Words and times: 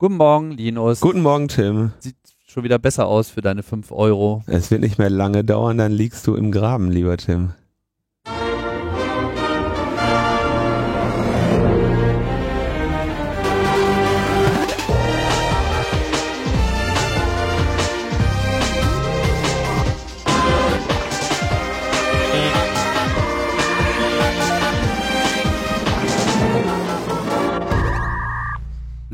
Guten 0.00 0.16
Morgen, 0.16 0.52
Linus. 0.52 1.00
Guten 1.02 1.20
Morgen, 1.20 1.48
Tim. 1.48 1.92
Sieht 1.98 2.16
schon 2.46 2.64
wieder 2.64 2.78
besser 2.78 3.06
aus 3.06 3.28
für 3.28 3.42
deine 3.42 3.62
5 3.62 3.92
Euro. 3.92 4.42
Es 4.46 4.70
wird 4.70 4.80
nicht 4.80 4.96
mehr 4.96 5.10
lange 5.10 5.44
dauern, 5.44 5.76
dann 5.76 5.92
liegst 5.92 6.26
du 6.26 6.36
im 6.36 6.52
Graben, 6.52 6.90
lieber 6.90 7.18
Tim. 7.18 7.50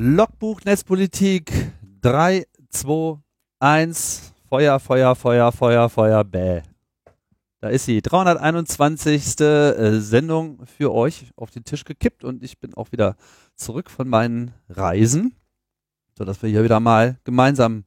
Logbuch 0.08 0.60
Netzpolitik 0.64 1.50
3, 2.00 2.46
2, 2.70 3.18
1. 3.58 4.32
Feuer, 4.48 4.78
Feuer, 4.78 5.16
Feuer, 5.16 5.50
Feuer, 5.50 5.88
Feuer, 5.88 6.22
bäh. 6.22 6.62
Da 7.60 7.70
ist 7.70 7.86
sie. 7.86 8.00
321. 8.02 9.40
äh, 9.40 9.98
Sendung 9.98 10.64
für 10.64 10.94
euch 10.94 11.32
auf 11.34 11.50
den 11.50 11.64
Tisch 11.64 11.82
gekippt 11.82 12.22
und 12.22 12.44
ich 12.44 12.60
bin 12.60 12.72
auch 12.74 12.92
wieder 12.92 13.16
zurück 13.56 13.90
von 13.90 14.08
meinen 14.08 14.54
Reisen, 14.68 15.34
sodass 16.16 16.40
wir 16.40 16.50
hier 16.50 16.62
wieder 16.62 16.78
mal 16.78 17.18
gemeinsam 17.24 17.82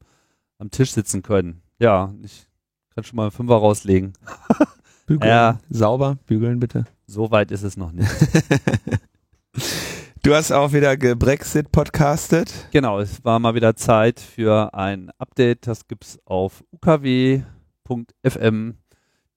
am 0.58 0.70
Tisch 0.70 0.92
sitzen 0.92 1.22
können. 1.22 1.62
Ja, 1.78 2.12
ich 2.22 2.46
kann 2.94 3.02
schon 3.02 3.16
mal 3.16 3.22
einen 3.22 3.30
Fünfer 3.30 3.56
rauslegen. 3.56 4.12
Bügeln. 5.06 5.30
Ja. 5.30 5.58
Sauber, 5.70 6.18
bügeln 6.26 6.60
bitte. 6.60 6.84
So 7.06 7.30
weit 7.30 7.50
ist 7.50 7.62
es 7.62 7.78
noch 7.78 7.92
nicht. 7.92 8.10
Du 10.22 10.34
hast 10.34 10.52
auch 10.52 10.74
wieder 10.74 10.98
gebrexit-podcastet. 10.98 12.68
Genau, 12.72 13.00
es 13.00 13.24
war 13.24 13.38
mal 13.38 13.54
wieder 13.54 13.74
Zeit 13.74 14.20
für 14.20 14.74
ein 14.74 15.10
Update. 15.16 15.66
Das 15.66 15.88
gibt's 15.88 16.18
auf 16.26 16.62
ukw.fm. 16.72 17.44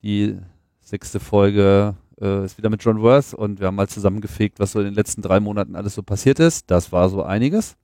Die 0.03 0.37
sechste 0.81 1.21
Folge 1.21 1.95
äh, 2.19 2.43
ist 2.43 2.57
wieder 2.57 2.69
mit 2.69 2.83
John 2.83 3.01
Worth 3.01 3.33
und 3.33 3.61
wir 3.61 3.67
haben 3.67 3.75
mal 3.75 3.87
zusammengefegt, 3.87 4.59
was 4.59 4.73
so 4.73 4.79
in 4.79 4.85
den 4.85 4.93
letzten 4.93 5.21
drei 5.21 5.39
Monaten 5.39 5.77
alles 5.77 5.95
so 5.95 6.03
passiert 6.03 6.39
ist. 6.39 6.69
Das 6.69 6.91
war 6.91 7.07
so 7.07 7.23
einiges. 7.23 7.77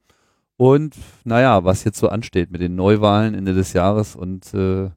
Und 0.58 0.94
naja, 1.24 1.64
was 1.64 1.86
jetzt 1.86 2.00
so 2.00 2.10
ansteht 2.10 2.52
mit 2.52 2.60
den 2.60 2.76
Neuwahlen 2.76 3.34
Ende 3.34 3.54
des 3.54 3.72
Jahres 3.72 4.18
und 4.18 4.54
äh, 4.54 4.90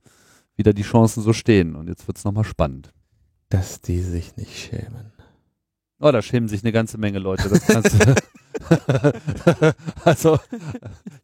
wieder 0.57 0.73
die 0.73 0.83
Chancen 0.83 1.23
so 1.23 1.33
stehen. 1.33 1.77
Und 1.77 1.87
jetzt 1.87 2.09
wird's 2.09 2.25
nochmal 2.25 2.43
spannend. 2.43 2.93
Dass 3.49 3.81
die 3.81 4.01
sich 4.01 4.37
nicht 4.37 4.59
schämen. 4.59 5.12
Oh, 6.03 6.11
da 6.11 6.21
schämen 6.21 6.49
sich 6.49 6.65
eine 6.65 6.73
ganze 6.73 6.99
Menge 6.99 7.21
Leute. 7.21 7.49
Das 7.49 7.65
kannst 7.65 7.95
du 7.95 8.15
also, 10.05 10.39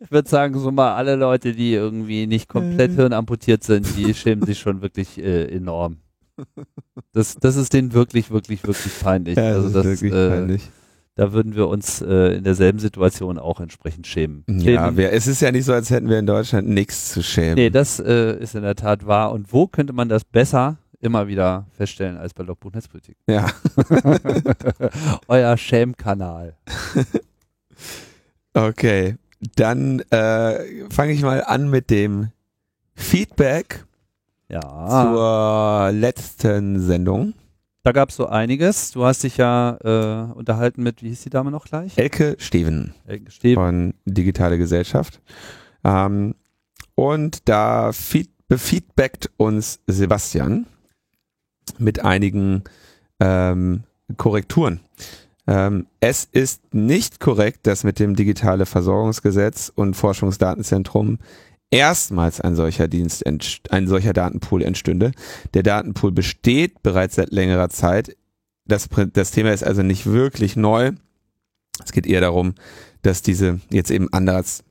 ich 0.00 0.10
würde 0.10 0.28
sagen, 0.28 0.58
so 0.58 0.70
mal 0.70 0.94
alle 0.94 1.16
Leute, 1.16 1.52
die 1.52 1.72
irgendwie 1.72 2.26
nicht 2.26 2.48
komplett 2.48 2.92
hirnamputiert 2.92 3.64
sind, 3.64 3.86
die 3.96 4.14
schämen 4.14 4.46
sich 4.46 4.58
schon 4.58 4.80
wirklich 4.80 5.18
äh, 5.18 5.44
enorm. 5.46 5.98
Das, 7.12 7.36
das 7.36 7.56
ist 7.56 7.72
denen 7.72 7.92
wirklich, 7.92 8.30
wirklich, 8.30 8.64
wirklich 8.64 8.92
peinlich. 9.00 9.36
Ja, 9.36 9.48
also 9.48 9.64
das 9.64 9.72
das, 9.72 9.86
ist 9.86 10.02
wirklich 10.02 10.20
äh, 10.20 10.28
peinlich. 10.28 10.70
da 11.16 11.32
würden 11.32 11.56
wir 11.56 11.68
uns 11.68 12.00
äh, 12.00 12.36
in 12.36 12.44
derselben 12.44 12.78
Situation 12.78 13.38
auch 13.38 13.60
entsprechend 13.60 14.06
schämen. 14.06 14.44
Ja, 14.46 14.96
wir, 14.96 15.12
es 15.12 15.26
ist 15.26 15.42
ja 15.42 15.50
nicht 15.50 15.64
so, 15.64 15.72
als 15.72 15.90
hätten 15.90 16.08
wir 16.08 16.18
in 16.18 16.26
Deutschland 16.26 16.68
nichts 16.68 17.12
zu 17.12 17.22
schämen. 17.22 17.56
Nee, 17.56 17.70
das 17.70 17.98
äh, 17.98 18.38
ist 18.38 18.54
in 18.54 18.62
der 18.62 18.76
Tat 18.76 19.06
wahr. 19.06 19.32
Und 19.32 19.52
wo 19.52 19.66
könnte 19.66 19.92
man 19.92 20.08
das 20.08 20.24
besser 20.24 20.78
immer 21.00 21.26
wieder 21.28 21.66
feststellen 21.72 22.16
als 22.16 22.34
bei 22.34 22.42
Logbuch 22.44 22.72
Netzpolitik? 22.72 23.16
ja. 23.28 23.46
Euer 25.28 25.56
Schämkanal. 25.56 26.56
Okay, 28.54 29.16
dann 29.56 30.00
äh, 30.10 30.88
fange 30.90 31.12
ich 31.12 31.22
mal 31.22 31.44
an 31.44 31.70
mit 31.70 31.90
dem 31.90 32.30
Feedback 32.94 33.84
Ja. 34.48 34.60
zur 35.04 35.92
letzten 35.92 36.80
Sendung. 36.80 37.34
Da 37.84 37.92
gab 37.92 38.08
es 38.08 38.16
so 38.16 38.26
einiges. 38.26 38.90
Du 38.90 39.04
hast 39.04 39.22
dich 39.22 39.36
ja 39.36 39.76
äh, 39.84 40.32
unterhalten 40.32 40.82
mit, 40.82 41.02
wie 41.02 41.10
hieß 41.10 41.22
die 41.22 41.30
Dame 41.30 41.50
noch 41.52 41.66
gleich? 41.66 41.96
Elke 41.96 42.36
Steven 42.40 42.92
Elke 43.06 43.30
Steb. 43.30 43.54
von 43.56 43.94
Digitale 44.04 44.58
Gesellschaft. 44.58 45.20
Ähm, 45.84 46.34
und 46.96 47.48
da 47.48 47.92
feed, 47.92 48.30
befeedbackt 48.48 49.30
uns 49.36 49.78
Sebastian 49.86 50.66
mit 51.78 52.04
einigen 52.04 52.64
ähm, 53.20 53.84
Korrekturen. 54.16 54.80
Ähm, 55.46 55.86
es 56.00 56.28
ist 56.30 56.74
nicht 56.74 57.20
korrekt, 57.20 57.66
dass 57.66 57.84
mit 57.84 57.98
dem 57.98 58.16
Digitale 58.16 58.66
Versorgungsgesetz 58.66 59.72
und 59.74 59.94
Forschungsdatenzentrum 59.94 61.18
erstmals 61.70 62.40
ein 62.40 62.54
solcher 62.54 62.88
Dienst, 62.88 63.24
ein 63.26 63.86
solcher 63.86 64.12
Datenpool 64.12 64.62
entstünde. 64.62 65.12
Der 65.54 65.62
Datenpool 65.62 66.12
besteht 66.12 66.82
bereits 66.82 67.16
seit 67.16 67.32
längerer 67.32 67.68
Zeit. 67.68 68.16
Das, 68.66 68.88
das 69.12 69.30
Thema 69.30 69.52
ist 69.52 69.64
also 69.64 69.82
nicht 69.82 70.06
wirklich 70.06 70.56
neu. 70.56 70.92
Es 71.84 71.92
geht 71.92 72.06
eher 72.06 72.20
darum, 72.20 72.54
dass 73.02 73.22
diese 73.22 73.60
jetzt 73.70 73.90
eben 73.90 74.12
anders 74.12 74.64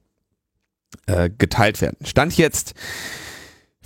äh, 1.07 1.29
geteilt 1.35 1.81
werden. 1.81 1.97
Stand 2.05 2.37
jetzt 2.37 2.73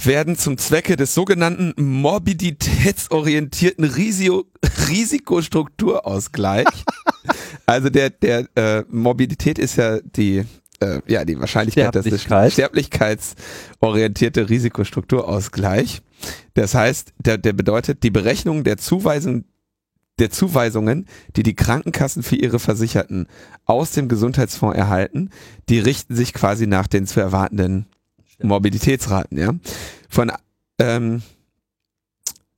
werden 0.06 0.38
zum 0.38 0.58
Zwecke 0.58 0.96
des 0.96 1.14
sogenannten 1.14 1.74
morbiditätsorientierten 1.78 3.84
Risio 3.86 4.46
Risikostrukturausgleich, 4.90 6.68
also 7.66 7.90
der, 7.90 8.10
der 8.10 8.48
äh, 8.56 8.84
Morbidität 8.90 9.60
ist 9.60 9.78
ja 9.78 10.00
die, 10.02 10.44
äh, 10.80 11.02
ja, 11.08 11.26
die 11.26 11.40
Wahrscheinlichkeit, 11.40 11.96
dass 11.96 12.06
es 12.06 12.22
Sterblichkeit. 12.22 12.54
sterblichkeitsorientierte 12.54 14.50
Risikostrukturausgleich. 14.50 16.02
Das 16.54 16.76
heißt, 16.76 17.14
der, 17.20 17.38
der 17.38 17.54
bedeutet 17.54 18.04
die 18.04 18.12
Berechnung 18.12 18.64
der 18.64 18.78
Zuweisung 18.78 19.46
der 20.20 20.30
Zuweisungen, 20.30 21.08
die 21.36 21.42
die 21.42 21.56
Krankenkassen 21.56 22.22
für 22.22 22.36
ihre 22.36 22.60
Versicherten 22.60 23.28
aus 23.66 23.92
dem 23.92 24.08
Gesundheitsfonds 24.08 24.78
erhalten, 24.78 25.32
die 25.68 25.80
richten 25.80 26.16
sich 26.16 26.34
quasi 26.34 26.68
nach 26.68 26.86
den 26.86 27.08
zu 27.08 27.20
erwartenden 27.20 27.88
Morbiditätsraten, 28.44 29.38
ja. 29.38 29.54
Von 30.10 30.32
ähm, 30.80 31.22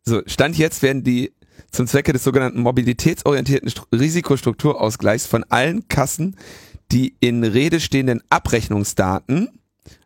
so, 0.04 0.22
Stand 0.26 0.58
jetzt 0.58 0.82
werden 0.82 1.04
die 1.04 1.34
zum 1.72 1.88
Zwecke 1.88 2.14
des 2.14 2.24
sogenannten 2.24 2.62
mobilitätsorientierten 2.62 3.70
Stru- 3.70 3.86
Risikostrukturausgleichs 3.92 5.26
von 5.26 5.44
allen 5.50 5.88
Kassen 5.88 6.36
die 6.94 7.16
in 7.20 7.44
Rede 7.44 7.80
stehenden 7.80 8.22
Abrechnungsdaten, 8.30 9.60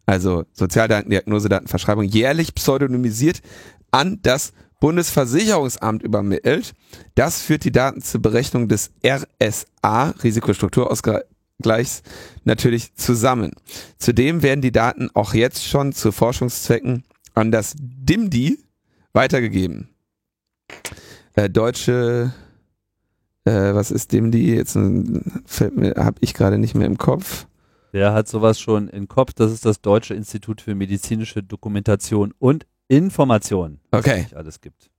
also 0.06 0.46
Sozialdaten, 0.54 1.10
Diagnosedaten, 1.10 1.68
Verschreibung, 1.68 2.06
jährlich 2.06 2.56
pseudonymisiert 2.56 3.42
an 3.92 4.20
das 4.22 4.54
Bundesversicherungsamt 4.80 6.04
übermittelt. 6.04 6.74
Das 7.16 7.42
führt 7.42 7.66
die 7.66 7.72
Daten 7.72 8.02
zur 8.02 8.22
Berechnung 8.22 8.70
des 8.70 8.92
RSA, 9.06 10.12
Risikostrukturausgleichs, 10.24 11.26
natürlich 12.44 12.96
zusammen. 12.96 13.52
Zudem 13.98 14.44
werden 14.44 14.62
die 14.62 14.72
Daten 14.72 15.10
auch 15.14 15.34
jetzt 15.34 15.66
schon 15.66 15.94
zu 15.94 16.12
Forschungszwecken 16.12 17.04
an 17.34 17.52
das 17.52 17.76
DIMDI 17.78 18.60
weitergegeben. 19.14 19.90
Äh, 21.36 21.50
deutsche, 21.50 22.34
äh, 23.46 23.52
was 23.74 23.92
ist 23.92 24.12
DIMDI? 24.12 24.56
Jetzt 24.56 24.76
äh, 24.76 25.04
fällt 25.46 25.76
mir, 25.76 25.96
habe 25.98 26.18
ich 26.22 26.34
gerade 26.34 26.58
nicht 26.58 26.76
mehr 26.76 26.88
im 26.88 26.98
Kopf. 26.98 27.48
Wer 27.92 28.14
hat 28.14 28.28
sowas 28.28 28.60
schon 28.60 28.90
im 28.90 29.08
Kopf? 29.08 29.34
Das 29.34 29.52
ist 29.52 29.66
das 29.66 29.82
Deutsche 29.82 30.14
Institut 30.14 30.62
für 30.62 30.76
medizinische 30.76 31.42
Dokumentation 31.42 32.34
und 32.38 32.66
Information, 32.90 33.80
was 33.92 34.00
Okay. 34.02 34.12
es 34.18 34.24
nicht 34.24 34.36
alles 34.36 34.62
gibt. 34.62 34.90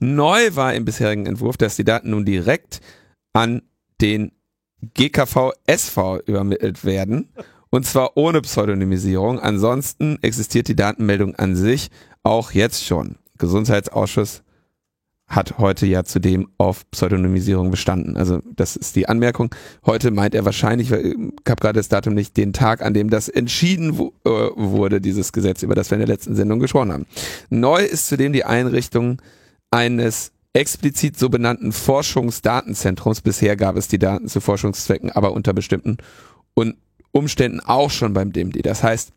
Neu 0.00 0.54
war 0.54 0.74
im 0.74 0.84
bisherigen 0.84 1.26
Entwurf, 1.26 1.56
dass 1.56 1.76
die 1.76 1.84
Daten 1.84 2.10
nun 2.10 2.24
direkt 2.24 2.80
an 3.32 3.62
den 4.00 4.32
GKV 4.94 5.52
SV 5.66 6.20
übermittelt 6.26 6.84
werden. 6.84 7.28
Und 7.70 7.86
zwar 7.86 8.16
ohne 8.16 8.40
Pseudonymisierung. 8.42 9.40
Ansonsten 9.40 10.18
existiert 10.22 10.68
die 10.68 10.76
Datenmeldung 10.76 11.34
an 11.34 11.56
sich 11.56 11.90
auch 12.22 12.52
jetzt 12.52 12.84
schon. 12.84 13.16
Gesundheitsausschuss 13.38 14.42
hat 15.28 15.58
heute 15.58 15.86
ja 15.86 16.04
zudem 16.04 16.48
auf 16.56 16.88
Pseudonymisierung 16.90 17.70
bestanden. 17.70 18.16
Also 18.16 18.40
das 18.54 18.76
ist 18.76 18.94
die 18.94 19.08
Anmerkung. 19.08 19.52
Heute 19.84 20.12
meint 20.12 20.34
er 20.34 20.44
wahrscheinlich, 20.44 20.90
weil 20.92 21.04
ich 21.06 21.16
habe 21.48 21.60
gerade 21.60 21.80
das 21.80 21.88
Datum 21.88 22.14
nicht, 22.14 22.36
den 22.36 22.52
Tag, 22.52 22.80
an 22.80 22.94
dem 22.94 23.10
das 23.10 23.28
entschieden 23.28 23.92
äh, 24.24 24.30
wurde, 24.30 25.00
dieses 25.00 25.32
Gesetz, 25.32 25.62
über 25.62 25.74
das 25.74 25.90
wir 25.90 25.96
in 25.96 26.06
der 26.06 26.14
letzten 26.14 26.36
Sendung 26.36 26.60
gesprochen 26.60 26.92
haben. 26.92 27.06
Neu 27.50 27.82
ist 27.82 28.06
zudem 28.06 28.32
die 28.32 28.44
Einrichtung 28.44 29.20
eines 29.72 30.30
explizit 30.56 31.18
so 31.18 31.28
benannten 31.28 31.70
Forschungsdatenzentrums. 31.70 33.20
Bisher 33.20 33.56
gab 33.56 33.76
es 33.76 33.88
die 33.88 33.98
Daten 33.98 34.28
zu 34.28 34.40
Forschungszwecken, 34.40 35.10
aber 35.10 35.32
unter 35.32 35.52
bestimmten 35.52 35.98
Un 36.56 36.74
Umständen 37.12 37.60
auch 37.60 37.90
schon 37.90 38.12
beim 38.12 38.32
DIMD. 38.32 38.64
Das 38.66 38.82
heißt, 38.82 39.12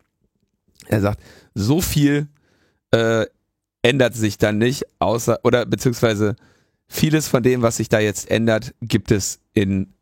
er 0.88 1.00
sagt, 1.02 1.22
so 1.54 1.82
viel 1.82 2.28
äh, 2.92 3.26
ändert 3.82 4.14
sich 4.14 4.38
dann 4.38 4.56
nicht, 4.56 4.84
außer, 5.00 5.40
oder 5.44 5.66
beziehungsweise 5.66 6.36
vieles 6.88 7.28
von 7.28 7.42
dem, 7.42 7.60
was 7.60 7.76
sich 7.76 7.90
da 7.90 8.00
jetzt 8.00 8.30
ändert, 8.30 8.74
gibt 8.80 9.10
es 9.10 9.40
in 9.52 9.92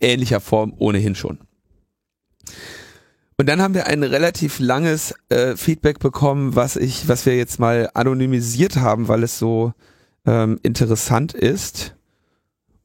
ähnlicher 0.00 0.40
Form 0.40 0.72
ohnehin 0.78 1.14
schon. 1.14 1.38
Und 3.36 3.46
dann 3.46 3.60
haben 3.60 3.74
wir 3.74 3.86
ein 3.86 4.02
relativ 4.02 4.58
langes 4.58 5.14
äh, 5.28 5.56
Feedback 5.56 5.98
bekommen, 5.98 6.56
was 6.56 6.76
ich, 6.76 7.08
was 7.08 7.26
wir 7.26 7.36
jetzt 7.36 7.58
mal 7.58 7.90
anonymisiert 7.92 8.76
haben, 8.76 9.08
weil 9.08 9.22
es 9.22 9.38
so 9.38 9.74
ähm, 10.26 10.58
interessant 10.62 11.34
ist. 11.34 11.96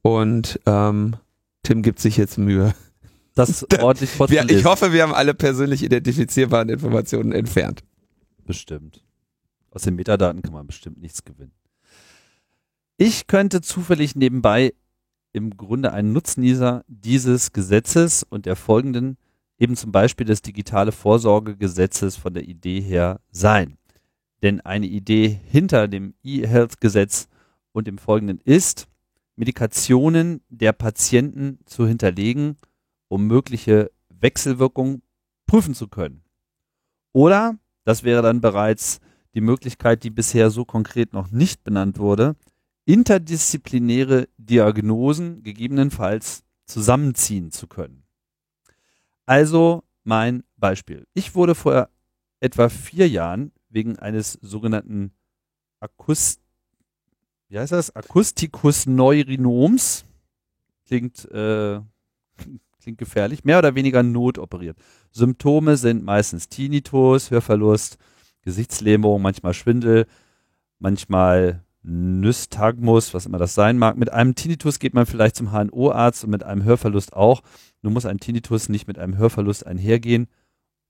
Und 0.02 0.60
ähm, 0.66 1.16
Tim 1.64 1.82
gibt 1.82 2.00
sich 2.00 2.18
jetzt 2.18 2.38
Mühe. 2.38 2.74
Das 3.34 3.66
ordentlich 3.82 4.18
Wir, 4.30 4.50
ich 4.50 4.66
hoffe, 4.66 4.94
wir 4.94 5.04
haben 5.04 5.14
alle 5.14 5.34
persönlich 5.34 5.84
identifizierbaren 5.84 6.70
Informationen 6.70 7.32
entfernt. 7.32 7.84
Bestimmt. 8.46 9.04
Aus 9.72 9.82
den 9.82 9.96
Metadaten 9.96 10.42
kann 10.42 10.54
man 10.54 10.68
bestimmt 10.68 11.02
nichts 11.02 11.24
gewinnen. 11.26 11.52
Ich 12.98 13.28
könnte 13.28 13.62
zufällig 13.62 14.16
nebenbei 14.16 14.74
im 15.34 15.58
Grunde 15.58 15.92
ein 15.92 16.14
Nutznießer 16.14 16.86
dieses 16.88 17.52
Gesetzes 17.52 18.24
und 18.24 18.46
der 18.46 18.56
folgenden, 18.56 19.18
eben 19.58 19.76
zum 19.76 19.92
Beispiel 19.92 20.26
des 20.26 20.42
digitale 20.42 20.94
Vorsorgegesetzes 20.94 22.16
von 22.16 22.34
der 22.34 22.48
Idee 22.48 22.80
her 22.80 23.20
sein. 23.32 23.78
Denn 24.46 24.62
eine 24.62 24.86
Idee 24.86 25.28
hinter 25.28 25.88
dem 25.88 26.14
E-Health-Gesetz 26.22 27.30
und 27.72 27.88
dem 27.88 27.98
folgenden 27.98 28.40
ist, 28.42 28.88
Medikationen 29.36 30.44
der 30.50 30.72
Patienten 30.72 31.58
zu 31.66 31.88
hinterlegen, 31.88 32.56
um 33.08 33.26
mögliche 33.26 33.90
Wechselwirkungen 34.10 35.02
prüfen 35.48 35.74
zu 35.74 35.88
können. 35.88 36.24
Oder, 37.12 37.58
das 37.86 38.04
wäre 38.04 38.22
dann 38.22 38.40
bereits 38.40 39.00
die 39.34 39.42
Möglichkeit, 39.42 40.04
die 40.04 40.12
bisher 40.12 40.52
so 40.52 40.64
konkret 40.64 41.12
noch 41.12 41.32
nicht 41.32 41.64
benannt 41.64 41.98
wurde, 41.98 42.36
interdisziplinäre 42.86 44.30
Diagnosen 44.38 45.42
gegebenenfalls 45.42 46.44
zusammenziehen 46.68 47.50
zu 47.50 47.66
können. 47.66 48.04
Also 49.26 49.84
mein 50.04 50.44
Beispiel. 50.56 51.08
Ich 51.16 51.34
wurde 51.34 51.56
vor 51.56 51.90
etwa 52.42 52.70
vier 52.70 53.10
Jahren 53.10 53.52
wegen 53.76 54.00
eines 54.00 54.40
sogenannten 54.42 55.12
Akust 55.80 56.42
wie 57.50 57.60
heißt 57.60 57.72
das? 57.72 57.96
Acusticus 57.96 58.86
neurinoms. 58.86 60.06
Klingt, 60.88 61.30
äh, 61.32 61.80
klingt 62.82 62.98
gefährlich. 62.98 63.44
Mehr 63.44 63.60
oder 63.60 63.76
weniger 63.76 64.04
notoperiert. 64.04 64.78
Symptome 65.12 65.78
sind 65.78 66.04
meistens 66.04 66.50
Tinnitus, 66.50 67.32
Hörverlust, 67.32 67.98
Gesichtslähmung, 68.42 69.22
manchmal 69.22 69.54
Schwindel, 69.54 70.08
manchmal 70.80 71.64
Nystagmus, 71.84 73.14
was 73.14 73.28
immer 73.28 73.38
das 73.38 73.54
sein 73.54 73.78
mag. 73.78 73.96
Mit 73.96 74.12
einem 74.12 74.34
Tinnitus 74.34 74.80
geht 74.80 74.96
man 74.96 75.06
vielleicht 75.06 75.36
zum 75.36 75.52
HNO-Arzt 75.52 76.24
und 76.24 76.32
mit 76.32 76.44
einem 76.44 76.64
Hörverlust 76.64 77.14
auch. 77.14 77.42
Nun 77.84 77.94
muss 77.94 78.06
ein 78.08 78.20
Tinnitus 78.20 78.70
nicht 78.70 78.88
mit 78.88 78.98
einem 78.98 79.18
Hörverlust 79.18 79.66
einhergehen. 79.66 80.28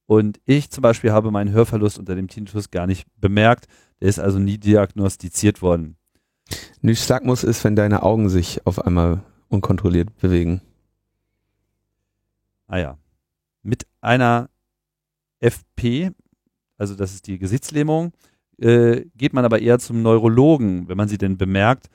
Und 0.07 0.39
ich 0.45 0.69
zum 0.69 0.81
Beispiel 0.81 1.11
habe 1.11 1.31
meinen 1.31 1.51
Hörverlust 1.51 1.97
unter 1.97 2.15
dem 2.15 2.27
Tinnitus 2.27 2.71
gar 2.71 2.87
nicht 2.87 3.07
bemerkt. 3.19 3.65
Der 4.01 4.09
ist 4.09 4.19
also 4.19 4.39
nie 4.39 4.57
diagnostiziert 4.57 5.61
worden. 5.61 5.97
Nystagmus 6.81 7.43
ist, 7.43 7.63
wenn 7.63 7.75
deine 7.75 8.03
Augen 8.03 8.29
sich 8.29 8.65
auf 8.67 8.79
einmal 8.85 9.23
unkontrolliert 9.49 10.15
bewegen. 10.17 10.61
Ah 12.67 12.77
ja. 12.77 12.97
Mit 13.63 13.87
einer 14.01 14.49
FP, 15.39 16.11
also 16.77 16.95
das 16.95 17.13
ist 17.13 17.27
die 17.27 17.39
Gesichtslähmung, 17.39 18.13
äh, 18.59 19.05
geht 19.15 19.33
man 19.33 19.45
aber 19.45 19.59
eher 19.59 19.79
zum 19.79 20.01
Neurologen, 20.01 20.87
wenn 20.87 20.97
man 20.97 21.07
sie 21.07 21.17
denn 21.17 21.37
bemerkt. 21.37 21.87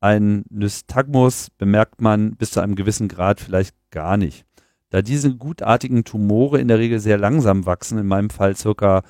Ein 0.00 0.44
Nystagmus 0.48 1.50
bemerkt 1.50 2.00
man 2.00 2.36
bis 2.36 2.52
zu 2.52 2.60
einem 2.60 2.76
gewissen 2.76 3.08
Grad 3.08 3.40
vielleicht 3.40 3.74
gar 3.90 4.16
nicht. 4.16 4.46
Da 4.90 5.02
diese 5.02 5.36
gutartigen 5.36 6.04
Tumore 6.04 6.60
in 6.60 6.68
der 6.68 6.78
Regel 6.78 6.98
sehr 6.98 7.18
langsam 7.18 7.66
wachsen, 7.66 7.98
in 7.98 8.06
meinem 8.06 8.30
Fall 8.30 8.56
circa 8.56 9.02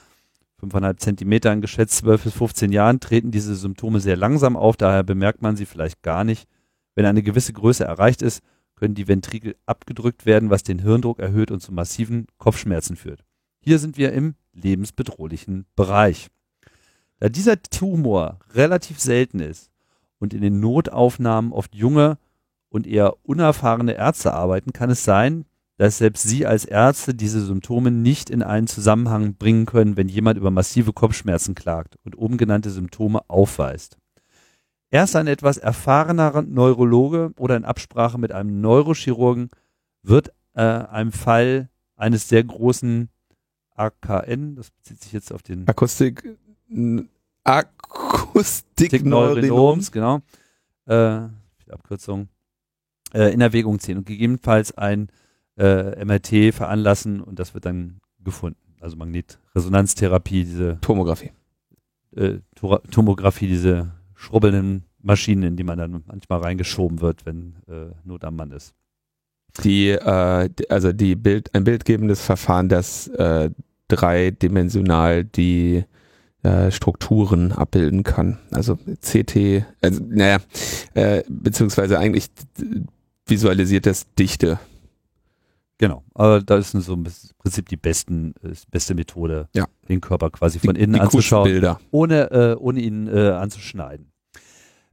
5,5 0.60 0.96
Zentimetern 0.96 1.60
geschätzt 1.60 1.98
12 1.98 2.24
bis 2.24 2.32
15 2.34 2.72
Jahren, 2.72 2.98
treten 2.98 3.30
diese 3.30 3.54
Symptome 3.54 4.00
sehr 4.00 4.16
langsam 4.16 4.56
auf, 4.56 4.76
daher 4.76 5.04
bemerkt 5.04 5.40
man 5.40 5.56
sie 5.56 5.66
vielleicht 5.66 6.02
gar 6.02 6.24
nicht. 6.24 6.48
Wenn 6.96 7.06
eine 7.06 7.22
gewisse 7.22 7.52
Größe 7.52 7.84
erreicht 7.84 8.22
ist, 8.22 8.42
können 8.74 8.94
die 8.94 9.06
Ventrikel 9.06 9.56
abgedrückt 9.66 10.26
werden, 10.26 10.50
was 10.50 10.64
den 10.64 10.80
Hirndruck 10.80 11.20
erhöht 11.20 11.50
und 11.50 11.60
zu 11.60 11.72
massiven 11.72 12.26
Kopfschmerzen 12.38 12.96
führt. 12.96 13.24
Hier 13.60 13.78
sind 13.78 13.98
wir 13.98 14.12
im 14.12 14.34
lebensbedrohlichen 14.52 15.66
Bereich. 15.76 16.28
Da 17.20 17.28
dieser 17.28 17.60
Tumor 17.62 18.38
relativ 18.54 19.00
selten 19.00 19.40
ist 19.40 19.70
und 20.18 20.34
in 20.34 20.42
den 20.42 20.60
Notaufnahmen 20.60 21.52
oft 21.52 21.74
junge 21.74 22.18
und 22.68 22.86
eher 22.86 23.14
unerfahrene 23.24 23.94
Ärzte 23.94 24.34
arbeiten, 24.34 24.72
kann 24.72 24.90
es 24.90 25.04
sein, 25.04 25.44
dass 25.78 25.98
selbst 25.98 26.24
Sie 26.24 26.44
als 26.44 26.64
Ärzte 26.64 27.14
diese 27.14 27.40
Symptome 27.40 27.92
nicht 27.92 28.30
in 28.30 28.42
einen 28.42 28.66
Zusammenhang 28.66 29.34
bringen 29.34 29.64
können, 29.64 29.96
wenn 29.96 30.08
jemand 30.08 30.36
über 30.36 30.50
massive 30.50 30.92
Kopfschmerzen 30.92 31.54
klagt 31.54 31.96
und 32.04 32.18
oben 32.18 32.36
genannte 32.36 32.70
Symptome 32.70 33.20
aufweist. 33.28 33.96
Erst 34.90 35.14
ein 35.14 35.28
etwas 35.28 35.56
erfahrener 35.56 36.42
Neurologe 36.42 37.30
oder 37.38 37.56
in 37.56 37.64
Absprache 37.64 38.18
mit 38.18 38.32
einem 38.32 38.60
Neurochirurgen 38.60 39.50
wird 40.02 40.32
äh, 40.54 40.62
einem 40.62 41.12
Fall 41.12 41.68
eines 41.94 42.28
sehr 42.28 42.42
großen 42.42 43.08
AKN, 43.76 44.56
das 44.56 44.70
bezieht 44.70 45.00
sich 45.00 45.12
jetzt 45.12 45.32
auf 45.32 45.42
den 45.42 45.68
Akustik, 45.68 46.24
Akustikneurinoms. 47.44 49.04
Neurinoms, 49.04 49.92
genau, 49.92 50.22
äh, 50.86 51.20
Abkürzung, 51.70 52.28
äh, 53.14 53.32
in 53.32 53.40
Erwägung 53.40 53.78
ziehen 53.78 53.98
und 53.98 54.06
gegebenenfalls 54.06 54.76
ein 54.76 55.08
äh, 55.58 56.04
MRT 56.04 56.54
veranlassen 56.54 57.20
und 57.20 57.38
das 57.38 57.54
wird 57.54 57.66
dann 57.66 58.00
gefunden. 58.22 58.58
Also 58.80 58.96
Magnetresonanztherapie, 58.96 60.44
diese 60.44 60.78
Tomographie. 60.80 61.32
äh, 62.16 62.38
Tomographie, 62.90 63.48
diese 63.48 63.92
schrubbelnden 64.14 64.84
Maschinen, 65.00 65.42
in 65.42 65.56
die 65.56 65.64
man 65.64 65.78
dann 65.78 66.02
manchmal 66.06 66.40
reingeschoben 66.40 67.00
wird, 67.00 67.26
wenn 67.26 67.54
äh, 67.68 67.92
Not 68.04 68.24
am 68.24 68.36
Mann 68.36 68.52
ist. 68.52 68.74
Die, 69.64 69.88
äh, 69.90 70.48
also 70.68 70.92
die 70.92 71.16
Bild, 71.16 71.54
ein 71.54 71.64
bildgebendes 71.64 72.24
Verfahren, 72.24 72.68
das 72.68 73.08
äh, 73.08 73.50
dreidimensional 73.88 75.24
die 75.24 75.84
äh, 76.42 76.70
Strukturen 76.70 77.52
abbilden 77.52 78.04
kann. 78.04 78.38
Also 78.52 78.76
CT, 78.76 79.64
also, 79.80 80.02
naja, 80.08 80.38
äh, 80.94 81.22
beziehungsweise 81.28 81.98
eigentlich 81.98 82.28
visualisiert 83.26 83.86
das 83.86 84.06
Dichte. 84.14 84.60
Genau, 85.78 86.02
aber 86.14 86.40
da 86.42 86.56
ist 86.56 86.72
so 86.72 86.94
im 86.94 87.06
Prinzip 87.38 87.68
die 87.68 87.76
besten, 87.76 88.34
äh, 88.42 88.52
beste 88.70 88.94
Methode, 88.94 89.48
Ja. 89.54 89.66
den 89.88 90.00
Körper 90.00 90.30
quasi 90.30 90.58
von 90.58 90.74
die, 90.74 90.80
innen 90.82 90.94
die 90.94 91.00
anzuschauen. 91.00 91.76
Ohne, 91.92 92.30
äh, 92.32 92.56
ohne 92.58 92.80
ihn 92.80 93.06
äh, 93.06 93.30
anzuschneiden. 93.30 94.10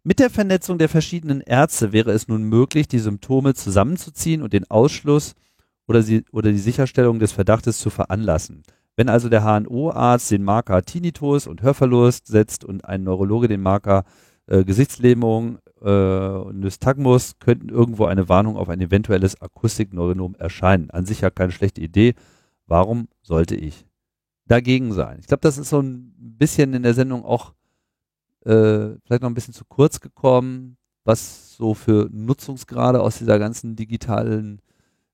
Mit 0.03 0.19
der 0.19 0.29
Vernetzung 0.29 0.77
der 0.77 0.87
verschiedenen 0.87 1.41
Ärzte 1.41 1.91
wäre 1.91 2.11
es 2.11 2.27
nun 2.27 2.43
möglich, 2.43 2.87
die 2.87 2.99
Symptome 2.99 3.55
zusammenzuziehen 3.55 4.43
und 4.43 4.53
den 4.53 4.69
Ausschluss 4.69 5.33
oder, 5.87 6.03
sie, 6.03 6.23
oder 6.31 6.51
die 6.51 6.59
Sicherstellung 6.59 7.17
des 7.17 7.31
Verdachtes 7.31 7.79
zu 7.79 7.89
veranlassen. 7.89 8.61
Wenn 8.95 9.09
also 9.09 9.29
der 9.29 9.43
HNO-Arzt 9.43 10.29
den 10.29 10.43
Marker 10.43 10.83
Tinnitus 10.83 11.47
und 11.47 11.63
Hörverlust 11.63 12.27
setzt 12.27 12.63
und 12.63 12.85
ein 12.85 13.03
Neurologe 13.03 13.47
den 13.47 13.61
Marker 13.61 14.03
äh, 14.45 14.63
Gesichtslähmung 14.63 15.57
äh, 15.85 16.53
Nystagmus, 16.53 17.37
könnten 17.39 17.69
irgendwo 17.69 18.05
eine 18.05 18.27
Warnung 18.27 18.57
auf 18.57 18.69
ein 18.69 18.81
eventuelles 18.81 19.39
Akustikneuronom 19.39 20.35
erscheinen. 20.35 20.89
An 20.89 21.05
sich 21.05 21.21
ja 21.21 21.29
keine 21.29 21.51
schlechte 21.51 21.81
Idee. 21.81 22.15
Warum 22.65 23.07
sollte 23.21 23.55
ich 23.55 23.85
dagegen 24.47 24.93
sein? 24.93 25.17
Ich 25.19 25.27
glaube, 25.27 25.41
das 25.41 25.57
ist 25.57 25.69
so 25.69 25.79
ein 25.79 26.13
bisschen 26.17 26.73
in 26.73 26.83
der 26.83 26.95
Sendung 26.95 27.23
auch 27.23 27.53
äh, 28.45 28.97
vielleicht 29.05 29.21
noch 29.21 29.29
ein 29.29 29.35
bisschen 29.35 29.53
zu 29.53 29.65
kurz 29.65 29.99
gekommen, 29.99 30.77
was 31.03 31.55
so 31.55 31.73
für 31.75 32.09
Nutzungsgrade 32.11 33.01
aus 33.01 33.19
dieser 33.19 33.37
ganzen 33.37 33.75
digitalen 33.75 34.61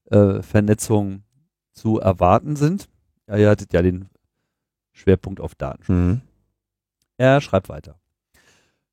äh, 0.05 0.41
Vernetzung 0.41 1.23
zu 1.73 1.99
erwarten 1.99 2.55
sind. 2.55 2.87
Ja, 3.27 3.37
ihr 3.37 3.49
hattet 3.49 3.73
ja 3.73 3.81
den 3.81 4.09
Schwerpunkt 4.93 5.41
auf 5.41 5.55
Datenschutz. 5.55 5.95
Mhm. 5.95 6.21
Er 7.17 7.41
schreibt 7.41 7.69
weiter. 7.69 7.99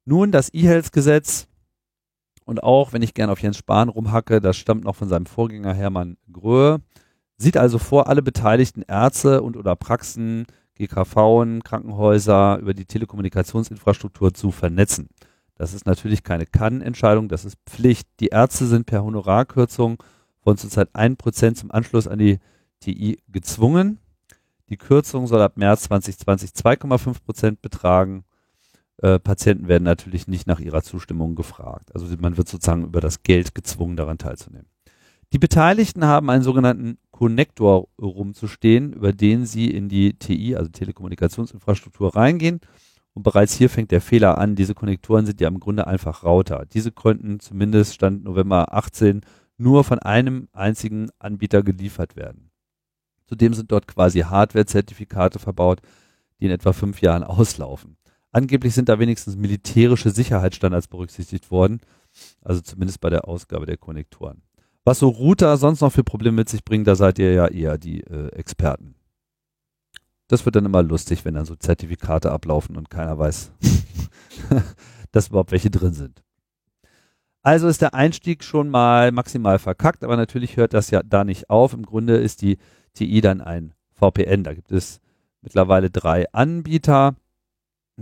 Nun, 0.05 0.33
das 0.33 0.53
E-Health-Gesetz 0.53 1.48
und 2.49 2.63
auch, 2.63 2.95
wenn 2.95 3.03
ich 3.03 3.13
gern 3.13 3.29
auf 3.29 3.43
Jens 3.43 3.59
Spahn 3.59 3.91
rumhacke, 3.91 4.41
das 4.41 4.57
stammt 4.57 4.85
noch 4.85 4.97
von 4.97 5.07
seinem 5.07 5.27
Vorgänger 5.27 5.75
Hermann 5.75 6.17
Gröhe, 6.33 6.81
sieht 7.37 7.59
also 7.59 7.79
vor, 7.79 8.09
alle 8.09 8.23
beteiligten 8.23 8.83
Ärzte 8.89 9.43
und 9.43 9.55
oder 9.55 9.77
Praxen, 9.77 10.47
GKV, 10.77 11.61
Krankenhäuser 11.63 12.59
über 12.59 12.73
die 12.73 12.87
Telekommunikationsinfrastruktur 12.87 14.33
zu 14.33 14.51
vernetzen. 14.51 15.11
Das 15.57 15.75
ist 15.75 15.85
natürlich 15.85 16.23
keine 16.23 16.47
Kann-Entscheidung, 16.47 17.29
das 17.29 17.45
ist 17.45 17.59
Pflicht. 17.67 18.09
Die 18.19 18.29
Ärzte 18.29 18.65
sind 18.65 18.87
per 18.87 19.05
Honorarkürzung 19.05 20.03
von 20.41 20.57
zurzeit 20.57 20.89
1% 20.95 21.55
zum 21.55 21.71
Anschluss 21.71 22.09
an 22.09 22.19
die 22.19 22.39
TI 22.81 23.19
gezwungen. 23.29 23.99
Die 24.71 24.79
Kürzung 24.79 25.27
soll 25.27 25.43
ab 25.43 25.59
März 25.59 25.83
2020 25.83 26.53
2,5 26.53 27.23
Prozent 27.23 27.61
betragen. 27.61 28.25
Äh, 29.01 29.19
Patienten 29.19 29.69
werden 29.69 29.85
natürlich 29.85 30.27
nicht 30.27 30.47
nach 30.47 30.61
ihrer 30.61 30.83
Zustimmung 30.83 31.35
gefragt. 31.35 31.95
Also 31.95 32.07
man 32.21 32.37
wird 32.37 32.49
sozusagen 32.49 32.85
über 32.85 33.01
das 33.01 33.23
Geld 33.23 33.55
gezwungen, 33.55 33.97
daran 33.97 34.19
teilzunehmen. 34.19 34.69
Die 35.33 35.39
Beteiligten 35.39 36.05
haben 36.05 36.31
einen 36.31 36.43
sogenannten 36.43 36.99
Konnektor 37.11 37.89
rumzustehen, 38.01 38.95
über 38.95 39.13
den 39.13 39.45
Sie 39.45 39.71
in 39.71 39.89
die 39.89 40.15
TI, 40.15 40.57
also 40.57 40.71
Telekommunikationsinfrastruktur, 40.71 42.17
reingehen. 42.17 42.61
Und 43.13 43.25
bereits 43.25 43.55
hier 43.55 43.69
fängt 43.69 43.91
der 43.91 44.01
Fehler 44.01 44.39
an. 44.39 44.55
Diese 44.55 44.75
Konnektoren 44.75 45.27
sind 45.27 45.41
ja 45.41 45.49
im 45.49 45.61
Grunde 45.61 45.87
einfach 45.87 46.25
Router. 46.25 46.65
Diese 46.73 46.93
konnten 46.93 47.41
zumindest 47.41 47.95
Stand 47.95 48.25
November 48.25 48.73
18 48.73 49.21
nur 49.59 49.85
von 49.85 49.99
einem 49.99 50.49
einzigen 50.53 51.11
Anbieter 51.19 51.63
geliefert 51.63 52.17
werden. 52.17 52.51
Zudem 53.27 53.53
sind 53.53 53.71
dort 53.71 53.87
quasi 53.87 54.21
Hardware-Zertifikate 54.21 55.39
verbaut, 55.39 55.83
die 56.41 56.47
in 56.47 56.53
etwa 56.53 56.73
fünf 56.73 57.03
Jahren 57.03 57.25
auslaufen. 57.25 57.97
Angeblich 58.33 58.75
sind 58.75 58.89
da 58.89 58.99
wenigstens 58.99 59.37
militärische 59.37 60.11
Sicherheitsstandards 60.11 60.89
berücksichtigt 60.89 61.51
worden, 61.51 61.81
also 62.43 62.61
zumindest 62.61 63.01
bei 63.01 63.11
der 63.11 63.27
Ausgabe 63.27 63.67
der 63.67 63.77
Konnektoren. 63.77 64.43
Was 64.85 65.01
so 65.01 65.09
Router 65.09 65.57
sonst 65.57 65.81
noch 65.81 65.93
für 65.93 66.05
Probleme 66.05 66.37
mit 66.37 66.49
sich 66.49 66.65
bringen, 66.65 66.85
da 66.85 66.95
seid 66.95 67.19
ihr 67.19 67.33
ja 67.33 67.47
eher 67.47 67.79
die 67.79 68.01
äh, 68.03 68.29
Experten. 68.33 68.95
Das 70.29 70.45
wird 70.45 70.57
dann 70.57 70.67
immer 70.67 70.83
lustig, 70.83 71.25
wenn 71.25 71.35
dann 71.35 71.47
so 71.47 71.57
Zertifikate 71.57 72.31
ablaufen 72.31 72.77
und 72.77 72.91
keiner 72.91 73.19
weiß, 73.19 73.51
dass 75.13 75.29
überhaupt 75.29 75.53
welche 75.53 75.71
drin 75.71 75.95
sind. 75.95 76.23
Also 77.43 77.67
ist 77.69 77.81
der 77.81 77.95
Einstieg 77.95 78.45
schon 78.45 78.69
mal 78.69 79.11
maximal 79.11 79.59
verkackt, 79.59 80.05
aber 80.05 80.17
natürlich 80.17 80.57
hört 80.57 80.75
das 80.75 80.91
ja 80.91 81.03
da 81.03 81.25
nicht 81.25 81.49
auf. 81.49 81.73
Im 81.73 81.87
Grunde 81.87 82.17
ist 82.17 82.43
die 82.43 82.59
TI 82.93 83.23
dann 83.23 83.41
ein 83.41 83.73
VPN. 83.95 84.45
Da 84.45 84.53
gibt 84.53 84.71
es 84.71 85.01
mittlerweile 85.41 85.91
drei 85.91 86.31
Anbieter. 86.33 87.15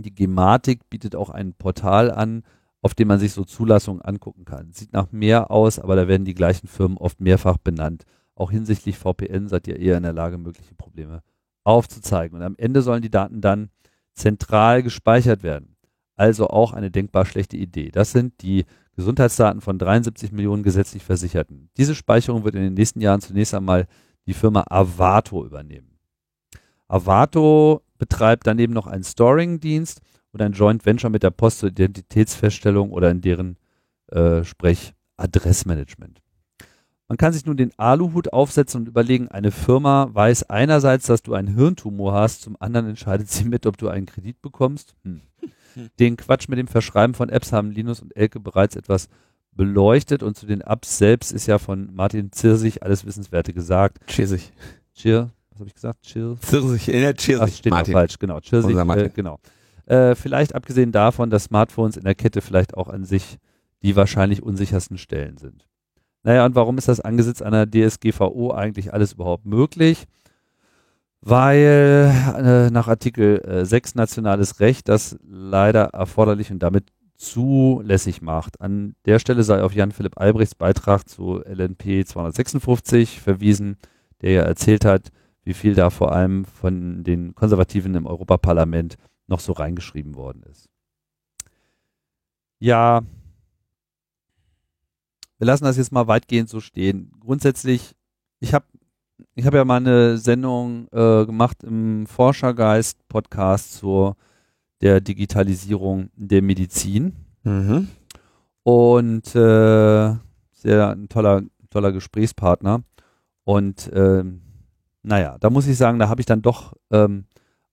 Die 0.03 0.13
Gematik 0.13 0.89
bietet 0.89 1.15
auch 1.15 1.29
ein 1.29 1.53
Portal 1.53 2.11
an, 2.11 2.43
auf 2.81 2.93
dem 2.93 3.07
man 3.07 3.19
sich 3.19 3.33
so 3.33 3.43
Zulassungen 3.43 4.01
angucken 4.01 4.45
kann. 4.45 4.71
Sieht 4.71 4.93
nach 4.93 5.11
mehr 5.11 5.51
aus, 5.51 5.79
aber 5.79 5.95
da 5.95 6.07
werden 6.07 6.25
die 6.25 6.35
gleichen 6.35 6.67
Firmen 6.67 6.97
oft 6.97 7.19
mehrfach 7.19 7.57
benannt. 7.57 8.05
Auch 8.35 8.51
hinsichtlich 8.51 8.97
VPN 8.97 9.47
seid 9.47 9.67
ihr 9.67 9.79
eher 9.79 9.97
in 9.97 10.03
der 10.03 10.13
Lage, 10.13 10.37
mögliche 10.37 10.75
Probleme 10.75 11.23
aufzuzeigen. 11.63 12.37
Und 12.37 12.43
am 12.43 12.55
Ende 12.57 12.81
sollen 12.81 13.01
die 13.01 13.09
Daten 13.09 13.41
dann 13.41 13.69
zentral 14.13 14.83
gespeichert 14.83 15.43
werden. 15.43 15.75
Also 16.15 16.47
auch 16.47 16.73
eine 16.73 16.91
denkbar 16.91 17.25
schlechte 17.25 17.57
Idee. 17.57 17.89
Das 17.91 18.11
sind 18.11 18.41
die 18.41 18.65
Gesundheitsdaten 18.95 19.61
von 19.61 19.77
73 19.77 20.31
Millionen 20.31 20.63
gesetzlich 20.63 21.03
Versicherten. 21.03 21.69
Diese 21.77 21.93
Speicherung 21.93 22.43
wird 22.43 22.55
in 22.55 22.61
den 22.61 22.73
nächsten 22.73 23.01
Jahren 23.01 23.21
zunächst 23.21 23.53
einmal 23.53 23.87
die 24.25 24.33
Firma 24.33 24.63
Avato 24.69 25.45
übernehmen. 25.45 25.97
Avato 26.87 27.81
betreibt 27.97 28.47
daneben 28.47 28.73
noch 28.73 28.87
einen 28.87 29.03
Storing-Dienst 29.03 30.01
und 30.31 30.41
ein 30.41 30.53
Joint 30.53 30.85
Venture 30.85 31.09
mit 31.09 31.23
der 31.23 31.31
Post 31.31 31.59
zur 31.59 31.69
Identitätsfeststellung 31.69 32.91
oder 32.91 33.09
in 33.09 33.21
deren 33.21 33.57
äh, 34.07 34.43
Sprech 34.43 34.93
Adressmanagement. 35.17 36.21
Man 37.07 37.17
kann 37.17 37.31
sich 37.31 37.45
nun 37.45 37.55
den 37.55 37.71
Aluhut 37.77 38.33
aufsetzen 38.33 38.81
und 38.81 38.87
überlegen, 38.87 39.29
eine 39.29 39.51
Firma 39.51 40.09
weiß 40.11 40.49
einerseits, 40.49 41.05
dass 41.05 41.23
du 41.23 41.33
einen 41.33 41.55
Hirntumor 41.55 42.13
hast, 42.13 42.41
zum 42.41 42.57
anderen 42.59 42.89
entscheidet 42.89 43.29
sie 43.29 43.45
mit, 43.45 43.65
ob 43.65 43.77
du 43.77 43.87
einen 43.87 44.05
Kredit 44.05 44.41
bekommst. 44.41 44.95
Hm. 45.03 45.21
Den 45.99 46.17
Quatsch 46.17 46.49
mit 46.49 46.59
dem 46.59 46.67
Verschreiben 46.67 47.13
von 47.13 47.29
Apps 47.29 47.53
haben 47.53 47.71
Linus 47.71 48.01
und 48.01 48.15
Elke 48.15 48.39
bereits 48.39 48.75
etwas 48.75 49.09
beleuchtet 49.53 50.23
und 50.23 50.37
zu 50.37 50.45
den 50.45 50.61
Apps 50.61 50.97
selbst 50.97 51.31
ist 51.31 51.47
ja 51.47 51.57
von 51.59 51.93
Martin 51.93 52.31
Zirsig 52.31 52.83
alles 52.83 53.05
Wissenswerte 53.05 53.53
gesagt. 53.53 53.99
Chirsig. 54.07 54.51
Chir, 54.93 55.31
was 55.57 55.61
habe 55.61 55.69
ich 55.69 55.75
gesagt? 55.75 56.05
Chir? 56.05 56.37
Zirsig, 56.39 56.87
in 56.89 57.01
der 57.01 57.13
Chirsig. 57.15 57.41
Ach, 57.41 57.47
steht 57.47 57.73
noch 57.73 57.87
falsch, 57.87 58.19
genau. 58.19 58.39
Chirsig, 58.41 58.77
äh, 58.77 59.09
genau. 59.09 59.39
Äh, 59.87 60.13
vielleicht 60.13 60.53
abgesehen 60.53 60.91
davon, 60.91 61.31
dass 61.31 61.45
Smartphones 61.45 61.97
in 61.97 62.03
der 62.03 62.13
Kette 62.13 62.41
vielleicht 62.41 62.77
auch 62.77 62.89
an 62.89 63.05
sich 63.05 63.39
die 63.81 63.95
wahrscheinlich 63.95 64.43
unsichersten 64.43 64.97
Stellen 64.97 65.37
sind. 65.37 65.67
Naja, 66.23 66.45
und 66.45 66.55
warum 66.55 66.77
ist 66.77 66.87
das 66.87 66.99
angesichts 66.99 67.41
einer 67.41 67.65
DSGVO 67.65 68.51
eigentlich 68.51 68.93
alles 68.93 69.13
überhaupt 69.13 69.45
möglich? 69.45 70.05
Weil 71.21 72.11
äh, 72.37 72.69
nach 72.69 72.87
Artikel 72.87 73.39
äh, 73.41 73.65
6 73.65 73.95
nationales 73.95 74.59
Recht 74.59 74.89
das 74.89 75.17
leider 75.27 75.85
erforderlich 75.85 76.51
und 76.51 76.59
damit 76.59 76.91
zulässig 77.15 78.21
macht. 78.21 78.61
An 78.61 78.95
der 79.05 79.17
Stelle 79.17 79.41
sei 79.41 79.63
auf 79.63 79.73
Jan-Philipp 79.73 80.19
Albrechts 80.19 80.53
Beitrag 80.53 81.09
zu 81.09 81.41
LNP 81.43 82.05
256 82.05 83.19
verwiesen, 83.19 83.77
der 84.21 84.31
ja 84.31 84.41
erzählt 84.43 84.85
hat, 84.85 85.11
wie 85.47 85.53
viel 85.53 85.75
da 85.75 85.89
vor 85.89 86.11
allem 86.11 86.43
von 86.43 87.05
den 87.05 87.33
Konservativen 87.33 87.95
im 87.95 88.05
Europaparlament 88.05 88.97
noch 89.27 89.39
so 89.39 89.53
reingeschrieben 89.53 90.15
worden 90.15 90.43
ist. 90.43 90.67
Ja, 92.59 93.01
wir 95.37 95.47
lassen 95.47 95.63
das 95.63 95.77
jetzt 95.77 95.93
mal 95.93 96.07
weitgehend 96.07 96.49
so 96.49 96.59
stehen. 96.59 97.13
Grundsätzlich, 97.21 97.95
ich 98.41 98.53
habe 98.53 98.65
ich 99.35 99.45
hab 99.45 99.53
ja 99.53 99.63
mal 99.63 99.77
eine 99.77 100.17
Sendung 100.17 100.89
äh, 100.91 101.25
gemacht 101.25 101.63
im 101.63 102.07
Forschergeist-Podcast 102.07 103.75
zur 103.75 104.17
der 104.81 104.99
Digitalisierung 104.99 106.09
der 106.15 106.41
Medizin. 106.41 107.15
Mhm. 107.43 107.87
Und 108.63 109.33
äh, 109.33 110.13
sehr 110.51 110.89
ein 110.89 111.07
toller, 111.07 111.43
toller 111.69 111.93
Gesprächspartner. 111.93 112.83
Und 113.45 113.87
äh, 113.93 114.25
naja, 115.03 115.37
da 115.39 115.49
muss 115.49 115.67
ich 115.67 115.77
sagen, 115.77 115.99
da 115.99 116.09
habe 116.09 116.21
ich 116.21 116.25
dann 116.25 116.41
doch 116.41 116.73
ähm, 116.91 117.25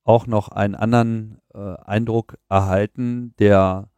auch 0.04 0.26
noch 0.26 0.49
einen 0.49 0.75
anderen 0.75 1.38
äh, 1.54 1.76
Eindruck 1.85 2.37
erhalten. 2.49 3.35
Der 3.38 3.88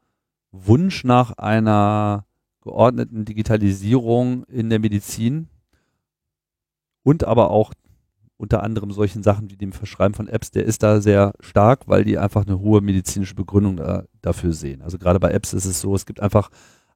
Wunsch 0.53 1.05
nach 1.05 1.33
einer 1.33 2.25
geordneten 2.63 3.25
Digitalisierung 3.25 4.45
in 4.45 4.71
der 4.71 4.81
Medizin 4.81 5.49
und 7.03 7.25
aber 7.25 7.51
auch 7.51 7.73
unter 8.39 8.63
anderem 8.63 8.91
solchen 8.91 9.23
Sachen 9.23 9.51
wie 9.51 9.57
dem 9.57 9.73
Verschreiben 9.73 10.15
von 10.15 10.29
Apps, 10.29 10.51
der 10.51 10.65
ist 10.65 10.83
da 10.83 11.01
sehr 11.01 11.33
stark, 11.41 11.89
weil 11.89 12.05
die 12.05 12.19
einfach 12.19 12.47
eine 12.47 12.59
hohe 12.59 12.81
medizinische 12.81 13.35
Begründung 13.35 13.77
da, 13.77 14.05
dafür 14.21 14.53
sehen. 14.53 14.83
Also 14.83 14.99
gerade 14.99 15.21
bei 15.21 15.31
Apps 15.31 15.53
ist 15.55 15.65
es 15.65 15.81
so, 15.81 15.95
es 15.95 16.05
gibt 16.05 16.21
einfach 16.21 16.51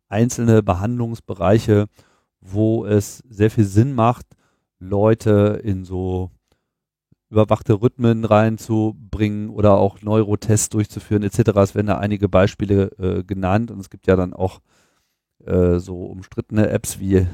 einzelne 0.08 0.62
Behandlungsbereiche, 0.62 1.87
wo 2.40 2.84
es 2.84 3.22
sehr 3.28 3.50
viel 3.50 3.64
Sinn 3.64 3.94
macht, 3.94 4.26
Leute 4.80 5.60
in 5.62 5.84
so 5.84 6.30
überwachte 7.30 7.80
Rhythmen 7.80 8.25
reinzubringen 8.25 9.50
oder 9.50 9.78
auch 9.78 10.02
Neurotests 10.02 10.68
durchzuführen 10.70 11.22
etc. 11.22 11.50
Es 11.56 11.75
werden 11.75 11.87
da 11.87 11.99
einige 11.99 12.28
Beispiele 12.28 12.90
äh, 12.99 13.22
genannt 13.22 13.70
und 13.70 13.78
es 13.78 13.88
gibt 13.88 14.08
ja 14.08 14.16
dann 14.16 14.34
auch 14.34 14.60
äh, 15.46 15.78
so 15.78 16.06
umstrittene 16.06 16.68
Apps 16.70 16.99
wie 16.99 17.26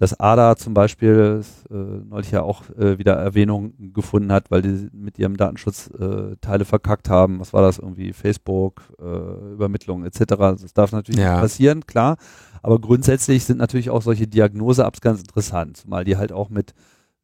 das 0.00 0.18
ADA 0.18 0.56
zum 0.56 0.72
Beispiel 0.72 1.42
äh, 1.70 1.74
neulich 1.74 2.30
ja 2.30 2.42
auch 2.42 2.64
äh, 2.70 2.98
wieder 2.98 3.16
Erwähnung 3.16 3.74
gefunden 3.92 4.32
hat, 4.32 4.50
weil 4.50 4.62
die 4.62 4.88
mit 4.92 5.18
ihrem 5.18 5.36
Datenschutz 5.36 5.90
äh, 5.90 6.36
Teile 6.40 6.64
verkackt 6.64 7.10
haben. 7.10 7.38
Was 7.38 7.52
war 7.52 7.60
das 7.60 7.78
irgendwie? 7.78 8.14
Facebook, 8.14 8.82
äh, 8.98 9.52
Übermittlung 9.52 10.04
etc. 10.04 10.24
Das 10.26 10.72
darf 10.72 10.92
natürlich 10.92 11.20
ja. 11.20 11.38
passieren, 11.38 11.84
klar. 11.84 12.16
Aber 12.62 12.80
grundsätzlich 12.80 13.44
sind 13.44 13.58
natürlich 13.58 13.90
auch 13.90 14.02
solche 14.02 14.26
Diagnose-Apps 14.26 15.00
ganz 15.00 15.20
interessant, 15.20 15.76
zumal 15.76 16.04
die 16.04 16.16
halt 16.16 16.32
auch 16.32 16.50
mit 16.50 16.74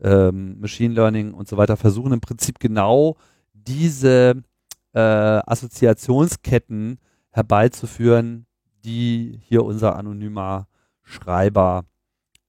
ähm, 0.01 0.61
Machine 0.61 0.95
Learning 0.95 1.33
und 1.33 1.49
so 1.49 1.57
weiter 1.57 1.77
versuchen 1.77 2.13
im 2.13 2.21
Prinzip 2.21 2.59
genau 2.59 3.17
diese 3.53 4.43
äh, 4.93 5.01
Assoziationsketten 5.01 6.99
herbeizuführen, 7.31 8.47
die 8.85 9.41
hier 9.45 9.65
unser 9.65 9.97
anonymer 9.97 10.69
Schreiber 11.03 11.85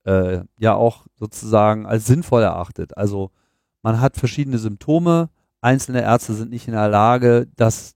äh, 0.04 0.40
ja 0.58 0.74
auch 0.74 1.06
sozusagen 1.14 1.86
als 1.86 2.06
sinnvoll 2.06 2.42
erachtet. 2.42 2.96
Also 2.96 3.30
man 3.82 4.00
hat 4.00 4.16
verschiedene 4.16 4.58
Symptome, 4.58 5.30
einzelne 5.60 6.02
Ärzte 6.02 6.34
sind 6.34 6.50
nicht 6.50 6.68
in 6.68 6.74
der 6.74 6.88
Lage, 6.88 7.48
das 7.56 7.94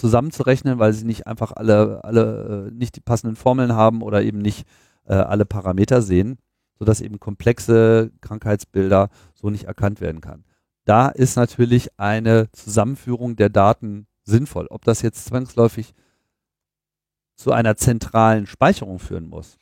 zusammenzurechnen, 0.00 0.78
weil 0.78 0.92
sie 0.92 1.04
nicht 1.04 1.26
einfach 1.26 1.52
alle, 1.52 2.02
alle 2.04 2.68
äh, 2.68 2.74
nicht 2.74 2.96
die 2.96 3.00
passenden 3.00 3.36
Formeln 3.36 3.74
haben 3.74 4.02
oder 4.02 4.22
eben 4.22 4.38
nicht 4.38 4.66
äh, 5.06 5.14
alle 5.14 5.44
Parameter 5.44 6.02
sehen 6.02 6.38
sodass 6.80 7.02
eben 7.02 7.20
komplexe 7.20 8.10
Krankheitsbilder 8.22 9.10
so 9.34 9.50
nicht 9.50 9.64
erkannt 9.64 10.00
werden 10.00 10.20
kann. 10.20 10.44
Da 10.86 11.08
ist 11.08 11.36
natürlich 11.36 11.90
eine 11.98 12.50
Zusammenführung 12.52 13.36
der 13.36 13.50
Daten 13.50 14.06
sinnvoll. 14.24 14.66
Ob 14.70 14.84
das 14.84 15.02
jetzt 15.02 15.26
zwangsläufig 15.26 15.94
zu 17.36 17.52
einer 17.52 17.76
zentralen 17.76 18.46
Speicherung 18.46 18.98
führen 18.98 19.28
muss, 19.28 19.58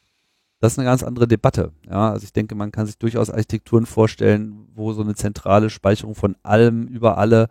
das 0.60 0.72
ist 0.72 0.78
eine 0.78 0.86
ganz 0.86 1.02
andere 1.02 1.28
Debatte. 1.28 1.72
Ja, 1.88 2.12
also 2.12 2.24
ich 2.24 2.32
denke, 2.32 2.54
man 2.54 2.72
kann 2.72 2.86
sich 2.86 2.98
durchaus 2.98 3.30
Architekturen 3.30 3.86
vorstellen, 3.86 4.68
wo 4.74 4.92
so 4.92 5.02
eine 5.02 5.14
zentrale 5.14 5.70
Speicherung 5.70 6.14
von 6.14 6.36
allem 6.42 6.86
über 6.86 7.18
alle 7.18 7.48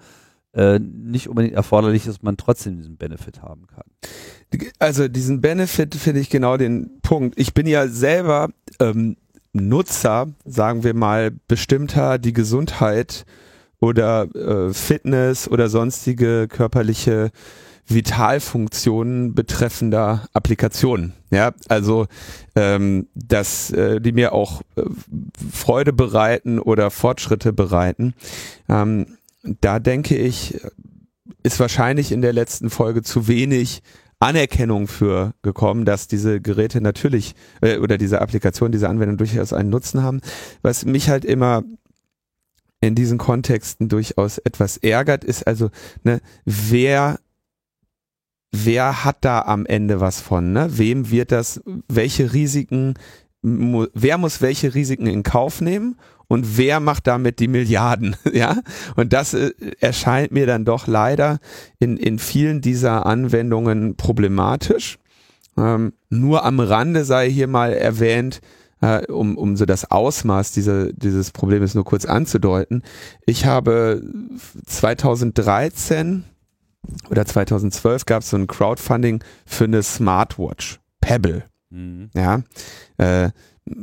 äh, 0.58 0.80
nicht 0.80 1.30
unbedingt 1.30 1.54
erforderlich 1.54 2.08
ist, 2.08 2.24
man 2.24 2.36
trotzdem 2.36 2.78
diesen 2.78 2.98
Benefit 2.98 3.44
haben 3.44 3.68
kann. 3.68 3.86
Also 4.80 5.08
diesen 5.08 5.40
Benefit 5.40 5.94
finde 5.96 6.20
ich 6.20 6.30
genau 6.30 6.58
den 6.58 7.00
Punkt. 7.02 7.40
Ich 7.40 7.54
bin 7.54 7.68
ja 7.68 7.88
selber 7.88 8.50
ähm, 8.80 9.18
Nutzer, 9.54 10.28
sagen 10.46 10.84
wir 10.84 10.96
mal, 10.96 11.32
bestimmter 11.48 12.18
die 12.18 12.34
Gesundheit 12.34 13.26
oder 13.80 14.24
äh, 14.36 14.74
Fitness 14.74 15.48
oder 15.48 15.70
sonstige 15.70 16.48
körperliche 16.48 17.30
Vitalfunktionen 17.86 19.34
betreffender 19.34 20.28
Applikationen. 20.34 21.14
Ja, 21.30 21.52
also 21.70 22.08
ähm, 22.56 23.08
dass 23.14 23.70
äh, 23.72 24.02
die 24.02 24.12
mir 24.12 24.34
auch 24.34 24.62
äh, 24.76 24.84
Freude 25.54 25.94
bereiten 25.94 26.60
oder 26.60 26.90
Fortschritte 26.90 27.54
bereiten. 27.54 28.14
Ähm, 28.68 29.17
da 29.62 29.80
denke 29.80 30.18
ich, 30.18 30.60
ist 31.44 31.60
wahrscheinlich 31.60 32.12
in 32.12 32.22
der 32.22 32.34
letzten 32.34 32.70
Folge 32.70 33.02
zu 33.02 33.28
wenig 33.28 33.82
Anerkennung 34.20 34.88
für 34.88 35.34
gekommen, 35.44 35.86
dass 35.86 36.08
diese 36.08 36.42
Geräte 36.42 36.82
natürlich 36.82 37.36
äh, 37.62 37.78
oder 37.78 37.98
diese 37.98 38.22
Applikation, 38.22 38.72
diese 38.72 38.90
Anwendung 38.90 39.18
durchaus 39.18 39.54
einen 39.54 39.70
Nutzen 39.70 40.02
haben. 40.02 40.22
Was 40.62 40.86
mich 40.86 41.10
halt 41.10 41.24
immer 41.24 41.64
in 42.82 42.96
diesen 42.96 43.18
Kontexten 43.18 43.90
durchaus 43.90 44.40
etwas 44.40 44.78
ärgert, 44.78 45.24
ist 45.24 45.46
also, 45.46 45.70
ne, 46.04 46.22
wer 46.46 47.20
wer 48.52 49.04
hat 49.04 49.18
da 49.22 49.42
am 49.42 49.66
Ende 49.66 50.00
was 50.00 50.22
von, 50.22 50.54
ne? 50.54 50.78
Wem 50.78 51.12
wird 51.12 51.32
das, 51.32 51.62
welche 51.88 52.34
Risiken, 52.34 52.96
wer 53.42 54.18
muss 54.18 54.42
welche 54.42 54.74
Risiken 54.74 55.08
in 55.08 55.24
Kauf 55.24 55.62
nehmen 55.62 55.96
und 56.28 56.58
wer 56.58 56.80
macht 56.80 57.08
damit 57.08 57.40
die 57.40 57.48
Milliarden, 57.48 58.16
ja? 58.34 58.58
Und 58.96 59.14
das 59.14 59.34
äh, 59.34 59.52
erscheint 59.80 60.32
mir 60.32 60.46
dann 60.46 60.66
doch 60.66 60.88
leider 60.88 61.40
in, 61.80 61.98
in 61.98 62.20
vielen 62.20 62.62
dieser 62.62 63.06
Anwendungen 63.06 63.96
problematisch. 63.96 65.00
Ähm, 65.58 65.94
nur 66.10 66.46
am 66.46 66.60
Rande 66.60 67.06
sei 67.06 67.30
hier 67.30 67.48
mal 67.48 67.74
erwähnt, 67.74 68.42
äh, 68.82 69.06
um, 69.12 69.38
um 69.38 69.56
so 69.56 69.66
das 69.66 69.90
Ausmaß 69.90 70.52
diese, 70.52 70.94
dieses 70.94 71.32
Problems 71.32 71.74
nur 71.76 71.86
kurz 71.86 72.06
anzudeuten. 72.06 72.84
Ich 73.26 73.46
habe 73.46 74.04
2013 74.66 76.24
oder 77.10 77.26
2012 77.26 78.06
gab 78.06 78.22
es 78.22 78.30
so 78.30 78.38
ein 78.38 78.48
Crowdfunding 78.48 79.24
für 79.46 79.66
eine 79.66 79.84
Smartwatch, 79.84 80.80
Pebble. 81.02 81.44
Mhm. 81.70 82.10
Ja, 82.14 82.44
äh, 82.98 83.30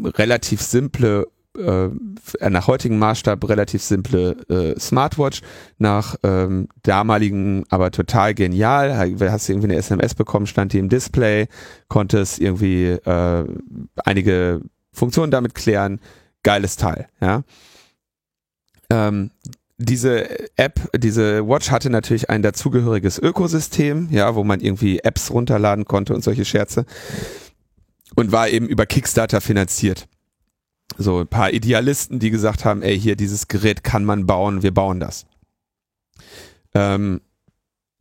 relativ 0.04 0.62
simple 0.62 1.26
äh, 1.56 2.50
nach 2.50 2.66
heutigem 2.66 2.99
Maßstab 2.99 3.49
relativ 3.49 3.82
simple 3.82 4.32
äh, 4.49 4.78
Smartwatch, 4.78 5.40
nach 5.78 6.16
ähm, 6.23 6.68
damaligen 6.82 7.64
aber 7.70 7.90
total 7.90 8.34
genial. 8.34 8.96
Hast 8.96 9.49
du 9.49 9.52
irgendwie 9.52 9.68
eine 9.68 9.76
SMS 9.76 10.14
bekommen, 10.14 10.46
stand 10.46 10.73
die 10.73 10.78
im 10.78 10.88
Display, 10.88 11.46
konntest 11.88 12.40
irgendwie 12.40 12.87
äh, 12.87 13.44
einige 14.04 14.62
Funktionen 14.92 15.30
damit 15.30 15.54
klären. 15.54 16.00
Geiles 16.42 16.76
Teil, 16.76 17.08
ja. 17.20 17.42
Ähm, 18.90 19.30
diese 19.78 20.28
App, 20.56 20.80
diese 20.96 21.49
Watch 21.49 21.70
hatte 21.70 21.90
natürlich 21.90 22.30
ein 22.30 22.42
dazugehöriges 22.42 23.18
Ökosystem, 23.18 24.08
ja, 24.11 24.34
wo 24.34 24.44
man 24.44 24.61
irgendwie 24.61 25.00
Apps 25.00 25.30
runterladen 25.30 25.84
konnte 25.84 26.14
und 26.14 26.23
solche 26.23 26.44
Scherze 26.44 26.84
und 28.14 28.30
war 28.30 28.49
eben 28.49 28.68
über 28.68 28.87
Kickstarter 28.87 29.40
finanziert 29.40 30.06
so 30.96 31.20
ein 31.20 31.28
paar 31.28 31.52
Idealisten, 31.52 32.18
die 32.18 32.30
gesagt 32.30 32.64
haben, 32.64 32.82
ey, 32.82 32.98
hier 32.98 33.16
dieses 33.16 33.48
Gerät 33.48 33.84
kann 33.84 34.04
man 34.04 34.26
bauen, 34.26 34.62
wir 34.62 34.72
bauen 34.72 35.00
das. 35.00 35.26
Ähm, 36.74 37.20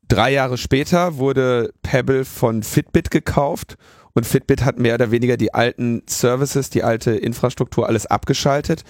drei 0.08 0.32
Jahre 0.32 0.58
später 0.58 1.18
wurde 1.18 1.74
Pebble 1.82 2.26
von 2.26 2.64
Fitbit 2.64 3.12
gekauft 3.12 3.78
und 4.14 4.26
Fitbit 4.26 4.64
hat 4.64 4.80
mehr 4.80 4.96
oder 4.96 5.12
weniger 5.12 5.38
die 5.38 5.54
alten 5.54 6.04
Services, 6.08 6.70
die 6.70 6.84
alte 6.84 7.12
Infrastruktur 7.12 7.88
alles 7.88 8.06
abgeschaltet 8.06 8.84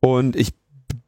und 0.00 0.36
ich 0.36 0.54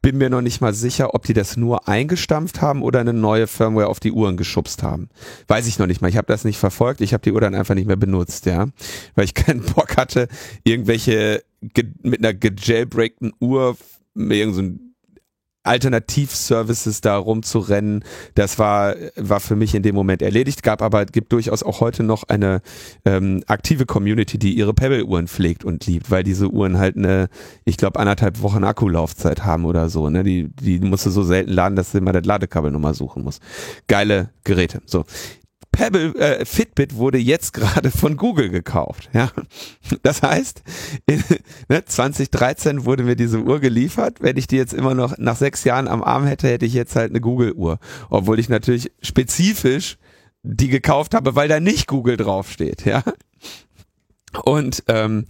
bin 0.01 0.17
mir 0.17 0.29
noch 0.29 0.41
nicht 0.41 0.61
mal 0.61 0.73
sicher, 0.73 1.13
ob 1.13 1.23
die 1.23 1.33
das 1.33 1.57
nur 1.57 1.87
eingestampft 1.87 2.61
haben 2.61 2.83
oder 2.83 2.99
eine 2.99 3.13
neue 3.13 3.47
Firmware 3.47 3.87
auf 3.87 3.99
die 3.99 4.11
Uhren 4.11 4.37
geschubst 4.37 4.83
haben. 4.83 5.09
Weiß 5.47 5.67
ich 5.67 5.79
noch 5.79 5.87
nicht 5.87 6.01
mal. 6.01 6.09
Ich 6.09 6.17
habe 6.17 6.27
das 6.27 6.45
nicht 6.45 6.57
verfolgt. 6.57 7.01
Ich 7.01 7.13
habe 7.13 7.21
die 7.21 7.31
Uhr 7.31 7.41
dann 7.41 7.55
einfach 7.55 7.75
nicht 7.75 7.87
mehr 7.87 7.95
benutzt, 7.95 8.45
ja, 8.45 8.67
weil 9.15 9.25
ich 9.25 9.33
keinen 9.33 9.61
Bock 9.75 9.97
hatte, 9.97 10.27
irgendwelche 10.63 11.43
mit 11.61 12.19
einer 12.19 12.33
gejailbreakten 12.33 13.33
Uhr 13.39 13.77
irgend 14.15 14.55
so 14.55 14.61
ein 14.61 14.89
Alternativservices 15.63 17.01
da 17.01 17.17
rumzurennen, 17.17 18.03
das 18.33 18.57
war, 18.57 18.95
war 19.15 19.39
für 19.39 19.55
mich 19.55 19.75
in 19.75 19.83
dem 19.83 19.93
Moment 19.93 20.21
erledigt. 20.21 20.63
Gab 20.63 20.81
aber, 20.81 21.05
gibt 21.05 21.33
durchaus 21.33 21.63
auch 21.63 21.81
heute 21.81 22.01
noch 22.01 22.23
eine 22.23 22.61
ähm, 23.05 23.43
aktive 23.45 23.85
Community, 23.85 24.39
die 24.39 24.53
ihre 24.53 24.73
Pebble-Uhren 24.73 25.27
pflegt 25.27 25.65
und 25.65 25.85
liebt, 25.85 26.09
weil 26.09 26.23
diese 26.23 26.49
Uhren 26.49 26.79
halt 26.79 26.95
eine, 26.95 27.27
ich 27.65 27.77
glaube, 27.77 27.99
anderthalb 27.99 28.41
Wochen 28.41 28.63
Akkulaufzeit 28.63 29.43
haben 29.43 29.65
oder 29.65 29.89
so. 29.89 30.09
Ne? 30.09 30.23
Die, 30.23 30.49
die 30.61 30.79
musst 30.79 31.05
du 31.05 31.09
so 31.09 31.23
selten 31.23 31.51
laden, 31.51 31.75
dass 31.75 31.91
du 31.91 31.97
immer 31.97 32.13
das 32.13 32.25
Ladekabel 32.25 32.71
nochmal 32.71 32.93
suchen 32.93 33.23
musst. 33.23 33.41
Geile 33.87 34.31
Geräte. 34.45 34.81
So. 34.85 35.03
Pebble, 35.79 36.13
äh, 36.15 36.43
Fitbit 36.43 36.95
wurde 36.95 37.17
jetzt 37.17 37.53
gerade 37.53 37.89
von 37.89 38.17
Google 38.17 38.49
gekauft. 38.49 39.09
Ja, 39.13 39.31
das 40.03 40.21
heißt, 40.21 40.61
in, 41.05 41.23
ne, 41.69 41.85
2013 41.85 42.83
wurde 42.83 43.03
mir 43.03 43.15
diese 43.15 43.39
Uhr 43.39 43.61
geliefert. 43.61 44.17
Wenn 44.19 44.35
ich 44.35 44.47
die 44.47 44.57
jetzt 44.57 44.73
immer 44.73 44.93
noch 44.93 45.17
nach 45.17 45.37
sechs 45.37 45.63
Jahren 45.63 45.87
am 45.87 46.03
Arm 46.03 46.25
hätte, 46.25 46.49
hätte 46.49 46.65
ich 46.65 46.73
jetzt 46.73 46.97
halt 46.97 47.11
eine 47.11 47.21
Google-Uhr, 47.21 47.79
obwohl 48.09 48.39
ich 48.39 48.49
natürlich 48.49 48.91
spezifisch 49.01 49.97
die 50.43 50.67
gekauft 50.67 51.13
habe, 51.13 51.35
weil 51.35 51.47
da 51.47 51.61
nicht 51.61 51.87
Google 51.87 52.17
draufsteht. 52.17 52.85
Ja, 52.85 53.03
und 54.43 54.83
ähm, 54.87 55.27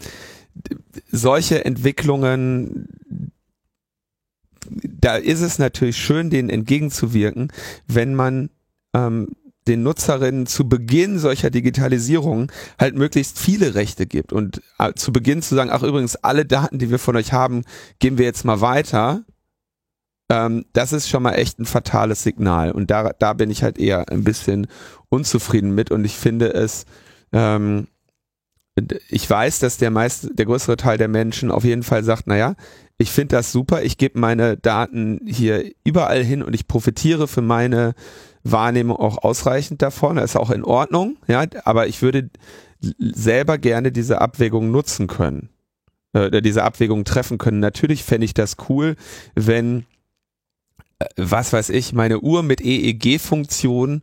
solche 1.11 1.63
Entwicklungen 1.63 2.87
da 4.83 5.15
ist 5.15 5.41
es 5.41 5.59
natürlich 5.59 5.97
schön, 5.97 6.29
denen 6.29 6.49
entgegenzuwirken, 6.49 7.51
wenn 7.87 8.13
man 8.13 8.49
ähm, 8.93 9.29
den 9.69 9.83
Nutzerinnen 9.83 10.47
zu 10.47 10.67
Beginn 10.67 11.19
solcher 11.19 11.49
Digitalisierung 11.49 12.51
halt 12.79 12.95
möglichst 12.95 13.39
viele 13.39 13.75
Rechte 13.75 14.07
gibt 14.07 14.33
und 14.33 14.61
äh, 14.79 14.93
zu 14.95 15.13
Beginn 15.13 15.41
zu 15.41 15.55
sagen, 15.55 15.69
ach 15.71 15.83
übrigens, 15.83 16.15
alle 16.17 16.45
Daten, 16.45 16.79
die 16.79 16.89
wir 16.89 16.99
von 16.99 17.15
euch 17.15 17.31
haben, 17.31 17.63
geben 17.99 18.17
wir 18.17 18.25
jetzt 18.25 18.43
mal 18.43 18.61
weiter. 18.61 19.23
Ähm, 20.29 20.65
das 20.73 20.91
ist 20.91 21.07
schon 21.07 21.23
mal 21.23 21.33
echt 21.33 21.59
ein 21.59 21.65
fatales 21.65 22.23
Signal 22.23 22.71
und 22.71 22.91
da, 22.91 23.11
da 23.17 23.33
bin 23.33 23.49
ich 23.49 23.63
halt 23.63 23.77
eher 23.77 24.09
ein 24.09 24.23
bisschen 24.23 24.67
unzufrieden 25.09 25.73
mit 25.73 25.91
und 25.91 26.03
ich 26.03 26.15
finde 26.15 26.53
es, 26.53 26.85
ähm, 27.31 27.87
ich 29.09 29.29
weiß, 29.29 29.59
dass 29.59 29.77
der 29.77 29.91
meiste, 29.91 30.33
der 30.33 30.45
größere 30.45 30.77
Teil 30.77 30.97
der 30.97 31.07
Menschen 31.07 31.51
auf 31.51 31.63
jeden 31.63 31.83
Fall 31.83 32.03
sagt, 32.03 32.27
naja, 32.27 32.55
ich 32.97 33.11
finde 33.11 33.37
das 33.37 33.51
super, 33.51 33.81
ich 33.83 33.97
gebe 33.97 34.19
meine 34.19 34.57
Daten 34.57 35.21
hier 35.25 35.71
überall 35.83 36.23
hin 36.23 36.43
und 36.43 36.53
ich 36.53 36.67
profitiere 36.67 37.27
für 37.27 37.41
meine 37.41 37.93
Wahrnehmung 38.43 38.97
auch 38.97 39.23
ausreichend 39.23 39.81
davon. 39.81 40.15
Das 40.15 40.31
ist 40.31 40.35
auch 40.35 40.51
in 40.51 40.63
Ordnung, 40.63 41.17
ja, 41.27 41.45
aber 41.65 41.87
ich 41.87 42.01
würde 42.01 42.29
selber 42.81 43.57
gerne 43.57 43.91
diese 43.91 44.21
Abwägung 44.21 44.71
nutzen 44.71 45.07
können, 45.07 45.49
äh, 46.13 46.41
diese 46.41 46.63
Abwägung 46.63 47.03
treffen 47.03 47.37
können. 47.37 47.59
Natürlich 47.59 48.03
fände 48.03 48.25
ich 48.25 48.33
das 48.33 48.55
cool, 48.69 48.95
wenn, 49.35 49.85
äh, 50.99 51.05
was 51.17 51.51
weiß 51.51 51.69
ich, 51.69 51.93
meine 51.93 52.19
Uhr 52.19 52.43
mit 52.43 52.61
EEG-Funktion 52.61 54.01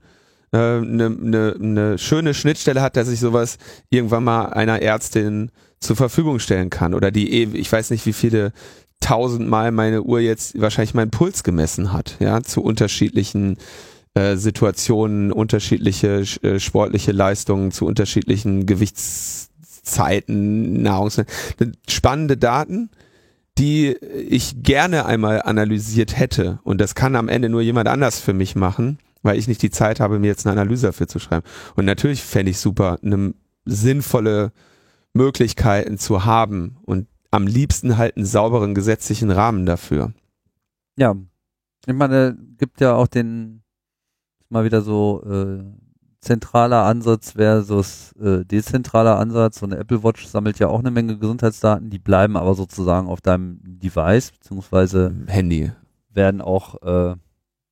eine 0.52 0.76
äh, 0.76 0.80
ne, 0.80 1.10
ne, 1.10 1.56
ne 1.58 1.98
schöne 1.98 2.34
Schnittstelle 2.34 2.80
hat, 2.80 2.96
dass 2.96 3.08
ich 3.08 3.20
sowas 3.20 3.58
irgendwann 3.90 4.24
mal 4.24 4.46
einer 4.46 4.80
Ärztin 4.80 5.50
zur 5.80 5.96
Verfügung 5.96 6.38
stellen 6.38 6.70
kann 6.70 6.94
oder 6.94 7.10
die, 7.10 7.32
e, 7.32 7.48
ich 7.54 7.70
weiß 7.70 7.90
nicht, 7.90 8.06
wie 8.06 8.12
viele 8.12 8.52
tausendmal 9.00 9.72
meine 9.72 10.02
Uhr 10.02 10.20
jetzt 10.20 10.60
wahrscheinlich 10.60 10.94
meinen 10.94 11.10
Puls 11.10 11.42
gemessen 11.42 11.92
hat, 11.92 12.16
ja, 12.18 12.42
zu 12.42 12.62
unterschiedlichen 12.62 13.58
äh, 14.16 14.36
Situationen, 14.36 15.30
unterschiedliche 15.30 16.24
äh, 16.40 16.58
sportliche 16.58 17.12
Leistungen 17.12 17.70
zu 17.70 17.84
unterschiedlichen 17.84 18.64
Gewichtszeiten, 18.64 20.80
Nahrungs 20.80 21.20
spannende 21.86 22.38
Daten, 22.38 22.88
die 23.58 23.90
ich 23.90 24.62
gerne 24.62 25.04
einmal 25.04 25.42
analysiert 25.42 26.16
hätte. 26.16 26.60
Und 26.64 26.80
das 26.80 26.94
kann 26.94 27.14
am 27.14 27.28
Ende 27.28 27.50
nur 27.50 27.60
jemand 27.60 27.88
anders 27.88 28.18
für 28.18 28.32
mich 28.32 28.56
machen, 28.56 29.00
weil 29.22 29.38
ich 29.38 29.48
nicht 29.48 29.60
die 29.60 29.70
Zeit 29.70 30.00
habe, 30.00 30.18
mir 30.18 30.28
jetzt 30.28 30.46
eine 30.46 30.58
Analyse 30.58 30.86
dafür 30.86 31.08
zu 31.08 31.18
schreiben. 31.18 31.44
Und 31.74 31.84
natürlich 31.84 32.22
fände 32.22 32.52
ich 32.52 32.58
super, 32.58 32.98
eine 33.02 33.34
sinnvolle 33.66 34.52
Möglichkeiten 35.12 35.98
zu 35.98 36.24
haben 36.24 36.78
und 36.86 37.06
am 37.30 37.46
liebsten 37.46 37.98
halt 37.98 38.16
einen 38.16 38.24
sauberen 38.24 38.74
gesetzlichen 38.74 39.30
Rahmen 39.30 39.66
dafür. 39.66 40.14
Ja, 40.96 41.14
ich 41.86 41.94
meine, 41.94 42.38
gibt 42.56 42.80
ja 42.80 42.94
auch 42.94 43.08
den 43.08 43.62
mal 44.48 44.64
wieder 44.64 44.82
so 44.82 45.22
äh, 45.24 45.62
zentraler 46.20 46.84
Ansatz 46.84 47.32
versus 47.32 48.12
äh, 48.20 48.44
dezentraler 48.44 49.18
Ansatz. 49.18 49.60
So 49.60 49.66
eine 49.66 49.78
Apple 49.78 50.02
Watch 50.02 50.26
sammelt 50.26 50.58
ja 50.58 50.68
auch 50.68 50.80
eine 50.80 50.90
Menge 50.90 51.18
Gesundheitsdaten, 51.18 51.90
die 51.90 51.98
bleiben 51.98 52.36
aber 52.36 52.54
sozusagen 52.54 53.08
auf 53.08 53.20
deinem 53.20 53.60
Device, 53.62 54.32
beziehungsweise 54.32 55.14
Handy. 55.26 55.70
Werden 56.12 56.40
auch, 56.40 56.82
äh, 56.82 57.14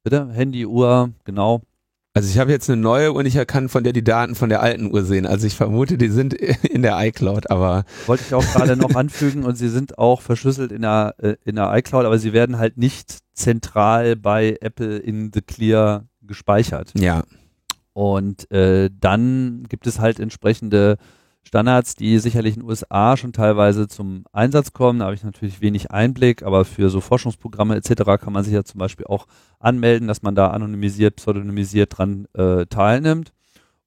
bitte? 0.03 0.29
Handy, 0.33 0.67
Uhr, 0.67 1.11
genau. 1.25 1.63
Also 2.17 2.29
ich 2.31 2.39
habe 2.39 2.53
jetzt 2.53 2.71
eine 2.71 2.81
neue 2.81 3.13
und 3.13 3.27
ich 3.27 3.35
kann 3.49 3.69
von 3.69 3.83
der 3.83 3.93
die 3.93 4.05
Daten 4.05 4.37
von 4.37 4.49
der 4.49 4.63
alten 4.63 4.93
Uhr 4.93 5.03
sehen. 5.03 5.27
Also 5.27 5.49
ich 5.49 5.57
vermute, 5.57 5.99
die 5.99 6.09
sind 6.09 6.33
in 6.63 6.83
der 6.83 6.97
iCloud, 7.05 7.51
aber. 7.51 7.85
Wollte 8.07 8.23
ich 8.25 8.35
auch 8.35 8.45
gerade 8.45 8.77
noch 8.77 8.95
anfügen 8.95 9.43
und 9.43 9.57
sie 9.57 9.69
sind 9.69 9.99
auch 9.99 10.21
verschlüsselt 10.21 10.71
in 10.71 10.83
der, 10.83 11.17
äh, 11.19 11.35
in 11.45 11.57
der 11.57 11.75
iCloud, 11.75 12.05
aber 12.05 12.21
sie 12.21 12.33
werden 12.33 12.59
halt 12.59 12.77
nicht 12.77 13.19
zentral 13.33 14.15
bei 14.15 14.57
Apple 14.61 14.97
in 14.99 15.33
the 15.35 15.43
Clear 15.43 16.05
gespeichert. 16.27 16.93
Ja. 16.99 17.25
Und 17.93 18.51
äh, 18.51 18.91
dann 18.99 19.65
gibt 19.69 19.87
es 19.87 20.01
halt 20.01 20.19
entsprechende 20.19 20.97
Standards, 21.45 21.95
die 21.95 22.19
sicherlich 22.19 22.55
in 22.57 22.63
den 22.63 22.69
USA 22.69 23.17
schon 23.17 23.33
teilweise 23.33 23.87
zum 23.87 24.25
Einsatz 24.33 24.73
kommen. 24.73 24.99
Da 24.99 25.07
habe 25.07 25.15
ich 25.15 25.23
natürlich 25.23 25.61
wenig 25.61 25.91
Einblick, 25.91 26.43
aber 26.43 26.65
für 26.65 26.89
so 26.89 27.01
Forschungsprogramme 27.01 27.77
etc. 27.77 28.21
kann 28.21 28.33
man 28.33 28.45
sich 28.45 28.55
ja 28.55 28.65
zum 28.65 28.79
Beispiel 28.79 29.07
auch 29.07 29.27
anmelden, 29.61 30.09
dass 30.09 30.23
man 30.23 30.35
da 30.35 30.49
anonymisiert, 30.49 31.17
pseudonymisiert 31.17 31.97
dran 31.97 32.27
äh, 32.33 32.67
teilnimmt. 32.67 33.33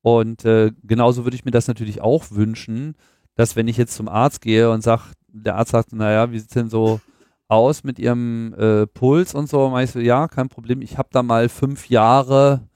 Und 0.02 0.46
äh, 0.46 0.72
genauso 0.84 1.26
würde 1.26 1.36
ich 1.36 1.46
mir 1.46 1.52
das 1.52 1.68
natürlich 1.68 2.00
auch 2.02 2.32
wünschen, 2.32 2.96
dass 3.36 3.56
wenn 3.56 3.68
ich 3.68 3.78
jetzt 3.78 3.96
zum 3.96 4.08
Arzt 4.08 4.42
gehe 4.42 4.70
und 4.72 4.82
sage, 4.82 5.04
der 5.28 5.56
Arzt 5.56 5.72
sagt, 5.72 5.94
naja, 5.94 6.32
wie 6.32 6.40
sieht 6.40 6.50
es 6.50 6.54
denn 6.54 6.70
so 6.70 7.02
aus 7.48 7.84
mit 7.84 8.00
ihrem 8.00 8.54
äh, 8.54 8.88
Puls 8.88 9.34
und 9.34 9.50
so, 9.50 9.70
meine 9.70 9.86
ich 9.86 9.92
so, 9.92 10.00
ja, 10.00 10.28
kein 10.28 10.50
Problem, 10.50 10.82
ich 10.82 10.98
habe 10.98 11.10
da 11.12 11.24
mal 11.24 11.50
fünf 11.50 11.90
Jahre 11.90 12.68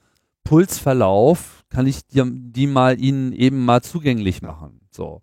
Pulsverlauf, 0.44 1.64
kann 1.68 1.86
ich 1.86 2.06
die, 2.06 2.22
die 2.24 2.66
mal 2.66 3.00
ihnen 3.00 3.32
eben 3.32 3.64
mal 3.64 3.82
zugänglich 3.82 4.42
machen. 4.42 4.80
So. 4.90 5.22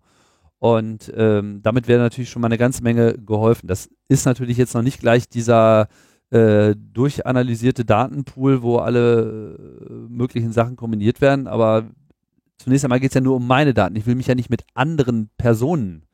Und 0.58 1.12
ähm, 1.16 1.60
damit 1.62 1.88
wäre 1.88 2.02
natürlich 2.02 2.30
schon 2.30 2.42
mal 2.42 2.48
eine 2.48 2.58
ganze 2.58 2.82
Menge 2.82 3.14
geholfen. 3.14 3.66
Das 3.66 3.88
ist 4.08 4.26
natürlich 4.26 4.56
jetzt 4.56 4.74
noch 4.74 4.82
nicht 4.82 5.00
gleich 5.00 5.28
dieser 5.28 5.88
äh, 6.30 6.74
durchanalysierte 6.76 7.84
Datenpool, 7.84 8.62
wo 8.62 8.76
alle 8.76 9.58
äh, 9.58 9.92
möglichen 10.08 10.52
Sachen 10.52 10.76
kombiniert 10.76 11.20
werden, 11.20 11.46
aber 11.46 11.90
zunächst 12.58 12.84
einmal 12.84 13.00
geht 13.00 13.10
es 13.10 13.14
ja 13.14 13.20
nur 13.20 13.36
um 13.36 13.46
meine 13.46 13.74
Daten. 13.74 13.96
Ich 13.96 14.06
will 14.06 14.14
mich 14.14 14.26
ja 14.26 14.34
nicht 14.34 14.50
mit 14.50 14.64
anderen 14.74 15.30
Personen 15.38 16.04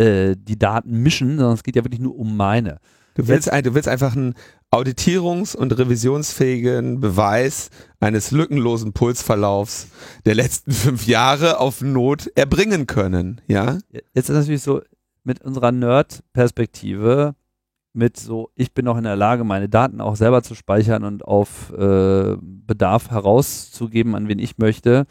äh, 0.00 0.34
die 0.36 0.58
Daten 0.58 1.02
mischen, 1.02 1.36
sondern 1.36 1.54
es 1.54 1.62
geht 1.62 1.76
ja 1.76 1.84
wirklich 1.84 2.00
nur 2.00 2.18
um 2.18 2.36
meine. 2.36 2.78
Du 3.14 3.28
willst, 3.28 3.52
ein, 3.52 3.62
du 3.62 3.74
willst 3.74 3.88
einfach 3.88 4.16
einen 4.16 4.34
auditierungs- 4.70 5.54
und 5.54 5.76
revisionsfähigen 5.76 7.00
Beweis 7.00 7.70
eines 7.98 8.30
lückenlosen 8.30 8.92
Pulsverlaufs 8.92 9.88
der 10.24 10.36
letzten 10.36 10.72
fünf 10.72 11.06
Jahre 11.06 11.58
auf 11.58 11.82
Not 11.82 12.28
erbringen 12.34 12.86
können, 12.86 13.40
ja? 13.46 13.78
Jetzt 14.14 14.30
ist 14.30 14.36
natürlich 14.36 14.62
so, 14.62 14.80
mit 15.22 15.42
unserer 15.42 15.72
Nerd-Perspektive, 15.72 17.34
mit 17.92 18.16
so, 18.16 18.50
ich 18.54 18.72
bin 18.72 18.88
auch 18.88 18.96
in 18.96 19.04
der 19.04 19.16
Lage, 19.16 19.44
meine 19.44 19.68
Daten 19.68 20.00
auch 20.00 20.16
selber 20.16 20.42
zu 20.42 20.54
speichern 20.54 21.04
und 21.04 21.24
auf 21.24 21.72
äh, 21.72 22.36
Bedarf 22.40 23.10
herauszugeben, 23.10 24.14
an 24.14 24.28
wen 24.28 24.38
ich 24.38 24.56
möchte, 24.56 25.06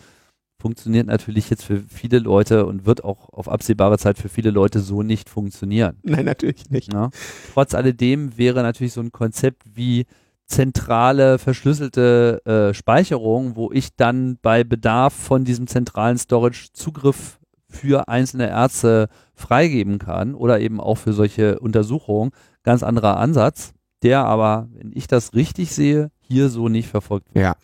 funktioniert 0.60 1.08
natürlich 1.08 1.50
jetzt 1.50 1.64
für 1.64 1.82
viele 1.88 2.20
Leute 2.20 2.66
und 2.66 2.86
wird 2.86 3.04
auch 3.04 3.30
auf 3.30 3.48
absehbare 3.48 3.98
Zeit 3.98 4.18
für 4.18 4.30
viele 4.30 4.52
Leute 4.52 4.80
so 4.80 5.04
nicht 5.04 5.30
funktionieren. 5.30 5.98
Nein, 6.04 6.26
natürlich 6.26 6.70
nicht. 6.70 6.94
Ja? 6.94 7.10
Trotz 7.54 7.74
alledem 7.74 8.38
wäre 8.38 8.62
natürlich 8.62 8.94
so 8.94 9.02
ein 9.02 9.12
Konzept 9.12 9.64
wie 9.74 10.06
zentrale 10.46 11.38
verschlüsselte 11.38 12.42
äh, 12.46 12.74
Speicherung, 12.74 13.56
wo 13.56 13.72
ich 13.72 13.96
dann 13.96 14.38
bei 14.42 14.64
Bedarf 14.64 15.14
von 15.14 15.46
diesem 15.46 15.68
zentralen 15.68 16.18
Storage 16.18 16.70
Zugriff 16.74 17.40
für 17.70 18.08
einzelne 18.08 18.50
Ärzte 18.50 19.10
freigeben 19.36 20.00
kann 20.00 20.34
oder 20.34 20.60
eben 20.60 20.82
auch 20.82 20.96
für 20.96 21.14
solche 21.14 21.60
Untersuchungen, 21.60 22.32
ganz 22.64 22.84
anderer 22.84 23.18
Ansatz, 23.18 23.74
der 24.02 24.26
aber, 24.26 24.68
wenn 24.74 24.92
ich 24.94 25.08
das 25.08 25.36
richtig 25.36 25.72
sehe, 25.72 26.12
hier 26.20 26.50
so 26.50 26.68
nicht 26.68 26.90
verfolgt 26.90 27.34
wird. 27.34 27.44
Ja. 27.44 27.56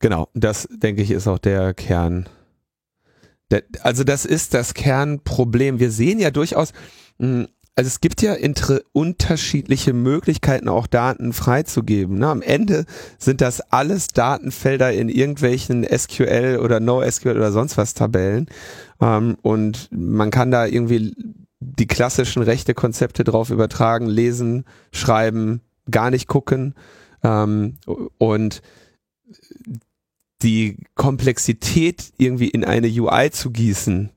Genau, 0.00 0.28
das 0.34 0.66
denke 0.70 1.02
ich 1.02 1.10
ist 1.10 1.28
auch 1.28 1.38
der 1.38 1.74
Kern. 1.74 2.28
Der, 3.50 3.62
also 3.82 4.02
das 4.02 4.24
ist 4.24 4.54
das 4.54 4.74
Kernproblem. 4.74 5.78
Wir 5.78 5.90
sehen 5.90 6.18
ja 6.18 6.30
durchaus, 6.30 6.72
hm, 7.18 7.48
also 7.76 7.88
es 7.88 8.00
gibt 8.00 8.22
ja 8.22 8.34
unterschiedliche 8.92 9.92
Möglichkeiten, 9.92 10.68
auch 10.68 10.86
Daten 10.86 11.32
freizugeben. 11.32 12.18
Ne? 12.18 12.28
Am 12.28 12.42
Ende 12.42 12.84
sind 13.18 13.40
das 13.40 13.60
alles 13.60 14.08
Datenfelder 14.08 14.92
in 14.92 15.08
irgendwelchen 15.08 15.84
SQL 15.84 16.60
oder 16.62 16.80
NoSQL 16.80 17.36
oder 17.36 17.52
sonst 17.52 17.76
was 17.76 17.94
Tabellen. 17.94 18.48
Ähm, 19.00 19.36
und 19.42 19.88
man 19.92 20.30
kann 20.30 20.50
da 20.50 20.66
irgendwie 20.66 21.14
die 21.60 21.86
klassischen 21.86 22.42
rechte 22.42 22.72
Konzepte 22.72 23.22
drauf 23.22 23.50
übertragen, 23.50 24.06
lesen, 24.06 24.64
schreiben, 24.92 25.60
gar 25.90 26.10
nicht 26.10 26.26
gucken. 26.26 26.74
Ähm, 27.22 27.76
und 28.18 28.62
die 30.42 30.78
Komplexität 30.94 32.12
irgendwie 32.18 32.48
in 32.48 32.64
eine 32.64 32.88
UI 32.88 33.30
zu 33.30 33.50
gießen, 33.50 34.10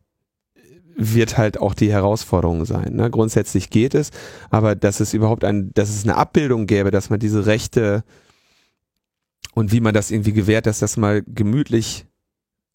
wird 0.96 1.38
halt 1.38 1.60
auch 1.60 1.74
die 1.74 1.92
Herausforderung 1.92 2.66
sein. 2.66 2.96
Ne? 2.96 3.10
Grundsätzlich 3.10 3.70
geht 3.70 3.96
es, 3.96 4.12
aber 4.50 4.76
dass 4.76 5.00
es 5.00 5.14
überhaupt 5.14 5.44
ein, 5.44 5.72
dass 5.74 5.90
es 5.90 6.04
eine 6.04 6.16
Abbildung 6.16 6.68
gäbe, 6.68 6.92
dass 6.92 7.10
man 7.10 7.20
diese 7.20 7.46
Rechte 7.46 8.04
und 9.56 9.72
wie 9.72 9.82
man 9.82 9.94
das 9.94 10.12
irgendwie 10.12 10.34
gewährt, 10.34 10.66
dass 10.66 10.80
das 10.80 10.98
mal 10.98 11.24
gemütlich, 11.28 12.06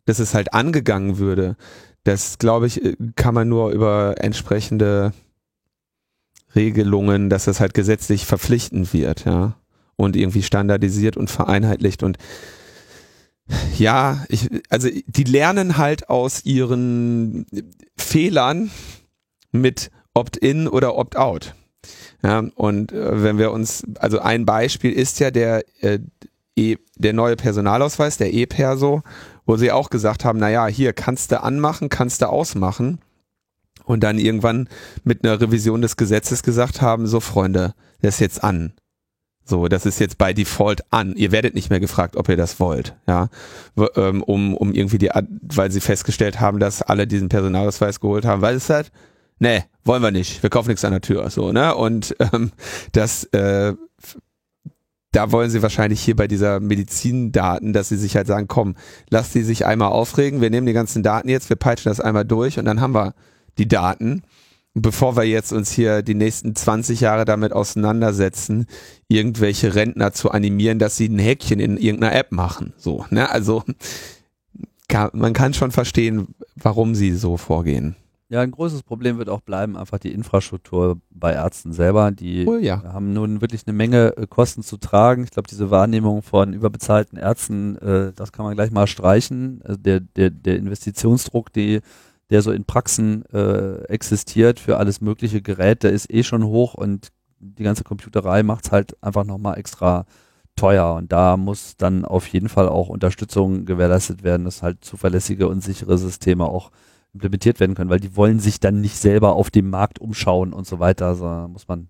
dass 0.04 0.18
es 0.18 0.34
halt 0.34 0.52
angegangen 0.52 1.18
würde, 1.18 1.56
das 2.04 2.38
glaube 2.38 2.66
ich, 2.66 2.80
kann 3.16 3.34
man 3.34 3.48
nur 3.48 3.70
über 3.70 4.14
entsprechende 4.18 5.12
Regelungen, 6.54 7.30
dass 7.30 7.44
das 7.44 7.61
halt 7.61 7.74
gesetzlich 7.74 8.24
verpflichtend 8.24 8.92
wird, 8.92 9.24
ja. 9.24 9.56
Und 9.96 10.14
irgendwie 10.14 10.44
standardisiert 10.44 11.16
und 11.16 11.28
vereinheitlicht 11.28 12.04
und 12.04 12.18
ja, 13.76 14.24
ich, 14.28 14.48
also 14.68 14.88
die 15.06 15.24
lernen 15.24 15.76
halt 15.76 16.08
aus 16.08 16.44
ihren 16.44 17.46
Fehlern 17.96 18.70
mit 19.52 19.90
Opt-in 20.14 20.68
oder 20.68 20.96
Opt-out. 20.96 21.54
Ja, 22.22 22.42
und 22.56 22.92
äh, 22.92 23.22
wenn 23.22 23.38
wir 23.38 23.52
uns, 23.52 23.84
also 23.98 24.18
ein 24.18 24.44
Beispiel 24.44 24.92
ist 24.92 25.20
ja 25.20 25.30
der, 25.30 25.64
äh, 25.80 26.00
e, 26.56 26.76
der 26.96 27.12
neue 27.12 27.37
Personalausweis, 27.37 28.16
der 28.16 28.32
E-Perso, 28.32 29.02
wo 29.46 29.56
sie 29.56 29.70
auch 29.70 29.90
gesagt 29.90 30.24
haben, 30.24 30.38
naja, 30.38 30.66
hier 30.66 30.92
kannst 30.92 31.30
du 31.30 31.40
anmachen, 31.42 31.88
kannst 31.88 32.22
du 32.22 32.28
ausmachen. 32.28 32.98
Und 33.84 34.02
dann 34.02 34.18
irgendwann 34.18 34.68
mit 35.04 35.24
einer 35.24 35.40
Revision 35.40 35.80
des 35.80 35.96
Gesetzes 35.96 36.42
gesagt 36.42 36.82
haben, 36.82 37.06
so 37.06 37.20
Freunde, 37.20 37.74
das 38.02 38.18
jetzt 38.18 38.44
an. 38.44 38.74
So, 39.48 39.66
das 39.68 39.87
ist 39.87 39.98
jetzt 39.98 40.18
bei 40.18 40.34
Default 40.34 40.82
an. 40.90 41.14
Ihr 41.16 41.32
werdet 41.32 41.54
nicht 41.54 41.70
mehr 41.70 41.80
gefragt, 41.80 42.16
ob 42.16 42.28
ihr 42.28 42.37
das 42.37 42.61
wollt, 42.61 42.94
ja, 43.06 43.28
ähm, 43.96 44.22
um 44.22 44.54
um 44.54 44.74
irgendwie 44.74 44.98
die, 44.98 45.11
weil 45.40 45.70
sie 45.70 45.80
festgestellt 45.80 46.38
haben, 46.38 46.58
dass 46.58 46.82
alle 46.82 47.06
diesen 47.06 47.30
Personalausweis 47.30 47.98
geholt 47.98 48.26
haben, 48.26 48.42
weil 48.42 48.56
es 48.56 48.68
halt, 48.68 48.92
nee, 49.38 49.64
wollen 49.84 50.02
wir 50.02 50.11
nicht, 50.11 50.42
wir 50.42 50.50
kaufen 50.50 50.68
nichts 50.68 50.84
an 50.84 50.92
der 50.92 51.00
Tür, 51.00 51.30
so 51.30 51.50
ne, 51.50 51.74
und 51.74 52.14
ähm, 52.18 52.52
das, 52.92 53.24
äh, 53.32 53.72
da 55.12 55.32
wollen 55.32 55.48
sie 55.48 55.62
wahrscheinlich 55.62 56.02
hier 56.02 56.14
bei 56.14 56.28
dieser 56.28 56.61
Medizindaten, 56.61 57.72
dass 57.72 57.88
sie 57.88 57.96
sich 57.96 58.16
halt 58.16 58.26
sagen, 58.26 58.48
komm, 58.48 58.74
lass 59.08 59.32
die 59.32 59.42
sich 59.42 59.64
einmal 59.64 59.88
aufregen, 59.88 60.42
wir 60.42 60.50
nehmen 60.50 60.66
die 60.66 60.74
ganzen 60.74 61.02
Daten 61.02 61.30
jetzt, 61.30 61.48
wir 61.48 61.56
peitschen 61.56 61.88
das 61.88 62.00
einmal 62.00 62.26
durch 62.26 62.58
und 62.58 62.66
dann 62.66 62.82
haben 62.82 62.94
wir 62.94 63.14
die 63.56 63.66
Daten 63.66 64.24
bevor 64.80 65.16
wir 65.16 65.24
jetzt 65.24 65.52
uns 65.52 65.70
hier 65.70 66.02
die 66.02 66.14
nächsten 66.14 66.54
20 66.54 67.00
Jahre 67.00 67.24
damit 67.24 67.52
auseinandersetzen, 67.52 68.66
irgendwelche 69.08 69.74
Rentner 69.74 70.12
zu 70.12 70.30
animieren, 70.30 70.78
dass 70.78 70.96
sie 70.96 71.08
ein 71.08 71.18
Häkchen 71.18 71.60
in 71.60 71.76
irgendeiner 71.76 72.14
App 72.14 72.32
machen. 72.32 72.72
So, 72.76 73.04
ne? 73.10 73.30
Also 73.30 73.64
kann, 74.88 75.10
man 75.12 75.32
kann 75.32 75.54
schon 75.54 75.70
verstehen, 75.70 76.34
warum 76.56 76.94
sie 76.94 77.12
so 77.12 77.36
vorgehen. 77.36 77.96
Ja, 78.30 78.42
ein 78.42 78.50
großes 78.50 78.82
Problem 78.82 79.16
wird 79.16 79.30
auch 79.30 79.40
bleiben, 79.40 79.74
einfach 79.74 79.98
die 79.98 80.12
Infrastruktur 80.12 81.00
bei 81.10 81.32
Ärzten 81.32 81.72
selber. 81.72 82.10
Die 82.10 82.46
oh, 82.46 82.58
ja. 82.58 82.82
haben 82.82 83.14
nun 83.14 83.40
wirklich 83.40 83.62
eine 83.66 83.74
Menge 83.74 84.14
äh, 84.18 84.26
Kosten 84.26 84.62
zu 84.62 84.76
tragen. 84.76 85.24
Ich 85.24 85.30
glaube, 85.30 85.48
diese 85.48 85.70
Wahrnehmung 85.70 86.20
von 86.20 86.52
überbezahlten 86.52 87.18
Ärzten, 87.18 87.76
äh, 87.76 88.12
das 88.14 88.32
kann 88.32 88.44
man 88.44 88.54
gleich 88.54 88.70
mal 88.70 88.86
streichen. 88.86 89.62
Also 89.64 89.78
der, 89.80 90.00
der, 90.00 90.28
der 90.28 90.58
Investitionsdruck, 90.58 91.50
die 91.54 91.80
der 92.30 92.42
so 92.42 92.52
in 92.52 92.64
Praxen 92.64 93.24
äh, 93.32 93.84
existiert 93.84 94.60
für 94.60 94.76
alles 94.76 95.00
mögliche 95.00 95.42
Gerät, 95.42 95.82
der 95.82 95.92
ist 95.92 96.12
eh 96.12 96.22
schon 96.22 96.44
hoch 96.44 96.74
und 96.74 97.08
die 97.40 97.62
ganze 97.62 97.84
Computerei 97.84 98.42
macht 98.42 98.66
es 98.66 98.72
halt 98.72 99.02
einfach 99.02 99.24
nochmal 99.24 99.58
extra 99.58 100.04
teuer. 100.56 100.94
Und 100.94 101.12
da 101.12 101.36
muss 101.36 101.76
dann 101.76 102.04
auf 102.04 102.26
jeden 102.26 102.48
Fall 102.48 102.68
auch 102.68 102.88
Unterstützung 102.88 103.64
gewährleistet 103.64 104.24
werden, 104.24 104.44
dass 104.44 104.62
halt 104.62 104.84
zuverlässige 104.84 105.48
und 105.48 105.62
sichere 105.62 105.96
Systeme 105.96 106.44
auch 106.44 106.70
implementiert 107.14 107.60
werden 107.60 107.74
können, 107.74 107.90
weil 107.90 108.00
die 108.00 108.16
wollen 108.16 108.38
sich 108.40 108.60
dann 108.60 108.80
nicht 108.80 108.96
selber 108.96 109.34
auf 109.34 109.50
dem 109.50 109.70
Markt 109.70 109.98
umschauen 109.98 110.52
und 110.52 110.66
so 110.66 110.78
weiter, 110.78 111.14
sondern 111.14 111.52
muss 111.52 111.68
man 111.68 111.88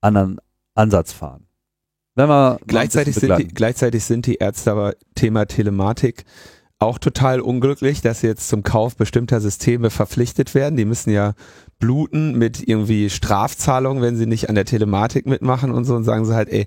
anderen 0.00 0.38
Ansatz 0.74 1.12
fahren. 1.12 1.46
Wenn 2.14 2.28
wir 2.28 2.58
gleichzeitig, 2.66 3.14
sind 3.16 3.38
die, 3.38 3.48
gleichzeitig 3.48 4.04
sind 4.04 4.26
die 4.26 4.36
Ärzte 4.36 4.70
aber 4.70 4.94
Thema 5.14 5.46
Telematik 5.46 6.24
auch 6.84 6.98
total 6.98 7.40
unglücklich, 7.40 8.00
dass 8.00 8.20
sie 8.20 8.26
jetzt 8.26 8.48
zum 8.48 8.62
Kauf 8.62 8.96
bestimmter 8.96 9.40
Systeme 9.40 9.90
verpflichtet 9.90 10.54
werden. 10.54 10.76
Die 10.76 10.84
müssen 10.84 11.10
ja 11.10 11.34
bluten 11.78 12.38
mit 12.38 12.66
irgendwie 12.66 13.10
Strafzahlungen, 13.10 14.02
wenn 14.02 14.16
sie 14.16 14.26
nicht 14.26 14.48
an 14.48 14.54
der 14.54 14.64
Telematik 14.64 15.26
mitmachen 15.26 15.72
und 15.72 15.84
so 15.84 15.94
und 15.94 16.04
sagen 16.04 16.24
sie 16.24 16.34
halt, 16.34 16.48
ey, 16.48 16.66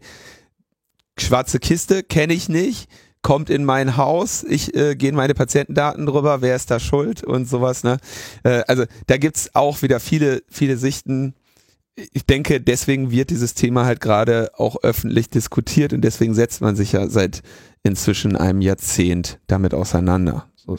schwarze 1.18 1.60
Kiste 1.60 2.04
kenne 2.04 2.34
ich 2.34 2.50
nicht, 2.50 2.90
kommt 3.22 3.50
in 3.50 3.66
mein 3.66 3.98
Haus, 3.98 4.44
ich 4.44 4.76
äh, 4.76 4.96
gehen 4.96 5.16
meine 5.16 5.34
Patientendaten 5.34 6.06
drüber, 6.06 6.42
wer 6.42 6.56
ist 6.56 6.72
da 6.72 6.80
schuld 6.80 7.24
und 7.24 7.48
sowas, 7.48 7.84
ne? 7.84 7.98
Äh, 8.44 8.64
also 8.68 8.86
da 9.08 9.18
gibt's 9.18 9.54
auch 9.54 9.82
wieder 9.82 10.00
viele, 10.00 10.44
viele 10.50 10.78
Sichten. 10.78 11.34
ich 12.14 12.26
denke, 12.26 12.62
deswegen 12.62 13.12
wird 13.12 13.32
dieses 13.32 13.54
Thema 13.56 13.86
halt 13.86 14.02
gerade 14.02 14.52
auch 14.56 14.84
öffentlich 14.84 15.30
diskutiert 15.30 15.94
und 15.94 16.02
deswegen 16.02 16.36
setzt 16.36 16.62
man 16.62 16.76
sich 16.76 16.92
ja 16.92 17.08
seit 17.10 17.42
inzwischen 17.84 18.36
einem 18.36 18.62
Jahrzehnt 18.62 19.40
damit 19.48 19.74
auseinander. 19.74 20.48
So, 20.56 20.78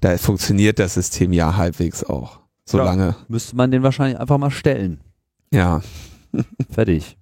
da 0.00 0.16
funktioniert 0.18 0.78
das 0.78 0.94
System 0.94 1.32
ja 1.32 1.56
halbwegs 1.56 2.04
auch. 2.04 2.40
Solange, 2.64 3.16
Müsste 3.28 3.56
man 3.56 3.70
den 3.70 3.82
wahrscheinlich 3.82 4.18
einfach 4.20 4.38
mal 4.38 4.50
stellen. 4.50 5.00
ja. 5.50 5.82
Fertig. 6.70 7.18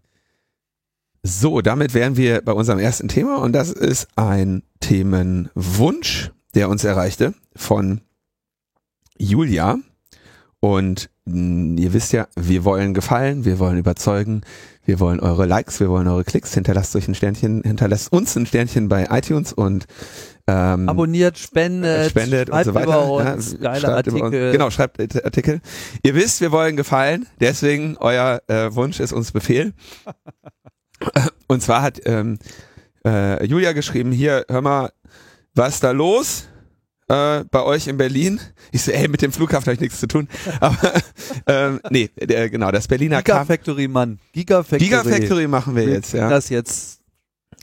So, 1.25 1.61
damit 1.61 1.92
wären 1.94 2.16
wir 2.16 2.40
bei 2.42 2.53
unserem 2.53 2.79
ersten 2.79 3.09
Thema 3.09 3.38
und 3.38 3.53
das 3.53 3.70
ist 3.70 4.09
ein 4.16 4.62
Themenwunsch, 4.79 6.31
der 6.55 6.68
uns 6.70 6.85
erreichte 6.85 7.35
von 7.57 8.01
Julia. 9.18 9.79
Und 10.61 11.11
ihr 11.76 11.92
wisst 11.92 12.12
ja, 12.12 12.28
wir 12.36 12.64
wollen 12.64 12.94
gefallen, 12.94 13.44
wir 13.44 13.58
wollen 13.58 13.78
überzeugen, 13.78 14.42
wir 14.84 15.00
wollen 15.00 15.20
eure 15.20 15.46
Likes, 15.46 15.80
wir 15.80 15.88
wollen 15.88 16.08
eure 16.08 16.24
Klicks. 16.24 16.54
Hinterlasst 16.54 16.94
euch 16.96 17.08
ein 17.08 17.14
Sternchen, 17.14 17.62
hinterlasst 17.62 18.12
uns 18.12 18.36
ein 18.36 18.46
Sternchen 18.46 18.88
bei 18.88 19.06
iTunes 19.10 19.52
und 19.52 19.86
ähm, 20.46 20.88
Abonniert, 20.88 21.38
spendet, 21.38 22.10
spendet 22.10 22.50
und 22.50 22.54
schreibt 22.54 22.66
so 22.66 22.74
weiter. 22.74 22.86
über 22.86 23.32
uns, 23.32 23.52
Ja, 23.52 23.58
geile 23.72 23.94
Artikel. 23.94 24.22
Uns, 24.22 24.52
genau, 24.52 24.70
schreibt 24.70 24.98
äh, 24.98 25.22
Artikel. 25.22 25.60
Ihr 26.02 26.14
wisst, 26.14 26.40
wir 26.40 26.50
wollen 26.50 26.76
gefallen, 26.76 27.26
deswegen 27.40 27.96
euer 27.98 28.42
äh, 28.48 28.74
Wunsch 28.74 29.00
ist 29.00 29.12
uns 29.12 29.32
Befehl. 29.32 29.72
Und 31.46 31.62
zwar 31.62 31.82
hat 31.82 32.00
ähm, 32.04 32.38
äh, 33.06 33.44
Julia 33.46 33.72
geschrieben, 33.72 34.12
hier, 34.12 34.44
hör 34.48 34.60
mal, 34.60 34.90
was 35.54 35.74
ist 35.74 35.84
da 35.84 35.92
los? 35.92 36.48
Äh, 37.11 37.44
bei 37.51 37.62
euch 37.64 37.88
in 37.88 37.96
Berlin. 37.96 38.40
Ich 38.70 38.83
so, 38.83 38.92
ey, 38.92 39.09
mit 39.09 39.20
dem 39.20 39.33
Flughafen 39.33 39.66
habe 39.66 39.75
ich 39.75 39.81
nichts 39.81 39.99
zu 39.99 40.07
tun. 40.07 40.29
Aber 40.61 40.92
ähm, 41.49 41.81
nee, 41.90 42.09
der, 42.16 42.49
genau, 42.49 42.70
das 42.70 42.87
Berliner 42.87 43.20
Gigafactory, 43.23 43.88
Mann. 43.88 44.20
Gigafactory. 44.33 44.79
Gigafactory 44.79 45.49
machen 45.49 45.75
wir 45.75 45.88
jetzt, 45.88 46.12
ja. 46.12 46.29
Das 46.29 46.51
jetzt 46.51 47.01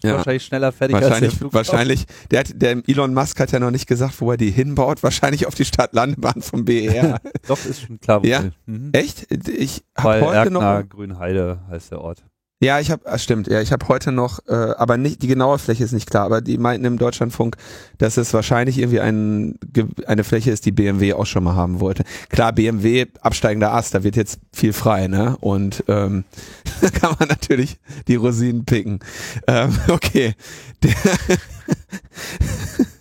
ja. 0.04 0.16
wahrscheinlich 0.16 0.44
schneller 0.44 0.74
fertig 0.74 0.98
als 0.98 1.06
Wahrscheinlich, 1.06 1.32
der 1.32 1.38
Flughafen. 1.40 1.72
wahrscheinlich, 1.72 2.06
der, 2.30 2.40
hat, 2.42 2.48
der 2.56 2.82
Elon 2.88 3.14
Musk 3.14 3.40
hat 3.40 3.54
ja 3.54 3.60
noch 3.60 3.72
nicht 3.72 3.88
gesagt, 3.88 4.20
wo 4.20 4.32
er 4.32 4.38
die 4.38 4.52
hinbaut. 4.52 5.02
Wahrscheinlich 5.02 5.48
auf 5.48 5.56
die 5.56 5.64
Stadtlandebahn 5.64 6.42
vom 6.42 6.66
BER. 6.66 7.22
Doch, 7.48 7.64
ist 7.66 7.84
schon 7.84 8.02
klar. 8.02 8.22
wo 8.24 8.28
Ja? 8.28 8.44
Mhm. 8.66 8.90
Echt? 8.92 9.32
Ich 9.32 9.86
habe 9.98 10.26
heute 10.26 10.36
Erkner, 10.36 10.82
noch. 10.82 10.90
Grünheide 10.90 11.62
heißt 11.70 11.92
der 11.92 12.02
Ort. 12.02 12.26
Ja, 12.60 12.80
ich 12.80 12.90
habe, 12.90 13.06
ah, 13.06 13.20
stimmt. 13.20 13.48
Ja, 13.48 13.62
ich 13.62 13.72
habe 13.72 13.88
heute 13.88 14.12
noch, 14.12 14.40
äh, 14.48 14.54
aber 14.54 14.98
nicht 14.98 15.22
die 15.22 15.28
genaue 15.28 15.60
Fläche 15.60 15.84
ist 15.84 15.92
nicht 15.92 16.10
klar. 16.10 16.26
Aber 16.26 16.42
die 16.42 16.58
meinten 16.58 16.86
im 16.86 16.98
Deutschlandfunk, 16.98 17.56
dass 18.00 18.18
es 18.18 18.34
wahrscheinlich 18.34 18.80
irgendwie 18.80 19.00
ein, 19.00 19.60
eine 20.08 20.24
Fläche 20.24 20.50
ist, 20.50 20.66
die 20.66 20.72
BMW 20.72 21.14
auch 21.14 21.28
schon 21.28 21.44
mal 21.44 21.56
haben 21.56 21.80
wollte. 21.80 22.04
Klar, 22.30 22.54
BMW 22.54 23.06
absteigender 23.22 23.74
Ast, 23.74 23.94
da 23.94 24.04
wird 24.04 24.16
jetzt 24.16 24.40
viel 24.52 24.74
frei, 24.74 25.08
ne? 25.08 25.38
Und 25.40 25.84
ähm, 25.88 26.24
da 26.82 26.90
kann 26.90 27.16
man 27.20 27.30
natürlich 27.30 27.78
die 28.08 28.16
Rosinen 28.16 28.66
picken. 28.66 29.00
Ähm, 29.46 29.78
okay. 29.90 30.34
Der, 30.82 30.94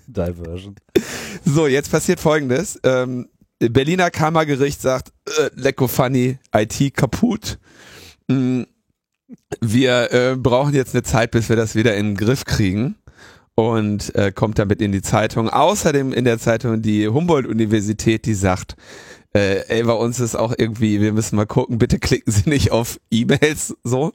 Diversion. 0.07 0.77
So, 1.45 1.67
jetzt 1.67 1.91
passiert 1.91 2.21
folgendes. 2.21 2.79
Ähm, 2.83 3.29
Berliner 3.59 4.11
Kammergericht 4.11 4.83
sagt, 4.83 5.13
äh, 5.27 5.49
Lecko 5.55 5.89
Funny, 5.89 6.39
IT 6.55 6.95
kaputt. 6.95 7.59
Mm, 8.29 8.65
Wir 9.61 10.13
äh, 10.13 10.37
brauchen 10.37 10.75
jetzt 10.75 10.95
eine 10.95 11.03
Zeit, 11.03 11.31
bis 11.33 11.49
wir 11.49 11.57
das 11.57 11.75
wieder 11.75 11.97
in 11.97 12.15
den 12.15 12.17
Griff 12.17 12.45
kriegen. 12.45 12.97
Und 13.59 14.15
äh, 14.15 14.33
kommt 14.33 14.59
damit 14.59 14.83
in 14.83 14.93
die 14.93 15.01
Zeitung. 15.01 15.49
Außerdem 15.49 16.13
in 16.13 16.25
der 16.27 16.39
Zeitung 16.39 16.83
die 16.83 17.09
Humboldt-Universität, 17.09 18.27
die 18.27 18.35
sagt, 18.35 18.77
äh, 19.35 19.61
ey, 19.69 19.83
bei 19.83 19.95
uns 19.95 20.21
ist 20.21 20.35
auch 20.35 20.55
irgendwie, 20.59 21.01
wir 21.01 21.15
müssen 21.15 21.37
mal 21.37 21.47
gucken, 21.47 21.79
bitte 21.79 21.99
klicken 21.99 22.31
Sie 22.31 22.51
nicht 22.51 22.71
auf 22.71 23.01
E-Mails 23.11 23.75
so. 23.83 24.13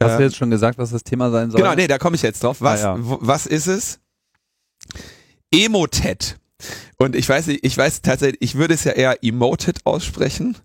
Hast 0.00 0.18
du 0.18 0.22
jetzt 0.22 0.36
schon 0.36 0.50
gesagt, 0.50 0.78
was 0.78 0.90
das 0.90 1.02
Thema 1.02 1.30
sein 1.32 1.50
soll? 1.50 1.60
Genau, 1.60 1.74
nee, 1.74 1.88
da 1.88 1.98
komme 1.98 2.14
ich 2.14 2.22
jetzt 2.22 2.44
drauf. 2.44 2.60
Was, 2.60 2.84
Ah, 2.84 2.96
ja. 2.96 2.98
was 3.00 3.46
ist 3.46 3.66
es? 3.66 3.98
Emotet. 5.52 6.38
Und 6.98 7.16
ich 7.16 7.28
weiß 7.28 7.48
nicht, 7.48 7.64
ich 7.64 7.76
weiß 7.76 8.02
tatsächlich, 8.02 8.40
ich 8.40 8.54
würde 8.54 8.74
es 8.74 8.84
ja 8.84 8.92
eher 8.92 9.24
Emotet 9.24 9.80
aussprechen. 9.84 10.56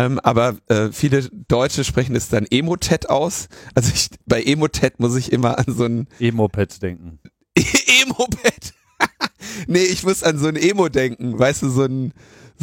Ähm, 0.00 0.18
aber 0.20 0.56
äh, 0.68 0.88
viele 0.92 1.28
Deutsche 1.48 1.84
sprechen 1.84 2.16
es 2.16 2.28
dann 2.28 2.46
Emotet 2.50 3.10
aus. 3.10 3.48
Also 3.74 3.90
ich, 3.94 4.08
bei 4.26 4.42
Emotet 4.42 4.98
muss 4.98 5.16
ich 5.16 5.30
immer 5.32 5.58
an 5.58 5.66
so 5.68 5.84
ein 5.84 6.08
E-Moped 6.18 6.82
denken. 6.82 7.18
Emopet. 8.02 8.72
nee, 9.66 9.82
ich 9.82 10.02
muss 10.02 10.22
an 10.22 10.38
so 10.38 10.48
ein 10.48 10.56
Emo 10.56 10.88
denken. 10.88 11.38
Weißt 11.38 11.62
du, 11.62 11.68
so 11.68 11.84
ein 11.84 12.12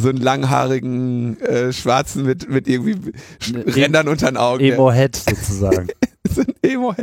so 0.00 0.08
einen 0.08 0.18
langhaarigen 0.18 1.40
äh, 1.40 1.72
Schwarzen 1.72 2.24
mit 2.24 2.48
mit 2.48 2.68
irgendwie 2.68 3.12
Ne, 3.50 3.64
Rändern 3.66 4.08
unter 4.08 4.30
den 4.30 4.36
Augen. 4.36 4.64
Emo-Head 4.64 5.16
sozusagen. 5.16 5.88
so 6.28 6.42
ein 6.42 6.54
Emo. 6.62 6.94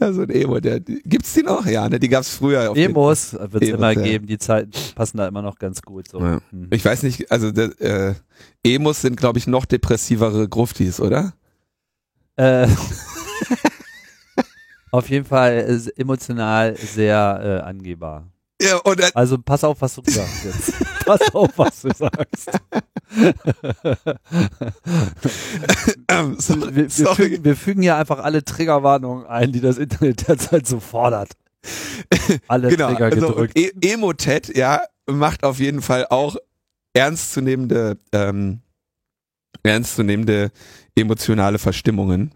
Ja, 0.00 0.12
so 0.12 0.22
ein 0.22 0.30
Emo. 0.30 0.60
Der, 0.60 0.80
gibt's 0.80 1.34
die 1.34 1.42
noch? 1.42 1.66
Ja, 1.66 1.88
ne, 1.88 1.98
die 1.98 2.08
gab's 2.08 2.34
früher. 2.34 2.76
Emos 2.76 3.32
wird 3.32 3.62
es 3.62 3.68
immer 3.70 3.92
ja. 3.92 4.02
geben. 4.02 4.26
Die 4.26 4.38
Zeiten 4.38 4.70
passen 4.94 5.18
da 5.18 5.28
immer 5.28 5.42
noch 5.42 5.58
ganz 5.58 5.82
gut. 5.82 6.08
So. 6.08 6.20
Ja. 6.20 6.40
Hm. 6.50 6.68
Ich 6.70 6.84
weiß 6.84 7.02
nicht, 7.02 7.30
also 7.30 7.50
der, 7.50 7.80
äh, 7.80 8.14
Emos 8.62 9.00
sind, 9.00 9.16
glaube 9.16 9.38
ich, 9.38 9.46
noch 9.46 9.64
depressivere 9.64 10.48
Gruftis, 10.48 11.00
oder? 11.00 11.32
Äh, 12.36 12.68
auf 14.90 15.08
jeden 15.08 15.24
Fall 15.24 15.80
emotional 15.96 16.76
sehr 16.76 17.62
äh, 17.64 17.66
angehbar. 17.66 18.30
Ja, 18.60 18.80
Also 19.14 19.38
pass 19.38 19.62
auf, 19.64 19.80
was 19.80 19.94
du 19.94 20.02
sagst 20.04 20.44
jetzt. 20.44 20.72
pass 21.06 21.20
auf, 21.34 21.50
was 21.56 21.80
du 21.82 21.90
sagst. 21.94 22.50
ähm, 26.08 26.36
so, 26.38 26.60
Wir, 26.60 26.74
wir, 26.74 26.90
sorry. 26.90 27.14
fügen, 27.16 27.44
wir 27.44 27.56
fügen 27.56 27.82
hier 27.82 27.96
einfach 27.96 28.18
alle 28.18 28.44
Triggerwarnungen 28.44 29.26
ein, 29.26 29.52
die 29.52 29.60
das 29.60 29.78
Internet 29.78 30.26
derzeit 30.28 30.66
so 30.66 30.80
fordert. 30.80 31.32
Alle 32.48 32.68
genau. 32.68 32.88
Trigger 32.88 33.06
Also, 33.06 33.28
gedrückt. 33.28 33.58
e 33.58 33.72
Emotet, 33.80 34.56
ja, 34.56 34.82
macht 35.06 35.44
auf 35.44 35.58
jeden 35.58 35.82
Fall 35.82 36.06
auch 36.08 36.36
ernstzunehmende, 36.94 37.98
ähm, 38.12 38.60
ernstzunehmende 39.62 40.50
emotionale 40.94 41.58
Verstimmungen. 41.58 42.32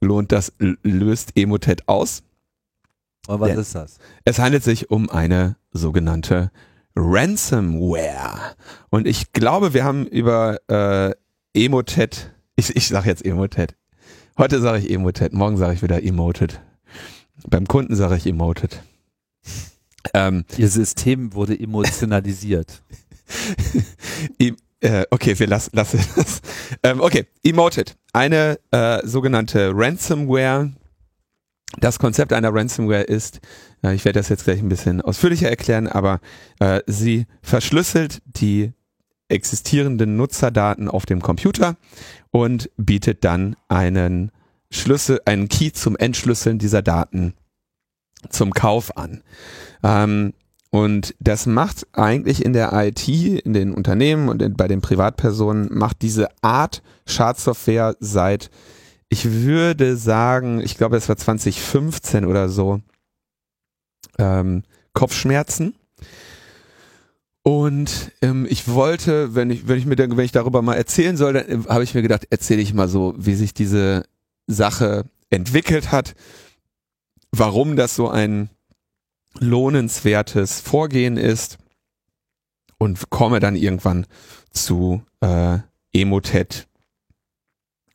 Lohnt 0.00 0.30
das, 0.32 0.52
löst 0.58 1.32
Emotet 1.36 1.88
aus. 1.88 2.22
Und 3.28 3.40
was 3.40 3.48
der- 3.50 3.58
ist 3.58 3.74
das? 3.74 3.98
Es 4.24 4.38
handelt 4.38 4.62
sich 4.64 4.90
um 4.90 5.10
eine 5.10 5.56
sogenannte 5.72 6.50
Ransomware. 6.94 8.54
Und 8.90 9.06
ich 9.06 9.32
glaube, 9.32 9.74
wir 9.74 9.84
haben 9.84 10.06
über 10.06 10.58
äh, 10.68 11.14
Emotet, 11.54 12.32
ich, 12.56 12.74
ich 12.76 12.88
sage 12.88 13.08
jetzt 13.08 13.24
Emotet. 13.24 13.74
Heute 14.38 14.60
sage 14.60 14.78
ich 14.78 14.90
Emotet, 14.90 15.32
morgen 15.32 15.56
sage 15.56 15.74
ich 15.74 15.82
wieder 15.82 16.02
Emoted. 16.02 16.60
Beim 17.48 17.66
Kunden 17.66 17.94
sage 17.96 18.16
ich 18.16 18.26
Emoted. 18.26 18.82
Ähm, 20.14 20.44
Ihr 20.56 20.68
System 20.68 21.34
wurde 21.34 21.58
emotionalisiert. 21.58 22.82
Äh, 24.80 25.06
okay, 25.10 25.38
wir 25.38 25.46
lassen 25.46 25.70
lassen 25.74 25.98
das. 26.16 26.42
Ähm, 26.82 27.00
okay, 27.00 27.26
Emoted. 27.42 27.96
Eine 28.12 28.58
äh, 28.70 29.04
sogenannte 29.06 29.72
Ransomware. 29.74 30.70
Das 31.78 31.98
Konzept 31.98 32.32
einer 32.32 32.54
Ransomware 32.54 33.02
ist, 33.02 33.40
äh, 33.82 33.94
ich 33.94 34.04
werde 34.04 34.20
das 34.20 34.28
jetzt 34.28 34.44
gleich 34.44 34.60
ein 34.60 34.68
bisschen 34.68 35.00
ausführlicher 35.00 35.48
erklären, 35.48 35.88
aber 35.88 36.20
äh, 36.60 36.80
sie 36.86 37.26
verschlüsselt 37.42 38.22
die 38.24 38.72
existierenden 39.28 40.16
Nutzerdaten 40.16 40.88
auf 40.88 41.06
dem 41.06 41.20
Computer 41.20 41.76
und 42.30 42.70
bietet 42.76 43.24
dann 43.24 43.56
einen 43.68 44.30
Schlüssel, 44.70 45.20
einen 45.24 45.48
Key 45.48 45.72
zum 45.72 45.96
Entschlüsseln 45.96 46.58
dieser 46.58 46.82
Daten 46.82 47.34
zum 48.30 48.52
Kauf 48.52 48.96
an. 48.96 49.22
Ähm, 49.82 50.32
und 50.70 51.14
das 51.20 51.46
macht 51.46 51.86
eigentlich 51.92 52.44
in 52.44 52.52
der 52.52 52.72
IT, 52.72 53.08
in 53.08 53.52
den 53.52 53.72
Unternehmen 53.72 54.28
und 54.28 54.42
in, 54.42 54.54
bei 54.54 54.68
den 54.68 54.80
Privatpersonen, 54.80 55.68
macht 55.72 56.02
diese 56.02 56.28
Art 56.42 56.82
Schadsoftware 57.06 57.96
seit, 58.00 58.50
ich 59.08 59.30
würde 59.30 59.96
sagen, 59.96 60.60
ich 60.60 60.76
glaube, 60.76 60.96
es 60.96 61.08
war 61.08 61.16
2015 61.16 62.24
oder 62.24 62.48
so, 62.48 62.80
ähm, 64.18 64.64
Kopfschmerzen. 64.92 65.74
Und 67.42 68.10
ähm, 68.22 68.46
ich 68.48 68.66
wollte, 68.66 69.36
wenn 69.36 69.50
ich, 69.50 69.68
wenn 69.68 69.78
ich 69.78 69.86
mir 69.86 69.96
wenn 69.96 70.18
ich 70.18 70.32
darüber 70.32 70.62
mal 70.62 70.74
erzählen 70.74 71.16
soll, 71.16 71.34
dann 71.34 71.48
äh, 71.48 71.68
habe 71.68 71.84
ich 71.84 71.94
mir 71.94 72.02
gedacht, 72.02 72.26
erzähle 72.30 72.60
ich 72.60 72.74
mal 72.74 72.88
so, 72.88 73.14
wie 73.16 73.34
sich 73.36 73.54
diese 73.54 74.04
Sache 74.48 75.04
entwickelt 75.30 75.92
hat, 75.92 76.16
warum 77.30 77.76
das 77.76 77.94
so 77.94 78.08
ein 78.08 78.50
lohnenswertes 79.38 80.60
Vorgehen 80.60 81.16
ist 81.16 81.58
und 82.78 83.10
komme 83.10 83.38
dann 83.38 83.54
irgendwann 83.54 84.06
zu 84.50 85.02
äh, 85.20 85.58
Emotet 85.92 86.66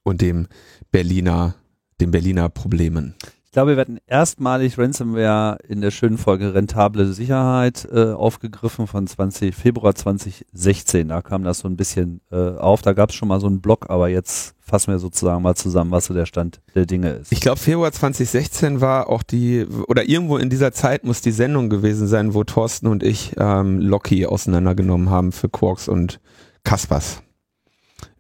und 0.03 0.21
dem 0.21 0.47
Berliner, 0.91 1.55
den 1.99 2.11
Berliner 2.11 2.49
Problemen. 2.49 3.15
Ich 3.51 3.53
glaube, 3.53 3.71
wir 3.71 3.77
werden 3.77 3.99
erstmalig 4.07 4.77
Ransomware 4.77 5.57
in 5.67 5.81
der 5.81 5.91
schönen 5.91 6.17
Folge 6.17 6.53
Rentable 6.53 7.11
Sicherheit 7.11 7.85
äh, 7.91 8.13
aufgegriffen 8.13 8.87
von 8.87 9.05
20, 9.05 9.53
Februar 9.53 9.93
2016. 9.93 11.09
Da 11.09 11.21
kam 11.21 11.43
das 11.43 11.59
so 11.59 11.67
ein 11.67 11.75
bisschen 11.75 12.21
äh, 12.31 12.37
auf. 12.37 12.81
Da 12.81 12.93
gab 12.93 13.09
es 13.09 13.15
schon 13.17 13.27
mal 13.27 13.41
so 13.41 13.47
einen 13.47 13.59
Blog, 13.59 13.89
aber 13.89 14.07
jetzt 14.07 14.55
fassen 14.61 14.93
wir 14.93 14.99
sozusagen 14.99 15.41
mal 15.41 15.55
zusammen, 15.55 15.91
was 15.91 16.05
so 16.05 16.13
der 16.13 16.25
Stand 16.25 16.61
der 16.75 16.85
Dinge 16.85 17.09
ist. 17.09 17.33
Ich 17.33 17.41
glaube, 17.41 17.59
Februar 17.59 17.91
2016 17.91 18.79
war 18.79 19.09
auch 19.09 19.21
die, 19.21 19.67
oder 19.89 20.07
irgendwo 20.07 20.37
in 20.37 20.49
dieser 20.49 20.71
Zeit 20.71 21.03
muss 21.03 21.19
die 21.19 21.33
Sendung 21.33 21.69
gewesen 21.69 22.07
sein, 22.07 22.33
wo 22.33 22.45
Thorsten 22.45 22.87
und 22.87 23.03
ich 23.03 23.33
ähm, 23.37 23.79
Loki 23.79 24.25
auseinandergenommen 24.25 25.09
haben 25.09 25.33
für 25.33 25.49
Quarks 25.49 25.89
und 25.89 26.21
Kaspers. 26.63 27.21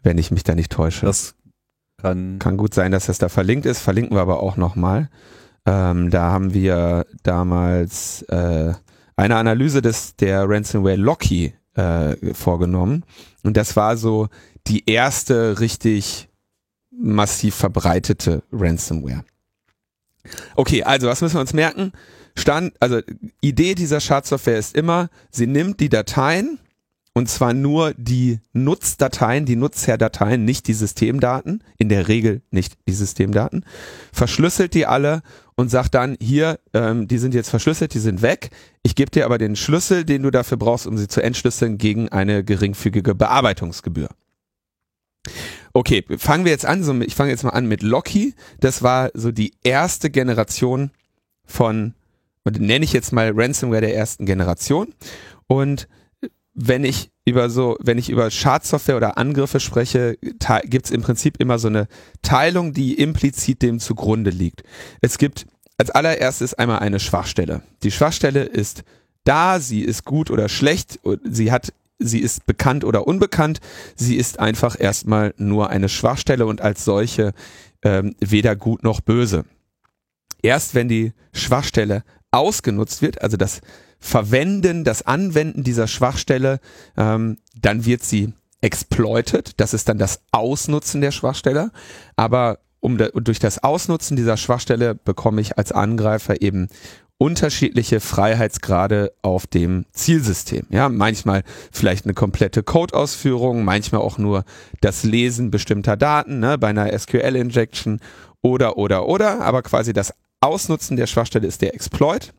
Wenn 0.03 0.17
ich 0.17 0.29
mich 0.29 0.43
da 0.43 0.55
nicht 0.55 0.73
täusche. 0.73 1.05
Das 1.05 1.35
kann, 2.01 2.39
Kann 2.39 2.57
gut 2.57 2.73
sein, 2.73 2.91
dass 2.91 3.05
das 3.05 3.17
da 3.17 3.29
verlinkt 3.29 3.65
ist, 3.65 3.79
verlinken 3.79 4.15
wir 4.15 4.21
aber 4.21 4.41
auch 4.41 4.57
nochmal. 4.57 5.09
Ähm, 5.65 6.09
da 6.09 6.31
haben 6.31 6.53
wir 6.53 7.05
damals 7.23 8.23
äh, 8.23 8.73
eine 9.15 9.35
Analyse 9.35 9.81
des 9.81 10.15
der 10.15 10.49
Ransomware 10.49 10.95
Locky 10.95 11.53
äh, 11.75 12.33
vorgenommen 12.33 13.05
und 13.43 13.57
das 13.57 13.75
war 13.75 13.95
so 13.97 14.27
die 14.67 14.89
erste 14.89 15.59
richtig 15.59 16.29
massiv 16.91 17.55
verbreitete 17.55 18.43
Ransomware. 18.51 19.23
Okay, 20.55 20.83
also 20.83 21.07
was 21.07 21.21
müssen 21.21 21.35
wir 21.35 21.41
uns 21.41 21.53
merken? 21.53 21.93
Stand, 22.35 22.73
also 22.79 23.01
Idee 23.41 23.75
dieser 23.75 23.99
Schadsoftware 23.99 24.57
ist 24.57 24.75
immer, 24.75 25.09
sie 25.31 25.47
nimmt 25.47 25.79
die 25.79 25.89
Dateien 25.89 26.59
und 27.13 27.29
zwar 27.29 27.53
nur 27.53 27.93
die 27.97 28.39
Nutzdateien, 28.53 29.45
die 29.45 29.57
Nutzherdateien, 29.57 30.45
nicht 30.45 30.67
die 30.67 30.73
Systemdaten, 30.73 31.63
in 31.77 31.89
der 31.89 32.07
Regel 32.07 32.41
nicht 32.51 32.77
die 32.87 32.93
Systemdaten, 32.93 33.65
verschlüsselt 34.13 34.73
die 34.73 34.85
alle 34.85 35.21
und 35.55 35.69
sagt 35.69 35.93
dann, 35.93 36.15
hier, 36.21 36.59
ähm, 36.73 37.07
die 37.07 37.17
sind 37.17 37.33
jetzt 37.33 37.49
verschlüsselt, 37.49 37.93
die 37.93 37.99
sind 37.99 38.21
weg, 38.21 38.49
ich 38.81 38.95
gebe 38.95 39.11
dir 39.11 39.25
aber 39.25 39.37
den 39.37 39.55
Schlüssel, 39.55 40.05
den 40.05 40.23
du 40.23 40.31
dafür 40.31 40.57
brauchst, 40.57 40.87
um 40.87 40.97
sie 40.97 41.07
zu 41.07 41.21
entschlüsseln, 41.21 41.77
gegen 41.77 42.09
eine 42.09 42.43
geringfügige 42.43 43.13
Bearbeitungsgebühr. 43.13 44.09
Okay, 45.73 46.03
fangen 46.17 46.45
wir 46.45 46.51
jetzt 46.51 46.65
an, 46.65 46.83
so, 46.83 46.99
ich 47.01 47.15
fange 47.15 47.31
jetzt 47.31 47.43
mal 47.43 47.51
an 47.51 47.65
mit 47.65 47.83
Locky, 47.83 48.35
das 48.59 48.83
war 48.83 49.11
so 49.13 49.31
die 49.31 49.53
erste 49.63 50.09
Generation 50.09 50.91
von, 51.45 51.93
und 52.43 52.59
nenne 52.59 52.85
ich 52.85 52.93
jetzt 52.93 53.11
mal 53.11 53.31
Ransomware 53.35 53.81
der 53.81 53.95
ersten 53.95 54.25
Generation. 54.25 54.93
Und 55.47 55.87
wenn 56.53 56.83
ich 56.83 57.11
über 57.25 57.49
so, 57.49 57.77
wenn 57.79 57.97
ich 57.97 58.09
über 58.09 58.29
Schadsoftware 58.29 58.97
oder 58.97 59.17
Angriffe 59.17 59.59
spreche, 59.59 60.17
gibt 60.65 60.85
es 60.85 60.91
im 60.91 61.01
Prinzip 61.01 61.37
immer 61.37 61.59
so 61.59 61.67
eine 61.67 61.87
Teilung, 62.21 62.73
die 62.73 62.95
implizit 62.95 63.61
dem 63.61 63.79
zugrunde 63.79 64.31
liegt. 64.31 64.63
Es 65.01 65.17
gibt 65.17 65.45
als 65.77 65.91
allererstes 65.91 66.53
einmal 66.53 66.79
eine 66.79 66.99
Schwachstelle. 66.99 67.61
Die 67.83 67.91
Schwachstelle 67.91 68.43
ist 68.43 68.83
da, 69.23 69.59
sie 69.59 69.81
ist 69.81 70.03
gut 70.05 70.29
oder 70.29 70.49
schlecht, 70.49 70.99
sie 71.23 71.51
hat, 71.51 71.73
sie 71.99 72.19
ist 72.19 72.45
bekannt 72.45 72.83
oder 72.83 73.07
unbekannt, 73.07 73.59
sie 73.95 74.15
ist 74.15 74.39
einfach 74.39 74.79
erstmal 74.79 75.33
nur 75.37 75.69
eine 75.69 75.89
Schwachstelle 75.89 76.45
und 76.45 76.61
als 76.61 76.85
solche 76.85 77.33
ähm, 77.83 78.15
weder 78.19 78.55
gut 78.55 78.83
noch 78.83 79.01
böse. 79.01 79.45
Erst 80.41 80.75
wenn 80.75 80.87
die 80.87 81.13
Schwachstelle 81.33 82.03
ausgenutzt 82.31 83.01
wird, 83.01 83.21
also 83.21 83.37
das 83.37 83.61
Verwenden, 83.99 84.83
das 84.83 85.05
Anwenden 85.05 85.63
dieser 85.63 85.87
Schwachstelle, 85.87 86.59
ähm, 86.97 87.37
dann 87.55 87.85
wird 87.85 88.03
sie 88.03 88.33
exploited. 88.61 89.59
Das 89.59 89.73
ist 89.73 89.89
dann 89.89 89.97
das 89.97 90.21
Ausnutzen 90.31 91.01
der 91.01 91.11
Schwachstelle. 91.11 91.71
Aber 92.15 92.59
um 92.79 92.97
da, 92.97 93.09
durch 93.09 93.39
das 93.39 93.63
Ausnutzen 93.63 94.17
dieser 94.17 94.37
Schwachstelle 94.37 94.95
bekomme 94.95 95.41
ich 95.41 95.57
als 95.57 95.71
Angreifer 95.71 96.41
eben 96.41 96.67
unterschiedliche 97.19 97.99
Freiheitsgrade 97.99 99.13
auf 99.21 99.45
dem 99.45 99.85
Zielsystem. 99.91 100.65
Ja, 100.71 100.89
manchmal 100.89 101.43
vielleicht 101.71 102.05
eine 102.05 102.15
komplette 102.15 102.63
Codeausführung, 102.63 103.63
manchmal 103.63 104.01
auch 104.01 104.17
nur 104.17 104.43
das 104.81 105.03
Lesen 105.03 105.51
bestimmter 105.51 105.97
Daten, 105.97 106.39
ne, 106.39 106.57
bei 106.57 106.69
einer 106.69 106.97
SQL-Injection 106.97 107.99
oder, 108.41 108.77
oder, 108.77 109.07
oder, 109.07 109.41
aber 109.41 109.61
quasi 109.61 109.93
das 109.93 110.15
Ausnutzen 110.41 110.97
der 110.97 111.07
Schwachstelle 111.07 111.47
ist 111.47 111.61
der 111.61 111.73
Exploit. 111.73 112.33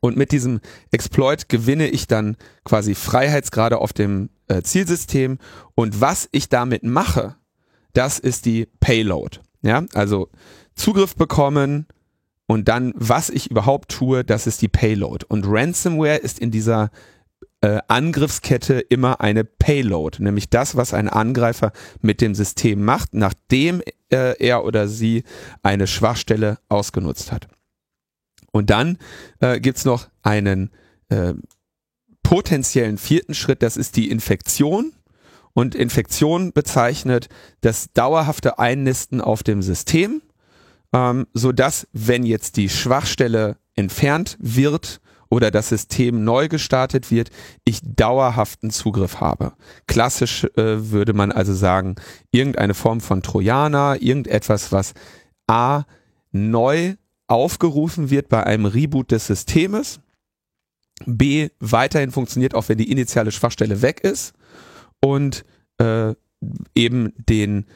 Und 0.00 0.16
mit 0.16 0.32
diesem 0.32 0.60
Exploit 0.92 1.48
gewinne 1.48 1.88
ich 1.88 2.06
dann 2.06 2.36
quasi 2.64 2.94
Freiheitsgrade 2.94 3.78
auf 3.78 3.92
dem 3.92 4.30
äh, 4.48 4.62
Zielsystem. 4.62 5.38
Und 5.74 6.00
was 6.00 6.28
ich 6.32 6.48
damit 6.48 6.84
mache, 6.84 7.36
das 7.92 8.18
ist 8.18 8.46
die 8.46 8.66
Payload. 8.80 9.40
Ja, 9.62 9.84
also 9.94 10.30
Zugriff 10.74 11.16
bekommen 11.16 11.86
und 12.46 12.68
dann, 12.68 12.92
was 12.96 13.28
ich 13.30 13.50
überhaupt 13.50 13.90
tue, 13.90 14.24
das 14.24 14.46
ist 14.46 14.62
die 14.62 14.68
Payload. 14.68 15.26
Und 15.28 15.44
Ransomware 15.46 16.16
ist 16.16 16.38
in 16.38 16.50
dieser 16.50 16.90
äh, 17.60 17.80
Angriffskette 17.88 18.80
immer 18.80 19.20
eine 19.20 19.44
Payload, 19.44 20.22
nämlich 20.22 20.48
das, 20.48 20.76
was 20.76 20.94
ein 20.94 21.08
Angreifer 21.08 21.72
mit 22.00 22.20
dem 22.20 22.34
System 22.34 22.84
macht, 22.84 23.14
nachdem 23.14 23.82
äh, 24.10 24.34
er 24.38 24.64
oder 24.64 24.88
sie 24.88 25.24
eine 25.62 25.86
Schwachstelle 25.86 26.58
ausgenutzt 26.68 27.32
hat. 27.32 27.48
Und 28.52 28.70
dann 28.70 28.98
äh, 29.40 29.60
gibt's 29.60 29.84
noch 29.84 30.08
einen 30.22 30.70
äh, 31.08 31.34
potenziellen 32.22 32.98
vierten 32.98 33.34
Schritt, 33.34 33.62
das 33.62 33.76
ist 33.76 33.96
die 33.96 34.10
Infektion. 34.10 34.92
Und 35.52 35.74
Infektion 35.74 36.52
bezeichnet 36.52 37.28
das 37.60 37.92
dauerhafte 37.92 38.58
Einnisten 38.58 39.20
auf 39.20 39.42
dem 39.42 39.62
System, 39.62 40.22
ähm, 40.92 41.26
so 41.34 41.52
dass 41.52 41.88
wenn 41.92 42.24
jetzt 42.24 42.56
die 42.56 42.68
Schwachstelle 42.68 43.56
entfernt 43.74 44.36
wird 44.40 45.00
oder 45.30 45.50
das 45.50 45.68
System 45.68 46.24
neu 46.24 46.48
gestartet 46.48 47.10
wird, 47.10 47.30
ich 47.64 47.80
dauerhaften 47.82 48.70
Zugriff 48.70 49.20
habe. 49.20 49.52
Klassisch 49.86 50.44
äh, 50.56 50.90
würde 50.90 51.14
man 51.14 51.32
also 51.32 51.54
sagen, 51.54 51.94
irgendeine 52.32 52.74
Form 52.74 53.00
von 53.00 53.22
Trojaner, 53.22 53.96
irgendetwas, 54.00 54.72
was 54.72 54.92
A 55.46 55.84
neu 56.32 56.96
aufgerufen 57.28 58.10
wird 58.10 58.28
bei 58.28 58.44
einem 58.44 58.66
Reboot 58.66 59.12
des 59.12 59.28
Systems, 59.28 60.00
B 61.06 61.48
weiterhin 61.60 62.10
funktioniert, 62.10 62.54
auch 62.54 62.68
wenn 62.68 62.78
die 62.78 62.90
initiale 62.90 63.30
Schwachstelle 63.30 63.82
weg 63.82 64.00
ist 64.00 64.34
und 65.00 65.44
äh, 65.78 66.14
eben 66.74 67.12
den 67.16 67.66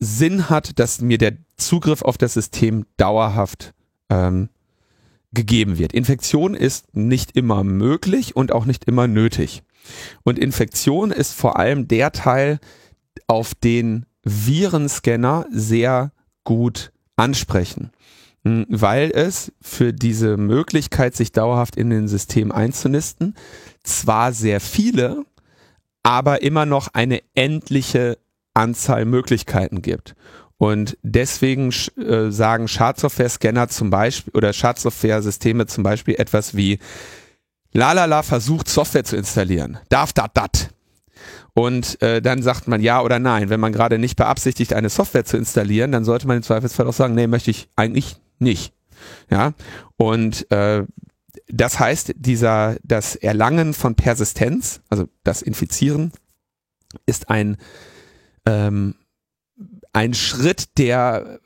Sinn 0.00 0.48
hat, 0.48 0.78
dass 0.78 1.00
mir 1.00 1.18
der 1.18 1.36
Zugriff 1.56 2.02
auf 2.02 2.18
das 2.18 2.34
System 2.34 2.86
dauerhaft 2.96 3.74
ähm, 4.10 4.48
gegeben 5.32 5.78
wird. 5.78 5.92
Infektion 5.92 6.54
ist 6.54 6.94
nicht 6.96 7.36
immer 7.36 7.64
möglich 7.64 8.34
und 8.36 8.52
auch 8.52 8.64
nicht 8.64 8.84
immer 8.84 9.06
nötig. 9.06 9.62
Und 10.22 10.38
Infektion 10.38 11.10
ist 11.10 11.32
vor 11.32 11.58
allem 11.58 11.88
der 11.88 12.12
Teil, 12.12 12.58
auf 13.26 13.54
den 13.54 14.06
Virenscanner 14.24 15.46
sehr 15.50 16.12
gut 16.44 16.92
ansprechen. 17.16 17.90
Hm, 18.44 18.66
weil 18.68 19.10
es 19.10 19.52
für 19.60 19.92
diese 19.92 20.36
Möglichkeit, 20.36 21.14
sich 21.14 21.32
dauerhaft 21.32 21.76
in 21.76 21.90
den 21.90 22.08
System 22.08 22.52
einzunisten, 22.52 23.34
zwar 23.82 24.32
sehr 24.32 24.60
viele, 24.60 25.24
aber 26.02 26.42
immer 26.42 26.64
noch 26.64 26.88
eine 26.94 27.20
endliche 27.34 28.18
Anzahl 28.54 29.04
Möglichkeiten 29.04 29.82
gibt. 29.82 30.14
Und 30.58 30.98
deswegen 31.02 31.72
äh, 31.96 32.30
sagen 32.30 32.68
Schadsoftware-Scanner 32.68 33.68
zum 33.68 33.90
Beispiel 33.90 34.32
oder 34.34 34.52
Schadsoftware-Systeme 34.52 35.66
zum 35.66 35.84
Beispiel 35.84 36.16
etwas 36.16 36.56
wie 36.56 36.80
Lalala 37.72 38.22
versucht 38.22 38.68
Software 38.68 39.04
zu 39.04 39.16
installieren. 39.16 39.78
Darf 39.88 40.12
dat 40.12 40.36
dat? 40.36 40.70
Und 41.54 42.00
äh, 42.02 42.20
dann 42.22 42.42
sagt 42.42 42.68
man 42.68 42.80
ja 42.80 43.02
oder 43.02 43.18
nein. 43.18 43.50
Wenn 43.50 43.60
man 43.60 43.72
gerade 43.72 43.98
nicht 43.98 44.16
beabsichtigt, 44.16 44.72
eine 44.72 44.88
Software 44.88 45.24
zu 45.24 45.36
installieren, 45.36 45.92
dann 45.92 46.04
sollte 46.04 46.26
man 46.26 46.36
im 46.36 46.42
Zweifelsfall 46.42 46.86
auch 46.86 46.92
sagen, 46.92 47.14
nee, 47.14 47.26
möchte 47.26 47.50
ich 47.50 47.68
eigentlich 47.76 48.16
nicht. 48.38 48.72
Ja, 49.30 49.54
und 49.96 50.50
äh, 50.50 50.84
das 51.48 51.78
heißt, 51.78 52.14
dieser, 52.16 52.76
das 52.82 53.16
Erlangen 53.16 53.74
von 53.74 53.94
Persistenz, 53.94 54.80
also 54.88 55.08
das 55.24 55.42
Infizieren, 55.42 56.12
ist 57.06 57.30
ein, 57.30 57.56
ähm, 58.46 58.94
ein 59.98 60.14
Schritt, 60.14 60.78
der 60.78 61.40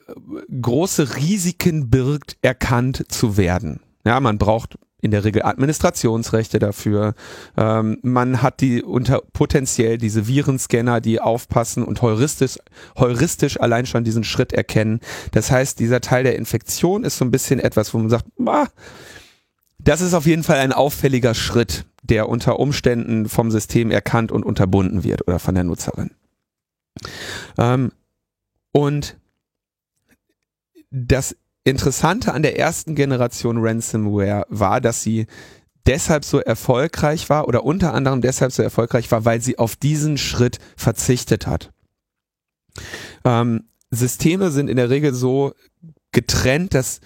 große 0.60 1.16
Risiken 1.16 1.88
birgt, 1.88 2.36
erkannt 2.42 3.02
zu 3.08 3.38
werden. 3.38 3.80
Ja, 4.04 4.20
man 4.20 4.36
braucht 4.36 4.76
in 5.00 5.10
der 5.10 5.24
Regel 5.24 5.42
Administrationsrechte 5.42 6.58
dafür. 6.58 7.14
Ähm, 7.56 7.96
man 8.02 8.42
hat 8.42 8.60
die 8.60 8.82
unter 8.82 9.22
potenziell 9.32 9.96
diese 9.96 10.26
Virenscanner, 10.26 11.00
die 11.00 11.18
aufpassen 11.18 11.82
und 11.82 12.02
heuristisch, 12.02 12.58
heuristisch 12.94 13.58
allein 13.58 13.86
schon 13.86 14.04
diesen 14.04 14.22
Schritt 14.22 14.52
erkennen. 14.52 15.00
Das 15.30 15.50
heißt, 15.50 15.80
dieser 15.80 16.02
Teil 16.02 16.24
der 16.24 16.36
Infektion 16.36 17.04
ist 17.04 17.16
so 17.16 17.24
ein 17.24 17.30
bisschen 17.30 17.58
etwas, 17.58 17.94
wo 17.94 17.98
man 17.98 18.10
sagt, 18.10 18.26
ah, 18.44 18.66
das 19.78 20.02
ist 20.02 20.12
auf 20.12 20.26
jeden 20.26 20.42
Fall 20.42 20.58
ein 20.58 20.74
auffälliger 20.74 21.32
Schritt, 21.32 21.86
der 22.02 22.28
unter 22.28 22.60
Umständen 22.60 23.30
vom 23.30 23.50
System 23.50 23.90
erkannt 23.90 24.30
und 24.30 24.44
unterbunden 24.44 25.04
wird 25.04 25.26
oder 25.26 25.38
von 25.38 25.54
der 25.54 25.64
Nutzerin. 25.64 26.10
Ähm, 27.56 27.92
und 28.72 29.16
das 30.90 31.36
Interessante 31.64 32.34
an 32.34 32.42
der 32.42 32.58
ersten 32.58 32.94
Generation 32.94 33.58
Ransomware 33.58 34.46
war, 34.48 34.80
dass 34.80 35.02
sie 35.02 35.26
deshalb 35.86 36.24
so 36.24 36.38
erfolgreich 36.38 37.28
war 37.28 37.48
oder 37.48 37.64
unter 37.64 37.94
anderem 37.94 38.20
deshalb 38.20 38.52
so 38.52 38.62
erfolgreich 38.62 39.10
war, 39.10 39.24
weil 39.24 39.40
sie 39.40 39.58
auf 39.58 39.76
diesen 39.76 40.18
Schritt 40.18 40.58
verzichtet 40.76 41.46
hat. 41.46 41.72
Ähm, 43.24 43.64
Systeme 43.90 44.50
sind 44.50 44.68
in 44.68 44.76
der 44.76 44.90
Regel 44.90 45.14
so 45.14 45.52
getrennt, 46.12 46.74
dass 46.74 47.00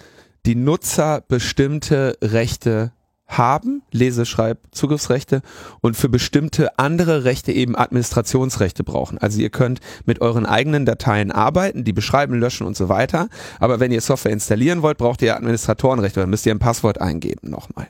die 0.45 0.55
Nutzer 0.55 1.21
bestimmte 1.27 2.17
Rechte 2.21 2.93
haben, 3.27 3.83
Lese-, 3.91 4.25
Schreib-, 4.25 4.59
Zugriffsrechte 4.71 5.41
und 5.81 5.95
für 5.95 6.09
bestimmte 6.09 6.77
andere 6.79 7.23
Rechte 7.23 7.51
eben 7.51 7.75
Administrationsrechte 7.75 8.83
brauchen. 8.83 9.17
Also 9.17 9.39
ihr 9.39 9.49
könnt 9.49 9.79
mit 10.05 10.21
euren 10.21 10.45
eigenen 10.45 10.85
Dateien 10.85 11.31
arbeiten, 11.31 11.83
die 11.83 11.93
beschreiben, 11.93 12.39
löschen 12.39 12.65
und 12.65 12.77
so 12.77 12.89
weiter. 12.89 13.27
Aber 13.59 13.79
wenn 13.79 13.91
ihr 13.91 14.01
Software 14.01 14.31
installieren 14.31 14.81
wollt, 14.81 14.97
braucht 14.97 15.21
ihr 15.21 15.35
Administratorenrechte 15.35 16.19
oder 16.19 16.27
müsst 16.27 16.45
ihr 16.45 16.53
ein 16.53 16.59
Passwort 16.59 17.01
eingeben 17.01 17.49
nochmal. 17.49 17.87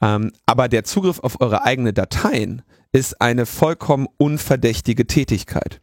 Ähm, 0.00 0.32
aber 0.46 0.68
der 0.68 0.84
Zugriff 0.84 1.18
auf 1.20 1.40
eure 1.40 1.64
eigenen 1.64 1.94
Dateien 1.94 2.62
ist 2.92 3.20
eine 3.20 3.46
vollkommen 3.46 4.06
unverdächtige 4.16 5.06
Tätigkeit. 5.06 5.80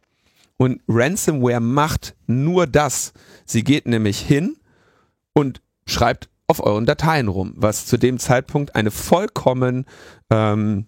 Und 0.56 0.80
Ransomware 0.88 1.60
macht 1.60 2.16
nur 2.26 2.66
das. 2.66 3.12
Sie 3.44 3.62
geht 3.62 3.86
nämlich 3.86 4.18
hin 4.18 4.56
und 5.34 5.60
schreibt 5.86 6.30
auf 6.48 6.62
euren 6.62 6.86
Dateien 6.86 7.28
rum, 7.28 7.54
was 7.56 7.86
zu 7.86 7.96
dem 7.96 8.18
Zeitpunkt 8.18 8.74
eine 8.76 8.90
vollkommen 8.90 9.84
ähm, 10.30 10.86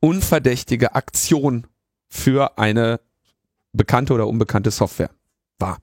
unverdächtige 0.00 0.94
Aktion 0.94 1.66
für 2.08 2.58
eine 2.58 3.00
bekannte 3.72 4.14
oder 4.14 4.26
unbekannte 4.26 4.70
Software 4.70 5.10
war. 5.58 5.78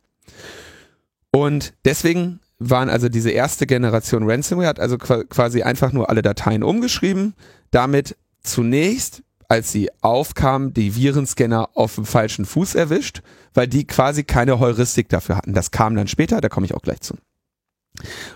Und 1.31 1.73
deswegen 1.85 2.39
waren 2.59 2.89
also 2.89 3.09
diese 3.09 3.31
erste 3.31 3.65
Generation 3.65 4.29
Ransomware, 4.29 4.67
hat 4.67 4.79
also 4.79 4.97
quasi 4.97 5.63
einfach 5.63 5.91
nur 5.91 6.09
alle 6.09 6.21
Dateien 6.21 6.63
umgeschrieben, 6.63 7.33
damit 7.71 8.15
zunächst, 8.41 9.23
als 9.49 9.71
sie 9.71 9.89
aufkam, 10.01 10.73
die 10.73 10.95
Virenscanner 10.95 11.69
auf 11.75 11.95
dem 11.95 12.05
falschen 12.05 12.45
Fuß 12.45 12.75
erwischt, 12.75 13.21
weil 13.53 13.67
die 13.67 13.85
quasi 13.85 14.23
keine 14.23 14.59
Heuristik 14.59 15.09
dafür 15.09 15.37
hatten. 15.37 15.53
Das 15.53 15.71
kam 15.71 15.95
dann 15.95 16.07
später, 16.07 16.41
da 16.41 16.49
komme 16.49 16.65
ich 16.65 16.73
auch 16.73 16.81
gleich 16.81 17.01
zu. 17.01 17.15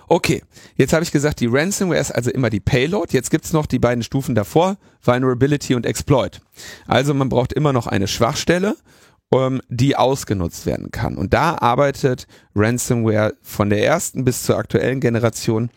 Okay, 0.07 0.43
jetzt 0.75 0.93
habe 0.93 1.03
ich 1.03 1.11
gesagt, 1.11 1.39
die 1.39 1.47
Ransomware 1.47 1.99
ist 1.99 2.11
also 2.11 2.29
immer 2.31 2.49
die 2.49 2.59
Payload. 2.59 3.13
Jetzt 3.13 3.31
gibt's 3.31 3.53
noch 3.53 3.65
die 3.65 3.79
beiden 3.79 4.03
Stufen 4.03 4.35
davor, 4.35 4.77
Vulnerability 5.01 5.75
und 5.75 5.85
Exploit. 5.85 6.41
Also 6.85 7.13
man 7.13 7.29
braucht 7.29 7.53
immer 7.53 7.73
noch 7.73 7.87
eine 7.87 8.07
Schwachstelle, 8.07 8.75
ähm, 9.31 9.61
die 9.67 9.95
ausgenutzt 9.95 10.65
werden 10.65 10.91
kann. 10.91 11.17
Und 11.17 11.33
da 11.33 11.57
arbeitet 11.57 12.27
Ransomware 12.55 13.33
von 13.41 13.69
der 13.69 13.83
ersten 13.83 14.23
bis 14.23 14.43
zur 14.43 14.57
aktuellen 14.57 14.99
Generation 14.99 15.69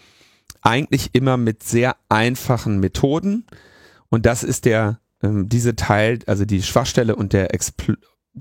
eigentlich 0.63 1.11
immer 1.15 1.37
mit 1.37 1.63
sehr 1.63 1.97
einfachen 2.09 2.81
Methoden. 2.81 3.47
Und 4.11 4.27
das 4.27 4.43
ist 4.43 4.67
der, 4.67 5.01
ähm, 5.23 5.49
diese 5.49 5.75
Teil, 5.75 6.19
also 6.27 6.45
die 6.45 6.63
Schwachstelle 6.63 7.17
und 7.17 7.33
der, 7.33 7.55
Expl 7.55 7.97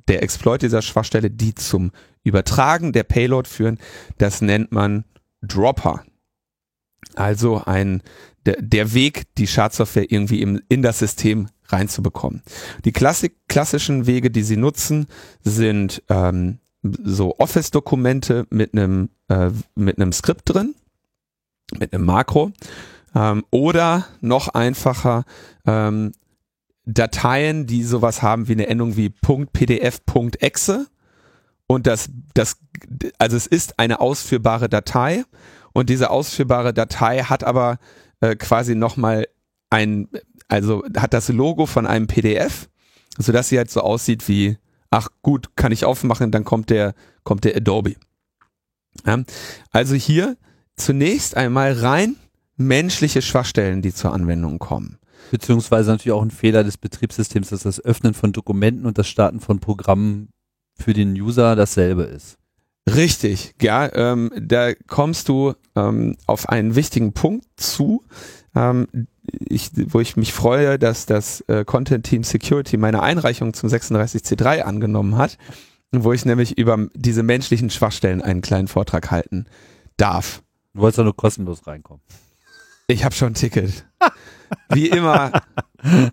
der 0.08 0.22
Exploit 0.22 0.62
dieser 0.62 0.82
Schwachstelle, 0.82 1.32
die 1.32 1.56
zum 1.56 1.92
Übertragen 2.24 2.94
der 2.94 3.04
Payload 3.04 3.50
führen, 3.50 3.80
das 4.18 4.42
nennt 4.42 4.72
man 4.72 5.06
Dropper. 5.42 6.04
Also 7.16 7.62
ein, 7.66 8.02
der, 8.46 8.62
der 8.62 8.94
Weg, 8.94 9.34
die 9.36 9.48
Schadsoftware 9.48 10.12
irgendwie 10.12 10.42
im, 10.42 10.62
in 10.70 10.82
das 10.82 11.00
System 11.00 11.50
reinzubekommen. 11.68 12.44
Die 12.86 12.92
Klassik, 12.92 13.36
klassischen 13.48 14.06
Wege, 14.06 14.32
die 14.32 14.44
sie 14.44 14.58
nutzen, 14.58 15.08
sind 15.42 16.04
ähm, 16.10 16.60
so 16.82 17.38
Office-Dokumente 17.40 18.48
mit 18.50 18.74
einem 18.74 19.10
äh, 19.28 19.52
mit 19.76 19.98
einem 19.98 20.12
Skript 20.12 20.44
drin, 20.46 20.76
mit 21.78 21.94
einem 21.94 22.06
Makro 22.06 22.52
ähm, 23.16 23.44
oder 23.52 24.08
noch 24.22 24.50
einfacher 24.50 25.26
ähm, 25.66 26.14
Dateien, 26.86 27.68
die 27.68 27.84
sowas 27.84 28.22
haben 28.22 28.48
wie 28.48 28.54
eine 28.54 28.68
Endung 28.68 28.96
wie 28.96 29.10
.pdf, 29.10 30.02
.exe 30.40 30.88
und 31.72 31.86
das, 31.86 32.10
das, 32.34 32.58
also 33.20 33.38
es 33.38 33.46
ist 33.46 33.78
eine 33.78 34.00
ausführbare 34.00 34.70
Datei 34.70 35.24
und 35.72 35.92
diese 35.92 36.10
ausführbare 36.10 36.74
Datei 36.74 37.20
hat 37.22 37.44
aber 37.44 37.78
äh, 38.22 38.36
quasi 38.36 38.74
nochmal 38.74 39.28
ein, 39.70 40.10
also 40.48 40.84
hat 40.98 41.14
das 41.14 41.30
Logo 41.30 41.68
von 41.68 41.86
einem 41.86 42.08
PDF, 42.08 42.70
sodass 43.20 43.50
sie 43.50 43.60
halt 43.60 43.70
so 43.70 43.82
aussieht 43.82 44.28
wie, 44.28 44.58
ach 44.90 45.10
gut, 45.22 45.56
kann 45.56 45.72
ich 45.72 45.86
aufmachen, 45.86 46.32
dann 46.32 46.44
kommt 46.44 46.72
der, 46.72 46.96
kommt 47.24 47.44
der 47.44 47.56
Adobe. 47.56 47.98
Ja, 49.06 49.22
also 49.70 49.94
hier 49.94 50.38
zunächst 50.76 51.38
einmal 51.38 51.74
rein 51.74 52.16
menschliche 52.58 53.22
Schwachstellen, 53.22 53.84
die 53.84 53.94
zur 53.94 54.12
Anwendung 54.12 54.58
kommen. 54.58 54.98
Beziehungsweise 55.30 55.92
natürlich 55.92 56.14
auch 56.14 56.24
ein 56.24 56.32
Fehler 56.32 56.64
des 56.64 56.78
Betriebssystems, 56.78 57.50
dass 57.50 57.62
das 57.62 57.80
Öffnen 57.80 58.16
von 58.16 58.32
Dokumenten 58.32 58.88
und 58.88 58.98
das 58.98 59.08
Starten 59.08 59.40
von 59.40 59.60
Programmen 59.60 60.30
für 60.80 60.94
den 60.94 61.14
User 61.14 61.56
dasselbe 61.56 62.04
ist. 62.04 62.38
Richtig, 62.88 63.54
ja, 63.62 63.94
ähm, 63.94 64.32
da 64.40 64.74
kommst 64.74 65.30
du 65.30 65.54
ähm, 65.76 66.16
auf 66.26 66.50
einen 66.50 66.76
wichtigen 66.76 67.14
Punkt 67.14 67.46
zu, 67.56 68.04
ähm, 68.56 68.88
ich, 69.48 69.70
wo 69.88 70.00
ich 70.00 70.18
mich 70.18 70.34
freue, 70.34 70.80
dass 70.80 71.06
das 71.06 71.42
äh, 71.42 71.64
Content 71.66 72.06
Team 72.06 72.24
Security 72.24 72.78
meine 72.78 73.04
Einreichung 73.04 73.54
zum 73.54 73.70
36C3 73.70 74.62
angenommen 74.62 75.18
hat, 75.18 75.38
wo 75.92 76.14
ich 76.14 76.26
nämlich 76.26 76.58
über 76.58 76.88
diese 76.96 77.22
menschlichen 77.22 77.70
Schwachstellen 77.70 78.22
einen 78.22 78.42
kleinen 78.42 78.68
Vortrag 78.68 79.12
halten 79.12 79.46
darf. 79.98 80.42
Du 80.74 80.82
wolltest 80.82 81.00
doch 81.00 81.04
nur 81.04 81.16
kostenlos 81.16 81.68
reinkommen. 81.68 82.02
Ich 82.90 83.06
habe 83.06 83.14
schon 83.14 83.34
ein 83.34 83.34
Ticket. 83.36 83.86
Wie 84.70 84.88
immer, 84.88 85.44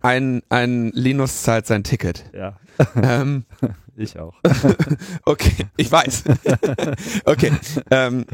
ein, 0.03 0.43
ein 0.51 0.91
Linus 0.93 1.43
zahlt 1.43 1.67
sein 1.67 1.85
Ticket. 1.85 2.25
Ja. 2.35 2.59
Ähm, 3.03 3.47
ich 3.97 4.19
auch. 4.19 4.35
okay, 5.25 5.69
ich 5.79 5.91
weiß. 5.91 6.25
okay. 7.25 7.53
Ähm, 7.91 8.27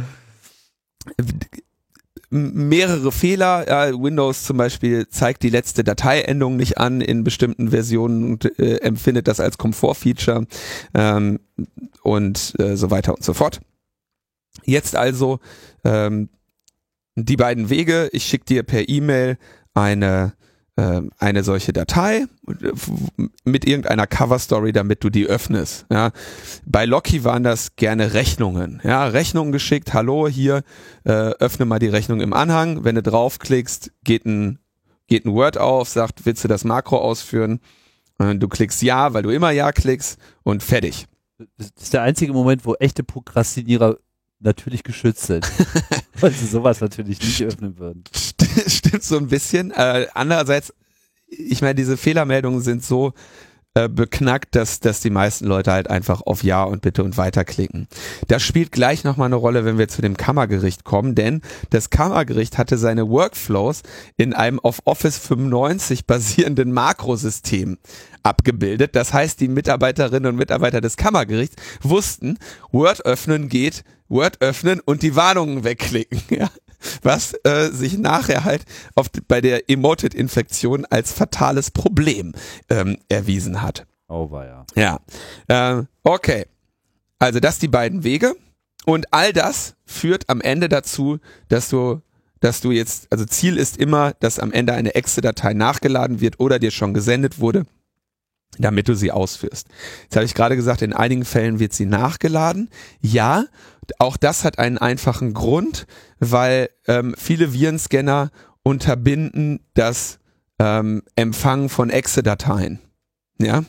mehrere 2.31 3.13
Fehler. 3.13 3.69
Ja, 3.69 4.03
Windows 4.03 4.43
zum 4.43 4.57
Beispiel 4.57 5.07
zeigt 5.07 5.45
die 5.45 5.51
letzte 5.51 5.85
Dateiendung 5.85 6.57
nicht 6.57 6.79
an 6.79 7.01
in 7.01 7.23
bestimmten 7.23 7.71
Versionen 7.71 8.25
und 8.25 8.59
äh, 8.59 8.79
empfindet 8.79 9.29
das 9.29 9.39
als 9.39 9.57
Komfortfeature 9.57 10.49
ähm, 10.95 11.39
und 12.03 12.55
äh, 12.59 12.77
so 12.77 12.91
weiter 12.91 13.15
und 13.15 13.23
so 13.23 13.35
fort. 13.35 13.61
Jetzt 14.65 14.97
also 14.97 15.39
ähm, 15.85 16.29
die 17.17 17.37
beiden 17.37 17.71
Wege. 17.71 18.09
Ich 18.13 18.25
schicke 18.25 18.45
dir 18.47 18.63
per 18.63 18.89
E-Mail 18.89 19.39
eine 19.75 20.35
ähm, 20.79 21.11
eine 21.19 21.45
solche 21.45 21.75
Datei 21.75 22.25
mit 23.45 23.67
irgendeiner 23.67 24.07
Cover 24.07 24.39
Story, 24.39 24.73
damit 24.73 25.05
du 25.05 25.11
die 25.11 25.27
öffnest. 25.27 25.85
Ja. 25.91 26.13
Bei 26.65 26.87
Locky 26.87 27.25
waren 27.25 27.43
das 27.43 27.77
gerne 27.77 28.15
Rechnungen. 28.15 28.81
Ja, 28.83 29.05
Rechnungen 29.05 29.53
geschickt, 29.53 29.93
hallo, 29.93 30.29
hier, 30.29 30.63
äh, 31.05 31.11
öffne 31.11 31.67
mal 31.67 31.79
die 31.79 31.89
Rechnung 31.89 32.23
im 32.23 32.33
Anhang. 32.33 32.85
Wenn 32.85 32.95
du 32.95 33.03
draufklickst, 33.03 33.93
geht 34.03 34.25
ein, 34.25 34.61
geht 35.09 35.27
ein 35.27 35.35
Word 35.35 35.59
auf, 35.59 35.91
sagt, 35.91 36.25
willst 36.25 36.43
du 36.43 36.49
das 36.49 36.65
Makro 36.65 36.97
ausführen? 36.97 37.61
Und 38.17 38.41
du 38.41 38.49
klickst 38.49 38.81
Ja, 38.81 39.13
weil 39.13 39.23
du 39.23 39.31
immer 39.31 39.51
Ja 39.51 39.73
klickst 39.73 40.19
und 40.43 40.63
fertig. 40.63 41.07
Das 41.59 41.71
ist 41.79 41.93
der 41.93 42.01
einzige 42.01 42.33
Moment, 42.33 42.65
wo 42.65 42.75
echte 42.77 43.05
Prokrastinierer 43.05 43.99
natürlich 44.39 44.85
geschützt 44.85 45.27
sind. 45.27 45.47
weil 46.23 46.33
sie 46.33 46.47
sowas 46.47 46.81
natürlich 46.81 47.21
nicht 47.21 47.43
öffnen 47.43 47.79
würden. 47.79 48.05
Stimmt 48.67 49.03
so 49.03 49.17
ein 49.17 49.29
bisschen. 49.29 49.71
Äh, 49.73 50.07
andererseits, 50.15 50.73
ich 51.29 51.61
meine, 51.63 51.75
diese 51.75 51.97
Fehlermeldungen 51.97 52.61
sind 52.61 52.85
so 52.85 53.13
äh, 53.75 53.89
beknackt, 53.89 54.55
dass, 54.55 54.81
dass 54.81 55.01
die 55.01 55.09
meisten 55.09 55.47
Leute 55.47 55.73
halt 55.73 55.89
einfach 55.89 56.21
auf 56.27 56.45
Ja 56.45 56.63
und 56.65 56.83
Bitte 56.83 57.03
und 57.03 57.17
Weiter 57.17 57.45
klicken. 57.45 57.89
Das 58.29 58.43
spielt 58.43 58.71
gleich 58.71 59.03
nochmal 59.03 59.27
eine 59.27 59.37
Rolle, 59.37 59.65
wenn 59.65 59.79
wir 59.79 59.89
zu 59.89 60.03
dem 60.03 60.17
Kammergericht 60.17 60.85
kommen, 60.85 61.15
denn 61.15 61.41
das 61.71 61.89
Kammergericht 61.89 62.59
hatte 62.59 62.77
seine 62.77 63.09
Workflows 63.09 63.83
in 64.19 64.35
einem 64.35 64.61
auf 64.61 64.81
Office 64.85 65.17
95 65.17 66.07
basierenden 66.07 66.73
Makrosystem 66.73 67.79
abgebildet. 68.23 68.95
Das 68.95 69.15
heißt, 69.15 69.41
die 69.41 69.49
Mitarbeiterinnen 69.49 70.33
und 70.33 70.37
Mitarbeiter 70.37 70.83
des 70.83 70.97
Kammergerichts 70.97 71.57
wussten, 71.83 72.39
Word 72.73 73.07
öffnen 73.07 73.49
geht, 73.49 73.85
Word 74.09 74.43
öffnen 74.43 74.81
und 74.81 75.03
die 75.03 75.17
Warnungen 75.17 75.65
wegklicken. 75.65 76.21
Ja 76.31 76.51
was 77.03 77.35
äh, 77.45 77.71
sich 77.71 77.99
nachher 77.99 78.45
halt 78.45 78.65
auf, 78.95 79.11
bei 79.29 79.41
der 79.41 79.69
Emoted-Infektion 79.69 80.85
als 80.87 81.13
fatales 81.13 81.71
Problem 81.71 82.35
ähm, 82.69 82.99
erwiesen 83.09 83.63
hat. 83.63 83.87
Oh, 84.09 84.31
war 84.31 84.47
ja. 84.47 84.99
Ja. 85.49 85.79
Äh, 85.79 85.85
okay. 86.03 86.47
Also 87.19 87.41
das 87.41 87.59
die 87.59 87.69
beiden 87.69 88.05
Wege. 88.05 88.35
Und 88.85 89.13
all 89.13 89.33
das 89.33 89.75
führt 89.85 90.29
am 90.29 90.41
Ende 90.41 90.69
dazu, 90.69 91.19
dass 91.49 91.69
du, 91.69 92.01
dass 92.41 92.61
du 92.61 92.73
jetzt, 92.73 93.07
also 93.11 93.25
Ziel 93.25 93.57
ist 93.57 93.77
immer, 93.77 94.13
dass 94.21 94.39
am 94.39 94.53
Ende 94.53 94.75
eine 94.75 94.95
Exe-Datei 94.95 95.55
nachgeladen 95.55 96.21
wird 96.21 96.41
oder 96.41 96.59
dir 96.59 96.73
schon 96.73 96.93
gesendet 96.93 97.39
wurde 97.39 97.65
damit 98.59 98.89
du 98.89 98.95
sie 98.95 99.11
ausführst. 99.11 99.69
Jetzt 100.03 100.17
habe 100.17 100.27
ich 100.27 100.35
gerade 100.35 100.57
gesagt, 100.57 100.83
in 100.83 100.93
einigen 100.93 101.25
Fällen 101.25 101.59
wird 101.59 101.73
sie 101.73 101.87
nachgeladen. 101.87 102.69
Ja, 103.01 103.45
Auch 103.99 104.17
das 104.17 104.45
hat 104.45 104.59
einen 104.59 104.79
einfachen 104.79 105.35
Grund, 105.35 105.87
weil 106.23 106.71
ähm, 106.87 107.17
viele 107.19 107.53
Virenscanner 107.53 108.31
unterbinden 108.63 109.61
das 109.75 110.21
ähm, 110.61 111.03
Empfangen 111.17 111.69
von 111.69 111.91
Exe-Dateien. 111.91 112.79
Ja, 113.39 113.65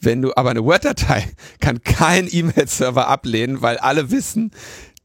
wenn 0.00 0.20
du 0.20 0.32
aber 0.34 0.50
eine 0.50 0.64
Word-Datei 0.64 1.28
kann 1.60 1.84
kein 1.84 2.28
E-Mail-Server 2.28 3.06
ablehnen, 3.06 3.62
weil 3.62 3.78
alle 3.78 4.10
wissen, 4.10 4.50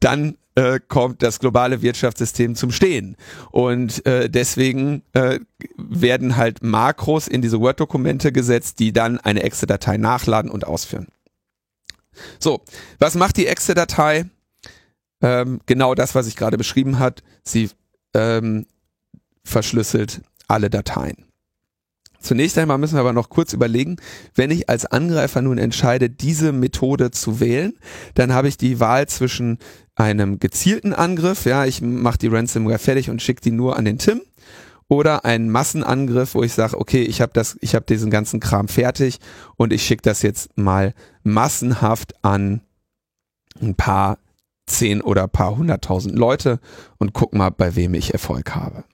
dann 0.00 0.36
äh, 0.56 0.80
kommt 0.88 1.22
das 1.22 1.38
globale 1.38 1.82
Wirtschaftssystem 1.82 2.56
zum 2.56 2.72
Stehen. 2.72 3.16
Und 3.52 4.04
äh, 4.04 4.28
deswegen 4.28 5.02
äh, 5.12 5.38
werden 5.76 6.36
halt 6.36 6.64
Makros 6.64 7.28
in 7.28 7.42
diese 7.42 7.60
Word-Dokumente 7.60 8.32
gesetzt, 8.32 8.80
die 8.80 8.92
dann 8.92 9.20
eine 9.20 9.44
Exe-Datei 9.44 9.98
nachladen 9.98 10.50
und 10.50 10.66
ausführen. 10.66 11.06
So, 12.40 12.60
was 12.98 13.14
macht 13.14 13.36
die 13.36 13.46
Exe-Datei? 13.46 14.24
Ähm, 15.20 15.60
genau 15.66 15.94
das, 15.94 16.14
was 16.14 16.26
ich 16.26 16.36
gerade 16.36 16.56
beschrieben 16.56 16.98
hat. 16.98 17.22
Sie 17.42 17.70
ähm, 18.14 18.66
verschlüsselt 19.44 20.22
alle 20.46 20.70
Dateien. 20.70 21.28
Zunächst 22.20 22.58
einmal 22.58 22.78
müssen 22.78 22.96
wir 22.96 23.00
aber 23.00 23.12
noch 23.12 23.30
kurz 23.30 23.52
überlegen, 23.52 23.96
wenn 24.34 24.50
ich 24.50 24.68
als 24.68 24.86
Angreifer 24.86 25.40
nun 25.40 25.56
entscheide, 25.56 26.10
diese 26.10 26.52
Methode 26.52 27.12
zu 27.12 27.38
wählen, 27.38 27.74
dann 28.14 28.32
habe 28.32 28.48
ich 28.48 28.56
die 28.56 28.80
Wahl 28.80 29.06
zwischen 29.06 29.58
einem 29.94 30.40
gezielten 30.40 30.92
Angriff, 30.92 31.44
ja, 31.44 31.64
ich 31.64 31.80
mache 31.80 32.18
die 32.18 32.26
Ransomware 32.26 32.78
fertig 32.78 33.08
und 33.10 33.22
schicke 33.22 33.42
die 33.42 33.50
nur 33.52 33.76
an 33.76 33.84
den 33.84 33.98
Tim, 33.98 34.20
oder 34.88 35.24
einen 35.24 35.50
Massenangriff, 35.50 36.34
wo 36.34 36.42
ich 36.42 36.54
sage, 36.54 36.78
okay, 36.78 37.02
ich 37.02 37.20
habe 37.20 37.32
das, 37.34 37.56
ich 37.60 37.74
habe 37.74 37.84
diesen 37.86 38.10
ganzen 38.10 38.40
Kram 38.40 38.68
fertig 38.68 39.20
und 39.56 39.72
ich 39.72 39.84
schicke 39.84 40.02
das 40.02 40.22
jetzt 40.22 40.56
mal 40.56 40.94
massenhaft 41.22 42.14
an 42.24 42.62
ein 43.60 43.74
paar 43.74 44.18
zehn 44.68 45.00
oder 45.00 45.28
paar 45.28 45.56
hunderttausend 45.56 46.16
Leute 46.16 46.60
und 46.98 47.12
guck 47.12 47.34
mal, 47.34 47.50
bei 47.50 47.76
wem 47.76 47.94
ich 47.94 48.12
Erfolg 48.12 48.54
habe. 48.54 48.84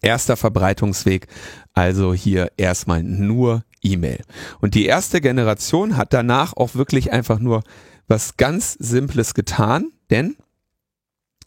Erster 0.00 0.36
Verbreitungsweg, 0.36 1.28
also 1.74 2.12
hier 2.12 2.50
erstmal 2.56 3.02
nur 3.02 3.64
E-Mail. 3.82 4.24
Und 4.60 4.74
die 4.74 4.86
erste 4.86 5.20
Generation 5.20 5.96
hat 5.96 6.12
danach 6.12 6.56
auch 6.56 6.74
wirklich 6.74 7.12
einfach 7.12 7.38
nur 7.38 7.62
was 8.08 8.36
ganz 8.36 8.74
Simples 8.74 9.34
getan, 9.34 9.92
denn 10.10 10.36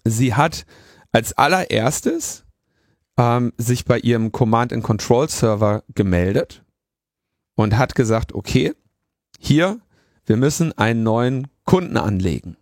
sie 0.04 0.34
hat 0.34 0.66
als 1.12 1.34
allererstes 1.34 2.46
ähm, 3.18 3.54
sich 3.58 3.86
bei 3.86 4.00
ihrem 4.00 4.32
Command-and-Control-Server 4.32 5.84
gemeldet 5.94 6.64
und 7.56 7.78
hat 7.78 7.96
gesagt, 7.96 8.34
okay, 8.34 8.74
hier, 9.40 9.80
wir 10.26 10.38
müssen 10.38 10.78
einen 10.78 11.04
neuen 11.04 11.48
Kunden 11.66 11.98
anlegen. 11.98 12.58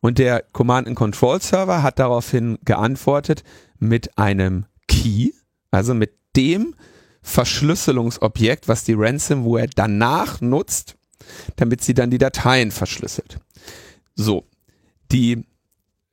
Und 0.00 0.18
der 0.18 0.44
Command-and-Control-Server 0.52 1.82
hat 1.82 1.98
daraufhin 1.98 2.58
geantwortet 2.64 3.44
mit 3.78 4.16
einem 4.18 4.66
Key, 4.88 5.30
also 5.70 5.94
mit 5.94 6.12
dem 6.36 6.74
Verschlüsselungsobjekt, 7.22 8.66
was 8.66 8.84
die 8.84 8.94
Ransomware 8.94 9.68
danach 9.74 10.40
nutzt, 10.40 10.96
damit 11.56 11.82
sie 11.82 11.94
dann 11.94 12.10
die 12.10 12.18
Dateien 12.18 12.70
verschlüsselt. 12.70 13.38
So, 14.14 14.46
die, 15.12 15.44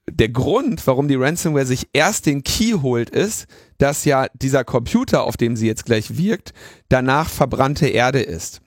der 0.09 0.29
Grund, 0.29 0.85
warum 0.85 1.07
die 1.07 1.15
Ransomware 1.15 1.65
sich 1.65 1.87
erst 1.93 2.25
den 2.25 2.43
Key 2.43 2.73
holt, 2.81 3.09
ist, 3.09 3.47
dass 3.77 4.03
ja 4.05 4.27
dieser 4.33 4.65
Computer, 4.65 5.23
auf 5.23 5.37
dem 5.37 5.55
sie 5.55 5.67
jetzt 5.67 5.85
gleich 5.85 6.17
wirkt, 6.17 6.53
danach 6.89 7.29
verbrannte 7.29 7.87
Erde 7.87 8.21
ist. 8.21 8.61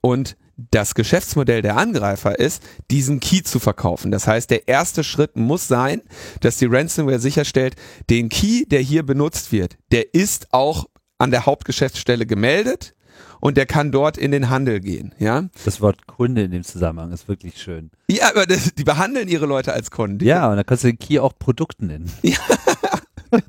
Und 0.00 0.36
das 0.70 0.94
Geschäftsmodell 0.94 1.62
der 1.62 1.76
Angreifer 1.76 2.38
ist, 2.38 2.62
diesen 2.90 3.20
Key 3.20 3.42
zu 3.42 3.60
verkaufen. 3.60 4.10
Das 4.10 4.26
heißt, 4.26 4.50
der 4.50 4.66
erste 4.68 5.04
Schritt 5.04 5.36
muss 5.36 5.68
sein, 5.68 6.02
dass 6.40 6.56
die 6.58 6.66
Ransomware 6.66 7.20
sicherstellt, 7.20 7.76
den 8.10 8.28
Key, 8.28 8.64
der 8.66 8.80
hier 8.80 9.04
benutzt 9.04 9.52
wird, 9.52 9.76
der 9.92 10.14
ist 10.14 10.48
auch 10.52 10.86
an 11.18 11.30
der 11.30 11.46
Hauptgeschäftsstelle 11.46 12.26
gemeldet 12.26 12.94
und 13.40 13.56
der 13.56 13.66
kann 13.66 13.92
dort 13.92 14.18
in 14.18 14.32
den 14.32 14.50
Handel 14.50 14.80
gehen, 14.80 15.14
ja. 15.18 15.44
Das 15.64 15.80
Wort 15.80 16.06
Kunde 16.06 16.42
in 16.42 16.50
dem 16.50 16.64
Zusammenhang 16.64 17.12
ist 17.12 17.28
wirklich 17.28 17.60
schön. 17.60 17.90
Ja, 18.10 18.30
aber 18.30 18.46
das, 18.46 18.74
die 18.74 18.84
behandeln 18.84 19.28
ihre 19.28 19.46
Leute 19.46 19.72
als 19.72 19.90
Kunden. 19.90 20.24
Ja, 20.24 20.50
und 20.50 20.56
da 20.56 20.64
kannst 20.64 20.84
du 20.84 20.88
den 20.88 20.98
Key 20.98 21.20
auch 21.20 21.32
Produkt 21.38 21.82
nennen. 21.82 22.10
Ja. 22.22 23.40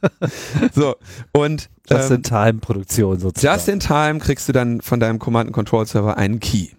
so, 0.75 0.95
und 1.31 1.69
Just 1.89 2.11
in 2.11 2.21
Time 2.21 2.55
Produktion 2.55 3.17
sozusagen. 3.17 3.55
Just 3.55 3.69
in 3.69 3.79
Time 3.79 4.19
kriegst 4.19 4.49
du 4.49 4.51
dann 4.51 4.81
von 4.81 4.99
deinem 4.99 5.19
Command 5.19 5.53
Control 5.53 5.85
Server 5.85 6.17
einen 6.17 6.41
Key. 6.41 6.71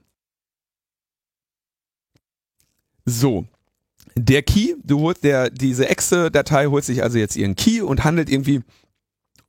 So. 3.05 3.47
Der 4.17 4.43
Key, 4.43 4.75
du 4.83 5.01
holst 5.01 5.25
der, 5.25 5.51
diese 5.51 5.89
Exe-Datei 5.89 6.67
holt 6.67 6.85
sich 6.85 7.03
also 7.03 7.19
jetzt 7.19 7.37
ihren 7.37 7.55
Key 7.55 7.81
und 7.81 8.05
handelt 8.05 8.29
irgendwie 8.29 8.63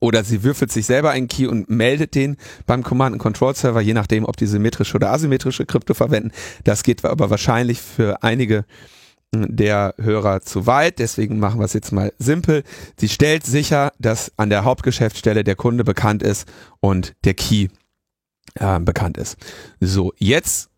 oder 0.02 0.24
sie 0.24 0.42
würfelt 0.42 0.72
sich 0.72 0.84
selber 0.84 1.10
einen 1.10 1.28
Key 1.28 1.46
und 1.46 1.70
meldet 1.70 2.16
den 2.16 2.36
beim 2.66 2.82
Command 2.82 3.18
Control 3.20 3.54
Server, 3.54 3.80
je 3.80 3.94
nachdem, 3.94 4.24
ob 4.24 4.36
die 4.36 4.48
symmetrische 4.48 4.96
oder 4.96 5.12
asymmetrische 5.12 5.64
Krypto 5.64 5.94
verwenden. 5.94 6.32
Das 6.64 6.82
geht 6.82 7.04
aber 7.04 7.30
wahrscheinlich 7.30 7.80
für 7.80 8.20
einige 8.24 8.64
hm, 9.32 9.54
der 9.54 9.94
Hörer 9.98 10.40
zu 10.40 10.66
weit, 10.66 10.98
deswegen 10.98 11.38
machen 11.38 11.60
wir 11.60 11.66
es 11.66 11.72
jetzt 11.72 11.92
mal 11.92 12.12
simpel. 12.18 12.64
Sie 12.96 13.08
stellt 13.08 13.46
sicher, 13.46 13.92
dass 14.00 14.32
an 14.36 14.50
der 14.50 14.64
Hauptgeschäftsstelle 14.64 15.44
der 15.44 15.54
Kunde 15.54 15.84
bekannt 15.84 16.24
ist 16.24 16.48
und 16.80 17.14
der 17.22 17.34
Key 17.34 17.68
äh, 18.56 18.80
bekannt 18.80 19.16
ist. 19.18 19.36
So, 19.78 20.12
jetzt 20.18 20.71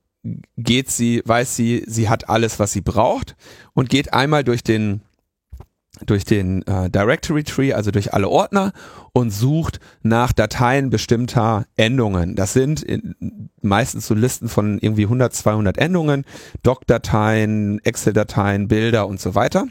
geht 0.57 0.91
sie, 0.91 1.22
weiß 1.25 1.55
sie, 1.57 1.85
sie 1.87 2.09
hat 2.09 2.29
alles, 2.29 2.59
was 2.59 2.72
sie 2.72 2.81
braucht 2.81 3.37
und 3.75 3.89
geht 3.89 4.12
einmal 4.12 4.45
durch 4.45 4.62
den 4.62 5.03
durch 6.07 6.25
den 6.25 6.66
äh, 6.66 6.91
Directory 6.91 7.45
Tree, 7.45 7.72
also 7.72 7.93
durch 7.93 8.12
alle 8.14 8.29
Ordner 8.29 8.72
und 9.12 9.31
sucht 9.31 9.79
nach 10.03 10.33
Dateien 10.33 10.91
bestimmter 10.91 11.66
Endungen. 11.77 12.35
Das 12.35 12.53
sind 12.53 12.83
in, 12.83 13.51
meistens 13.62 14.09
so 14.09 14.14
Listen 14.14 14.49
von 14.49 14.79
irgendwie 14.81 15.05
100, 15.05 15.33
200 15.33 15.79
Endungen, 15.79 16.25
Doc-Dateien, 16.64 17.79
Excel-Dateien, 17.85 18.66
Bilder 18.66 19.07
und 19.07 19.20
so 19.20 19.37
weiter 19.37 19.66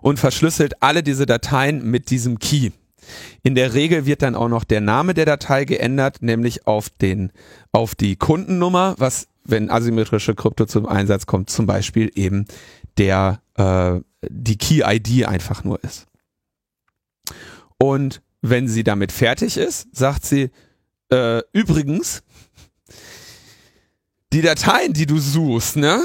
und 0.00 0.18
verschlüsselt 0.18 0.82
alle 0.82 1.02
diese 1.02 1.26
Dateien 1.26 1.82
mit 1.82 2.10
diesem 2.10 2.38
Key. 2.38 2.70
In 3.42 3.54
der 3.54 3.74
Regel 3.74 4.06
wird 4.06 4.22
dann 4.22 4.34
auch 4.34 4.48
noch 4.48 4.64
der 4.64 4.80
Name 4.80 5.14
der 5.14 5.26
Datei 5.26 5.64
geändert, 5.64 6.22
nämlich 6.22 6.66
auf 6.66 6.90
den, 6.90 7.32
auf 7.72 7.94
die 7.94 8.16
Kundennummer, 8.16 8.94
was 8.98 9.28
wenn 9.44 9.70
asymmetrische 9.70 10.34
Krypto 10.34 10.66
zum 10.66 10.86
Einsatz 10.86 11.26
kommt, 11.26 11.50
zum 11.50 11.66
Beispiel 11.66 12.10
eben 12.14 12.46
der 12.98 13.40
äh, 13.56 14.00
die 14.28 14.58
Key-ID 14.58 15.26
einfach 15.26 15.64
nur 15.64 15.82
ist. 15.82 16.06
Und 17.78 18.22
wenn 18.42 18.68
sie 18.68 18.84
damit 18.84 19.12
fertig 19.12 19.56
ist, 19.56 19.88
sagt 19.92 20.24
sie, 20.24 20.50
äh, 21.10 21.42
übrigens, 21.52 22.22
die 24.32 24.42
Dateien, 24.42 24.92
die 24.92 25.06
du 25.06 25.18
suchst, 25.18 25.76
ne, 25.76 26.04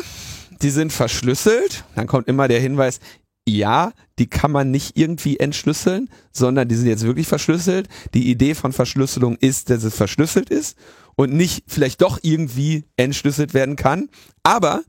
die 0.62 0.70
sind 0.70 0.91
verschlüsselt. 0.91 1.84
Dann 1.95 2.08
kommt 2.08 2.28
immer 2.28 2.47
der 2.47 2.60
Hinweis, 2.60 2.99
ja, 3.47 3.91
die 4.20 4.28
kann 4.28 4.51
man 4.51 4.72
nicht 4.72 4.97
irgendwie 4.97 5.39
entschlüsseln, 5.39 6.09
sondern 6.32 6.68
die 6.68 6.76
sind 6.76 6.88
jetzt 6.88 7.03
wirklich 7.05 7.28
verschlüsselt. 7.28 7.89
Die 8.13 8.30
Idee 8.30 8.55
von 8.55 8.72
Verschlüsselung 8.72 9.36
ist, 9.38 9.70
dass 9.70 9.84
es 9.84 9.95
verschlüsselt 9.95 10.49
ist 10.49 10.78
und 11.16 11.34
nicht 11.34 11.66
vielleicht 11.68 12.01
doch 12.01 12.20
irgendwie 12.22 12.86
entschlüsselt 12.95 13.53
werden 13.53 13.76
kann. 13.76 14.09
Aber 14.43 14.84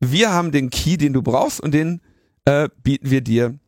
wir 0.00 0.32
haben 0.32 0.52
den 0.52 0.70
Key, 0.70 0.96
den 0.96 1.12
du 1.12 1.22
brauchst 1.22 1.60
und 1.60 1.72
den 1.72 2.00
äh, 2.46 2.68
bieten 2.82 3.10
wir 3.10 3.20
dir 3.20 3.58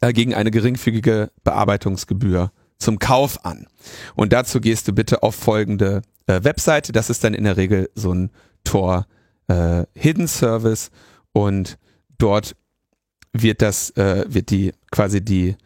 äh, 0.00 0.12
gegen 0.12 0.34
eine 0.34 0.50
geringfügige 0.50 1.30
Bearbeitungsgebühr 1.44 2.52
zum 2.78 2.98
Kauf 2.98 3.44
an. 3.44 3.66
Und 4.14 4.32
dazu 4.32 4.60
gehst 4.60 4.88
du 4.88 4.92
bitte 4.92 5.22
auf 5.22 5.34
folgende 5.34 6.02
äh, 6.26 6.42
Webseite. 6.42 6.92
Das 6.92 7.10
ist 7.10 7.22
dann 7.24 7.34
in 7.34 7.44
der 7.44 7.56
Regel 7.56 7.90
so 7.94 8.12
ein 8.12 8.30
Tor 8.64 9.06
äh, 9.48 9.84
Hidden 9.94 10.28
Service 10.28 10.90
und 11.32 11.78
dort 12.18 12.56
wird 13.32 13.62
das, 13.62 13.90
äh, 13.90 14.24
wird 14.28 14.50
die 14.50 14.72
quasi 14.90 15.24
die 15.24 15.56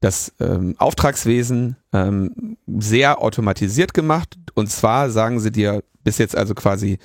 das 0.00 0.32
ähm, 0.38 0.76
Auftragswesen 0.78 1.76
ähm, 1.92 2.56
sehr 2.66 3.20
automatisiert 3.20 3.94
gemacht. 3.94 4.36
Und 4.54 4.70
zwar 4.70 5.10
sagen 5.10 5.40
sie 5.40 5.50
dir 5.50 5.82
bis 6.04 6.18
jetzt 6.18 6.36
also 6.36 6.54
quasi 6.54 6.98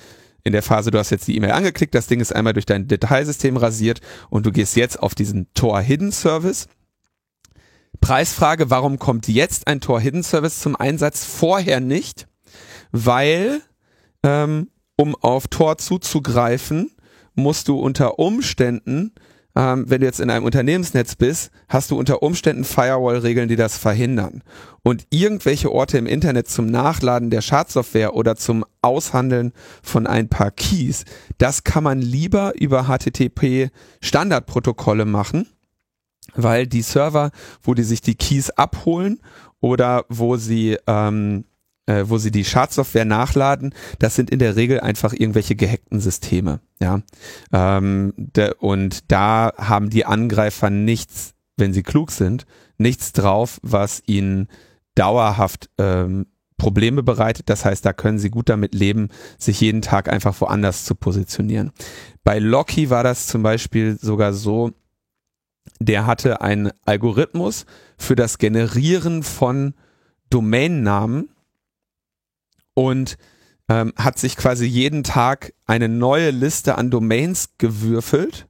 in 0.44 0.52
der 0.52 0.62
Phase, 0.62 0.90
du 0.90 0.98
hast 0.98 1.10
jetzt 1.10 1.26
die 1.26 1.36
E-Mail 1.36 1.52
angeklickt, 1.52 1.94
das 1.94 2.06
Ding 2.06 2.20
ist 2.20 2.34
einmal 2.34 2.52
durch 2.52 2.66
dein 2.66 2.86
Detailsystem 2.86 3.56
rasiert 3.56 4.00
und 4.28 4.44
du 4.44 4.52
gehst 4.52 4.76
jetzt 4.76 5.02
auf 5.02 5.14
diesen 5.14 5.48
Tor 5.54 5.80
Hidden 5.80 6.12
Service. 6.12 6.68
Preisfrage, 8.00 8.68
warum 8.68 8.98
kommt 8.98 9.26
jetzt 9.26 9.66
ein 9.66 9.80
Tor 9.80 10.00
Hidden 10.00 10.22
Service 10.22 10.60
zum 10.60 10.76
Einsatz? 10.76 11.24
Vorher 11.24 11.80
nicht, 11.80 12.28
weil 12.92 13.62
ähm, 14.22 14.68
um 14.96 15.16
auf 15.16 15.48
Tor 15.48 15.78
zuzugreifen, 15.78 16.90
musst 17.34 17.68
du 17.68 17.78
unter 17.78 18.18
Umständen 18.18 19.12
ähm, 19.56 19.84
wenn 19.88 20.00
du 20.00 20.06
jetzt 20.06 20.20
in 20.20 20.30
einem 20.30 20.44
Unternehmensnetz 20.44 21.14
bist, 21.14 21.50
hast 21.68 21.90
du 21.90 21.98
unter 21.98 22.22
Umständen 22.22 22.64
Firewall-Regeln, 22.64 23.48
die 23.48 23.56
das 23.56 23.78
verhindern. 23.78 24.42
Und 24.82 25.06
irgendwelche 25.10 25.70
Orte 25.70 25.96
im 25.96 26.06
Internet 26.06 26.48
zum 26.48 26.66
Nachladen 26.66 27.30
der 27.30 27.40
Schadsoftware 27.40 28.14
oder 28.14 28.36
zum 28.36 28.64
Aushandeln 28.82 29.52
von 29.82 30.06
ein 30.06 30.28
paar 30.28 30.50
Keys, 30.50 31.04
das 31.38 31.62
kann 31.64 31.84
man 31.84 32.00
lieber 32.00 32.52
über 32.60 32.84
HTTP 32.84 33.70
Standardprotokolle 34.00 35.04
machen, 35.04 35.48
weil 36.34 36.66
die 36.66 36.82
Server, 36.82 37.30
wo 37.62 37.74
die 37.74 37.84
sich 37.84 38.00
die 38.00 38.16
Keys 38.16 38.50
abholen 38.50 39.20
oder 39.60 40.04
wo 40.08 40.36
sie 40.36 40.76
ähm, 40.86 41.44
äh, 41.86 42.04
wo 42.06 42.18
sie 42.18 42.30
die 42.30 42.44
Schadsoftware 42.44 43.04
nachladen, 43.04 43.74
das 43.98 44.14
sind 44.14 44.30
in 44.30 44.38
der 44.38 44.56
Regel 44.56 44.80
einfach 44.80 45.12
irgendwelche 45.12 45.56
gehackten 45.56 46.00
Systeme. 46.00 46.60
Ja, 46.80 47.02
ähm, 47.52 48.12
de, 48.16 48.54
und 48.58 49.10
da 49.10 49.52
haben 49.56 49.90
die 49.90 50.06
Angreifer 50.06 50.70
nichts, 50.70 51.34
wenn 51.56 51.72
sie 51.72 51.82
klug 51.82 52.10
sind, 52.10 52.46
nichts 52.78 53.12
drauf, 53.12 53.60
was 53.62 54.02
ihnen 54.06 54.48
dauerhaft 54.94 55.70
ähm, 55.78 56.26
Probleme 56.56 57.02
bereitet. 57.02 57.50
Das 57.50 57.64
heißt, 57.64 57.84
da 57.84 57.92
können 57.92 58.18
sie 58.18 58.30
gut 58.30 58.48
damit 58.48 58.74
leben, 58.74 59.08
sich 59.38 59.60
jeden 59.60 59.82
Tag 59.82 60.08
einfach 60.08 60.40
woanders 60.40 60.84
zu 60.84 60.94
positionieren. 60.94 61.72
Bei 62.22 62.38
Locky 62.38 62.90
war 62.90 63.02
das 63.02 63.26
zum 63.26 63.42
Beispiel 63.42 63.98
sogar 64.00 64.32
so, 64.32 64.70
der 65.80 66.06
hatte 66.06 66.40
einen 66.40 66.70
Algorithmus 66.84 67.66
für 67.98 68.16
das 68.16 68.38
Generieren 68.38 69.22
von 69.22 69.74
Domainnamen 70.30 71.28
und 72.74 73.16
ähm, 73.68 73.92
hat 73.96 74.18
sich 74.18 74.36
quasi 74.36 74.66
jeden 74.66 75.04
Tag 75.04 75.54
eine 75.66 75.88
neue 75.88 76.30
Liste 76.30 76.76
an 76.76 76.90
Domains 76.90 77.50
gewürfelt, 77.58 78.46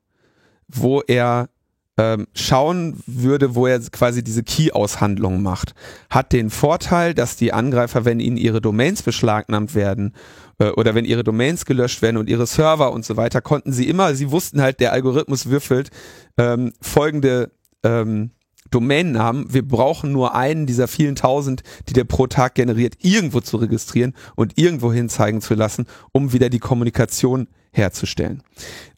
wo 0.68 1.00
er 1.02 1.48
ähm, 1.96 2.26
schauen 2.34 3.00
würde, 3.06 3.54
wo 3.54 3.66
er 3.66 3.78
quasi 3.78 4.24
diese 4.24 4.42
Key-Aushandlung 4.42 5.42
macht. 5.42 5.74
Hat 6.10 6.32
den 6.32 6.50
Vorteil, 6.50 7.14
dass 7.14 7.36
die 7.36 7.52
Angreifer, 7.52 8.04
wenn 8.04 8.18
ihnen 8.18 8.36
ihre 8.36 8.60
Domains 8.60 9.02
beschlagnahmt 9.02 9.76
werden 9.76 10.14
äh, 10.58 10.70
oder 10.70 10.96
wenn 10.96 11.04
ihre 11.04 11.22
Domains 11.22 11.64
gelöscht 11.64 12.02
werden 12.02 12.16
und 12.16 12.28
ihre 12.28 12.48
Server 12.48 12.92
und 12.92 13.04
so 13.04 13.16
weiter, 13.16 13.40
konnten 13.40 13.72
sie 13.72 13.88
immer, 13.88 14.14
sie 14.14 14.32
wussten 14.32 14.60
halt, 14.60 14.80
der 14.80 14.92
Algorithmus 14.92 15.46
würfelt 15.46 15.90
ähm, 16.36 16.72
folgende 16.80 17.52
ähm, 17.84 18.30
Domainnamen. 18.70 19.52
Wir 19.52 19.66
brauchen 19.66 20.12
nur 20.12 20.34
einen 20.34 20.66
dieser 20.66 20.88
vielen 20.88 21.16
tausend, 21.16 21.62
die 21.88 21.92
der 21.92 22.04
pro 22.04 22.26
Tag 22.26 22.54
generiert, 22.54 22.94
irgendwo 23.00 23.40
zu 23.40 23.56
registrieren 23.56 24.14
und 24.34 24.58
irgendwo 24.58 24.92
hinzeigen 24.92 25.40
zu 25.40 25.54
lassen, 25.54 25.86
um 26.12 26.32
wieder 26.32 26.48
die 26.48 26.58
Kommunikation 26.58 27.48
herzustellen. 27.72 28.42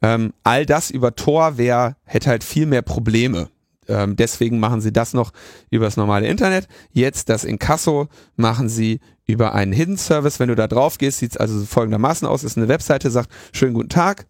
Ähm, 0.03 0.33
all 0.45 0.67
das 0.67 0.91
über 0.91 1.17
Tor 1.17 1.59
wäre, 1.59 1.97
hätte 2.05 2.31
halt 2.31 2.45
viel 2.45 2.67
mehr 2.67 2.83
Probleme. 2.83 3.49
Ähm, 3.89 4.17
deswegen 4.17 4.59
machen 4.59 4.81
sie 4.81 4.93
das 4.93 5.15
noch 5.15 5.33
über 5.71 5.85
das 5.85 5.97
normale 5.97 6.27
Internet. 6.27 6.69
Jetzt 6.93 7.29
das 7.29 7.45
Inkasso 7.45 8.09
machen 8.37 8.69
sie 8.69 9.01
über 9.27 9.55
einen 9.55 9.73
Hidden 9.73 9.97
Service. 9.97 10.41
Wenn 10.41 10.49
du 10.49 10.55
da 10.55 10.69
drauf 10.69 10.99
gehst, 10.99 11.19
sieht 11.19 11.33
es 11.33 11.37
also 11.37 11.65
folgendermaßen 11.65 12.27
aus. 12.27 12.45
Ist 12.45 12.57
eine 12.57 12.69
Webseite, 12.69 13.11
sagt, 13.11 13.31
schönen 13.53 13.75
guten 13.75 13.89
Tag. 13.89 14.27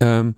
Ähm, 0.00 0.34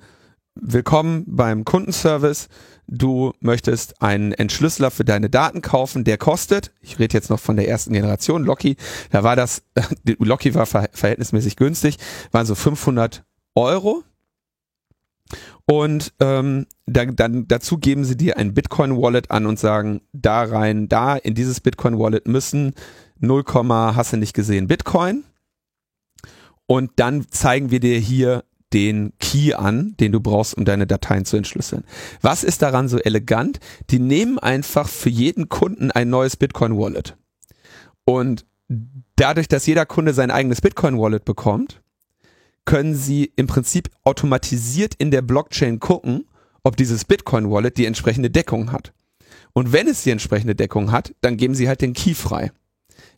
willkommen 0.55 1.25
beim 1.27 1.65
Kundenservice. 1.65 2.49
Du 2.89 3.33
möchtest 3.41 4.01
einen 4.01 4.33
Entschlüsseler 4.33 4.91
für 4.91 5.05
deine 5.05 5.29
Daten 5.29 5.61
kaufen, 5.61 6.05
der 6.05 6.19
kostet, 6.19 6.73
ich 6.81 6.99
rede 6.99 7.15
jetzt 7.15 7.31
noch 7.31 7.41
von 7.41 7.57
der 7.57 7.69
ersten 7.69 7.93
Generation, 7.93 8.45
Locky, 8.45 8.77
da 9.11 9.25
war 9.25 9.35
das, 9.35 9.63
Locky 10.19 10.55
war 10.55 10.67
ver 10.67 10.89
verhältnismäßig 10.93 11.57
günstig, 11.57 11.99
waren 12.31 12.47
so 12.47 12.55
500 12.55 13.25
Euro. 13.57 14.05
Und 15.69 16.13
ähm, 16.21 16.67
da, 16.87 17.05
dann 17.07 17.49
dazu 17.49 17.79
geben 17.79 18.05
sie 18.05 18.17
dir 18.17 18.37
ein 18.37 18.55
Bitcoin-Wallet 18.55 19.33
an 19.33 19.47
und 19.47 19.59
sagen, 19.59 20.03
da 20.13 20.45
rein, 20.45 20.89
da 20.89 21.17
in 21.17 21.35
dieses 21.35 21.61
Bitcoin-Wallet 21.61 22.29
müssen 22.29 22.75
0, 23.19 23.43
hast 23.97 24.13
du 24.13 24.17
nicht 24.17 24.35
gesehen 24.35 24.69
Bitcoin. 24.69 25.25
Und 26.67 26.93
dann 26.97 27.27
zeigen 27.31 27.73
wir 27.73 27.81
dir 27.81 27.99
hier 27.99 28.45
den 28.73 29.13
Key 29.19 29.55
an, 29.55 29.95
den 30.01 30.13
du 30.13 30.21
brauchst, 30.21 30.57
um 30.57 30.65
deine 30.65 30.87
Dateien 30.87 31.25
zu 31.25 31.37
entschlüsseln. 31.37 31.85
Was 32.21 32.45
ist 32.45 32.63
daran 32.63 32.89
so 32.89 32.99
elegant? 32.99 33.61
Die 33.91 33.99
nehmen 33.99 34.39
einfach 34.39 34.89
für 34.89 35.09
jeden 35.09 35.49
Kunden 35.49 35.91
ein 35.91 36.11
neues 36.11 36.37
Bitcoin-Wallet. 36.37 37.17
Und 38.05 38.45
dadurch, 39.17 39.49
dass 39.49 39.67
jeder 39.67 39.87
Kunde 39.87 40.15
sein 40.15 40.31
eigenes 40.31 40.61
Bitcoin-Wallet 40.61 41.25
bekommt, 41.25 41.81
können 42.65 42.95
sie 42.95 43.33
im 43.37 43.47
Prinzip 43.47 43.91
automatisiert 44.05 44.95
in 44.97 45.11
der 45.11 45.23
Blockchain 45.23 45.79
gucken, 45.79 46.27
ob 46.65 46.77
dieses 46.77 47.05
Bitcoin-Wallet 47.05 47.79
die 47.79 47.87
entsprechende 47.87 48.31
Deckung 48.31 48.73
hat. 48.73 48.93
Und 49.53 49.73
wenn 49.73 49.87
es 49.87 50.03
die 50.03 50.11
entsprechende 50.11 50.57
Deckung 50.57 50.91
hat, 50.91 51.15
dann 51.21 51.37
geben 51.37 51.55
sie 51.55 51.69
halt 51.69 51.81
den 51.81 51.93
Key 51.93 52.15
frei. 52.15 52.51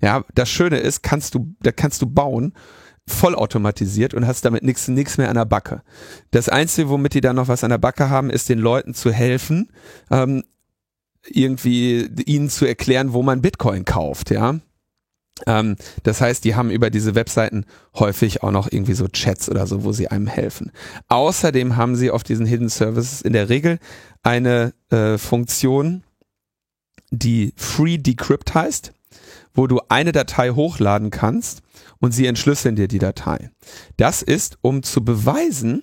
Ja, 0.00 0.24
das 0.34 0.50
Schöne 0.50 0.78
ist, 0.78 1.02
kannst 1.02 1.34
du, 1.34 1.54
da 1.60 1.72
kannst 1.72 2.02
du 2.02 2.06
bauen 2.06 2.52
vollautomatisiert 3.08 4.14
und 4.14 4.26
hast 4.26 4.44
damit 4.44 4.62
nichts 4.62 4.88
nix 4.88 5.18
mehr 5.18 5.28
an 5.28 5.36
der 5.36 5.44
Backe. 5.44 5.82
Das 6.30 6.48
Einzige, 6.48 6.88
womit 6.88 7.14
die 7.14 7.20
dann 7.20 7.36
noch 7.36 7.48
was 7.48 7.64
an 7.64 7.70
der 7.70 7.78
Backe 7.78 8.10
haben, 8.10 8.30
ist 8.30 8.48
den 8.48 8.58
Leuten 8.58 8.94
zu 8.94 9.12
helfen, 9.12 9.70
ähm, 10.10 10.44
irgendwie 11.26 12.08
ihnen 12.26 12.48
zu 12.48 12.64
erklären, 12.66 13.12
wo 13.12 13.22
man 13.22 13.42
Bitcoin 13.42 13.84
kauft, 13.84 14.30
ja. 14.30 14.60
Ähm, 15.46 15.76
das 16.02 16.20
heißt, 16.20 16.44
die 16.44 16.54
haben 16.54 16.70
über 16.70 16.90
diese 16.90 17.14
Webseiten 17.14 17.64
häufig 17.94 18.42
auch 18.42 18.50
noch 18.50 18.70
irgendwie 18.70 18.94
so 18.94 19.08
Chats 19.08 19.48
oder 19.48 19.66
so, 19.66 19.84
wo 19.84 19.92
sie 19.92 20.08
einem 20.08 20.26
helfen. 20.26 20.72
Außerdem 21.08 21.76
haben 21.76 21.96
sie 21.96 22.10
auf 22.10 22.22
diesen 22.22 22.46
Hidden 22.46 22.68
Services 22.68 23.22
in 23.22 23.32
der 23.32 23.48
Regel 23.48 23.78
eine 24.22 24.72
äh, 24.90 25.18
Funktion, 25.18 26.02
die 27.10 27.52
Free 27.56 27.98
Decrypt 27.98 28.54
heißt, 28.54 28.92
wo 29.54 29.66
du 29.66 29.80
eine 29.88 30.12
Datei 30.12 30.50
hochladen 30.50 31.10
kannst 31.10 31.62
und 32.00 32.12
sie 32.12 32.26
entschlüsseln 32.26 32.76
dir 32.76 32.88
die 32.88 32.98
Datei. 32.98 33.50
Das 33.96 34.22
ist, 34.22 34.58
um 34.62 34.82
zu 34.82 35.04
beweisen, 35.04 35.82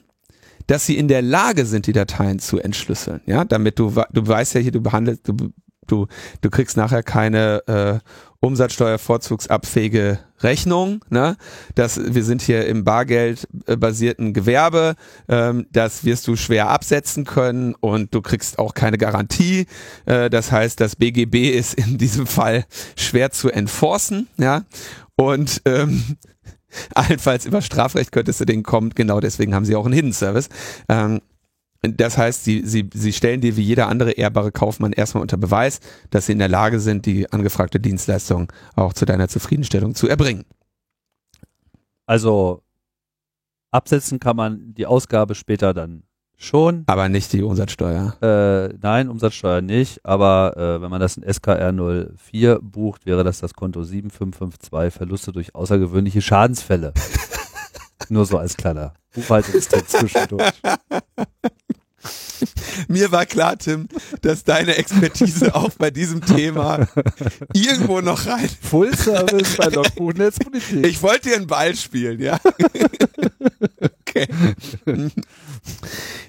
dass 0.67 0.85
sie 0.85 0.97
in 0.97 1.07
der 1.07 1.21
Lage 1.21 1.65
sind, 1.65 1.87
die 1.87 1.93
Dateien 1.93 2.39
zu 2.39 2.59
entschlüsseln. 2.59 3.21
Ja, 3.25 3.45
damit 3.45 3.77
du, 3.79 3.93
du 4.11 4.27
weißt 4.27 4.55
ja 4.55 4.61
hier, 4.61 4.71
du 4.71 4.81
behandelst, 4.81 5.27
du, 5.27 5.51
du, 5.87 6.07
du 6.41 6.49
kriegst 6.49 6.77
nachher 6.77 7.03
keine 7.03 7.67
äh, 7.67 7.99
umsatzsteuervorzugsabfähige 8.45 10.19
Rechnung. 10.41 11.03
Ne? 11.09 11.35
Das, 11.73 11.99
wir 12.13 12.23
sind 12.23 12.41
hier 12.41 12.67
im 12.67 12.83
bargeldbasierten 12.83 14.33
Gewerbe. 14.33 14.95
Ähm, 15.27 15.65
das 15.71 16.05
wirst 16.05 16.27
du 16.27 16.35
schwer 16.35 16.69
absetzen 16.69 17.25
können 17.25 17.75
und 17.75 18.13
du 18.13 18.21
kriegst 18.21 18.59
auch 18.59 18.73
keine 18.73 18.97
Garantie. 18.97 19.65
Äh, 20.05 20.29
das 20.29 20.51
heißt, 20.51 20.79
das 20.79 20.95
BGB 20.95 21.49
ist 21.55 21.73
in 21.73 21.97
diesem 21.97 22.27
Fall 22.27 22.65
schwer 22.95 23.31
zu 23.31 23.49
enforcen. 23.49 24.27
Ja? 24.37 24.63
Und 25.15 25.61
ähm, 25.65 26.17
allenfalls 26.95 27.45
über 27.45 27.61
Strafrecht 27.61 28.11
könntest 28.11 28.41
du 28.41 28.45
den 28.45 28.63
kommen. 28.63 28.91
Genau 28.91 29.19
deswegen 29.19 29.55
haben 29.55 29.65
sie 29.65 29.75
auch 29.75 29.85
einen 29.85 29.93
Hidden 29.95 30.13
Service. 30.13 30.49
Ähm, 30.89 31.21
das 31.93 32.17
heißt, 32.17 32.43
sie, 32.43 32.61
sie, 32.65 32.89
sie 32.93 33.13
stellen 33.13 33.41
dir 33.41 33.57
wie 33.57 33.61
jeder 33.61 33.87
andere 33.87 34.11
ehrbare 34.11 34.51
Kaufmann 34.51 34.93
erstmal 34.93 35.21
unter 35.21 35.37
Beweis, 35.37 35.79
dass 36.09 36.25
sie 36.25 36.33
in 36.33 36.39
der 36.39 36.49
Lage 36.49 36.79
sind, 36.79 37.05
die 37.05 37.31
angefragte 37.31 37.79
Dienstleistung 37.79 38.51
auch 38.75 38.93
zu 38.93 39.05
deiner 39.05 39.27
Zufriedenstellung 39.27 39.95
zu 39.95 40.07
erbringen. 40.07 40.45
Also 42.05 42.63
absetzen 43.71 44.19
kann 44.19 44.35
man 44.35 44.73
die 44.73 44.85
Ausgabe 44.85 45.35
später 45.35 45.73
dann 45.73 46.03
schon. 46.37 46.83
Aber 46.87 47.09
nicht 47.09 47.33
die 47.33 47.43
Umsatzsteuer. 47.43 48.15
Äh, 48.21 48.75
nein, 48.81 49.09
Umsatzsteuer 49.09 49.61
nicht. 49.61 50.05
Aber 50.05 50.55
äh, 50.57 50.81
wenn 50.81 50.89
man 50.89 50.99
das 50.99 51.17
in 51.17 51.23
SKR 51.23 51.71
04 51.71 52.59
bucht, 52.61 53.05
wäre 53.05 53.23
das 53.23 53.39
das 53.39 53.53
Konto 53.53 53.83
7552 53.83 54.97
Verluste 54.97 55.31
durch 55.31 55.55
außergewöhnliche 55.55 56.21
Schadensfälle. 56.21 56.93
Nur 58.09 58.25
so 58.25 58.37
als 58.37 58.55
kleiner 58.57 58.93
Buchhaltungstipp 59.13 59.87
zwischendurch. 59.87 60.51
Mir 62.87 63.11
war 63.11 63.25
klar, 63.25 63.57
Tim, 63.57 63.87
dass 64.21 64.43
deine 64.43 64.75
Expertise 64.75 65.55
auch 65.55 65.71
bei 65.71 65.91
diesem 65.91 66.21
Thema 66.21 66.87
irgendwo 67.53 68.01
noch 68.01 68.25
rein. 68.25 68.49
Full 68.61 68.95
Service 68.95 69.55
bei 69.57 69.67
Logbuch 69.67 70.13
Netzpolitik. 70.13 70.85
Ich 70.85 71.01
wollte 71.01 71.29
dir 71.29 71.35
einen 71.35 71.47
Ball 71.47 71.75
spielen, 71.75 72.19
ja. 72.21 72.39
okay. 74.01 74.27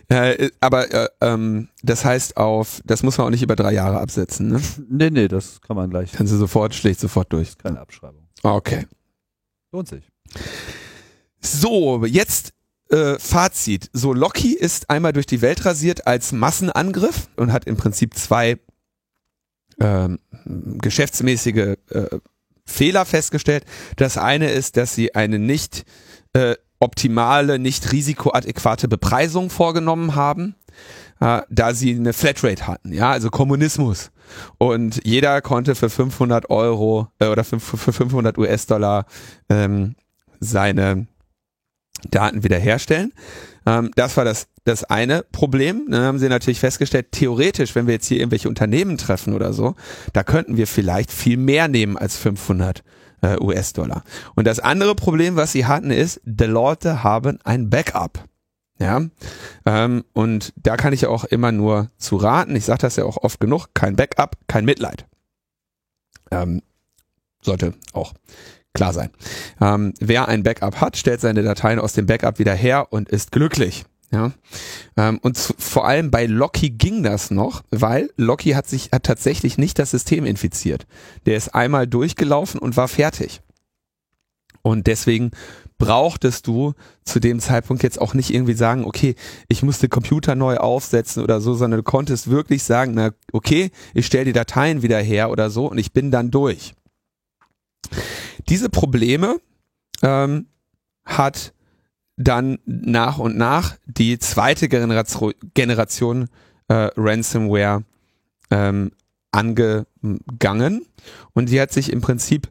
Äh, 0.08 0.50
aber 0.60 0.92
äh, 0.92 1.08
ähm, 1.20 1.68
das 1.82 2.04
heißt 2.04 2.36
auf, 2.36 2.80
das 2.84 3.02
muss 3.02 3.18
man 3.18 3.26
auch 3.26 3.30
nicht 3.30 3.42
über 3.42 3.56
drei 3.56 3.72
Jahre 3.72 4.00
absetzen, 4.00 4.48
ne? 4.48 4.60
Nee, 4.88 5.10
nee, 5.10 5.28
das 5.28 5.60
kann 5.60 5.76
man 5.76 5.90
gleich. 5.90 6.12
Kannst 6.12 6.32
du 6.32 6.36
sofort, 6.36 6.74
schlägt 6.74 7.00
sofort 7.00 7.32
durch. 7.32 7.58
Keine 7.58 7.80
Abschreibung. 7.80 8.26
Okay. 8.42 8.86
Lohnt 9.72 9.88
sich. 9.88 10.04
So, 11.40 12.04
jetzt 12.04 12.52
äh, 12.90 13.18
Fazit. 13.18 13.90
So, 13.92 14.12
Loki 14.12 14.52
ist 14.52 14.90
einmal 14.90 15.12
durch 15.12 15.26
die 15.26 15.42
Welt 15.42 15.64
rasiert 15.64 16.06
als 16.06 16.32
Massenangriff 16.32 17.28
und 17.36 17.52
hat 17.52 17.66
im 17.66 17.76
Prinzip 17.76 18.14
zwei 18.14 18.58
ähm, 19.80 20.18
geschäftsmäßige 20.44 21.76
äh, 21.90 22.18
Fehler 22.64 23.04
festgestellt. 23.04 23.64
Das 23.96 24.18
eine 24.18 24.50
ist, 24.50 24.76
dass 24.76 24.94
sie 24.94 25.14
eine 25.14 25.38
nicht 25.38 25.84
äh, 26.32 26.56
optimale, 26.80 27.58
nicht 27.58 27.92
risikoadäquate 27.92 28.88
Bepreisung 28.88 29.50
vorgenommen 29.50 30.14
haben. 30.14 30.54
äh, 31.20 31.42
da 31.48 31.74
sie 31.74 31.94
eine 31.94 32.12
Flatrate 32.12 32.66
hatten, 32.66 32.92
ja, 32.92 33.10
also 33.10 33.30
Kommunismus. 33.30 34.10
Und 34.58 35.00
jeder 35.04 35.40
konnte 35.40 35.74
für 35.74 35.88
500 35.88 36.50
Euro 36.50 37.08
äh, 37.18 37.28
oder 37.28 37.44
für, 37.44 37.60
für 37.60 37.92
500 37.92 38.36
US-Dollar 38.38 39.06
ähm, 39.48 39.94
seine 40.40 41.06
Daten 42.10 42.44
wiederherstellen. 42.44 43.12
Ähm, 43.66 43.90
das 43.96 44.16
war 44.16 44.24
das, 44.24 44.48
das 44.64 44.84
eine 44.84 45.24
Problem. 45.32 45.86
Dann 45.90 46.02
haben 46.02 46.18
sie 46.18 46.28
natürlich 46.28 46.60
festgestellt, 46.60 47.12
theoretisch, 47.12 47.74
wenn 47.74 47.86
wir 47.86 47.94
jetzt 47.94 48.06
hier 48.06 48.18
irgendwelche 48.18 48.48
Unternehmen 48.48 48.98
treffen 48.98 49.34
oder 49.34 49.52
so, 49.52 49.74
da 50.12 50.22
könnten 50.22 50.56
wir 50.56 50.66
vielleicht 50.66 51.10
viel 51.10 51.36
mehr 51.36 51.68
nehmen 51.68 51.96
als 51.96 52.16
500 52.16 52.82
äh, 53.22 53.36
US-Dollar. 53.40 54.04
Und 54.34 54.46
das 54.46 54.60
andere 54.60 54.94
Problem, 54.94 55.36
was 55.36 55.52
sie 55.52 55.66
hatten, 55.66 55.90
ist, 55.90 56.20
die 56.24 56.44
Leute 56.44 57.02
haben 57.02 57.38
ein 57.44 57.70
Backup. 57.70 58.24
Ja, 58.78 59.00
ähm, 59.64 60.04
und 60.12 60.52
da 60.56 60.76
kann 60.76 60.92
ich 60.92 61.06
auch 61.06 61.24
immer 61.24 61.50
nur 61.50 61.90
zu 61.96 62.16
raten. 62.16 62.54
Ich 62.54 62.66
sage 62.66 62.80
das 62.80 62.96
ja 62.96 63.04
auch 63.04 63.16
oft 63.16 63.40
genug: 63.40 63.68
kein 63.72 63.96
Backup, 63.96 64.36
kein 64.48 64.66
Mitleid. 64.66 65.06
Ähm, 66.30 66.60
sollte 67.40 67.72
auch 67.94 68.12
klar 68.76 68.92
sein. 68.92 69.10
Ähm, 69.60 69.92
wer 70.00 70.28
ein 70.28 70.42
Backup 70.42 70.80
hat, 70.80 70.96
stellt 70.96 71.20
seine 71.20 71.42
Dateien 71.42 71.78
aus 71.78 71.94
dem 71.94 72.06
Backup 72.06 72.38
wieder 72.38 72.54
her 72.54 72.88
und 72.90 73.08
ist 73.08 73.32
glücklich. 73.32 73.84
Ja, 74.12 74.32
ähm, 74.96 75.18
und 75.20 75.36
vor 75.36 75.86
allem 75.86 76.12
bei 76.12 76.26
Locky 76.26 76.70
ging 76.70 77.02
das 77.02 77.32
noch, 77.32 77.64
weil 77.70 78.10
Locky 78.16 78.50
hat 78.50 78.68
sich 78.68 78.90
hat 78.92 79.02
tatsächlich 79.02 79.58
nicht 79.58 79.80
das 79.80 79.90
System 79.90 80.24
infiziert. 80.24 80.86
Der 81.26 81.36
ist 81.36 81.56
einmal 81.56 81.88
durchgelaufen 81.88 82.60
und 82.60 82.76
war 82.76 82.86
fertig. 82.86 83.40
Und 84.62 84.86
deswegen 84.86 85.32
brauchtest 85.78 86.46
du 86.46 86.74
zu 87.04 87.20
dem 87.20 87.40
Zeitpunkt 87.40 87.82
jetzt 87.82 88.00
auch 88.00 88.14
nicht 88.14 88.32
irgendwie 88.32 88.54
sagen, 88.54 88.84
okay, 88.84 89.16
ich 89.48 89.62
muss 89.62 89.78
den 89.78 89.90
Computer 89.90 90.34
neu 90.34 90.56
aufsetzen 90.56 91.22
oder 91.22 91.40
so, 91.40 91.54
sondern 91.54 91.78
du 91.78 91.84
konntest 91.84 92.30
wirklich 92.30 92.62
sagen, 92.62 92.92
na 92.94 93.10
okay, 93.32 93.70
ich 93.92 94.06
stelle 94.06 94.24
die 94.24 94.32
Dateien 94.32 94.82
wieder 94.82 94.98
her 94.98 95.30
oder 95.30 95.50
so 95.50 95.70
und 95.70 95.78
ich 95.78 95.92
bin 95.92 96.10
dann 96.10 96.30
durch. 96.30 96.74
Diese 98.48 98.68
Probleme 98.68 99.40
ähm, 100.02 100.46
hat 101.04 101.52
dann 102.16 102.58
nach 102.64 103.18
und 103.18 103.36
nach 103.36 103.76
die 103.86 104.18
zweite 104.18 104.68
Generation, 104.68 106.28
äh, 106.68 106.88
Ransomware 106.96 107.84
ähm, 108.50 108.92
angegangen 109.30 110.86
und 111.34 111.50
die 111.50 111.60
hat 111.60 111.72
sich 111.72 111.92
im 111.92 112.00
Prinzip 112.00 112.48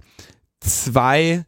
zwei 0.59 1.45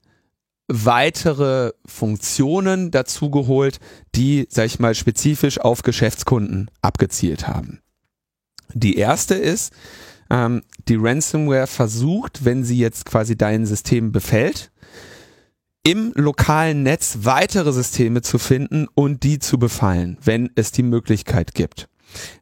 weitere 0.68 1.72
Funktionen 1.86 2.92
dazu 2.92 3.32
geholt, 3.32 3.80
die, 4.16 4.48
sag 4.50 4.66
ich 4.66 4.80
mal, 4.80 4.96
spezifisch 4.96 5.60
auf 5.60 5.82
Geschäftskunden 5.82 6.70
abgezielt 6.82 7.48
haben. 7.48 7.82
Die 8.74 8.98
erste 8.98 9.36
ist, 9.36 9.72
ähm, 10.30 10.62
die 10.88 10.98
Ransomware 11.00 11.68
versucht, 11.68 12.46
wenn 12.46 12.64
sie 12.64 12.78
jetzt 12.78 13.06
quasi 13.06 13.38
dein 13.38 13.66
System 13.66 14.12
befällt, 14.12 14.72
im 15.84 16.12
lokalen 16.16 16.84
Netz 16.84 17.20
weitere 17.22 17.72
Systeme 17.72 18.22
zu 18.22 18.40
finden 18.40 18.88
und 18.94 19.24
die 19.24 19.40
zu 19.40 19.58
befallen, 19.58 20.18
wenn 20.24 20.50
es 20.56 20.72
die 20.72 20.84
Möglichkeit 20.84 21.54
gibt. 21.54 21.88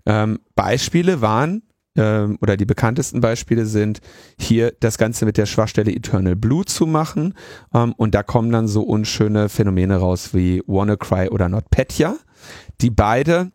Ähm, 0.06 0.40
Beispiele 0.56 1.22
waren 1.22 1.62
ähm, 1.96 2.38
oder 2.42 2.58
die 2.58 2.66
bekanntesten 2.66 3.22
Beispiele 3.22 3.66
sind 3.66 4.02
hier 4.40 4.74
das 4.80 4.98
Ganze 4.98 5.26
mit 5.26 5.38
der 5.38 5.46
Schwachstelle 5.46 5.92
Eternal 5.92 6.36
Blue 6.36 6.66
zu 6.66 6.86
machen 6.86 7.36
ähm, 7.74 7.94
und 7.98 8.16
da 8.16 8.24
kommen 8.24 8.52
dann 8.52 8.68
so 8.68 8.82
unschöne 8.84 9.50
Phänomene 9.50 9.98
raus 9.98 10.34
wie 10.34 10.62
WannaCry 10.66 11.30
oder 11.30 11.48
NotPetya, 11.48 12.18
die 12.82 12.90
beide 12.90 13.52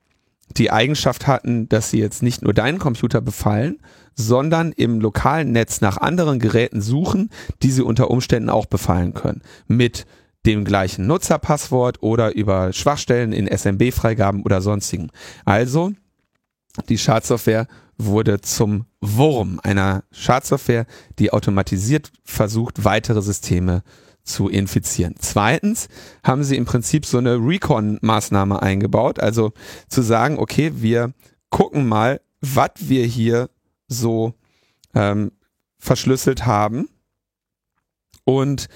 die 0.56 0.70
Eigenschaft 0.70 1.26
hatten, 1.26 1.68
dass 1.68 1.90
sie 1.90 1.98
jetzt 1.98 2.22
nicht 2.22 2.42
nur 2.42 2.54
deinen 2.54 2.78
Computer 2.78 3.20
befallen, 3.20 3.78
sondern 4.20 4.72
im 4.72 5.00
lokalen 5.00 5.52
Netz 5.52 5.80
nach 5.80 5.96
anderen 5.96 6.38
Geräten 6.38 6.80
suchen, 6.80 7.30
die 7.62 7.70
sie 7.70 7.82
unter 7.82 8.10
Umständen 8.10 8.50
auch 8.50 8.66
befallen 8.66 9.14
können. 9.14 9.42
Mit 9.66 10.06
dem 10.46 10.64
gleichen 10.64 11.06
Nutzerpasswort 11.06 12.02
oder 12.02 12.34
über 12.34 12.72
Schwachstellen 12.72 13.32
in 13.32 13.46
SMB-Freigaben 13.46 14.42
oder 14.42 14.62
sonstigen. 14.62 15.10
Also, 15.44 15.92
die 16.88 16.98
Schadsoftware 16.98 17.66
wurde 17.98 18.40
zum 18.40 18.86
Wurm 19.00 19.60
einer 19.62 20.04
Schadsoftware, 20.10 20.86
die 21.18 21.32
automatisiert 21.32 22.10
versucht, 22.24 22.84
weitere 22.84 23.20
Systeme 23.20 23.82
zu 24.22 24.48
infizieren. 24.48 25.14
Zweitens 25.18 25.88
haben 26.22 26.44
sie 26.44 26.56
im 26.56 26.64
Prinzip 26.64 27.04
so 27.04 27.18
eine 27.18 27.36
Recon-Maßnahme 27.36 28.62
eingebaut, 28.62 29.18
also 29.18 29.52
zu 29.88 30.02
sagen, 30.02 30.38
okay, 30.38 30.72
wir 30.76 31.12
gucken 31.50 31.88
mal, 31.88 32.20
was 32.40 32.70
wir 32.78 33.04
hier 33.04 33.50
so 33.90 34.32
ähm, 34.94 35.32
verschlüsselt 35.78 36.46
haben 36.46 36.88
und 38.24 38.68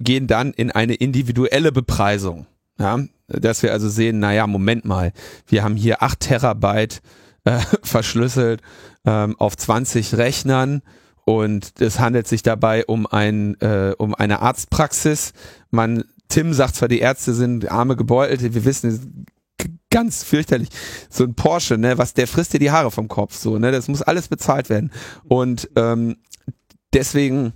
gehen 0.00 0.26
dann 0.26 0.52
in 0.52 0.70
eine 0.70 0.94
individuelle 0.94 1.72
Bepreisung. 1.72 2.46
Ja, 2.78 3.00
dass 3.28 3.62
wir 3.62 3.72
also 3.72 3.88
sehen, 3.88 4.18
naja, 4.18 4.46
Moment 4.46 4.84
mal, 4.84 5.12
wir 5.46 5.62
haben 5.62 5.76
hier 5.76 6.02
acht 6.02 6.20
Terabyte 6.20 7.02
äh, 7.44 7.58
verschlüsselt 7.82 8.62
ähm, 9.04 9.36
auf 9.38 9.56
20 9.56 10.16
Rechnern 10.16 10.82
und 11.24 11.80
es 11.80 12.00
handelt 12.00 12.26
sich 12.28 12.42
dabei 12.42 12.84
um 12.84 13.06
ein 13.06 13.60
äh, 13.60 13.94
um 13.96 14.14
eine 14.14 14.40
Arztpraxis. 14.40 15.32
Man 15.70 16.04
Tim 16.28 16.52
sagt 16.52 16.76
zwar, 16.76 16.88
die 16.88 17.00
Ärzte 17.00 17.32
sind 17.32 17.70
arme 17.70 17.96
Gebeutelte, 17.96 18.54
wir 18.54 18.64
wissen 18.64 19.26
ganz 19.94 20.24
fürchterlich. 20.24 20.70
So 21.08 21.22
ein 21.22 21.34
Porsche, 21.34 21.78
ne, 21.78 21.96
was 21.98 22.14
der 22.14 22.26
frisst 22.26 22.52
dir 22.52 22.58
die 22.58 22.72
Haare 22.72 22.90
vom 22.90 23.06
Kopf, 23.06 23.36
so, 23.36 23.58
ne, 23.58 23.70
das 23.70 23.86
muss 23.86 24.02
alles 24.02 24.26
bezahlt 24.26 24.68
werden. 24.68 24.90
Und 25.28 25.70
ähm, 25.76 26.16
deswegen 26.92 27.52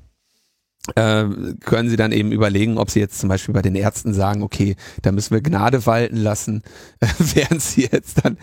äh, 0.94 1.24
können 1.64 1.90
sie 1.90 1.96
dann 1.96 2.12
eben 2.12 2.30
überlegen, 2.30 2.78
ob 2.78 2.90
sie 2.90 3.00
jetzt 3.00 3.18
zum 3.18 3.28
Beispiel 3.28 3.52
bei 3.54 3.62
den 3.62 3.74
Ärzten 3.74 4.14
sagen, 4.14 4.44
okay, 4.44 4.76
da 5.02 5.10
müssen 5.10 5.34
wir 5.34 5.42
Gnade 5.42 5.84
walten 5.84 6.18
lassen, 6.18 6.62
äh, 7.00 7.08
während 7.18 7.60
sie 7.60 7.88
jetzt 7.90 8.24
dann, 8.24 8.38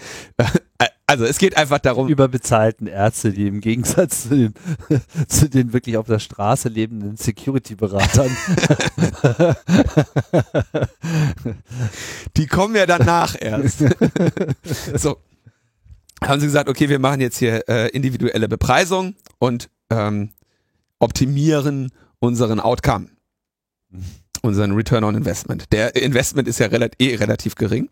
äh, 0.77 0.87
also 1.07 1.25
es 1.25 1.37
geht 1.37 1.55
einfach 1.57 1.79
darum. 1.79 2.07
Überbezahlten 2.07 2.87
Ärzte, 2.87 3.31
die 3.31 3.47
im 3.47 3.61
Gegensatz 3.61 4.23
zu 4.23 4.29
den, 4.29 4.53
zu 5.27 5.49
den 5.49 5.73
wirklich 5.73 5.97
auf 5.97 6.07
der 6.07 6.19
Straße 6.19 6.69
lebenden 6.69 7.17
Security-Beratern. 7.17 8.35
die 12.37 12.47
kommen 12.47 12.75
ja 12.75 12.85
danach 12.85 13.35
erst. 13.39 13.79
so. 14.95 15.17
Haben 16.23 16.39
sie 16.39 16.47
gesagt, 16.47 16.69
okay, 16.69 16.89
wir 16.89 16.97
machen 16.97 17.21
jetzt 17.21 17.37
hier 17.37 17.67
äh, 17.67 17.89
individuelle 17.89 18.47
Bepreisung 18.47 19.15
und 19.37 19.69
ähm, 19.91 20.31
optimieren 20.97 21.91
unseren 22.19 22.59
Outcome, 22.59 23.09
unseren 24.41 24.71
Return 24.71 25.03
on 25.03 25.13
Investment. 25.13 25.71
Der 25.71 25.95
Investment 25.95 26.47
ist 26.47 26.59
ja 26.59 26.67
relativ, 26.67 26.95
eh 26.99 27.15
relativ 27.15 27.55
gering. 27.55 27.89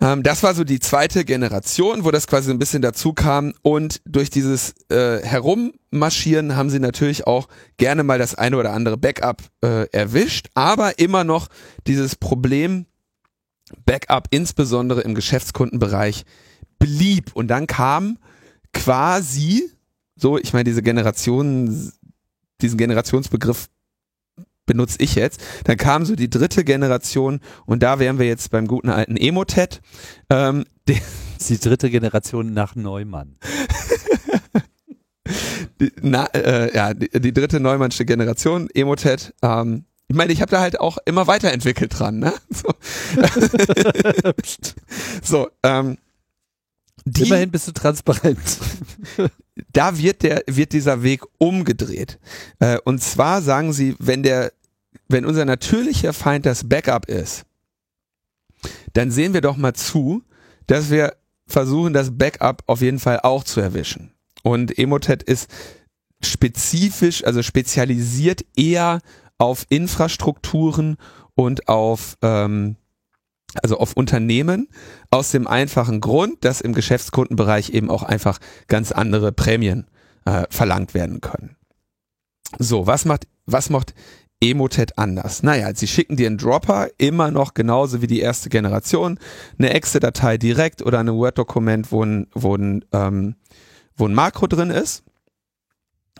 Ähm, 0.00 0.22
das 0.22 0.42
war 0.42 0.54
so 0.54 0.64
die 0.64 0.80
zweite 0.80 1.24
Generation, 1.24 2.04
wo 2.04 2.10
das 2.10 2.26
quasi 2.26 2.50
ein 2.50 2.58
bisschen 2.58 2.82
dazu 2.82 3.12
kam. 3.12 3.54
Und 3.62 4.00
durch 4.04 4.30
dieses 4.30 4.74
äh, 4.90 5.22
Herummarschieren 5.22 6.56
haben 6.56 6.70
sie 6.70 6.80
natürlich 6.80 7.26
auch 7.26 7.48
gerne 7.76 8.02
mal 8.02 8.18
das 8.18 8.34
eine 8.34 8.56
oder 8.56 8.72
andere 8.72 8.96
Backup 8.96 9.42
äh, 9.62 9.88
erwischt, 9.90 10.48
aber 10.54 10.98
immer 10.98 11.24
noch 11.24 11.48
dieses 11.86 12.16
Problem 12.16 12.86
Backup, 13.84 14.28
insbesondere 14.30 15.00
im 15.00 15.14
Geschäftskundenbereich, 15.14 16.24
blieb. 16.78 17.34
Und 17.34 17.48
dann 17.48 17.66
kam 17.66 18.18
quasi, 18.72 19.70
so, 20.14 20.38
ich 20.38 20.52
meine, 20.52 20.64
diese 20.64 20.82
Generation 20.82 21.92
diesen 22.60 22.78
Generationsbegriff 22.78 23.68
benutze 24.66 24.98
ich 25.00 25.14
jetzt. 25.14 25.40
Dann 25.64 25.76
kam 25.76 26.04
so 26.04 26.16
die 26.16 26.30
dritte 26.30 26.64
Generation 26.64 27.40
und 27.64 27.82
da 27.82 27.98
wären 27.98 28.18
wir 28.18 28.26
jetzt 28.26 28.50
beim 28.50 28.66
guten 28.66 28.90
alten 28.90 29.16
Emotet. 29.16 29.80
Ähm, 30.30 30.64
die, 30.88 31.00
die 31.48 31.58
dritte 31.58 31.90
Generation 31.90 32.52
nach 32.52 32.74
Neumann. 32.74 33.36
die, 35.80 35.92
na, 36.02 36.26
äh, 36.26 36.74
ja, 36.74 36.94
die, 36.94 37.08
die, 37.08 37.32
dritte 37.32 37.60
Neumannsche 37.60 38.04
Generation, 38.04 38.68
Emotet. 38.74 39.34
Ähm, 39.42 39.84
ich 40.08 40.14
meine, 40.14 40.32
ich 40.32 40.40
habe 40.40 40.50
da 40.50 40.60
halt 40.60 40.78
auch 40.78 40.98
immer 41.04 41.26
weiterentwickelt 41.26 41.98
dran. 41.98 42.18
Ne? 42.18 42.32
So, 42.50 42.74
so 45.22 45.48
ähm, 45.62 45.98
die, 47.04 47.22
Immerhin 47.22 47.52
bist 47.52 47.68
du 47.68 47.72
transparent. 47.72 48.58
da 49.72 49.96
wird 49.96 50.22
der, 50.22 50.42
wird 50.48 50.72
dieser 50.72 51.04
Weg 51.04 51.22
umgedreht. 51.38 52.18
Äh, 52.58 52.78
und 52.84 53.00
zwar 53.00 53.42
sagen 53.42 53.72
sie, 53.72 53.94
wenn 54.00 54.24
der, 54.24 54.52
wenn 55.08 55.24
unser 55.24 55.44
natürlicher 55.44 56.12
Feind 56.12 56.46
das 56.46 56.68
Backup 56.68 57.06
ist, 57.06 57.44
dann 58.92 59.10
sehen 59.10 59.34
wir 59.34 59.40
doch 59.40 59.56
mal 59.56 59.74
zu, 59.74 60.22
dass 60.66 60.90
wir 60.90 61.16
versuchen, 61.46 61.92
das 61.92 62.16
Backup 62.16 62.62
auf 62.66 62.80
jeden 62.80 62.98
Fall 62.98 63.20
auch 63.20 63.44
zu 63.44 63.60
erwischen. 63.60 64.12
Und 64.42 64.78
Emotet 64.78 65.22
ist 65.22 65.48
spezifisch, 66.22 67.24
also 67.24 67.42
spezialisiert 67.42 68.44
eher 68.56 69.00
auf 69.38 69.66
Infrastrukturen 69.68 70.96
und 71.34 71.68
auf 71.68 72.16
ähm, 72.22 72.76
Also 73.62 73.78
auf 73.78 73.94
Unternehmen 73.94 74.68
aus 75.10 75.30
dem 75.30 75.46
einfachen 75.46 76.00
Grund, 76.00 76.44
dass 76.44 76.60
im 76.60 76.74
Geschäftskundenbereich 76.74 77.70
eben 77.70 77.90
auch 77.90 78.02
einfach 78.02 78.38
ganz 78.66 78.92
andere 78.92 79.32
Prämien 79.32 79.86
äh, 80.24 80.44
verlangt 80.50 80.94
werden 80.94 81.20
können. 81.20 81.56
So, 82.58 82.86
was 82.86 83.04
macht, 83.04 83.26
was 83.46 83.70
macht 83.70 83.94
Emotet 84.40 84.98
anders? 84.98 85.42
Naja, 85.42 85.74
sie 85.74 85.86
schicken 85.86 86.16
dir 86.16 86.26
einen 86.26 86.38
Dropper, 86.38 86.88
immer 86.98 87.30
noch 87.30 87.54
genauso 87.54 88.02
wie 88.02 88.06
die 88.06 88.20
erste 88.20 88.48
Generation, 88.48 89.18
eine 89.58 89.72
Excel-Datei 89.72 90.36
direkt 90.38 90.82
oder 90.82 91.00
ein 91.00 91.12
Word-Dokument, 91.12 91.90
wo 91.90 92.04
ein, 92.04 92.26
wo, 92.34 92.54
ein, 92.54 92.84
ähm, 92.92 93.36
wo 93.96 94.06
ein 94.06 94.14
Makro 94.14 94.46
drin 94.46 94.70
ist. 94.70 95.04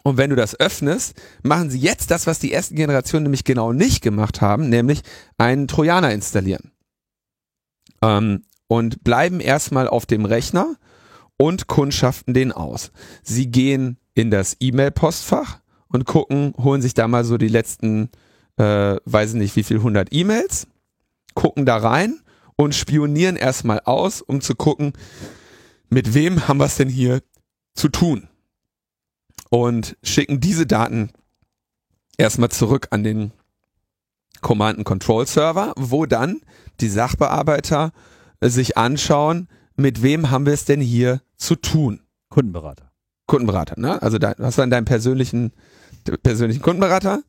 Und 0.02 0.18
wenn 0.18 0.30
du 0.30 0.36
das 0.36 0.58
öffnest, 0.58 1.20
machen 1.42 1.68
sie 1.68 1.80
jetzt 1.80 2.10
das, 2.10 2.26
was 2.26 2.38
die 2.38 2.52
ersten 2.52 2.76
Generationen 2.76 3.24
nämlich 3.24 3.44
genau 3.44 3.72
nicht 3.72 4.02
gemacht 4.02 4.40
haben, 4.40 4.68
nämlich 4.68 5.02
einen 5.36 5.66
Trojaner 5.68 6.12
installieren. 6.12 6.70
Ähm, 8.02 8.44
und 8.68 9.04
bleiben 9.04 9.40
erstmal 9.40 9.88
auf 9.88 10.06
dem 10.06 10.24
Rechner 10.24 10.76
und 11.36 11.66
kundschaften 11.66 12.34
den 12.34 12.52
aus. 12.52 12.92
Sie 13.22 13.50
gehen 13.50 13.98
in 14.14 14.30
das 14.30 14.56
E-Mail-Postfach 14.60 15.60
und 15.96 16.04
gucken, 16.04 16.52
holen 16.58 16.82
sich 16.82 16.92
da 16.92 17.08
mal 17.08 17.24
so 17.24 17.38
die 17.38 17.48
letzten, 17.48 18.10
äh, 18.58 18.96
weiß 19.06 19.32
nicht 19.32 19.56
wie 19.56 19.62
viel, 19.62 19.78
100 19.78 20.08
E-Mails, 20.12 20.66
gucken 21.32 21.64
da 21.64 21.78
rein 21.78 22.20
und 22.54 22.74
spionieren 22.74 23.36
erstmal 23.36 23.80
aus, 23.80 24.20
um 24.20 24.42
zu 24.42 24.54
gucken, 24.54 24.92
mit 25.88 26.12
wem 26.12 26.48
haben 26.48 26.58
wir 26.58 26.66
es 26.66 26.76
denn 26.76 26.90
hier 26.90 27.22
zu 27.74 27.88
tun 27.88 28.28
und 29.48 29.96
schicken 30.02 30.38
diese 30.38 30.66
Daten 30.66 31.08
erstmal 32.18 32.50
zurück 32.50 32.88
an 32.90 33.02
den 33.02 33.32
Command 34.42 34.84
Control 34.84 35.26
Server, 35.26 35.72
wo 35.76 36.04
dann 36.04 36.42
die 36.80 36.90
Sachbearbeiter 36.90 37.92
sich 38.42 38.76
anschauen, 38.76 39.48
mit 39.76 40.02
wem 40.02 40.30
haben 40.30 40.44
wir 40.44 40.52
es 40.52 40.66
denn 40.66 40.82
hier 40.82 41.22
zu 41.38 41.56
tun? 41.56 42.00
Kundenberater. 42.28 42.92
Kundenberater, 43.26 43.80
ne? 43.80 44.02
Also 44.02 44.18
da 44.18 44.34
hast 44.38 44.58
du 44.58 44.62
dann 44.62 44.70
deinen 44.70 44.84
persönlichen, 44.84 45.52
persönlichen 46.22 46.62
Kundenberater, 46.62 47.22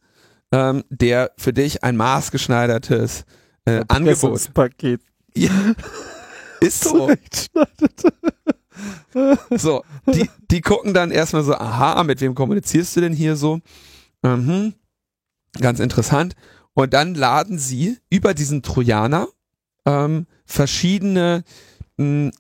ähm, 0.52 0.84
der 0.90 1.32
für 1.38 1.54
dich 1.54 1.84
ein 1.84 1.98
maßgeschneidertes 1.98 3.26
äh, 3.66 3.84
Angebot. 3.88 4.54
Paket. 4.54 5.02
Ja, 5.36 5.52
ist 6.62 6.84
so. 6.84 7.10
So, 9.50 9.84
die, 10.06 10.30
die 10.52 10.62
gucken 10.62 10.94
dann 10.94 11.10
erstmal 11.10 11.44
so, 11.44 11.56
aha, 11.56 12.04
mit 12.04 12.22
wem 12.22 12.36
kommunizierst 12.36 12.96
du 12.96 13.02
denn 13.02 13.14
hier 13.14 13.36
so? 13.36 13.60
Mhm, 14.22 14.76
ganz 15.60 15.80
interessant. 15.80 16.36
Und 16.74 16.94
dann 16.94 17.16
laden 17.16 17.58
sie 17.58 17.98
über 18.10 18.36
diesen 18.36 18.62
Trojaner 18.62 19.28
ähm, 19.86 20.28
verschiedene 20.46 21.44
mh, 21.98 22.32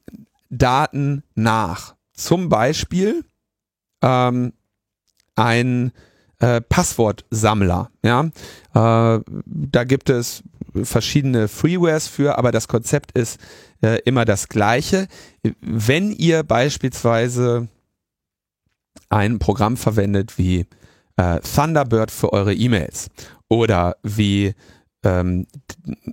Daten 0.49 1.23
nach. 1.33 1.95
Zum 2.13 2.49
Beispiel 2.49 3.25
ähm, 4.03 4.53
ein 5.35 5.91
äh, 6.39 6.61
Passwortsammler. 6.61 7.89
Ja, 8.03 8.21
äh, 8.23 8.29
da 9.45 9.83
gibt 9.83 10.09
es 10.09 10.43
verschiedene 10.83 11.47
Freewares 11.47 12.07
für, 12.07 12.37
aber 12.37 12.51
das 12.51 12.67
Konzept 12.67 13.17
ist 13.17 13.39
äh, 13.81 13.99
immer 14.05 14.25
das 14.25 14.47
gleiche. 14.47 15.07
Wenn 15.61 16.11
ihr 16.11 16.43
beispielsweise 16.43 17.67
ein 19.09 19.39
Programm 19.39 19.77
verwendet 19.77 20.37
wie 20.37 20.65
äh, 21.15 21.39
Thunderbird 21.39 22.11
für 22.11 22.33
eure 22.33 22.53
E-Mails 22.53 23.09
oder 23.49 23.95
wie 24.03 24.53
ähm, 25.03 25.47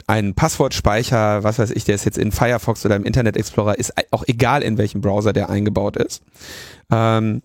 ein 0.07 0.35
Passwortspeicher, 0.35 1.43
was 1.43 1.59
weiß 1.59 1.71
ich, 1.71 1.85
der 1.85 1.95
ist 1.95 2.05
jetzt 2.05 2.19
in 2.19 2.33
Firefox 2.33 2.85
oder 2.85 2.97
im 2.97 3.05
Internet 3.05 3.37
Explorer, 3.37 3.79
ist 3.79 3.93
auch 4.13 4.25
egal 4.27 4.63
in 4.63 4.79
welchem 4.79 5.01
Browser 5.01 5.33
der 5.33 5.51
eingebaut 5.51 5.97
ist, 5.97 6.23
ähm, 6.91 7.43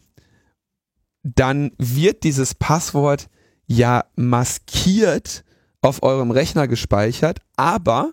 dann 1.24 1.72
wird 1.78 2.24
dieses 2.24 2.55
Passwort 2.55 3.30
ja 3.67 4.05
maskiert 4.15 5.43
auf 5.82 6.03
eurem 6.03 6.32
Rechner 6.32 6.67
gespeichert, 6.67 7.39
aber 7.55 8.11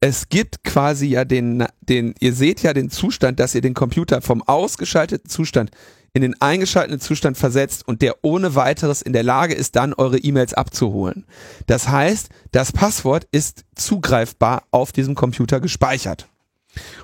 es 0.00 0.28
gibt 0.28 0.64
quasi 0.64 1.06
ja 1.06 1.24
den, 1.24 1.64
den, 1.80 2.14
ihr 2.18 2.32
seht 2.32 2.62
ja 2.62 2.72
den 2.74 2.90
Zustand, 2.90 3.38
dass 3.38 3.54
ihr 3.54 3.60
den 3.60 3.74
Computer 3.74 4.20
vom 4.20 4.42
ausgeschalteten 4.42 5.30
Zustand 5.30 5.70
in 6.14 6.22
den 6.22 6.38
eingeschalteten 6.40 7.00
Zustand 7.00 7.38
versetzt 7.38 7.86
und 7.86 8.02
der 8.02 8.16
ohne 8.22 8.54
weiteres 8.54 9.00
in 9.00 9.12
der 9.12 9.22
Lage 9.22 9.54
ist, 9.54 9.76
dann 9.76 9.94
eure 9.94 10.18
E-Mails 10.18 10.52
abzuholen. 10.54 11.24
Das 11.66 11.88
heißt, 11.88 12.28
das 12.50 12.72
Passwort 12.72 13.26
ist 13.30 13.64
zugreifbar 13.74 14.64
auf 14.72 14.92
diesem 14.92 15.14
Computer 15.14 15.60
gespeichert. 15.60 16.28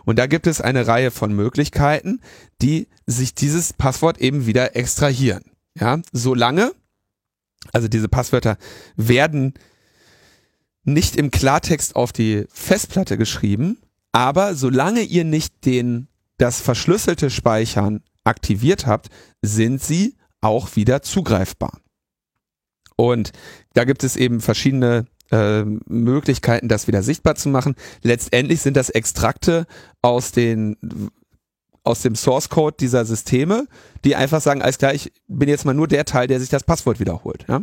Und 0.05 0.19
da 0.19 0.27
gibt 0.27 0.47
es 0.47 0.61
eine 0.61 0.87
Reihe 0.87 1.11
von 1.11 1.33
Möglichkeiten, 1.35 2.21
die 2.63 2.89
sich 3.07 3.35
dieses 3.35 3.73
Passwort 3.73 4.19
eben 4.19 4.47
wieder 4.47 4.77
extrahieren. 4.77 5.45
Ja, 5.79 6.01
solange 6.13 6.73
also 7.73 7.89
diese 7.89 8.09
Passwörter 8.09 8.57
werden 8.97 9.55
nicht 10.85 11.17
im 11.17 11.31
Klartext 11.31 11.97
auf 11.97 12.13
die 12.13 12.47
Festplatte 12.49 13.19
geschrieben, 13.19 13.79
aber 14.13 14.55
solange 14.55 15.03
ihr 15.03 15.25
nicht 15.25 15.65
den, 15.67 16.09
das 16.39 16.61
verschlüsselte 16.61 17.31
Speichern 17.31 18.03
aktiviert 18.25 18.87
habt, 18.87 19.09
sind 19.43 19.83
sie 19.83 20.17
auch 20.41 20.77
wieder 20.77 21.03
zugreifbar. 21.03 21.81
Und 22.97 23.33
da 23.75 23.85
gibt 23.85 24.03
es 24.03 24.17
eben 24.17 24.41
verschiedene 24.41 25.05
äh, 25.31 25.65
Möglichkeiten, 25.65 26.69
das 26.69 26.87
wieder 26.87 27.03
sichtbar 27.03 27.35
zu 27.35 27.49
machen. 27.49 27.75
Letztendlich 28.03 28.61
sind 28.61 28.77
das 28.77 28.91
Extrakte 28.91 29.67
aus 30.03 30.33
den 30.33 30.77
aus 31.85 32.03
dem 32.03 32.17
Source 32.17 32.51
Code 32.51 32.77
dieser 32.79 33.07
Systeme, 33.07 33.67
die 34.05 34.15
einfach 34.15 34.43
sagen, 34.43 34.61
alles 34.61 34.77
klar, 34.77 34.93
ich 34.93 35.11
bin 35.27 35.49
jetzt 35.49 35.65
mal 35.65 35.73
nur 35.73 35.89
der 35.89 36.05
Teil, 36.05 36.27
der 36.27 36.39
sich 36.39 36.51
das 36.51 36.63
Passwort 36.63 37.01
wiederholt. 37.01 37.47
Ja? 37.49 37.63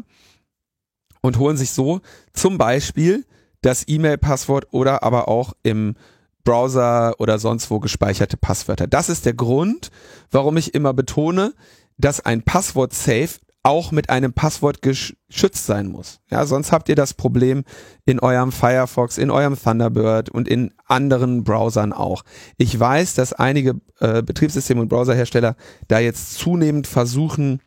Und 1.22 1.38
holen 1.38 1.57
sich 1.57 1.72
so 1.72 2.01
zum 2.34 2.57
Beispiel 2.57 3.26
das 3.61 3.88
E-Mail-Passwort 3.88 4.68
oder 4.72 5.03
aber 5.03 5.28
auch 5.28 5.53
im 5.61 5.95
Browser 6.43 7.16
oder 7.20 7.38
sonst 7.38 7.70
wo 7.70 7.80
gespeicherte 7.80 8.38
Passwörter. 8.38 8.88
Das 8.88 9.09
ist 9.09 9.26
der 9.26 9.34
Grund, 9.34 9.91
warum 10.32 10.57
ich 10.57 10.74
immer 10.74 10.93
betone, 10.93 11.53
dass 11.97 12.20
ein 12.20 12.41
Passwort-Safe 12.41 13.39
auch 13.66 13.91
mit 13.91 14.11
einem 14.11 14.32
Passwort 14.32 14.84
geschützt 14.84 15.66
sein 15.66 15.88
muss. 15.88 16.20
Ja, 16.30 16.45
sonst 16.45 16.72
habt 16.72 16.88
ihr 16.88 16.95
das 16.95 17.16
Problem 17.16 17.63
in 18.05 18.20
eurem 18.20 18.51
Firefox, 18.51 19.18
in 19.18 19.32
eurem 19.32 19.59
Thunderbird 19.59 20.30
und 20.30 20.47
in 20.47 20.72
anderen 20.86 21.43
Browsern 21.43 21.91
auch. 21.91 22.24
Ich 22.57 22.80
weiß, 22.80 23.16
dass 23.16 23.34
einige 23.34 23.82
äh, 23.99 24.22
Betriebssystem- 24.22 24.80
und 24.80 24.88
Browserhersteller 24.88 25.55
da 25.88 25.97
jetzt 25.97 26.36
zunehmend 26.36 26.86
versuchen, 26.86 27.59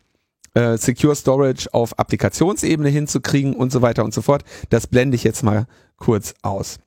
äh, 0.55 0.77
Secure 0.79 1.17
Storage 1.17 1.69
auf 1.75 1.99
Applikationsebene 1.99 2.91
hinzukriegen 2.91 3.55
und 3.55 3.73
so 3.73 3.83
weiter 3.83 4.05
und 4.05 4.15
so 4.15 4.23
fort. 4.23 4.45
Das 4.71 4.87
blende 4.87 5.17
ich 5.17 5.25
jetzt 5.25 5.43
mal 5.43 5.67
kurz 5.97 6.33
aus. 6.43 6.79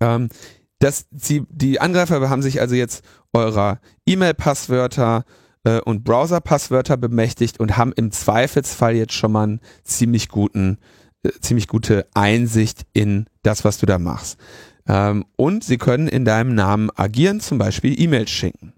Ähm, 0.00 0.30
das, 0.78 1.06
sie, 1.10 1.44
die 1.50 1.78
Angreifer 1.78 2.30
haben 2.30 2.42
sich 2.42 2.62
also 2.62 2.74
jetzt 2.74 3.04
eurer 3.34 3.80
E-Mail-Passwörter, 4.06 5.24
äh, 5.64 5.80
und 5.80 6.04
Browser-Passwörter 6.04 6.96
bemächtigt 6.96 7.58
und 7.58 7.76
haben 7.76 7.92
im 7.92 8.12
Zweifelsfall 8.12 8.94
jetzt 8.94 9.14
schon 9.14 9.32
mal 9.32 9.44
einen 9.44 9.60
ziemlich 9.82 10.28
guten, 10.28 10.78
äh, 11.22 11.30
ziemlich 11.40 11.68
gute 11.68 12.06
Einsicht 12.14 12.86
in 12.92 13.26
das, 13.42 13.64
was 13.64 13.78
du 13.78 13.86
da 13.86 13.98
machst. 13.98 14.38
Ähm, 14.86 15.24
und 15.36 15.64
sie 15.64 15.78
können 15.78 16.08
in 16.08 16.24
deinem 16.24 16.54
Namen 16.54 16.90
agieren, 16.94 17.40
zum 17.40 17.58
Beispiel 17.58 17.98
E-Mails 18.00 18.30
schicken. 18.30 18.74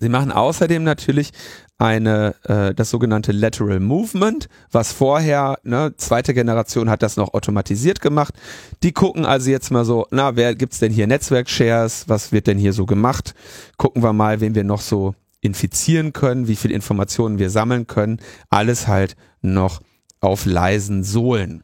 Sie 0.00 0.08
machen 0.10 0.32
außerdem 0.32 0.84
natürlich 0.84 1.32
eine 1.78 2.34
äh, 2.42 2.74
das 2.74 2.90
sogenannte 2.90 3.32
Lateral 3.32 3.80
Movement, 3.80 4.48
was 4.70 4.92
vorher 4.92 5.58
ne, 5.62 5.94
zweite 5.96 6.34
Generation 6.34 6.90
hat 6.90 7.02
das 7.02 7.16
noch 7.16 7.32
automatisiert 7.32 8.00
gemacht. 8.00 8.34
Die 8.82 8.92
gucken 8.92 9.24
also 9.24 9.50
jetzt 9.50 9.70
mal 9.70 9.84
so, 9.84 10.06
na 10.10 10.36
wer 10.36 10.54
gibt's 10.54 10.80
denn 10.80 10.92
hier 10.92 11.06
Netzwerk-Shares? 11.06 12.08
Was 12.08 12.32
wird 12.32 12.48
denn 12.48 12.58
hier 12.58 12.72
so 12.72 12.84
gemacht? 12.84 13.34
Gucken 13.76 14.02
wir 14.02 14.12
mal, 14.12 14.40
wen 14.40 14.54
wir 14.54 14.64
noch 14.64 14.80
so 14.80 15.14
infizieren 15.40 16.12
können, 16.12 16.48
wie 16.48 16.56
viel 16.56 16.70
Informationen 16.70 17.38
wir 17.38 17.50
sammeln 17.50 17.86
können, 17.86 18.18
alles 18.50 18.88
halt 18.88 19.16
noch 19.40 19.80
auf 20.20 20.46
leisen 20.46 21.04
Sohlen. 21.04 21.62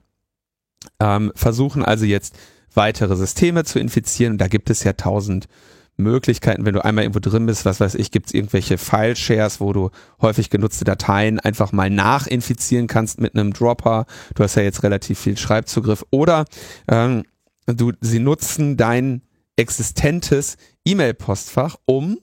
Ähm, 1.01 1.33
versuchen 1.35 1.85
also 1.85 2.05
jetzt 2.05 2.37
weitere 2.75 3.17
Systeme 3.17 3.65
zu 3.65 3.79
infizieren. 3.79 4.39
Da 4.39 4.49
gibt 4.49 4.71
es 4.71 4.85
ja 4.85 4.93
tausend 4.93 5.49
Möglichkeiten, 5.97 6.67
wenn 6.67 6.75
du 6.75 6.85
einmal 6.85 7.05
irgendwo 7.05 7.21
drin 7.21 7.47
bist, 7.47 7.65
was 7.65 7.79
weiß 7.81 7.95
ich, 7.95 8.11
gibt 8.11 8.27
es 8.27 8.35
irgendwelche 8.35 8.79
File-Shares, 8.79 9.61
wo 9.61 9.73
du 9.73 9.91
häufig 10.21 10.51
genutzte 10.51 10.85
Dateien 10.85 11.39
einfach 11.39 11.71
mal 11.73 11.89
nachinfizieren 11.89 12.89
kannst 12.89 13.21
mit 13.21 13.35
einem 13.35 13.53
Dropper. 13.53 14.07
Du 14.35 14.43
hast 14.43 14.57
ja 14.57 14.63
jetzt 14.63 14.83
relativ 14.83 15.19
viel 15.19 15.37
Schreibzugriff. 15.37 16.05
Oder 16.11 16.47
ähm, 16.89 17.23
du, 17.67 17.93
sie 18.01 18.19
nutzen 18.19 18.77
dein 18.77 19.23
existentes 19.57 20.57
E-Mail-Postfach 20.85 21.77
um 21.85 22.19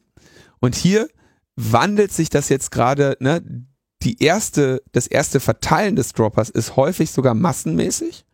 und 0.60 0.76
hier 0.76 1.08
wandelt 1.56 2.12
sich 2.12 2.30
das 2.30 2.50
jetzt 2.50 2.72
gerade, 2.72 3.18
ne? 3.20 3.42
Die 4.04 4.24
erste, 4.24 4.82
das 4.94 5.06
erste 5.06 5.40
Verteilen 5.40 5.96
des 5.96 6.14
Droppers 6.14 6.50
ist 6.50 6.76
häufig 6.76 7.12
sogar 7.12 7.36
massenmäßig. 7.36 8.26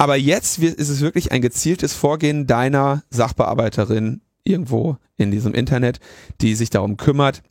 aber 0.00 0.16
jetzt 0.16 0.58
ist 0.58 0.88
es 0.88 1.02
wirklich 1.02 1.30
ein 1.30 1.42
gezieltes 1.42 1.92
Vorgehen 1.92 2.46
deiner 2.46 3.02
Sachbearbeiterin 3.10 4.22
irgendwo 4.44 4.96
in 5.16 5.30
diesem 5.30 5.52
Internet, 5.52 6.00
die 6.40 6.54
sich 6.54 6.70
darum 6.70 6.96
kümmert, 6.96 7.42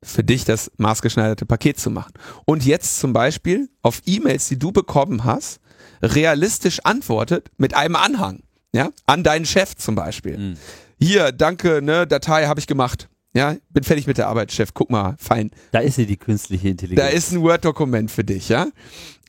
für 0.00 0.22
dich 0.22 0.44
das 0.44 0.70
maßgeschneiderte 0.76 1.46
Paket 1.46 1.80
zu 1.80 1.90
machen. 1.90 2.12
Und 2.44 2.64
jetzt 2.64 3.00
zum 3.00 3.12
Beispiel 3.12 3.68
auf 3.82 4.02
E-Mails, 4.06 4.46
die 4.46 4.56
du 4.56 4.70
bekommen 4.70 5.24
hast, 5.24 5.58
realistisch 6.00 6.78
antwortet 6.84 7.50
mit 7.56 7.74
einem 7.74 7.96
Anhang, 7.96 8.44
ja, 8.72 8.90
an 9.06 9.24
deinen 9.24 9.44
Chef 9.44 9.74
zum 9.74 9.96
Beispiel. 9.96 10.38
Mhm. 10.38 10.56
Hier, 11.00 11.32
danke, 11.32 11.82
ne, 11.82 12.06
Datei 12.06 12.46
habe 12.46 12.60
ich 12.60 12.68
gemacht. 12.68 13.08
Ja, 13.34 13.56
bin 13.70 13.84
fertig 13.84 14.06
mit 14.06 14.18
der 14.18 14.28
Arbeit, 14.28 14.52
Chef. 14.52 14.70
Guck 14.74 14.90
mal, 14.90 15.16
fein. 15.18 15.50
Da 15.70 15.80
ist 15.80 15.96
sie, 15.96 16.06
die 16.06 16.16
künstliche 16.16 16.68
Intelligenz. 16.68 17.06
Da 17.06 17.14
ist 17.14 17.32
ein 17.32 17.42
Word-Dokument 17.42 18.10
für 18.10 18.24
dich, 18.24 18.48
ja. 18.48 18.68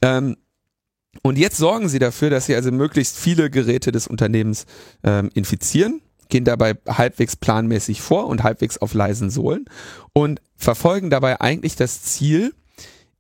Ähm, 0.02 0.38
und 1.22 1.38
jetzt 1.38 1.58
sorgen 1.58 1.90
sie 1.90 2.00
dafür, 2.00 2.30
dass 2.30 2.46
sie 2.46 2.56
also 2.56 2.72
möglichst 2.72 3.18
viele 3.18 3.50
Geräte 3.50 3.92
des 3.92 4.08
Unternehmens 4.08 4.66
ähm, 5.04 5.30
infizieren, 5.34 6.02
gehen 6.30 6.46
dabei 6.46 6.76
halbwegs 6.88 7.36
planmäßig 7.36 8.02
vor 8.02 8.28
und 8.28 8.44
halbwegs 8.44 8.78
auf 8.78 8.94
leisen 8.94 9.30
Sohlen 9.30 9.66
und 10.14 10.42
verfolgen 10.56 11.10
dabei 11.10 11.42
eigentlich 11.42 11.76
das 11.76 12.04
Ziel, 12.04 12.54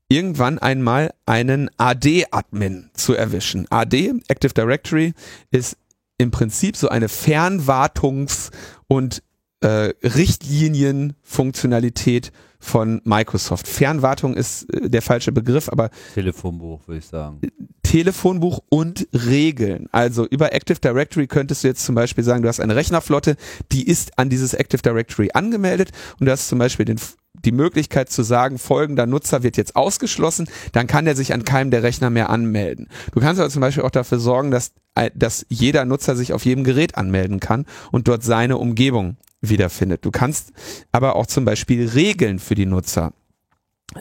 irgendwann 0.08 0.60
einmal 0.60 1.14
einen 1.26 1.70
AD-Admin 1.78 2.90
zu 2.94 3.14
erwischen. 3.14 3.68
AD, 3.70 4.14
Active 4.28 4.54
Directory, 4.54 5.14
ist 5.52 5.78
im 6.18 6.32
Prinzip 6.32 6.76
so 6.76 6.90
eine 6.90 7.08
Fernwartungs- 7.08 8.52
und 8.88 9.24
äh, 9.62 9.94
Richtlinienfunktionalität 10.04 12.32
von 12.60 13.02
Microsoft. 13.06 13.68
Fernwartung 13.68 14.36
ist 14.36 14.72
äh, 14.74 14.90
der 14.90 15.02
falsche 15.02 15.32
Begriff, 15.32 15.70
aber 15.70 15.90
Telefonbuch 16.14 16.88
würde 16.88 17.00
ich 17.00 17.06
sagen. 17.06 17.42
Telefonbuch 17.84 18.60
und 18.70 19.08
Regeln. 19.14 19.88
Also 19.92 20.28
über 20.28 20.54
Active 20.54 20.80
Directory 20.80 21.28
könntest 21.28 21.64
du 21.64 21.70
jetzt 21.70 21.84
zum 21.84 21.96
Beispiel 21.96 22.24
sagen, 22.24 22.44
du 22.44 22.50
hast 22.50 22.60
eine 22.60 22.76
Rechnerflotte, 22.76 23.36
die 23.72 23.88
ist 23.88 24.20
an 24.20 24.30
dieses 24.30 24.54
Active 24.54 24.82
Directory 24.82 25.30
angemeldet 25.34 25.92
und 26.20 26.28
du 26.28 26.32
hast 26.32 26.50
zum 26.50 26.60
Beispiel 26.60 26.86
den, 26.86 27.00
die 27.34 27.52
Möglichkeit 27.52 28.10
zu 28.10 28.24
sagen, 28.24 28.60
folgender 28.60 29.08
Nutzer 29.08 29.42
wird 29.42 29.58
jetzt 29.58 29.76
ausgeschlossen, 29.76 30.48
dann 30.74 30.86
kann 30.86 31.08
er 31.08 31.16
sich 31.16 31.34
an 31.34 31.46
keinem 31.46 31.72
der 31.72 31.82
Rechner 31.82 32.10
mehr 32.10 32.30
anmelden. 32.30 32.90
Du 33.14 33.22
kannst 33.22 33.40
aber 33.40 33.50
zum 33.50 33.62
Beispiel 33.62 33.84
auch 33.84 33.90
dafür 33.90 34.20
sorgen, 34.20 34.52
dass, 34.52 34.74
äh, 34.96 35.10
dass 35.16 35.46
jeder 35.50 35.86
Nutzer 35.86 36.16
sich 36.16 36.34
auf 36.34 36.46
jedem 36.46 36.64
Gerät 36.64 36.96
anmelden 36.96 37.40
kann 37.40 37.66
und 37.92 38.08
dort 38.08 38.24
seine 38.24 38.58
Umgebung 38.58 39.18
wiederfindet. 39.42 40.06
Du 40.06 40.12
kannst 40.12 40.52
aber 40.92 41.16
auch 41.16 41.26
zum 41.26 41.46
Beispiel 41.46 41.88
Regeln 41.88 42.40
für 42.40 42.56
die 42.56 42.66
Nutzer 42.66 43.14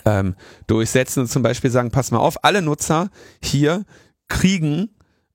ähm, 0.04 0.34
durchsetzen 0.66 1.20
und 1.20 1.28
zum 1.28 1.42
Beispiel 1.42 1.70
sagen, 1.70 1.90
pass 1.90 2.10
mal 2.10 2.18
auf, 2.18 2.44
alle 2.44 2.62
Nutzer 2.62 3.10
hier 3.42 3.84
kriegen 4.28 4.90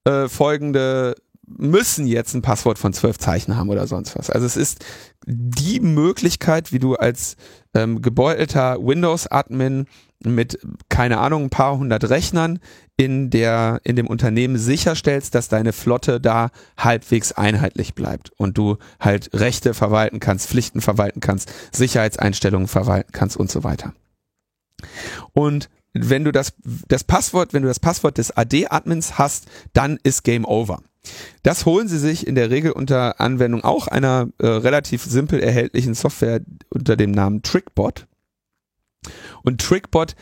äh, 0.05 0.27
folgende 0.27 1.15
müssen 1.45 2.07
jetzt 2.07 2.33
ein 2.33 2.41
Passwort 2.41 2.77
von 2.77 2.93
zwölf 2.93 3.17
Zeichen 3.17 3.57
haben 3.57 3.69
oder 3.69 3.85
sonst 3.87 4.17
was. 4.17 4.29
Also 4.29 4.45
es 4.45 4.57
ist 4.57 4.83
die 5.25 5.79
Möglichkeit, 5.79 6.71
wie 6.71 6.79
du 6.79 6.95
als 6.95 7.35
ähm, 7.73 8.01
gebeutelter 8.01 8.77
Windows-Admin 8.79 9.85
mit, 10.23 10.59
keine 10.89 11.19
Ahnung, 11.19 11.43
ein 11.43 11.49
paar 11.49 11.77
hundert 11.77 12.09
Rechnern 12.09 12.59
in 12.95 13.29
der, 13.29 13.81
in 13.83 13.95
dem 13.95 14.07
Unternehmen 14.07 14.57
sicherstellst, 14.57 15.33
dass 15.33 15.49
deine 15.49 15.73
Flotte 15.73 16.21
da 16.21 16.51
halbwegs 16.77 17.31
einheitlich 17.31 17.95
bleibt 17.95 18.31
und 18.37 18.57
du 18.57 18.77
halt 18.99 19.31
Rechte 19.33 19.73
verwalten 19.73 20.19
kannst, 20.19 20.47
Pflichten 20.47 20.81
verwalten 20.81 21.19
kannst, 21.19 21.51
Sicherheitseinstellungen 21.71 22.67
verwalten 22.67 23.11
kannst 23.11 23.37
und 23.37 23.49
so 23.49 23.63
weiter. 23.63 23.93
Und 25.33 25.69
wenn 25.93 26.23
du 26.23 26.31
das, 26.31 26.53
das 26.87 27.03
Passwort, 27.03 27.53
wenn 27.53 27.63
du 27.63 27.67
das 27.67 27.79
Passwort 27.79 28.17
des 28.17 28.35
AD-Admins 28.35 29.17
hast, 29.17 29.47
dann 29.73 29.99
ist 30.03 30.23
Game 30.23 30.45
Over. 30.45 30.81
Das 31.43 31.65
holen 31.65 31.87
sie 31.87 31.99
sich 31.99 32.25
in 32.25 32.35
der 32.35 32.49
Regel 32.49 32.71
unter 32.71 33.19
Anwendung 33.19 33.63
auch 33.63 33.87
einer 33.87 34.29
äh, 34.39 34.47
relativ 34.47 35.03
simpel 35.03 35.39
erhältlichen 35.39 35.95
Software 35.95 36.41
unter 36.69 36.95
dem 36.95 37.11
Namen 37.11 37.41
Trickbot. 37.41 38.07
Und 39.43 39.59
Trickbot, 39.59 40.15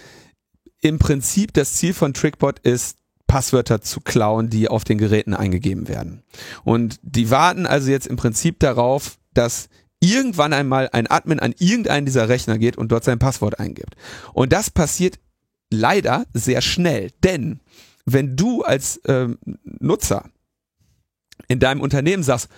im 0.82 1.00
Prinzip 1.00 1.54
das 1.54 1.76
Ziel 1.76 1.94
von 1.94 2.14
Trickbot 2.14 2.60
ist, 2.60 2.98
Passwörter 3.28 3.82
zu 3.82 4.02
klauen, 4.02 4.50
die 4.50 4.68
auf 4.68 4.84
den 4.84 4.98
Geräten 4.98 5.34
eingegeben 5.34 5.88
werden. 5.88 6.24
Und 6.64 7.00
die 7.02 7.30
warten 7.30 7.66
also 7.66 7.90
jetzt 7.90 8.08
im 8.08 8.18
Prinzip 8.18 8.60
darauf, 8.60 9.18
dass 9.34 9.70
irgendwann 10.02 10.52
einmal 10.52 10.90
ein 10.92 11.08
Admin 11.08 11.40
an 11.40 11.54
irgendeinen 11.58 12.06
dieser 12.06 12.28
Rechner 12.28 12.58
geht 12.58 12.78
und 12.78 12.92
dort 12.92 13.06
sein 13.06 13.20
Passwort 13.20 13.60
eingibt. 13.60 13.96
Und 14.34 14.52
das 14.52 14.70
passiert 14.70 15.20
leider 15.70 16.26
sehr 16.34 16.62
schnell, 16.62 17.12
denn 17.24 17.62
wenn 18.06 18.36
du 18.36 18.64
als 18.64 19.00
ähm, 19.08 19.38
Nutzer 19.64 20.26
in 21.48 21.60
deinem 21.60 21.82
Unternehmen 21.82 22.24
sagst, 22.24 22.50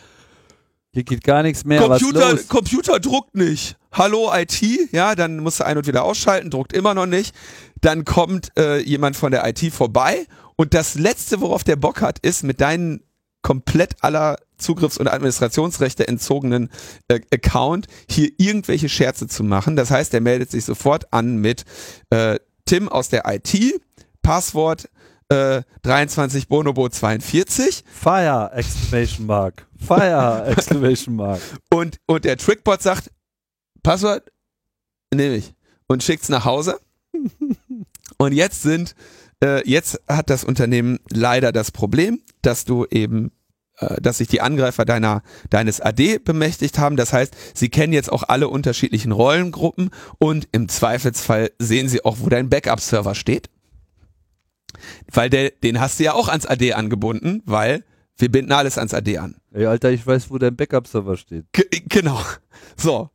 hier 0.93 1.03
geht 1.03 1.23
gar 1.23 1.41
nichts 1.41 1.65
mehr. 1.65 1.81
Computer, 1.81 2.37
Computer 2.47 2.99
druckt 2.99 3.35
nicht. 3.35 3.77
Hallo 3.91 4.31
IT, 4.33 4.61
ja, 4.91 5.15
dann 5.15 5.37
musst 5.37 5.59
du 5.59 5.65
ein 5.65 5.77
und 5.77 5.87
wieder 5.87 6.03
ausschalten, 6.03 6.49
druckt 6.49 6.71
immer 6.73 6.93
noch 6.93 7.07
nicht. 7.07 7.35
Dann 7.81 8.05
kommt 8.05 8.51
äh, 8.57 8.79
jemand 8.79 9.15
von 9.15 9.31
der 9.31 9.47
IT 9.47 9.73
vorbei 9.73 10.25
und 10.55 10.73
das 10.73 10.95
letzte, 10.95 11.41
worauf 11.41 11.63
der 11.63 11.75
Bock 11.75 12.01
hat, 12.01 12.19
ist 12.19 12.43
mit 12.43 12.61
deinen 12.61 13.01
komplett 13.41 13.95
aller 14.01 14.37
Zugriffs- 14.57 14.97
und 14.97 15.07
Administrationsrechte 15.07 16.07
entzogenen 16.07 16.69
äh, 17.07 17.19
Account 17.33 17.87
hier 18.09 18.29
irgendwelche 18.37 18.87
Scherze 18.87 19.27
zu 19.27 19.43
machen. 19.43 19.75
Das 19.75 19.91
heißt, 19.91 20.13
er 20.13 20.21
meldet 20.21 20.51
sich 20.51 20.63
sofort 20.63 21.11
an 21.11 21.37
mit 21.37 21.65
äh, 22.11 22.39
Tim 22.65 22.87
aus 22.87 23.09
der 23.09 23.23
IT, 23.25 23.81
Passwort 24.21 24.87
äh, 25.34 25.63
23 25.81 26.47
Bonobo 26.47 26.88
42. 26.88 27.84
Fire! 27.91 28.51
Exclamation 28.53 29.25
Mark. 29.25 29.67
Fire! 29.77 30.45
Exclamation 30.47 31.15
Mark. 31.15 31.41
Und, 31.69 31.97
und 32.05 32.23
der 32.23 32.38
Trickbot 32.38 32.81
sagt, 32.81 33.11
Passwort 33.81 34.31
nehme 35.13 35.36
ich 35.36 35.53
und 35.88 36.03
schickt's 36.03 36.29
nach 36.29 36.45
Hause. 36.45 36.79
und 38.17 38.31
jetzt 38.34 38.61
sind, 38.61 38.95
äh, 39.43 39.67
jetzt 39.69 39.99
hat 40.07 40.29
das 40.29 40.43
Unternehmen 40.43 40.99
leider 41.09 41.51
das 41.51 41.71
Problem, 41.71 42.21
dass 42.41 42.65
du 42.65 42.86
eben 42.89 43.31
äh, 43.79 43.99
dass 44.01 44.19
sich 44.19 44.27
die 44.27 44.41
Angreifer 44.41 44.86
deiner, 44.86 45.23
deines 45.49 45.81
AD 45.81 46.19
bemächtigt 46.19 46.77
haben. 46.77 46.95
Das 46.95 47.11
heißt, 47.11 47.36
sie 47.55 47.69
kennen 47.69 47.93
jetzt 47.93 48.11
auch 48.11 48.23
alle 48.23 48.47
unterschiedlichen 48.47 49.11
Rollengruppen 49.11 49.89
und 50.19 50.47
im 50.51 50.69
Zweifelsfall 50.69 51.51
sehen 51.59 51.89
sie 51.89 52.05
auch, 52.05 52.17
wo 52.19 52.29
dein 52.29 52.49
Backup-Server 52.49 53.15
steht. 53.15 53.49
Weil 55.11 55.30
der, 55.30 55.51
den 55.51 55.80
hast 55.80 55.99
du 55.99 56.03
ja 56.03 56.13
auch 56.13 56.28
ans 56.28 56.45
AD 56.45 56.74
angebunden, 56.74 57.41
weil 57.45 57.84
wir 58.17 58.32
binden 58.32 58.51
alles 58.51 58.78
ans 58.78 58.93
AD 58.93 59.17
an. 59.17 59.36
Ey, 59.51 59.65
Alter, 59.65 59.91
ich 59.91 60.05
weiß, 60.05 60.30
wo 60.30 60.38
dein 60.38 60.55
Backup-Server 60.55 61.17
steht. 61.17 61.45
G 61.53 61.63
genau. 61.88 62.21
So. 62.78 63.09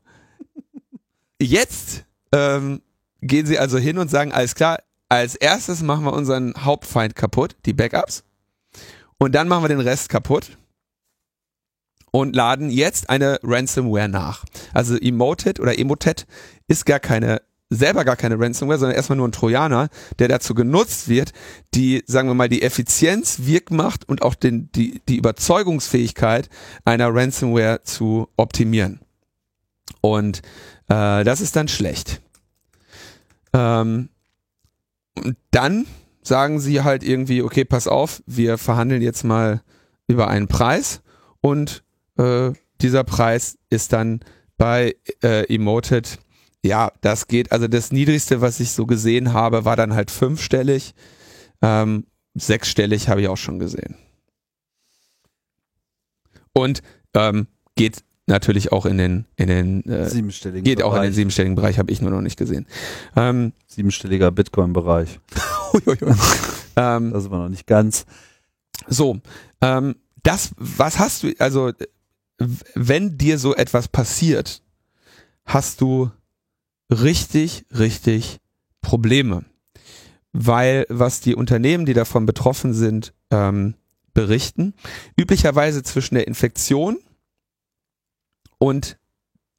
Jetzt 1.40 2.04
ähm, 2.32 2.82
gehen 3.20 3.46
sie 3.46 3.58
also 3.58 3.78
hin 3.78 3.98
und 3.98 4.10
sagen, 4.10 4.32
alles 4.32 4.54
klar, 4.54 4.78
als 5.08 5.34
erstes 5.34 5.82
machen 5.82 6.04
wir 6.04 6.12
unseren 6.12 6.54
Hauptfeind 6.58 7.14
kaputt, 7.14 7.56
die 7.64 7.72
Backups. 7.72 8.24
Und 9.18 9.34
dann 9.34 9.48
machen 9.48 9.64
wir 9.64 9.68
den 9.68 9.80
Rest 9.80 10.08
kaputt 10.08 10.58
und 12.10 12.34
laden 12.34 12.70
jetzt 12.70 13.10
eine 13.10 13.38
Ransomware 13.42 14.08
nach. 14.08 14.44
Also 14.74 14.96
Emotet 14.96 15.60
oder 15.60 15.78
Emotet 15.78 16.26
ist 16.66 16.86
gar 16.86 17.00
keine 17.00 17.42
selber 17.70 18.04
gar 18.04 18.16
keine 18.16 18.38
Ransomware, 18.38 18.78
sondern 18.78 18.96
erstmal 18.96 19.18
nur 19.18 19.28
ein 19.28 19.32
Trojaner, 19.32 19.88
der 20.18 20.28
dazu 20.28 20.54
genutzt 20.54 21.08
wird, 21.08 21.32
die, 21.74 22.02
sagen 22.06 22.28
wir 22.28 22.34
mal, 22.34 22.48
die 22.48 22.62
Effizienz, 22.62 23.40
Wirkmacht 23.44 24.08
und 24.08 24.22
auch 24.22 24.34
den, 24.34 24.70
die, 24.72 25.00
die 25.08 25.16
Überzeugungsfähigkeit 25.16 26.48
einer 26.84 27.14
Ransomware 27.14 27.82
zu 27.82 28.28
optimieren. 28.36 29.00
Und 30.00 30.38
äh, 30.88 31.24
das 31.24 31.40
ist 31.40 31.56
dann 31.56 31.68
schlecht. 31.68 32.20
Ähm, 33.52 34.08
und 35.14 35.36
dann 35.50 35.86
sagen 36.22 36.60
sie 36.60 36.82
halt 36.82 37.02
irgendwie, 37.02 37.42
okay, 37.42 37.64
pass 37.64 37.88
auf, 37.88 38.22
wir 38.26 38.58
verhandeln 38.58 39.02
jetzt 39.02 39.24
mal 39.24 39.62
über 40.06 40.28
einen 40.28 40.48
Preis 40.48 41.02
und 41.40 41.82
äh, 42.16 42.52
dieser 42.80 43.04
Preis 43.04 43.58
ist 43.70 43.92
dann 43.92 44.20
bei 44.56 44.94
äh, 45.22 45.52
Emoted 45.52 46.18
ja, 46.64 46.92
das 47.00 47.28
geht. 47.28 47.52
Also 47.52 47.68
das 47.68 47.92
Niedrigste, 47.92 48.40
was 48.40 48.60
ich 48.60 48.72
so 48.72 48.86
gesehen 48.86 49.32
habe, 49.32 49.64
war 49.64 49.76
dann 49.76 49.94
halt 49.94 50.10
fünfstellig. 50.10 50.94
Ähm, 51.62 52.06
sechsstellig 52.34 53.08
habe 53.08 53.20
ich 53.20 53.28
auch 53.28 53.36
schon 53.36 53.58
gesehen. 53.58 53.96
Und 56.52 56.82
ähm, 57.14 57.46
geht 57.76 58.02
natürlich 58.26 58.72
auch 58.72 58.84
in 58.84 58.98
den 58.98 59.26
in 59.36 59.48
den 59.48 59.84
äh, 59.84 60.08
siebenstelligen 60.08 60.64
geht 60.64 60.78
Bereich. 60.78 60.90
auch 60.90 60.96
in 60.96 61.02
den 61.02 61.12
siebenstelligen 61.12 61.54
Bereich, 61.54 61.78
habe 61.78 61.90
ich 61.90 62.00
nur 62.00 62.10
noch 62.10 62.20
nicht 62.20 62.38
gesehen. 62.38 62.66
Ähm, 63.16 63.52
Siebenstelliger 63.66 64.30
Bitcoin-Bereich. 64.30 65.20
ähm, 66.76 67.12
das 67.12 67.30
war 67.30 67.38
noch 67.38 67.48
nicht 67.48 67.66
ganz. 67.66 68.04
So, 68.86 69.20
ähm, 69.60 69.96
das, 70.22 70.50
was 70.56 70.98
hast 70.98 71.22
du, 71.22 71.32
also 71.38 71.72
wenn 72.74 73.18
dir 73.18 73.38
so 73.38 73.54
etwas 73.54 73.88
passiert, 73.88 74.62
hast 75.44 75.80
du 75.80 76.10
richtig, 76.90 77.66
richtig 77.70 78.38
Probleme. 78.80 79.44
weil 80.32 80.86
was 80.88 81.20
die 81.20 81.34
Unternehmen, 81.34 81.86
die 81.86 81.94
davon 81.94 82.26
betroffen 82.26 82.74
sind, 82.74 83.12
ähm, 83.30 83.74
berichten, 84.14 84.74
üblicherweise 85.16 85.82
zwischen 85.82 86.14
der 86.14 86.26
Infektion 86.26 86.98
und 88.58 88.98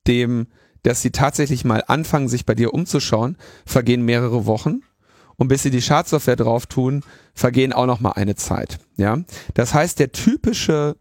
dem, 0.07 0.47
dass 0.84 1.01
sie 1.01 1.11
tatsächlich 1.11 1.65
mal 1.65 1.84
anfangen, 1.88 2.30
sich 2.30 2.45
bei 2.45 2.55
dir 2.55 2.73
umzuschauen, 2.73 3.38
vergehen 3.65 4.03
mehrere 4.03 4.45
Wochen. 4.45 4.82
Und 5.38 5.47
bis 5.47 5.63
sie 5.63 5.71
die 5.71 5.82
Schadsoftware 5.82 6.36
drauf 6.36 6.65
tun, 6.65 7.03
vergehen 7.34 7.71
auch 7.71 7.86
noch 7.86 8.01
mal 8.01 8.11
eine 8.11 8.36
Zeit. 8.36 8.80
Ja, 8.97 9.23
das 9.53 9.73
heißt, 9.73 9.99
der 9.99 10.11
typische 10.11 10.97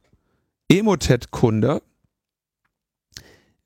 Emotet-Kunde 0.68 1.82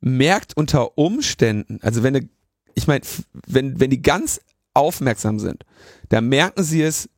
merkt 0.00 0.56
unter 0.56 0.96
Umständen, 0.96 1.78
also 1.82 2.02
wenn, 2.02 2.30
ich 2.74 2.86
meine, 2.86 3.02
wenn, 3.46 3.80
wenn 3.80 3.90
die 3.90 4.02
ganz 4.02 4.40
aufmerksam 4.74 5.38
sind, 5.38 5.64
dann 6.08 6.28
merken 6.28 6.62
sie 6.62 6.82
es 6.82 7.08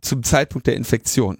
zum 0.00 0.22
Zeitpunkt 0.22 0.66
der 0.66 0.76
Infektion. 0.76 1.38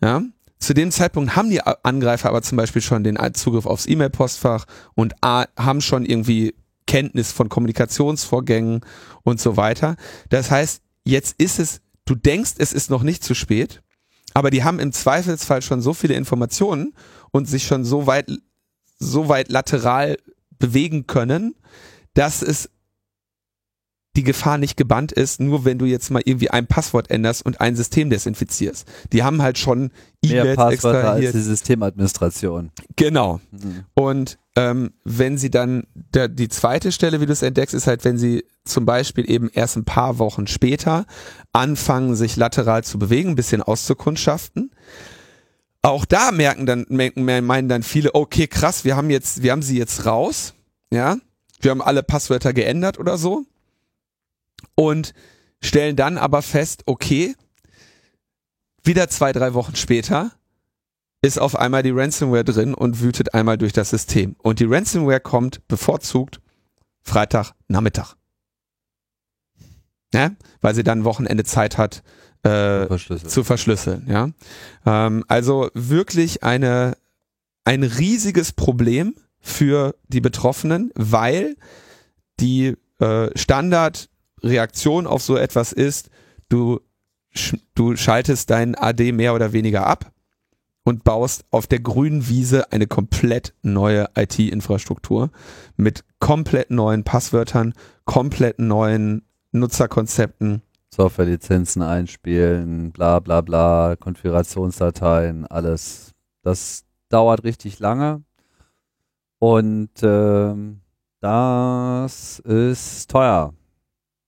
Ja, 0.00 0.22
zu 0.58 0.74
dem 0.74 0.92
Zeitpunkt 0.92 1.34
haben 1.34 1.50
die 1.50 1.60
Angreifer 1.60 2.28
aber 2.28 2.42
zum 2.42 2.56
Beispiel 2.56 2.82
schon 2.82 3.02
den 3.02 3.18
Zugriff 3.34 3.66
aufs 3.66 3.86
E-Mail-Postfach 3.86 4.66
und 4.94 5.14
haben 5.22 5.80
schon 5.80 6.04
irgendwie 6.04 6.54
Kenntnis 6.86 7.32
von 7.32 7.48
Kommunikationsvorgängen 7.48 8.80
und 9.22 9.40
so 9.40 9.56
weiter. 9.56 9.96
Das 10.28 10.50
heißt, 10.50 10.82
jetzt 11.04 11.34
ist 11.38 11.58
es, 11.58 11.80
du 12.04 12.14
denkst, 12.14 12.54
es 12.58 12.72
ist 12.72 12.90
noch 12.90 13.02
nicht 13.02 13.24
zu 13.24 13.34
spät, 13.34 13.82
aber 14.34 14.50
die 14.50 14.62
haben 14.62 14.78
im 14.78 14.92
Zweifelsfall 14.92 15.62
schon 15.62 15.82
so 15.82 15.94
viele 15.94 16.14
Informationen 16.14 16.94
und 17.32 17.48
sich 17.48 17.66
schon 17.66 17.84
so 17.84 18.06
weit, 18.06 18.30
so 18.98 19.28
weit 19.28 19.50
lateral 19.50 20.16
bewegen 20.58 21.08
können, 21.08 21.56
dass 22.14 22.42
es 22.42 22.68
die 24.16 24.24
Gefahr 24.24 24.58
nicht 24.58 24.76
gebannt 24.76 25.10
ist, 25.10 25.40
nur 25.40 25.64
wenn 25.64 25.78
du 25.78 25.86
jetzt 25.86 26.10
mal 26.10 26.20
irgendwie 26.24 26.50
ein 26.50 26.66
Passwort 26.66 27.10
änderst 27.10 27.46
und 27.46 27.60
ein 27.62 27.76
System 27.76 28.10
desinfizierst. 28.10 28.86
Die 29.12 29.22
haben 29.22 29.40
halt 29.40 29.56
schon 29.56 29.90
E-Mails 30.22 30.84
als 30.84 31.32
die 31.32 31.40
Systemadministration. 31.40 32.70
Genau. 32.96 33.40
Mhm. 33.50 33.84
Und 33.94 34.38
ähm, 34.54 34.92
wenn 35.04 35.38
sie 35.38 35.50
dann, 35.50 35.84
der, 35.94 36.28
die 36.28 36.50
zweite 36.50 36.92
Stelle, 36.92 37.22
wie 37.22 37.26
du 37.26 37.32
es 37.32 37.40
entdeckst, 37.40 37.74
ist 37.74 37.86
halt, 37.86 38.04
wenn 38.04 38.18
sie 38.18 38.44
zum 38.64 38.84
Beispiel 38.84 39.30
eben 39.30 39.48
erst 39.50 39.76
ein 39.76 39.84
paar 39.84 40.18
Wochen 40.18 40.46
später 40.46 41.06
anfangen, 41.52 42.14
sich 42.14 42.36
lateral 42.36 42.84
zu 42.84 42.98
bewegen, 42.98 43.30
ein 43.30 43.34
bisschen 43.34 43.62
auszukundschaften. 43.62 44.72
Auch 45.80 46.04
da 46.04 46.32
merken 46.32 46.66
dann, 46.66 46.84
meinen 46.88 47.68
dann 47.68 47.82
viele, 47.82 48.14
okay, 48.14 48.46
krass, 48.46 48.84
wir 48.84 48.94
haben 48.94 49.08
jetzt, 49.08 49.42
wir 49.42 49.52
haben 49.52 49.62
sie 49.62 49.78
jetzt 49.78 50.04
raus, 50.04 50.52
ja. 50.92 51.16
Wir 51.62 51.70
haben 51.70 51.82
alle 51.82 52.02
Passwörter 52.02 52.52
geändert 52.52 52.98
oder 52.98 53.16
so 53.16 53.46
und 54.74 55.14
stellen 55.60 55.96
dann 55.96 56.18
aber 56.18 56.42
fest, 56.42 56.82
okay, 56.86 57.34
wieder 58.82 59.08
zwei, 59.08 59.32
drei 59.32 59.54
Wochen 59.54 59.76
später 59.76 60.32
ist 61.22 61.38
auf 61.38 61.54
einmal 61.54 61.84
die 61.84 61.90
Ransomware 61.90 62.44
drin 62.44 62.74
und 62.74 63.00
wütet 63.00 63.32
einmal 63.32 63.56
durch 63.56 63.72
das 63.72 63.90
System. 63.90 64.34
Und 64.42 64.58
die 64.58 64.64
Ransomware 64.64 65.20
kommt 65.20 65.66
bevorzugt 65.68 66.40
Freitag 67.00 67.52
Nachmittag. 67.68 68.16
Ja? 70.12 70.32
Weil 70.60 70.74
sie 70.74 70.82
dann 70.82 71.04
Wochenende 71.04 71.44
Zeit 71.44 71.78
hat, 71.78 72.02
äh, 72.42 72.86
verschlüsseln. 72.86 73.30
zu 73.30 73.44
verschlüsseln. 73.44 74.06
Ja? 74.08 74.30
Ähm, 74.84 75.24
also 75.28 75.70
wirklich 75.74 76.42
eine, 76.42 76.96
ein 77.64 77.84
riesiges 77.84 78.52
Problem 78.52 79.14
für 79.42 79.96
die 80.08 80.20
Betroffenen, 80.20 80.92
weil 80.94 81.56
die 82.40 82.76
äh, 83.00 83.28
Standard 83.36 84.08
Reaktion 84.42 85.06
auf 85.06 85.22
so 85.22 85.36
etwas 85.36 85.72
ist, 85.72 86.08
du, 86.48 86.80
du 87.74 87.96
schaltest 87.96 88.50
deinen 88.50 88.74
AD 88.74 89.12
mehr 89.12 89.34
oder 89.34 89.52
weniger 89.52 89.86
ab 89.86 90.12
und 90.84 91.04
baust 91.04 91.44
auf 91.50 91.66
der 91.66 91.80
grünen 91.80 92.28
Wiese 92.28 92.72
eine 92.72 92.86
komplett 92.86 93.54
neue 93.62 94.06
IT-Infrastruktur 94.16 95.30
mit 95.76 96.04
komplett 96.18 96.70
neuen 96.70 97.04
Passwörtern, 97.04 97.74
komplett 98.04 98.58
neuen 98.58 99.22
Nutzerkonzepten. 99.52 100.62
Softwarelizenzen 100.94 101.82
einspielen, 101.82 102.92
bla 102.92 103.20
bla 103.20 103.40
bla, 103.40 103.96
Konfigurationsdateien, 103.96 105.46
alles. 105.46 106.12
Das 106.42 106.84
dauert 107.08 107.44
richtig 107.44 107.78
lange 107.78 108.22
und 109.42 109.90
ähm, 110.02 110.80
das 111.20 112.38
ist 112.40 113.10
teuer 113.10 113.52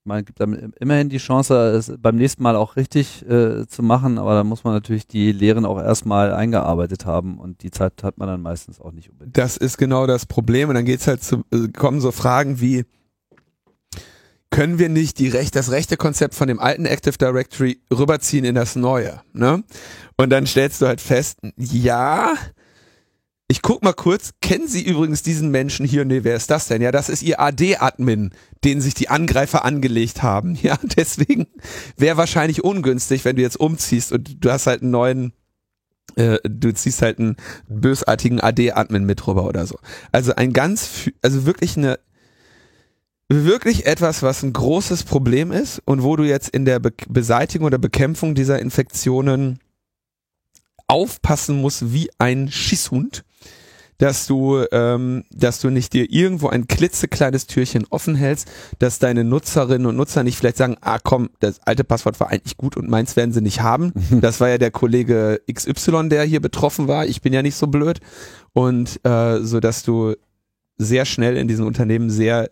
man 0.04 0.24
gibt 0.24 0.40
dann 0.40 0.72
immerhin 0.78 1.08
die 1.08 1.18
Chance, 1.18 1.54
es 1.54 1.92
beim 1.98 2.16
nächsten 2.16 2.42
Mal 2.42 2.56
auch 2.56 2.76
richtig 2.76 3.26
äh, 3.28 3.66
zu 3.66 3.82
machen, 3.82 4.18
aber 4.18 4.34
da 4.34 4.44
muss 4.44 4.64
man 4.64 4.74
natürlich 4.74 5.06
die 5.06 5.32
Lehren 5.32 5.64
auch 5.64 5.80
erstmal 5.80 6.32
eingearbeitet 6.32 7.06
haben 7.06 7.38
und 7.38 7.62
die 7.62 7.70
Zeit 7.70 8.02
hat 8.02 8.18
man 8.18 8.28
dann 8.28 8.42
meistens 8.42 8.80
auch 8.80 8.92
nicht 8.92 9.10
unbedingt. 9.10 9.36
Das 9.36 9.56
ist 9.56 9.78
genau 9.78 10.06
das 10.06 10.26
Problem 10.26 10.68
und 10.68 10.74
dann 10.74 10.84
geht's 10.84 11.06
halt 11.06 11.22
zu, 11.22 11.44
äh, 11.50 11.68
kommen 11.68 12.00
so 12.00 12.12
Fragen 12.12 12.60
wie, 12.60 12.84
können 14.50 14.78
wir 14.78 14.88
nicht 14.88 15.18
die 15.18 15.28
Recht, 15.28 15.56
das 15.56 15.70
rechte 15.70 15.96
Konzept 15.96 16.34
von 16.34 16.48
dem 16.48 16.60
alten 16.60 16.84
Active 16.84 17.16
Directory 17.16 17.80
rüberziehen 17.90 18.44
in 18.44 18.54
das 18.54 18.76
neue, 18.76 19.20
ne? 19.32 19.64
Und 20.16 20.30
dann 20.30 20.46
stellst 20.46 20.80
du 20.80 20.86
halt 20.86 21.00
fest, 21.00 21.38
ja, 21.56 22.34
ich 23.46 23.60
guck 23.60 23.82
mal 23.82 23.92
kurz, 23.92 24.32
kennen 24.40 24.68
Sie 24.68 24.82
übrigens 24.82 25.22
diesen 25.22 25.50
Menschen 25.50 25.84
hier? 25.84 26.04
Nee, 26.04 26.24
wer 26.24 26.34
ist 26.34 26.50
das 26.50 26.66
denn? 26.66 26.80
Ja, 26.80 26.92
das 26.92 27.10
ist 27.10 27.22
Ihr 27.22 27.40
AD-Admin, 27.40 28.30
den 28.64 28.80
sich 28.80 28.94
die 28.94 29.10
Angreifer 29.10 29.64
angelegt 29.64 30.22
haben. 30.22 30.58
Ja, 30.64 30.78
deswegen 30.96 31.46
wäre 31.98 32.16
wahrscheinlich 32.16 32.64
ungünstig, 32.64 33.24
wenn 33.26 33.36
du 33.36 33.42
jetzt 33.42 33.60
umziehst 33.60 34.12
und 34.12 34.42
du 34.42 34.50
hast 34.50 34.66
halt 34.66 34.80
einen 34.80 34.92
neuen, 34.92 35.32
äh, 36.16 36.38
du 36.42 36.72
ziehst 36.72 37.02
halt 37.02 37.18
einen 37.18 37.36
bösartigen 37.68 38.40
AD-Admin 38.40 39.04
mit 39.04 39.26
rüber 39.26 39.44
oder 39.44 39.66
so. 39.66 39.78
Also 40.10 40.34
ein 40.34 40.54
ganz, 40.54 41.10
also 41.20 41.44
wirklich 41.44 41.76
eine, 41.76 41.98
wirklich 43.28 43.84
etwas, 43.84 44.22
was 44.22 44.42
ein 44.42 44.54
großes 44.54 45.02
Problem 45.04 45.52
ist 45.52 45.82
und 45.84 46.02
wo 46.02 46.16
du 46.16 46.24
jetzt 46.24 46.48
in 46.48 46.64
der 46.64 46.78
Be 46.78 46.92
Beseitigung 47.08 47.66
oder 47.66 47.78
Bekämpfung 47.78 48.34
dieser 48.34 48.58
Infektionen 48.58 49.58
aufpassen 50.86 51.60
musst 51.60 51.92
wie 51.92 52.10
ein 52.18 52.50
Schisshund 52.50 53.24
dass 53.98 54.26
du, 54.26 54.64
ähm, 54.72 55.24
dass 55.30 55.60
du 55.60 55.70
nicht 55.70 55.92
dir 55.92 56.10
irgendwo 56.10 56.48
ein 56.48 56.66
klitzekleines 56.66 57.46
Türchen 57.46 57.86
offen 57.90 58.14
hältst, 58.14 58.50
dass 58.78 58.98
deine 58.98 59.24
Nutzerinnen 59.24 59.86
und 59.86 59.96
Nutzer 59.96 60.24
nicht 60.24 60.36
vielleicht 60.36 60.56
sagen, 60.56 60.76
ah 60.80 60.98
komm, 61.02 61.30
das 61.40 61.60
alte 61.60 61.84
Passwort 61.84 62.18
war 62.20 62.30
eigentlich 62.30 62.56
gut 62.56 62.76
und 62.76 62.88
meins 62.88 63.16
werden 63.16 63.32
sie 63.32 63.42
nicht 63.42 63.60
haben. 63.60 63.92
Das 64.24 64.40
war 64.40 64.48
ja 64.48 64.58
der 64.58 64.70
Kollege 64.70 65.40
XY, 65.52 66.08
der 66.08 66.24
hier 66.24 66.40
betroffen 66.40 66.88
war. 66.88 67.04
Ich 67.04 67.20
bin 67.20 67.32
ja 67.32 67.42
nicht 67.42 67.56
so 67.56 67.66
blöd. 67.66 68.00
Und 68.52 69.04
äh, 69.04 69.40
so 69.40 69.60
dass 69.60 69.82
du 69.82 70.14
sehr 70.78 71.04
schnell 71.04 71.36
in 71.36 71.48
diesen 71.48 71.66
Unternehmen 71.66 72.10
sehr 72.10 72.50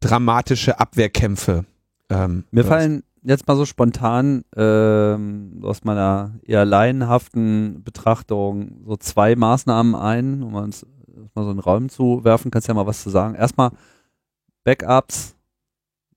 dramatische 0.00 0.78
Abwehrkämpfe. 0.78 1.64
Ähm, 2.10 2.44
Mir 2.50 2.64
fallen 2.64 3.02
jetzt 3.22 3.46
mal 3.46 3.56
so 3.56 3.64
spontan 3.64 4.44
ähm, 4.56 5.60
aus 5.62 5.84
meiner 5.84 6.38
eher 6.42 6.64
laienhaften 6.64 7.82
Betrachtung 7.82 8.82
so 8.84 8.96
zwei 8.96 9.36
Maßnahmen 9.36 9.94
ein, 9.94 10.42
um 10.42 10.54
uns 10.54 10.86
mal 11.34 11.44
so 11.44 11.50
einen 11.50 11.58
Raum 11.58 11.88
zu 11.88 12.24
werfen. 12.24 12.50
Kannst 12.50 12.68
ja 12.68 12.74
mal 12.74 12.86
was 12.86 13.02
zu 13.02 13.10
sagen. 13.10 13.34
Erstmal 13.34 13.70
Backups, 14.64 15.36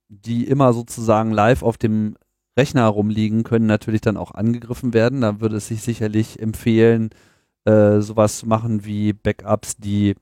die 0.08 0.47
immer 0.47 0.74
sozusagen 0.74 1.32
live 1.32 1.64
auf 1.64 1.78
dem 1.78 2.16
Rechner 2.58 2.88
rumliegen, 2.88 3.43
können 3.43 3.66
natürlich 3.66 4.01
dann 4.01 4.18
auch 4.18 4.32
angegriffen 4.32 4.93
werden. 4.93 5.22
Da 5.22 5.41
würde 5.41 5.58
es 5.58 5.68
sich 5.68 5.82
sicherlich 5.82 6.39
empfehlen, 6.39 7.10
äh, 7.66 7.99
sowas 7.99 8.39
zu 8.39 8.47
machen 8.47 8.86
wie 8.86 9.14
Backups, 9.14 9.78
die 9.78 10.15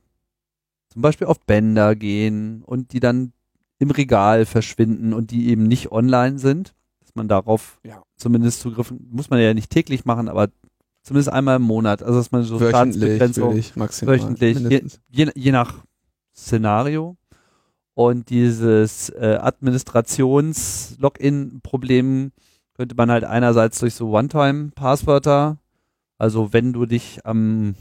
zum 0.89 1.01
Beispiel 1.01 1.27
auf 1.27 1.39
Bänder 1.41 1.95
gehen 1.95 2.63
und 2.63 2.93
die 2.93 2.99
dann 2.99 3.33
im 3.79 3.91
Regal 3.91 4.45
verschwinden 4.45 5.13
und 5.13 5.31
die 5.31 5.49
eben 5.49 5.63
nicht 5.63 5.91
online 5.91 6.37
sind, 6.37 6.75
dass 7.11 7.15
man 7.15 7.27
darauf 7.27 7.79
ja. 7.83 8.01
zumindest 8.15 8.61
zugriffen, 8.61 9.05
muss 9.11 9.29
man 9.29 9.41
ja 9.41 9.53
nicht 9.53 9.69
täglich 9.69 10.05
machen, 10.05 10.29
aber 10.29 10.47
zumindest 11.03 11.27
einmal 11.29 11.57
im 11.57 11.63
Monat, 11.63 12.01
also 12.01 12.19
dass 12.19 12.31
man 12.31 12.43
so 12.43 12.57
Schadensbegrenzung 12.57 13.53
wöchentlich, 13.53 14.57
je, 14.59 14.81
je, 15.09 15.29
je, 15.35 15.51
nach 15.51 15.83
Szenario. 16.33 17.17
Und 17.93 18.29
dieses 18.29 19.09
äh, 19.09 19.37
Administrations-Login-Problem 19.41 22.31
könnte 22.75 22.95
man 22.95 23.11
halt 23.11 23.25
einerseits 23.25 23.79
durch 23.79 23.95
so 23.95 24.11
One-Time-Passwörter, 24.11 25.57
also 26.17 26.53
wenn 26.53 26.71
du 26.71 26.85
dich 26.85 27.25
am 27.25 27.75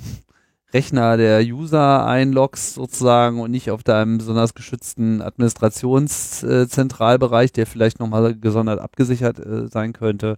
Rechner 0.72 1.16
der 1.16 1.42
User 1.42 2.06
einloggst 2.06 2.74
sozusagen 2.74 3.40
und 3.40 3.50
nicht 3.50 3.70
auf 3.70 3.82
deinem 3.82 4.18
besonders 4.18 4.54
geschützten 4.54 5.22
Administrationszentralbereich, 5.22 7.52
der 7.52 7.66
vielleicht 7.66 7.98
nochmal 7.98 8.38
gesondert 8.38 8.80
abgesichert 8.80 9.38
äh, 9.40 9.66
sein 9.68 9.92
könnte, 9.92 10.36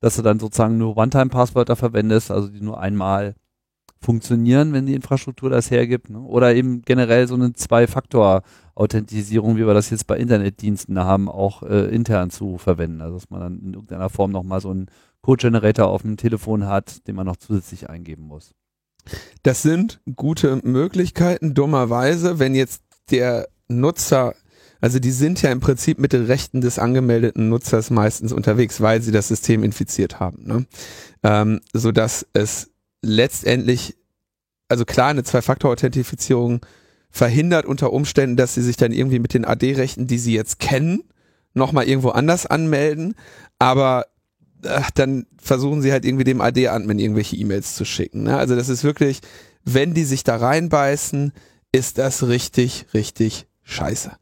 dass 0.00 0.16
du 0.16 0.22
dann 0.22 0.38
sozusagen 0.38 0.78
nur 0.78 0.96
One-Time-Passwörter 0.96 1.76
verwendest, 1.76 2.30
also 2.30 2.48
die 2.48 2.60
nur 2.60 2.80
einmal 2.80 3.34
funktionieren, 4.00 4.72
wenn 4.72 4.86
die 4.86 4.94
Infrastruktur 4.94 5.50
das 5.50 5.70
hergibt. 5.70 6.10
Ne? 6.10 6.20
Oder 6.20 6.54
eben 6.54 6.82
generell 6.82 7.26
so 7.26 7.34
eine 7.34 7.52
Zwei-Faktor-Authentisierung, 7.52 9.56
wie 9.56 9.66
wir 9.66 9.74
das 9.74 9.90
jetzt 9.90 10.06
bei 10.06 10.16
Internetdiensten 10.16 10.98
haben, 10.98 11.28
auch 11.28 11.62
äh, 11.62 11.94
intern 11.94 12.30
zu 12.30 12.58
verwenden. 12.58 13.00
Also 13.00 13.16
dass 13.16 13.30
man 13.30 13.40
dann 13.40 13.58
in 13.58 13.74
irgendeiner 13.74 14.10
Form 14.10 14.30
nochmal 14.30 14.60
so 14.60 14.70
einen 14.70 14.86
Code-Generator 15.22 15.88
auf 15.88 16.02
dem 16.02 16.16
Telefon 16.16 16.66
hat, 16.66 17.06
den 17.08 17.16
man 17.16 17.26
noch 17.26 17.36
zusätzlich 17.36 17.90
eingeben 17.90 18.24
muss. 18.24 18.54
Das 19.42 19.62
sind 19.62 20.00
gute 20.16 20.60
Möglichkeiten. 20.62 21.54
Dummerweise, 21.54 22.38
wenn 22.38 22.54
jetzt 22.54 22.82
der 23.10 23.48
Nutzer, 23.68 24.34
also 24.80 24.98
die 24.98 25.10
sind 25.10 25.42
ja 25.42 25.50
im 25.50 25.60
Prinzip 25.60 25.98
mit 25.98 26.12
den 26.12 26.26
Rechten 26.26 26.60
des 26.60 26.78
angemeldeten 26.78 27.48
Nutzers 27.48 27.90
meistens 27.90 28.32
unterwegs, 28.32 28.80
weil 28.80 29.02
sie 29.02 29.12
das 29.12 29.28
System 29.28 29.62
infiziert 29.64 30.20
haben. 30.20 30.44
Ne? 30.46 30.66
Ähm, 31.22 31.60
so 31.72 31.92
dass 31.92 32.26
es 32.32 32.70
letztendlich, 33.02 33.96
also 34.68 34.84
klar, 34.84 35.08
eine 35.08 35.24
Zwei-Faktor-Authentifizierung 35.24 36.64
verhindert 37.10 37.66
unter 37.66 37.92
Umständen, 37.92 38.36
dass 38.36 38.54
sie 38.54 38.62
sich 38.62 38.76
dann 38.76 38.92
irgendwie 38.92 39.18
mit 39.18 39.32
den 39.32 39.44
AD-Rechten, 39.44 40.06
die 40.06 40.18
sie 40.18 40.34
jetzt 40.34 40.58
kennen, 40.58 41.02
nochmal 41.54 41.88
irgendwo 41.88 42.10
anders 42.10 42.46
anmelden. 42.46 43.14
Aber 43.58 44.06
ach, 44.66 44.90
dann 44.90 45.26
versuchen 45.38 45.82
sie 45.82 45.92
halt 45.92 46.04
irgendwie 46.04 46.24
dem 46.24 46.40
AD-Admin 46.40 46.98
irgendwelche 46.98 47.36
E-Mails 47.36 47.74
zu 47.74 47.84
schicken. 47.84 48.24
Ne? 48.24 48.36
Also 48.36 48.56
das 48.56 48.68
ist 48.68 48.84
wirklich, 48.84 49.20
wenn 49.64 49.94
die 49.94 50.04
sich 50.04 50.24
da 50.24 50.36
reinbeißen, 50.36 51.32
ist 51.72 51.98
das 51.98 52.26
richtig, 52.26 52.86
richtig 52.94 53.46
scheiße. 53.62 54.12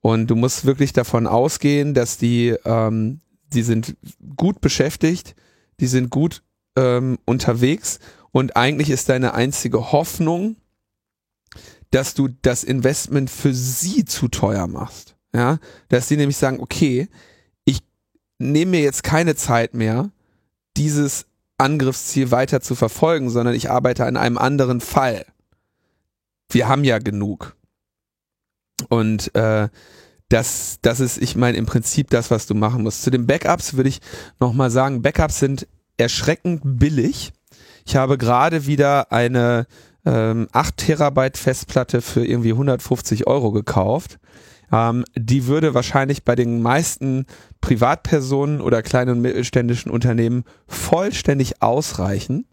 Und 0.00 0.28
du 0.28 0.36
musst 0.36 0.64
wirklich 0.64 0.92
davon 0.92 1.26
ausgehen, 1.26 1.94
dass 1.94 2.18
die, 2.18 2.56
ähm, 2.64 3.20
die 3.52 3.62
sind 3.62 3.96
gut 4.36 4.60
beschäftigt, 4.60 5.34
die 5.80 5.86
sind 5.86 6.10
gut 6.10 6.42
ähm, 6.76 7.18
unterwegs 7.24 7.98
und 8.32 8.56
eigentlich 8.56 8.90
ist 8.90 9.08
deine 9.08 9.34
einzige 9.34 9.92
Hoffnung, 9.92 10.56
dass 11.90 12.14
du 12.14 12.28
das 12.40 12.64
Investment 12.64 13.30
für 13.30 13.54
sie 13.54 14.04
zu 14.04 14.28
teuer 14.28 14.66
machst. 14.66 15.16
Ja, 15.34 15.58
dass 15.88 16.08
sie 16.08 16.16
nämlich 16.16 16.36
sagen, 16.36 16.60
okay, 16.60 17.08
nehme 18.42 18.72
mir 18.72 18.80
jetzt 18.80 19.04
keine 19.04 19.34
Zeit 19.36 19.74
mehr, 19.74 20.10
dieses 20.76 21.26
Angriffsziel 21.58 22.30
weiter 22.30 22.60
zu 22.60 22.74
verfolgen, 22.74 23.30
sondern 23.30 23.54
ich 23.54 23.70
arbeite 23.70 24.04
an 24.04 24.16
einem 24.16 24.38
anderen 24.38 24.80
Fall. 24.80 25.24
Wir 26.50 26.68
haben 26.68 26.84
ja 26.84 26.98
genug. 26.98 27.56
Und 28.88 29.34
äh, 29.34 29.68
das, 30.28 30.78
das 30.82 31.00
ist, 31.00 31.18
ich 31.18 31.36
meine, 31.36 31.58
im 31.58 31.66
Prinzip 31.66 32.10
das, 32.10 32.30
was 32.30 32.46
du 32.46 32.54
machen 32.54 32.82
musst. 32.82 33.02
Zu 33.02 33.10
den 33.10 33.26
Backups 33.26 33.74
würde 33.74 33.90
ich 33.90 34.00
nochmal 34.40 34.70
sagen, 34.70 35.02
Backups 35.02 35.38
sind 35.38 35.68
erschreckend 35.98 36.60
billig. 36.64 37.32
Ich 37.84 37.96
habe 37.96 38.18
gerade 38.18 38.66
wieder 38.66 39.12
eine 39.12 39.66
ähm, 40.04 40.48
8 40.52 40.76
Terabyte 40.76 41.36
Festplatte 41.36 42.00
für 42.00 42.24
irgendwie 42.24 42.52
150 42.52 43.26
Euro 43.26 43.52
gekauft. 43.52 44.18
Ähm, 44.72 45.04
die 45.14 45.46
würde 45.46 45.74
wahrscheinlich 45.74 46.24
bei 46.24 46.34
den 46.34 46.62
meisten 46.62 47.26
Privatpersonen 47.60 48.60
oder 48.60 48.82
kleinen 48.82 49.10
und 49.10 49.20
mittelständischen 49.20 49.92
Unternehmen 49.92 50.44
vollständig 50.66 51.62
ausreichen 51.62 52.46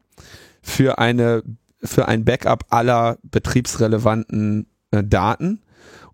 für 0.62 1.00
eine 1.00 1.44
für 1.82 2.10
ein 2.10 2.26
Backup 2.26 2.66
aller 2.70 3.18
betriebsrelevanten 3.24 4.68
äh, 4.91 5.04
Daten. 5.04 5.62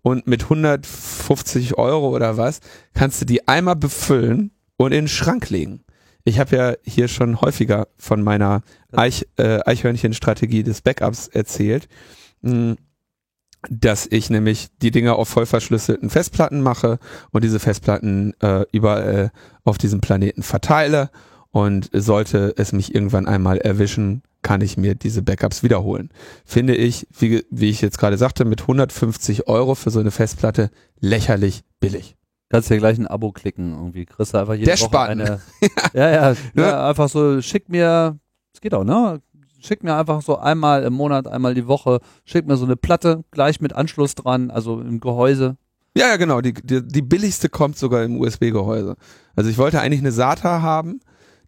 Und 0.02 0.28
mit 0.28 0.44
150 0.44 1.76
Euro 1.78 2.14
oder 2.14 2.36
was 2.36 2.60
kannst 2.94 3.20
du 3.20 3.24
die 3.24 3.48
einmal 3.48 3.74
befüllen 3.74 4.52
und 4.76 4.92
in 4.92 5.04
den 5.04 5.08
Schrank 5.08 5.50
legen. 5.50 5.82
Ich 6.22 6.38
habe 6.38 6.56
ja 6.56 6.74
hier 6.84 7.08
schon 7.08 7.40
häufiger 7.40 7.88
von 7.98 8.22
meiner 8.22 8.62
Eich, 8.92 9.26
äh, 9.36 9.58
Eichhörnchen-Strategie 9.64 10.62
des 10.62 10.80
Backups 10.80 11.26
erzählt. 11.26 11.88
Dass 13.70 14.06
ich 14.10 14.30
nämlich 14.30 14.68
die 14.82 14.90
Dinge 14.90 15.14
auf 15.16 15.28
voll 15.28 15.46
verschlüsselten 15.46 16.10
Festplatten 16.10 16.60
mache 16.62 16.98
und 17.32 17.44
diese 17.44 17.58
Festplatten 17.58 18.32
äh, 18.40 18.64
überall 18.72 19.32
auf 19.64 19.78
diesem 19.78 20.00
Planeten 20.00 20.42
verteile 20.42 21.10
und 21.50 21.90
sollte 21.92 22.54
es 22.56 22.72
mich 22.72 22.94
irgendwann 22.94 23.26
einmal 23.26 23.58
erwischen, 23.58 24.22
kann 24.42 24.60
ich 24.60 24.76
mir 24.76 24.94
diese 24.94 25.22
Backups 25.22 25.62
wiederholen. 25.62 26.10
Finde 26.44 26.76
ich, 26.76 27.08
wie, 27.18 27.44
wie 27.50 27.70
ich 27.70 27.80
jetzt 27.80 27.98
gerade 27.98 28.16
sagte, 28.18 28.44
mit 28.44 28.60
150 28.60 29.48
Euro 29.48 29.74
für 29.74 29.90
so 29.90 29.98
eine 29.98 30.10
Festplatte 30.10 30.70
lächerlich 31.00 31.62
billig. 31.80 32.16
Kannst 32.48 32.70
ja 32.70 32.76
gleich 32.76 32.96
ein 32.96 33.08
Abo 33.08 33.32
klicken 33.32 33.72
irgendwie. 33.72 34.06
Kriegst 34.06 34.34
du 34.34 34.38
einfach 34.38 34.54
jede 34.54 34.66
Der 34.66 34.78
Woche 34.78 34.84
Spann. 34.86 35.10
eine. 35.10 35.40
ja, 35.94 36.10
ja, 36.10 36.36
ja, 36.54 36.88
einfach 36.88 37.08
so, 37.08 37.40
schick 37.42 37.68
mir, 37.68 38.18
es 38.54 38.60
geht 38.60 38.72
auch, 38.72 38.84
ne? 38.84 39.20
Schick 39.60 39.82
mir 39.82 39.96
einfach 39.96 40.22
so 40.22 40.38
einmal 40.38 40.84
im 40.84 40.92
Monat, 40.92 41.26
einmal 41.26 41.54
die 41.54 41.66
Woche, 41.66 42.00
schick 42.24 42.46
mir 42.46 42.56
so 42.56 42.64
eine 42.64 42.76
Platte, 42.76 43.24
gleich 43.30 43.60
mit 43.60 43.72
Anschluss 43.72 44.14
dran, 44.14 44.50
also 44.50 44.80
im 44.80 45.00
Gehäuse. 45.00 45.56
Ja, 45.96 46.08
ja, 46.08 46.16
genau. 46.16 46.42
Die, 46.42 46.52
die, 46.52 46.86
die 46.86 47.02
billigste 47.02 47.48
kommt 47.48 47.78
sogar 47.78 48.04
im 48.04 48.20
USB-Gehäuse. 48.20 48.96
Also 49.34 49.48
ich 49.48 49.56
wollte 49.56 49.80
eigentlich 49.80 50.00
eine 50.00 50.12
SATA 50.12 50.60
haben, 50.60 51.00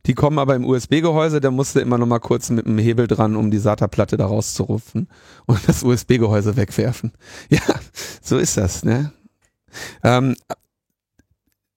die 0.06 0.14
kommen 0.14 0.39
aber 0.39 0.56
im 0.56 0.64
USB-Gehäuse, 0.64 1.40
da 1.40 1.51
musste 1.51 1.80
immer 1.80 1.98
noch 1.98 2.06
mal 2.06 2.18
kurz 2.18 2.48
mit 2.48 2.64
dem 2.66 2.78
Hebel 2.78 3.06
dran, 3.06 3.36
um 3.36 3.51
die 3.51 3.59
SATA-Platte 3.59 4.16
da 4.16 4.26
rauszurupfen 4.26 5.09
und 5.47 5.68
das 5.68 5.82
USB-Gehäuse 5.82 6.56
wegwerfen. 6.56 7.12
Ja, 7.51 7.60
so 8.22 8.39
ist 8.39 8.56
das, 8.56 8.85
ne? 8.85 9.12
Ähm, 10.02 10.35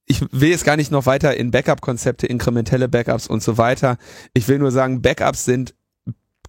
ich 0.05 0.21
will 0.31 0.49
jetzt 0.49 0.65
gar 0.65 0.77
nicht 0.77 0.91
noch 0.91 1.05
weiter 1.05 1.35
in 1.35 1.51
Backup-Konzepte, 1.51 2.27
inkrementelle 2.27 2.87
Backups 2.87 3.27
und 3.27 3.43
so 3.43 3.57
weiter. 3.57 3.97
Ich 4.33 4.47
will 4.47 4.59
nur 4.59 4.71
sagen, 4.71 5.01
Backups 5.01 5.45
sind 5.45 5.73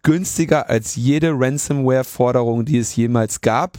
günstiger 0.03 0.69
als 0.69 0.97
jede 0.97 1.33
Ransomware-Forderung, 1.33 2.65
die 2.65 2.79
es 2.79 2.95
jemals 2.97 3.41
gab. 3.41 3.79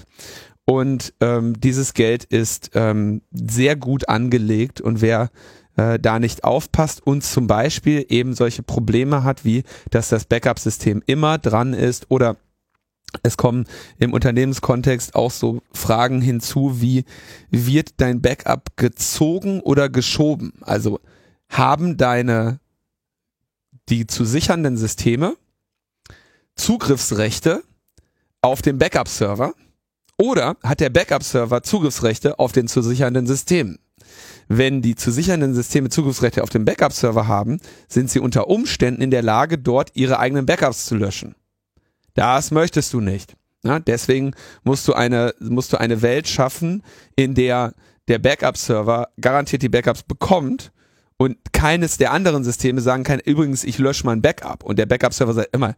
Und 0.65 1.13
ähm, 1.19 1.59
dieses 1.59 1.93
Geld 1.93 2.23
ist 2.23 2.71
ähm, 2.73 3.21
sehr 3.31 3.75
gut 3.75 4.07
angelegt 4.07 4.79
und 4.79 5.01
wer 5.01 5.29
äh, 5.75 5.99
da 5.99 6.19
nicht 6.19 6.43
aufpasst 6.43 7.05
und 7.05 7.23
zum 7.23 7.47
Beispiel 7.47 8.05
eben 8.07 8.33
solche 8.33 8.63
Probleme 8.63 9.23
hat, 9.23 9.43
wie 9.43 9.63
dass 9.89 10.09
das 10.09 10.25
Backup-System 10.25 11.03
immer 11.05 11.37
dran 11.37 11.73
ist 11.73 12.09
oder 12.09 12.37
es 13.21 13.37
kommen 13.37 13.65
im 13.99 14.13
Unternehmenskontext 14.13 15.15
auch 15.15 15.31
so 15.31 15.61
Fragen 15.71 16.21
hinzu, 16.21 16.81
wie 16.81 17.03
wird 17.51 17.95
dein 17.97 18.21
Backup 18.21 18.75
gezogen 18.77 19.59
oder 19.59 19.89
geschoben? 19.89 20.53
Also 20.61 20.99
haben 21.49 21.97
deine 21.97 22.59
die 23.89 24.07
zu 24.07 24.23
sichernden 24.25 24.77
Systeme 24.77 25.35
Zugriffsrechte 26.55 27.63
auf 28.41 28.61
den 28.61 28.77
Backup-Server 28.77 29.53
oder 30.17 30.55
hat 30.63 30.79
der 30.79 30.89
Backup-Server 30.89 31.63
Zugriffsrechte 31.63 32.39
auf 32.39 32.51
den 32.51 32.67
zu 32.67 32.81
sichernden 32.81 33.27
Systemen? 33.27 33.79
Wenn 34.47 34.81
die 34.81 34.95
zu 34.95 35.11
sichernden 35.11 35.53
Systeme 35.55 35.89
Zugriffsrechte 35.89 36.43
auf 36.43 36.49
den 36.49 36.65
Backup-Server 36.65 37.27
haben, 37.27 37.59
sind 37.87 38.09
sie 38.09 38.19
unter 38.19 38.47
Umständen 38.47 39.01
in 39.01 39.11
der 39.11 39.23
Lage, 39.23 39.57
dort 39.57 39.91
ihre 39.95 40.19
eigenen 40.19 40.45
Backups 40.45 40.85
zu 40.85 40.95
löschen. 40.95 41.35
Das 42.13 42.51
möchtest 42.51 42.93
du 42.93 42.99
nicht. 42.99 43.35
Ja, 43.63 43.79
deswegen 43.79 44.35
musst 44.63 44.87
du 44.87 44.93
eine, 44.93 45.33
musst 45.39 45.71
du 45.71 45.77
eine 45.77 46.01
Welt 46.01 46.27
schaffen, 46.27 46.83
in 47.15 47.33
der 47.33 47.73
der 48.07 48.19
Backup-Server 48.19 49.09
garantiert 49.19 49.61
die 49.61 49.69
Backups 49.69 50.03
bekommt 50.03 50.71
und 51.17 51.37
keines 51.53 51.97
der 51.97 52.11
anderen 52.11 52.43
Systeme 52.43 52.81
sagen 52.81 53.03
kann, 53.03 53.19
übrigens, 53.19 53.63
ich 53.63 53.77
lösche 53.77 54.05
mein 54.05 54.21
Backup. 54.21 54.63
Und 54.63 54.77
der 54.77 54.85
Backup-Server 54.85 55.33
sagt 55.33 55.55
immer, 55.55 55.75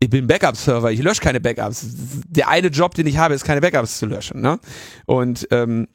ich 0.00 0.10
bin 0.10 0.26
Backup-Server, 0.26 0.92
ich 0.92 1.02
lösche 1.02 1.20
keine 1.20 1.40
Backups. 1.40 1.86
Der 2.28 2.48
eine 2.48 2.68
Job, 2.68 2.94
den 2.94 3.06
ich 3.06 3.16
habe, 3.16 3.34
ist 3.34 3.44
keine 3.44 3.60
Backups 3.60 3.98
zu 3.98 4.06
löschen. 4.06 4.40
Ne? 4.40 4.58
Und 5.06 5.48
ähm, 5.50 5.88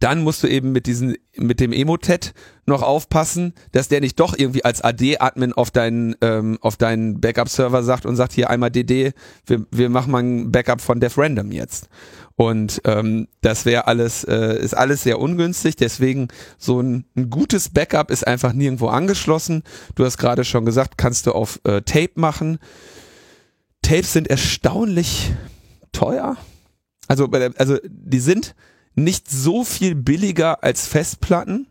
dann 0.00 0.22
musst 0.22 0.42
du 0.42 0.48
eben 0.48 0.72
mit 0.72 0.86
diesen, 0.86 1.16
mit 1.36 1.60
dem 1.60 1.72
Emotet 1.72 2.34
noch 2.66 2.82
aufpassen, 2.82 3.54
dass 3.72 3.88
der 3.88 4.00
nicht 4.00 4.20
doch 4.20 4.34
irgendwie 4.36 4.64
als 4.64 4.82
AD-Admin 4.82 5.54
auf 5.54 5.70
deinen, 5.70 6.14
ähm, 6.20 6.58
auf 6.60 6.76
deinen 6.76 7.20
Backup-Server 7.20 7.82
sagt 7.82 8.04
und 8.04 8.14
sagt 8.16 8.32
hier 8.32 8.50
einmal 8.50 8.70
DD, 8.70 9.12
wir, 9.46 9.66
wir 9.70 9.88
machen 9.88 10.12
mal 10.12 10.22
ein 10.22 10.52
Backup 10.52 10.82
von 10.82 11.00
Def 11.00 11.16
Random 11.16 11.52
jetzt. 11.52 11.88
Und 12.36 12.82
ähm, 12.84 13.28
das 13.40 13.64
wäre 13.64 13.86
alles, 13.86 14.24
äh, 14.24 14.62
ist 14.62 14.76
alles 14.76 15.02
sehr 15.02 15.18
ungünstig. 15.18 15.74
Deswegen 15.76 16.28
so 16.58 16.80
ein, 16.80 17.04
ein 17.16 17.30
gutes 17.30 17.70
Backup 17.70 18.10
ist 18.10 18.26
einfach 18.26 18.52
nirgendwo 18.52 18.88
angeschlossen. 18.88 19.64
Du 19.96 20.04
hast 20.04 20.18
gerade 20.18 20.44
schon 20.44 20.64
gesagt, 20.64 20.98
kannst 20.98 21.26
du 21.26 21.32
auf 21.32 21.60
äh, 21.64 21.80
Tape 21.80 22.12
machen. 22.14 22.58
Tapes 23.82 24.12
sind 24.12 24.28
erstaunlich 24.28 25.32
teuer. 25.92 26.36
Also, 27.06 27.26
also 27.56 27.78
die 27.84 28.20
sind 28.20 28.54
nicht 28.94 29.30
so 29.30 29.64
viel 29.64 29.94
billiger 29.94 30.62
als 30.62 30.86
Festplatten, 30.86 31.68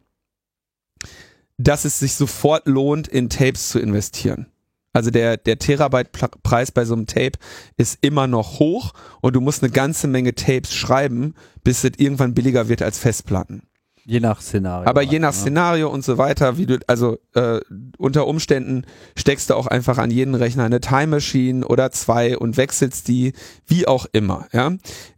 dass 1.57 1.85
es 1.85 1.99
sich 1.99 2.15
sofort 2.15 2.67
lohnt, 2.67 3.07
in 3.07 3.29
Tapes 3.29 3.69
zu 3.69 3.79
investieren. 3.79 4.47
Also 4.93 5.11
der, 5.11 5.37
der 5.37 5.59
Terabyte-Preis 5.59 6.71
bei 6.71 6.83
so 6.85 6.95
einem 6.95 7.05
Tape 7.05 7.37
ist 7.77 7.99
immer 8.01 8.25
noch 8.25 8.57
hoch 8.57 8.93
und 9.21 9.35
du 9.35 9.41
musst 9.41 9.61
eine 9.61 9.71
ganze 9.71 10.07
Menge 10.07 10.33
Tapes 10.33 10.73
schreiben, 10.73 11.35
bis 11.63 11.83
es 11.83 11.91
irgendwann 11.97 12.33
billiger 12.33 12.67
wird 12.67 12.81
als 12.81 12.97
Festplatten. 12.97 13.61
Je 14.09 14.21
nach 14.21 14.39
Szenario. 14.41 14.87
Aber 14.89 15.01
je 15.01 15.09
halt, 15.09 15.21
nach 15.21 15.33
ne? 15.33 15.37
Szenario 15.37 15.89
und 15.89 16.01
so 16.01 16.17
weiter, 16.17 16.57
wie 16.57 16.65
du, 16.65 16.79
also 16.87 17.17
äh, 17.35 17.59
unter 17.97 18.25
Umständen 18.25 18.85
steckst 19.17 19.49
du 19.49 19.53
auch 19.53 19.67
einfach 19.67 19.97
an 19.97 20.11
jeden 20.11 20.33
Rechner 20.33 20.63
eine 20.63 20.79
Time 20.79 21.07
Machine 21.07 21.67
oder 21.67 21.91
zwei 21.91 22.37
und 22.37 22.55
wechselst 22.55 23.09
die, 23.09 23.33
wie 23.65 23.85
auch 23.85 24.05
immer. 24.13 24.47
Ja, 24.53 24.71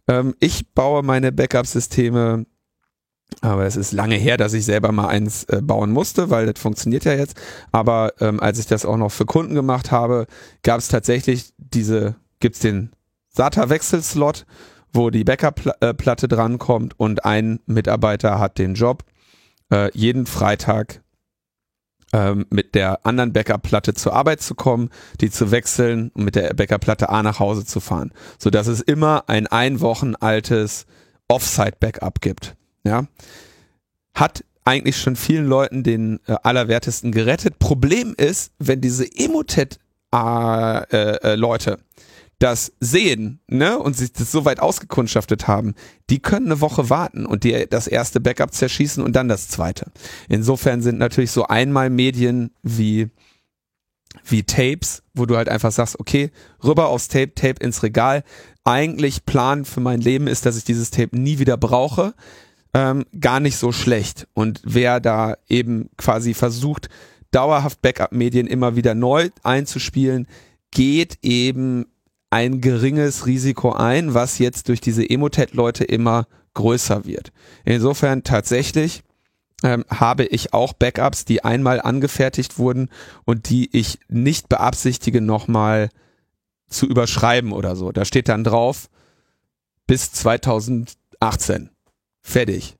ähm, 0.08 0.34
ich 0.40 0.74
baue 0.74 1.04
meine 1.04 1.30
Backup-Systeme, 1.30 2.46
aber 3.42 3.64
es 3.64 3.76
ist 3.76 3.92
lange 3.92 4.16
her, 4.16 4.36
dass 4.36 4.54
ich 4.54 4.64
selber 4.64 4.90
mal 4.90 5.06
eins 5.06 5.44
äh, 5.44 5.62
bauen 5.62 5.92
musste, 5.92 6.30
weil 6.30 6.46
das 6.46 6.60
funktioniert 6.60 7.04
ja 7.04 7.12
jetzt. 7.12 7.40
Aber 7.70 8.14
ähm, 8.18 8.40
als 8.40 8.58
ich 8.58 8.66
das 8.66 8.84
auch 8.84 8.96
noch 8.96 9.12
für 9.12 9.24
Kunden 9.24 9.54
gemacht 9.54 9.92
habe, 9.92 10.26
gab 10.64 10.80
es 10.80 10.88
tatsächlich 10.88 11.52
diese, 11.58 12.16
gibt's 12.40 12.58
den 12.58 12.90
SATA-Wechselslot 13.36 14.46
wo 14.92 15.10
die 15.10 15.24
Backup-Platte 15.24 16.28
drankommt 16.28 16.98
und 16.98 17.24
ein 17.24 17.60
Mitarbeiter 17.66 18.38
hat 18.38 18.58
den 18.58 18.74
Job, 18.74 19.04
äh, 19.72 19.90
jeden 19.96 20.26
Freitag 20.26 21.02
ähm, 22.12 22.46
mit 22.50 22.74
der 22.74 23.06
anderen 23.06 23.32
Backup-Platte 23.32 23.94
zur 23.94 24.14
Arbeit 24.14 24.40
zu 24.40 24.54
kommen, 24.54 24.90
die 25.20 25.30
zu 25.30 25.50
wechseln 25.50 26.10
und 26.14 26.24
mit 26.24 26.34
der 26.34 26.54
Backup-Platte 26.54 27.08
A 27.08 27.22
nach 27.22 27.38
Hause 27.38 27.64
zu 27.64 27.80
fahren, 27.80 28.12
so 28.38 28.50
dass 28.50 28.66
es 28.66 28.80
immer 28.80 29.28
ein 29.28 29.46
ein 29.46 29.80
Wochen 29.80 30.14
altes 30.16 30.86
Offsite-Backup 31.28 32.20
gibt. 32.20 32.56
Ja, 32.84 33.06
hat 34.14 34.44
eigentlich 34.64 34.98
schon 34.98 35.16
vielen 35.16 35.46
Leuten 35.46 35.82
den 35.82 36.20
äh, 36.26 36.36
allerwertesten 36.42 37.12
gerettet. 37.12 37.58
Problem 37.58 38.14
ist, 38.16 38.52
wenn 38.58 38.80
diese 38.80 39.04
Emotet-Leute 39.04 41.78
das 42.40 42.72
sehen, 42.80 43.38
ne, 43.48 43.78
und 43.78 43.96
sich 43.96 44.12
das 44.12 44.32
so 44.32 44.44
weit 44.46 44.60
ausgekundschaftet 44.60 45.46
haben, 45.46 45.74
die 46.08 46.20
können 46.20 46.46
eine 46.46 46.60
Woche 46.60 46.90
warten 46.90 47.26
und 47.26 47.44
die 47.44 47.66
das 47.68 47.86
erste 47.86 48.18
Backup 48.18 48.52
zerschießen 48.52 49.04
und 49.04 49.14
dann 49.14 49.28
das 49.28 49.48
zweite. 49.48 49.92
Insofern 50.28 50.80
sind 50.80 50.98
natürlich 50.98 51.30
so 51.30 51.46
einmal 51.46 51.90
Medien 51.90 52.50
wie 52.62 53.10
wie 54.24 54.42
Tapes, 54.42 55.02
wo 55.14 55.24
du 55.24 55.36
halt 55.36 55.48
einfach 55.48 55.70
sagst, 55.70 56.00
okay, 56.00 56.30
rüber 56.64 56.88
aufs 56.88 57.08
Tape, 57.08 57.34
Tape 57.34 57.62
ins 57.62 57.82
Regal. 57.84 58.24
Eigentlich 58.64 59.24
Plan 59.24 59.64
für 59.64 59.80
mein 59.80 60.00
Leben 60.00 60.26
ist, 60.26 60.46
dass 60.46 60.56
ich 60.56 60.64
dieses 60.64 60.90
Tape 60.90 61.16
nie 61.16 61.38
wieder 61.38 61.56
brauche. 61.56 62.14
Ähm, 62.74 63.04
gar 63.20 63.38
nicht 63.38 63.56
so 63.56 63.70
schlecht. 63.70 64.26
Und 64.34 64.62
wer 64.64 64.98
da 64.98 65.36
eben 65.48 65.90
quasi 65.96 66.34
versucht, 66.34 66.88
dauerhaft 67.30 67.82
Backup-Medien 67.82 68.48
immer 68.48 68.74
wieder 68.74 68.96
neu 68.96 69.30
einzuspielen, 69.44 70.26
geht 70.72 71.18
eben 71.22 71.86
ein 72.30 72.60
geringes 72.60 73.26
Risiko 73.26 73.72
ein, 73.72 74.14
was 74.14 74.38
jetzt 74.38 74.68
durch 74.68 74.80
diese 74.80 75.08
Emotet-Leute 75.08 75.84
immer 75.84 76.26
größer 76.54 77.04
wird. 77.04 77.32
Insofern 77.64 78.22
tatsächlich 78.22 79.02
ähm, 79.62 79.84
habe 79.90 80.24
ich 80.24 80.54
auch 80.54 80.72
Backups, 80.72 81.24
die 81.24 81.44
einmal 81.44 81.80
angefertigt 81.80 82.58
wurden 82.58 82.88
und 83.24 83.50
die 83.50 83.76
ich 83.76 83.98
nicht 84.08 84.48
beabsichtige, 84.48 85.20
nochmal 85.20 85.90
zu 86.68 86.86
überschreiben 86.86 87.52
oder 87.52 87.76
so. 87.76 87.92
Da 87.92 88.04
steht 88.04 88.28
dann 88.28 88.44
drauf, 88.44 88.88
bis 89.86 90.12
2018. 90.12 91.70
Fertig. 92.22 92.76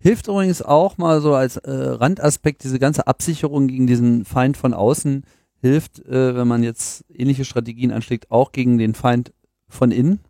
Hilft 0.00 0.28
übrigens 0.28 0.62
auch 0.62 0.96
mal 0.98 1.20
so 1.20 1.34
als 1.34 1.56
äh, 1.56 1.70
Randaspekt 1.70 2.62
diese 2.62 2.78
ganze 2.78 3.06
Absicherung 3.06 3.66
gegen 3.66 3.86
diesen 3.86 4.24
Feind 4.24 4.56
von 4.56 4.74
außen 4.74 5.24
hilft, 5.60 6.04
äh, 6.06 6.36
wenn 6.36 6.48
man 6.48 6.62
jetzt 6.62 7.04
ähnliche 7.12 7.44
Strategien 7.44 7.92
anschlägt, 7.92 8.30
auch 8.30 8.52
gegen 8.52 8.78
den 8.78 8.94
Feind 8.94 9.32
von 9.68 9.90
innen. 9.90 10.20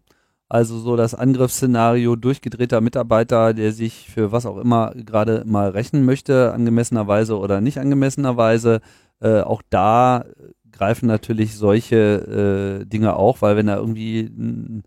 Also 0.49 0.79
so 0.79 0.97
das 0.97 1.15
Angriffsszenario 1.15 2.17
durchgedrehter 2.17 2.81
Mitarbeiter, 2.81 3.53
der 3.53 3.73
sich 3.73 4.09
für 4.09 4.33
was 4.33 4.47
auch 4.47 4.57
immer 4.57 4.93
gerade 4.95 5.45
mal 5.45 5.69
rechnen 5.71 6.07
möchte, 6.07 6.55
angemessenerweise 6.55 7.39
oder 7.39 7.61
nicht 7.61 7.79
angemessenerweise. 7.79 8.81
Äh, 9.21 9.41
auch 9.41 9.63
da 9.69 10.25
greifen 10.73 11.07
natürlich 11.07 11.57
solche 11.57 12.81
äh, 12.83 12.87
Dinge 12.87 13.17
auch, 13.17 13.43
weil 13.43 13.57
wenn 13.57 13.67
da 13.67 13.77
irgendwie 13.77 14.21
ein, 14.21 14.85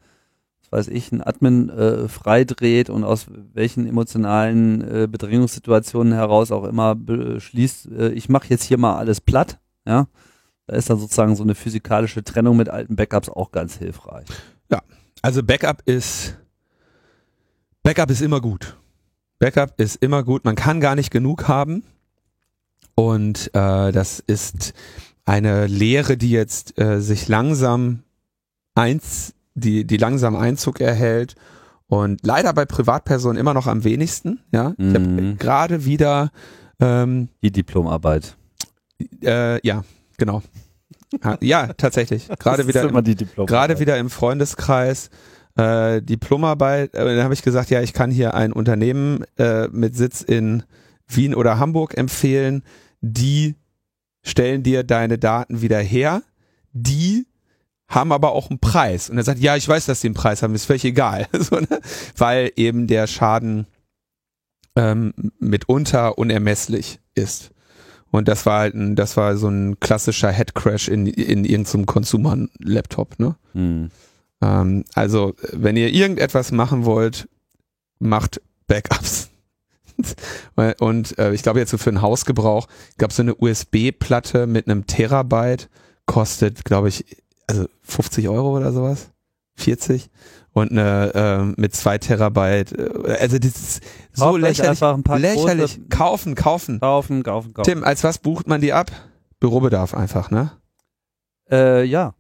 was 0.62 0.72
weiß 0.72 0.88
ich, 0.88 1.12
ein 1.12 1.22
Admin 1.22 1.70
äh, 1.70 2.08
freidreht 2.08 2.90
und 2.90 3.04
aus 3.04 3.28
welchen 3.54 3.86
emotionalen 3.86 4.82
äh, 4.82 5.08
Bedrängungssituationen 5.08 6.14
heraus 6.14 6.52
auch 6.52 6.64
immer 6.64 6.96
beschließt, 6.96 7.92
äh, 7.92 8.10
ich 8.14 8.30
mache 8.30 8.48
jetzt 8.50 8.64
hier 8.64 8.78
mal 8.80 8.98
alles 8.98 9.22
platt, 9.22 9.60
ja, 9.86 10.08
da 10.68 10.76
ist 10.76 10.90
dann 10.90 11.00
sozusagen 11.00 11.36
so 11.36 11.44
eine 11.44 11.56
physikalische 11.56 12.24
Trennung 12.24 12.58
mit 12.58 12.70
alten 12.70 12.96
Backups 12.96 13.30
auch 13.30 13.52
ganz 13.52 13.78
hilfreich. 13.78 14.28
Ja, 14.70 14.82
also 15.22 15.44
Backup 15.44 15.82
ist 15.86 16.38
Backup 17.84 18.12
ist 18.12 18.22
immer 18.22 18.42
gut. 18.42 18.78
Backup 19.40 19.74
ist 19.80 19.96
immer 19.98 20.24
gut. 20.24 20.46
Man 20.46 20.56
kann 20.56 20.80
gar 20.82 20.96
nicht 20.96 21.12
genug 21.12 21.48
haben. 21.48 21.84
Und 22.96 23.48
äh, 23.56 23.92
das 23.92 24.20
ist 24.20 24.74
eine 25.26 25.66
Lehre, 25.68 26.16
die 26.18 26.30
jetzt 26.30 26.78
äh, 26.80 27.02
sich 27.02 27.28
langsam 27.28 28.04
eins, 28.76 29.34
die, 29.56 29.86
die 29.86 29.98
langsam 29.98 30.36
Einzug 30.36 30.80
erhält. 30.80 31.36
Und 31.88 32.26
leider 32.26 32.54
bei 32.54 32.66
Privatpersonen 32.66 33.38
immer 33.40 33.54
noch 33.54 33.68
am 33.68 33.84
wenigsten. 33.84 34.42
Ja, 34.52 34.74
ich 34.78 34.86
habe 34.94 35.00
Mhm. 35.00 35.38
gerade 35.38 35.86
wieder 35.86 36.32
ähm, 36.80 37.30
Die 37.42 37.52
Diplomarbeit. 37.52 38.38
äh, 39.24 39.66
ja, 39.68 39.84
genau. 40.22 40.44
Ja, 41.42 41.74
tatsächlich. 41.74 42.30
Gerade 42.40 42.68
wieder 42.68 42.84
im, 42.84 43.46
gerade 43.46 43.80
wieder 43.80 43.98
im 43.98 44.10
Freundeskreis 44.10 45.10
äh, 45.58 46.02
Diplomarbeit. 46.02 46.94
Äh, 46.94 47.16
dann 47.16 47.24
habe 47.24 47.34
ich 47.34 47.42
gesagt, 47.42 47.70
ja, 47.70 47.82
ich 47.82 47.94
kann 47.94 48.12
hier 48.12 48.34
ein 48.34 48.54
Unternehmen 48.54 49.26
äh, 49.38 49.68
mit 49.70 49.96
Sitz 49.96 50.22
in 50.22 50.64
Wien 51.08 51.36
oder 51.36 51.60
Hamburg 51.60 51.98
empfehlen. 51.98 52.64
Die 53.02 53.56
stellen 54.22 54.64
dir 54.64 54.84
deine 54.84 55.18
Daten 55.18 55.62
wieder 55.62 55.80
her. 55.80 56.22
Die 56.72 57.26
haben 57.88 58.14
aber 58.14 58.32
auch 58.32 58.50
einen 58.50 58.60
Preis. 58.60 59.10
Und 59.10 59.18
er 59.18 59.24
sagt, 59.24 59.40
ja, 59.40 59.58
ich 59.58 59.68
weiß, 59.68 59.88
dass 59.88 60.00
die 60.00 60.08
einen 60.08 60.14
Preis 60.14 60.44
haben, 60.44 60.56
ist 60.56 60.66
völlig 60.66 60.86
egal. 60.86 61.28
so, 61.38 61.58
ne? 61.58 61.82
Weil 62.16 62.52
eben 62.56 62.88
der 62.88 63.08
Schaden 63.08 63.68
ähm, 64.78 65.14
mitunter 65.40 66.18
unermesslich 66.18 67.00
ist. 67.16 67.52
Und 68.12 68.28
das 68.28 68.46
war 68.46 68.60
halt 68.60 68.76
ein, 68.76 68.96
das 68.96 69.18
war 69.18 69.38
so 69.38 69.48
ein 69.48 69.80
klassischer 69.80 70.32
Headcrash 70.32 70.90
in, 70.90 71.08
in 71.08 71.46
irgendeinem 71.46 71.86
Consumer-Laptop, 71.86 73.20
ne? 73.20 73.36
Hm. 73.54 73.90
Ähm, 74.42 74.84
also, 74.94 75.34
wenn 75.52 75.78
ihr 75.78 75.90
irgendetwas 75.90 76.52
machen 76.52 76.86
wollt, 76.86 77.30
macht 78.00 78.42
Backups. 78.68 79.30
Und 80.80 81.18
äh, 81.20 81.34
ich 81.34 81.44
glaube 81.44 81.60
jetzt 81.60 81.72
so 81.72 81.78
für 81.78 81.90
einen 81.90 82.02
Hausgebrauch 82.02 82.68
gab 82.98 83.12
es 83.12 83.18
so 83.18 83.24
eine 83.24 83.36
USB-Platte 83.36 84.48
mit 84.48 84.68
einem 84.68 84.88
Terabyte, 84.88 85.70
kostet, 86.06 86.66
glaube 86.66 86.90
ich, 86.90 87.06
also 87.48 87.68
50 87.84 88.28
Euro 88.28 88.58
oder 88.58 88.74
sowas. 88.74 89.12
40 89.56 90.10
und 90.54 90.72
eine 90.72 91.12
ähm, 91.16 91.54
mit 91.58 91.74
zwei 91.76 91.98
Terabyte. 91.98 92.74
äh, 92.74 93.18
Also 93.20 93.38
das 93.40 93.52
ist 93.52 93.84
so 94.14 94.26
Kauft 94.26 94.42
lächerlich. 94.42 94.80
Lächerlich. 95.08 95.82
Kaufen, 95.90 96.36
kaufen. 96.36 96.80
Kaufen, 96.80 97.24
kaufen, 97.24 97.54
kaufen. 97.54 97.70
Tim, 97.72 97.84
als 97.84 98.04
was 98.04 98.18
bucht 98.20 98.48
man 98.48 98.62
die 98.62 98.74
ab? 98.74 98.92
Bürobedarf 99.40 99.94
einfach, 99.94 100.30
ne? 100.30 100.52
Äh, 101.50 101.84
ja. 101.84 102.14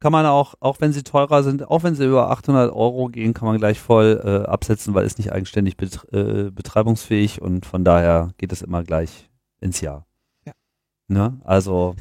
Kann 0.00 0.12
man 0.12 0.26
auch, 0.26 0.54
auch 0.60 0.80
wenn 0.80 0.92
sie 0.92 1.02
teurer 1.02 1.42
sind, 1.42 1.66
auch 1.70 1.82
wenn 1.82 1.94
sie 1.94 2.04
über 2.04 2.30
800 2.30 2.70
Euro 2.70 3.06
gehen, 3.08 3.32
kann 3.32 3.48
man 3.48 3.56
gleich 3.56 3.80
voll 3.80 4.20
äh, 4.22 4.46
absetzen, 4.48 4.92
weil 4.92 5.06
es 5.06 5.16
nicht 5.16 5.32
eigenständig 5.32 5.78
bet 5.78 6.00
äh, 6.12 6.50
betreibungsfähig 6.50 7.40
und 7.40 7.64
von 7.64 7.84
daher 7.84 8.32
geht 8.36 8.52
es 8.52 8.60
immer 8.60 8.82
gleich 8.84 9.30
ins 9.60 9.80
Jahr. 9.80 10.06
Ja. 10.44 10.52
Ne? 11.08 11.40
Also, 11.44 11.94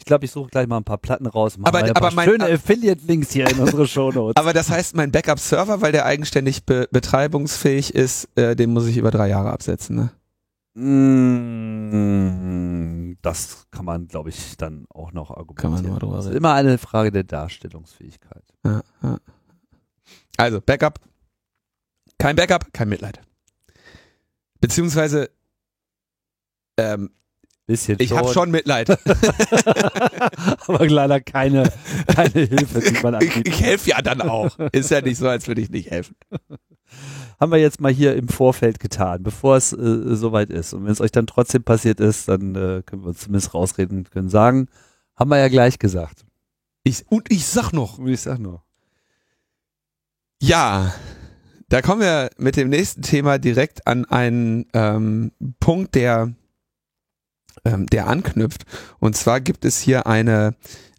ich 0.00 0.04
glaube, 0.06 0.24
ich 0.24 0.30
suche 0.32 0.48
gleich 0.50 0.66
mal 0.66 0.78
ein 0.78 0.84
paar 0.84 0.98
Platten 0.98 1.26
raus. 1.26 1.56
Aber- 1.62 1.78
aber 1.96 2.10
mein- 2.12 2.28
schöne 2.28 2.46
Affiliate-Links 2.46 3.30
hier 3.30 3.48
in 3.48 3.58
unsere 3.60 3.86
Shownotes. 3.88 4.34
Aber 4.36 4.52
das 4.52 4.68
heißt, 4.70 4.96
mein 4.96 5.12
Backup-Server, 5.12 5.80
weil 5.82 5.92
der 5.92 6.06
eigenständig 6.06 6.64
be 6.64 6.88
betreibungsfähig 6.90 7.94
ist, 7.94 8.28
äh, 8.36 8.56
den 8.56 8.72
muss 8.72 8.86
ich 8.86 8.96
über 8.96 9.10
drei 9.12 9.28
Jahre 9.28 9.52
absetzen, 9.52 9.96
ne? 9.96 10.10
Mm, 11.80 13.16
Das 13.22 13.66
kann 13.70 13.84
man, 13.84 14.08
glaube 14.08 14.30
ich, 14.30 14.56
dann 14.56 14.86
auch 14.88 15.12
noch 15.12 15.30
argumentieren. 15.30 15.56
Kann 15.74 15.82
man 15.82 15.84
nur 15.90 15.98
drüber 15.98 16.16
Das 16.16 16.24
ist 16.24 16.30
reden. 16.30 16.38
immer 16.38 16.54
eine 16.54 16.78
Frage 16.78 17.10
der 17.12 17.24
Darstellungsfähigkeit. 17.24 18.42
Ja, 18.64 18.80
ja. 19.02 19.18
Also, 20.36 20.60
Backup. 20.60 20.98
Kein 22.18 22.36
Backup, 22.36 22.72
kein 22.72 22.88
Mitleid. 22.88 23.20
Beziehungsweise, 24.60 25.30
ähm, 26.78 27.10
Bisschen 27.70 27.98
ich 28.00 28.10
habe 28.10 28.32
schon 28.32 28.50
Mitleid. 28.50 28.90
aber 30.66 30.88
leider 30.88 31.20
keine, 31.20 31.72
keine 32.08 32.46
Hilfe, 32.46 32.80
die 32.80 33.00
man 33.00 33.14
Ich, 33.22 33.28
anbieten 33.28 33.42
ich 33.44 33.62
helfe 33.62 33.90
ja 33.90 34.02
dann 34.02 34.20
auch. 34.22 34.58
Ist 34.72 34.90
ja 34.90 35.00
nicht 35.00 35.18
so, 35.18 35.28
als 35.28 35.46
würde 35.46 35.60
ich 35.60 35.70
nicht 35.70 35.88
helfen. 35.88 36.16
haben 37.38 37.52
wir 37.52 37.60
jetzt 37.60 37.80
mal 37.80 37.92
hier 37.92 38.16
im 38.16 38.26
Vorfeld 38.26 38.80
getan, 38.80 39.22
bevor 39.22 39.56
es 39.56 39.72
äh, 39.72 40.16
soweit 40.16 40.50
ist. 40.50 40.72
Und 40.72 40.84
wenn 40.84 40.90
es 40.90 41.00
euch 41.00 41.12
dann 41.12 41.28
trotzdem 41.28 41.62
passiert 41.62 42.00
ist, 42.00 42.26
dann 42.26 42.56
äh, 42.56 42.82
können 42.84 43.02
wir 43.02 43.10
uns 43.10 43.20
zumindest 43.20 43.54
rausreden 43.54 43.98
und 43.98 44.10
können 44.10 44.28
sagen, 44.28 44.66
haben 45.14 45.30
wir 45.30 45.38
ja 45.38 45.46
gleich 45.46 45.78
gesagt. 45.78 46.24
Ich, 46.82 47.04
und 47.08 47.30
ich 47.30 47.46
sag 47.46 47.72
noch, 47.72 47.98
Und 47.98 48.08
ich 48.08 48.22
sag 48.22 48.40
nur. 48.40 48.64
ja, 50.42 50.92
da 51.68 51.82
kommen 51.82 52.00
wir 52.00 52.30
mit 52.36 52.56
dem 52.56 52.68
nächsten 52.68 53.02
Thema 53.02 53.38
direkt 53.38 53.86
an 53.86 54.04
einen 54.06 54.66
ähm, 54.72 55.30
Punkt, 55.60 55.94
der, 55.94 56.34
ähm, 57.64 57.86
der 57.86 58.06
anknüpft. 58.06 58.64
Und 58.98 59.16
zwar 59.16 59.40
gibt 59.40 59.64
es 59.64 59.78
hier 59.78 60.06
eine, 60.06 60.54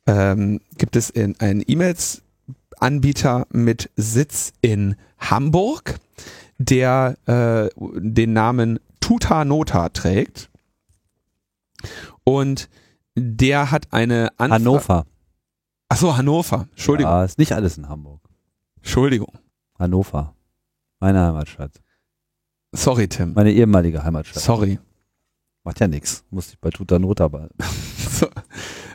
ähm, 0.07 0.59
gibt 0.77 0.95
es 0.95 1.09
in 1.09 1.39
einen 1.39 1.63
E-Mails-Anbieter 1.65 3.47
mit 3.51 3.89
Sitz 3.95 4.53
in 4.61 4.95
Hamburg, 5.19 5.95
der 6.57 7.17
äh, 7.25 7.69
den 7.77 8.33
Namen 8.33 8.79
Tutanota 8.99 9.89
trägt. 9.89 10.49
Und 12.23 12.69
der 13.15 13.71
hat 13.71 13.91
eine 13.91 14.29
Anfrage. 14.37 14.53
Hannover. 14.53 15.05
Ach 15.89 15.97
so, 15.97 16.15
Hannover. 16.15 16.67
Entschuldigung. 16.71 17.11
Ja, 17.11 17.25
ist 17.25 17.37
nicht 17.37 17.53
alles 17.53 17.77
in 17.77 17.89
Hamburg. 17.89 18.21
Entschuldigung. 18.77 19.33
Hannover. 19.77 20.35
Meine 20.99 21.19
Heimatstadt. 21.19 21.81
Sorry, 22.71 23.07
Tim. 23.07 23.33
Meine 23.33 23.51
ehemalige 23.51 24.03
Heimatstadt. 24.03 24.41
Sorry. 24.41 24.79
Macht 25.63 25.79
ja 25.79 25.87
nichts. 25.87 26.23
Musste 26.31 26.53
ich 26.53 26.59
bei 26.59 26.69
Tutanota 26.69 27.27
bei. 27.27 27.47
so. 28.09 28.27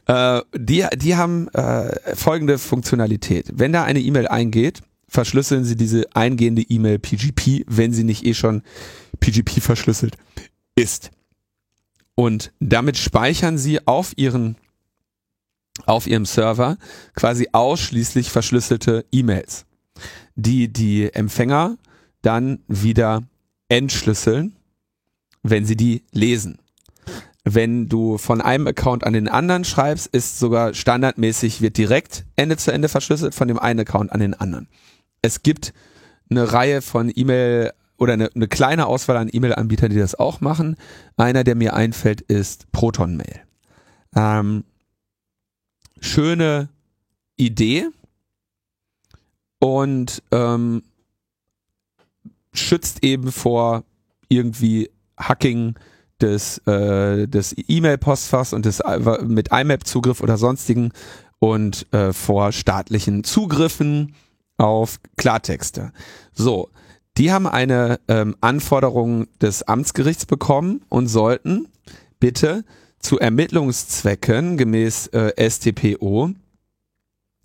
Äh, 0.07 0.43
die, 0.57 0.85
die 0.97 1.17
haben 1.17 1.49
äh, 1.49 2.15
folgende 2.17 2.59
Funktionalität. 2.59 3.51
Wenn 3.55 3.73
da 3.73 3.85
eine 3.85 4.01
E-Mail 4.01 4.29
eingeht, 4.29 4.83
verschlüsseln 5.09 5.65
sie 5.65 5.77
diese 5.77 6.05
eingehende 6.15 6.63
E-Mail 6.63 6.99
PGP, 6.99 7.65
wenn 7.69 7.93
sie 7.93 8.05
nicht 8.05 8.25
eh 8.25 8.35
schon 8.35 8.63
PGP 9.21 9.61
verschlüsselt 9.61 10.17
ist. 10.75 11.11
Und 12.15 12.53
damit 12.61 12.97
speichern 12.97 13.59
sie 13.59 13.87
auf 13.87 14.13
ihren 14.17 14.57
auf 15.85 16.07
ihrem 16.07 16.25
Server 16.25 16.79
quasi 17.15 17.49
ausschließlich 17.53 18.31
verschlüsselte 18.31 19.05
E-Mails, 19.13 19.67
die 20.35 20.73
die 20.73 21.13
Empfänger 21.13 21.77
dann 22.23 22.61
wieder 22.67 23.25
entschlüsseln, 23.69 24.56
wenn 25.51 25.65
sie 25.65 25.77
die 25.77 26.03
lesen. 26.13 26.59
Wenn 27.45 27.89
du 27.89 28.19
von 28.19 28.41
einem 28.41 28.67
Account 28.67 29.05
an 29.05 29.13
den 29.13 29.29
anderen 29.29 29.65
schreibst, 29.65 30.09
ist 30.09 30.39
sogar 30.39 30.75
standardmäßig, 30.75 31.61
wird 31.61 31.77
direkt 31.77 32.25
Ende 32.35 32.57
zu 32.57 32.73
Ende 32.73 32.89
verschlüsselt 32.89 33.35
von 33.35 33.47
dem 33.47 33.59
einen 33.59 33.81
Account 33.81 34.11
an 34.11 34.21
den 34.21 34.35
anderen. 34.35 34.69
Es 35.23 35.43
gibt 35.43 35.73
eine 36.29 36.53
Reihe 36.53 36.83
von 36.83 37.11
E-Mail 37.15 37.73
oder 37.99 38.15
eine, 38.15 38.31
eine 38.35 38.49
kleine 38.49 38.87
Auswahl 38.87 39.17
an 39.17 39.31
E-Mail-Anbietern, 39.33 39.91
die 39.91 39.99
das 39.99 40.17
auch 40.17 40.41
machen. 40.41 40.77
Einer, 41.17 41.45
der 41.45 41.55
mir 41.55 41.75
einfällt, 41.75 42.21
ist 42.21 42.71
Proton 42.73 43.17
Mail. 43.17 43.41
Ähm, 44.15 44.65
schöne 46.01 46.69
Idee 47.37 47.87
und 49.61 50.23
ähm, 50.33 50.83
schützt 52.53 53.05
eben 53.05 53.31
vor 53.33 53.85
irgendwie 54.29 54.91
Hacking 55.19 55.75
des, 56.21 56.59
äh, 56.67 57.27
des 57.27 57.55
E-Mail-Postfachs 57.57 58.53
und 58.53 58.65
des 58.65 58.83
mit 59.23 59.51
IMAP-Zugriff 59.53 60.21
oder 60.23 60.39
sonstigen 60.39 60.93
und 61.39 61.93
äh, 61.93 62.13
vor 62.13 62.53
staatlichen 62.53 63.25
Zugriffen 63.25 64.15
auf 64.57 64.99
Klartexte. 65.17 65.93
So, 66.33 66.71
die 67.19 67.33
haben 67.33 67.47
eine 67.47 68.01
ähm, 68.09 68.37
Anforderung 68.41 69.27
des 69.41 69.63
Amtsgerichts 69.63 70.27
bekommen 70.27 70.83
und 70.89 71.09
sollten 71.09 71.69
bitte 72.21 72.65
zu 72.99 73.19
Ermittlungszwecken 73.19 74.57
gemäß 74.57 75.09
äh, 75.09 75.51
STPO 75.51 76.31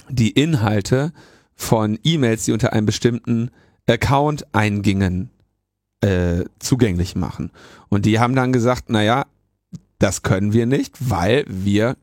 die 0.09 0.31
Inhalte 0.31 1.13
von 1.55 1.99
E-Mails, 2.03 2.45
die 2.45 2.51
unter 2.51 2.73
einem 2.73 2.85
bestimmten 2.85 3.51
Account 3.87 4.45
eingingen, 4.53 5.29
äh, 6.01 6.45
zugänglich 6.59 7.15
machen. 7.15 7.51
Und 7.89 8.05
die 8.05 8.19
haben 8.19 8.35
dann 8.35 8.51
gesagt, 8.51 8.89
naja, 8.89 9.25
das 9.99 10.23
können 10.23 10.53
wir 10.53 10.65
nicht, 10.65 10.95
weil 10.99 11.45
wir 11.47 11.95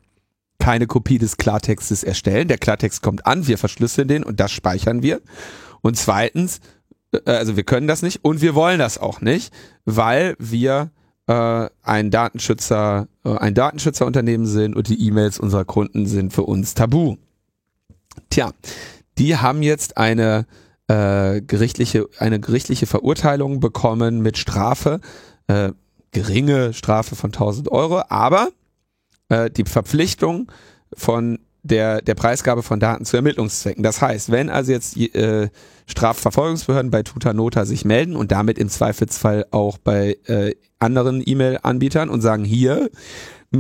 keine 0.59 0.87
Kopie 0.87 1.19
des 1.19 1.37
Klartextes 1.37 2.03
erstellen. 2.03 2.49
Der 2.49 2.59
Klartext 2.59 3.03
kommt 3.03 3.27
an, 3.27 3.47
wir 3.47 3.59
verschlüsseln 3.59 4.09
den 4.09 4.25
und 4.25 4.41
das 4.41 4.53
speichern 4.53 5.03
wir. 5.03 5.21
Und 5.81 5.97
zweitens, 5.97 6.61
äh, 7.13 7.31
also 7.31 7.57
wir 7.57 7.65
können 7.65 7.89
das 7.89 8.03
nicht 8.03 8.25
und 8.25 8.41
wir 8.41 8.55
wollen 8.55 8.79
das 8.79 8.99
auch 8.99 9.21
nicht, 9.21 9.53
weil 9.85 10.37
wir 10.39 10.91
äh, 11.27 11.69
ein 11.83 12.11
Datenschützer, 12.11 13.09
äh, 13.25 13.37
ein 13.37 13.55
Datenschützerunternehmen 13.55 14.47
sind 14.47 14.77
und 14.77 14.89
die 14.89 15.07
E-Mails 15.07 15.39
unserer 15.39 15.65
Kunden 15.65 16.07
sind 16.07 16.33
für 16.33 16.43
uns 16.43 16.75
tabu. 16.75 17.17
Tja, 18.31 18.51
die 19.19 19.37
haben 19.37 19.63
jetzt 19.63 19.97
eine 19.97 20.47
äh, 20.89 21.41
gerichtliche, 21.43 22.09
eine 22.19 22.41
gerichtliche 22.41 22.87
Verurteilung 22.87 23.61
bekommen 23.61 24.21
mit 24.21 24.39
Strafe, 24.39 25.01
äh, 25.47 25.73
geringe 26.13 26.73
Strafe 26.73 27.15
von 27.15 27.31
1000 27.31 27.71
Euro, 27.71 28.03
aber 28.09 28.49
äh, 29.29 29.51
die 29.51 29.65
Verpflichtung 29.65 30.51
von 30.95 31.39
der, 31.63 32.01
der 32.01 32.15
Preisgabe 32.15 32.63
von 32.63 32.81
Daten 32.81 33.05
zu 33.05 33.17
Ermittlungszwecken. 33.17 33.83
Das 33.83 34.01
heißt, 34.01 34.31
wenn 34.31 34.49
also 34.49 34.73
jetzt 34.73 34.97
äh, 34.97 35.51
Strafverfolgungsbehörden 35.87 36.91
bei 36.91 37.03
Tutanota 37.03 37.67
sich 37.67 37.85
melden 37.85 38.17
und 38.17 38.33
damit 38.33 38.59
im 38.59 38.69
Zweifelsfall 38.69 39.47
auch 39.51 39.79
bei 39.79 40.17
äh, 40.27 40.55
anderen 40.79 41.23
E-Mail-Anbietern 41.25 42.09
und 42.09 42.21
sagen, 42.21 42.45
hier, 42.45 42.91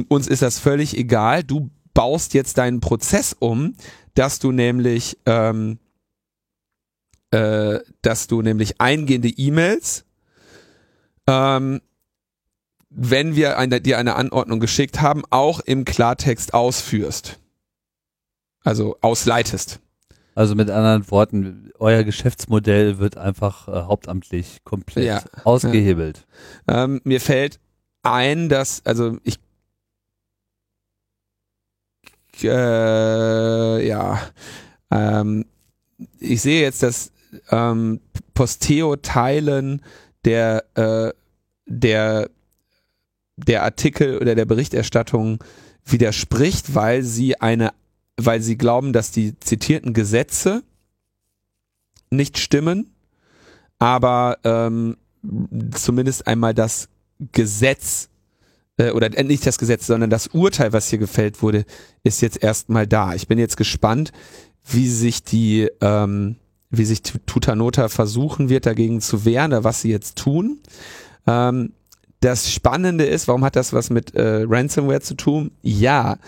uns 0.08 0.28
ist 0.28 0.42
das 0.42 0.58
völlig 0.58 0.96
egal, 0.96 1.42
du 1.44 1.70
baust 1.94 2.34
jetzt 2.34 2.58
deinen 2.58 2.80
Prozess 2.80 3.34
um, 3.38 3.74
dass 4.14 4.38
du 4.38 4.52
nämlich 4.52 5.18
ähm, 5.26 5.78
äh, 7.30 7.80
dass 8.02 8.26
du 8.26 8.42
nämlich 8.42 8.80
eingehende 8.80 9.28
E-Mails, 9.28 10.04
ähm, 11.26 11.80
wenn 12.90 13.36
wir 13.36 13.58
eine, 13.58 13.80
dir 13.80 13.98
eine 13.98 14.16
Anordnung 14.16 14.60
geschickt 14.60 15.00
haben, 15.00 15.22
auch 15.30 15.60
im 15.60 15.84
Klartext 15.84 16.54
ausführst. 16.54 17.38
Also 18.64 18.96
ausleitest. 19.02 19.80
Also 20.34 20.54
mit 20.54 20.70
anderen 20.70 21.10
Worten, 21.10 21.72
euer 21.78 22.04
Geschäftsmodell 22.04 22.98
wird 22.98 23.16
einfach 23.16 23.68
äh, 23.68 23.72
hauptamtlich 23.72 24.58
komplett 24.64 25.04
ja, 25.04 25.22
ausgehebelt. 25.44 26.26
Ja. 26.68 26.84
Ähm, 26.84 27.00
mir 27.04 27.20
fällt 27.20 27.58
ein, 28.02 28.48
dass, 28.48 28.84
also 28.86 29.18
ich 29.24 29.38
äh, 32.42 33.86
ja, 33.86 34.20
ähm, 34.90 35.44
ich 36.20 36.40
sehe 36.42 36.62
jetzt, 36.62 36.82
dass 36.82 37.10
ähm, 37.50 38.00
Posteo-Teilen 38.34 39.82
der, 40.24 40.64
äh, 40.74 41.12
der, 41.66 42.30
der 43.36 43.62
Artikel 43.62 44.18
oder 44.18 44.34
der 44.34 44.44
Berichterstattung 44.44 45.42
widerspricht, 45.84 46.74
weil 46.74 47.02
sie 47.02 47.40
eine, 47.40 47.72
weil 48.16 48.42
sie 48.42 48.58
glauben, 48.58 48.92
dass 48.92 49.10
die 49.10 49.38
zitierten 49.40 49.92
Gesetze 49.92 50.62
nicht 52.10 52.38
stimmen, 52.38 52.90
aber 53.78 54.38
ähm, 54.44 54.96
zumindest 55.72 56.26
einmal 56.26 56.54
das 56.54 56.88
Gesetz 57.32 58.08
äh, 58.76 58.90
oder 58.90 59.08
nicht 59.22 59.46
das 59.46 59.58
Gesetz, 59.58 59.86
sondern 59.86 60.10
das 60.10 60.28
Urteil, 60.28 60.72
was 60.72 60.88
hier 60.88 60.98
gefällt 60.98 61.42
wurde, 61.42 61.64
ist 62.02 62.22
jetzt 62.22 62.42
erstmal 62.42 62.86
da. 62.86 63.14
Ich 63.14 63.28
bin 63.28 63.38
jetzt 63.38 63.56
gespannt, 63.56 64.12
wie 64.64 64.88
sich 64.88 65.22
die 65.22 65.68
ähm, 65.80 66.36
wie 66.70 66.84
sich 66.84 67.02
Tutanota 67.02 67.88
versuchen 67.88 68.48
wird, 68.48 68.66
dagegen 68.66 69.00
zu 69.00 69.24
wehren, 69.24 69.52
oder 69.52 69.64
was 69.64 69.82
sie 69.82 69.90
jetzt 69.90 70.18
tun. 70.18 70.58
Ähm, 71.26 71.72
das 72.20 72.52
Spannende 72.52 73.04
ist, 73.04 73.28
warum 73.28 73.44
hat 73.44 73.56
das 73.56 73.72
was 73.72 73.90
mit 73.90 74.14
äh, 74.14 74.44
Ransomware 74.46 75.00
zu 75.00 75.14
tun? 75.14 75.52
Ja, 75.62 76.18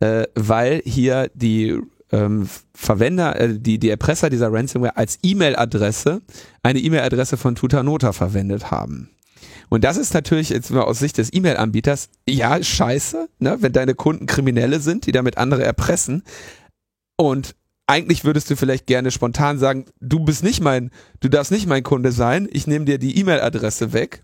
äh, 0.00 0.26
weil 0.34 0.82
hier 0.84 1.30
die 1.34 1.80
ähm, 2.12 2.48
Verwender, 2.74 3.40
äh, 3.40 3.58
die, 3.58 3.78
die 3.78 3.90
Erpresser 3.90 4.30
dieser 4.30 4.52
Ransomware 4.52 4.96
als 4.96 5.18
E-Mail-Adresse 5.22 6.20
eine 6.62 6.80
E-Mail-Adresse 6.80 7.36
von 7.36 7.54
Tutanota 7.54 8.12
verwendet 8.12 8.70
haben. 8.70 9.10
Und 9.70 9.84
das 9.84 9.96
ist 9.96 10.14
natürlich 10.14 10.50
jetzt 10.50 10.70
mal 10.70 10.82
aus 10.82 10.98
Sicht 10.98 11.16
des 11.18 11.32
E-Mail-Anbieters, 11.32 12.08
ja, 12.28 12.60
scheiße, 12.62 13.28
ne, 13.38 13.56
wenn 13.60 13.72
deine 13.72 13.94
Kunden 13.94 14.26
Kriminelle 14.26 14.80
sind, 14.80 15.06
die 15.06 15.12
damit 15.12 15.38
andere 15.38 15.62
erpressen. 15.62 16.24
Und 17.16 17.54
eigentlich 17.90 18.24
würdest 18.24 18.48
du 18.48 18.56
vielleicht 18.56 18.86
gerne 18.86 19.10
spontan 19.10 19.58
sagen, 19.58 19.84
du 20.00 20.20
bist 20.20 20.44
nicht 20.44 20.60
mein, 20.60 20.90
du 21.18 21.28
darfst 21.28 21.50
nicht 21.50 21.66
mein 21.66 21.82
Kunde 21.82 22.12
sein, 22.12 22.48
ich 22.50 22.68
nehme 22.68 22.84
dir 22.84 22.98
die 22.98 23.18
E-Mail-Adresse 23.18 23.92
weg. 23.92 24.22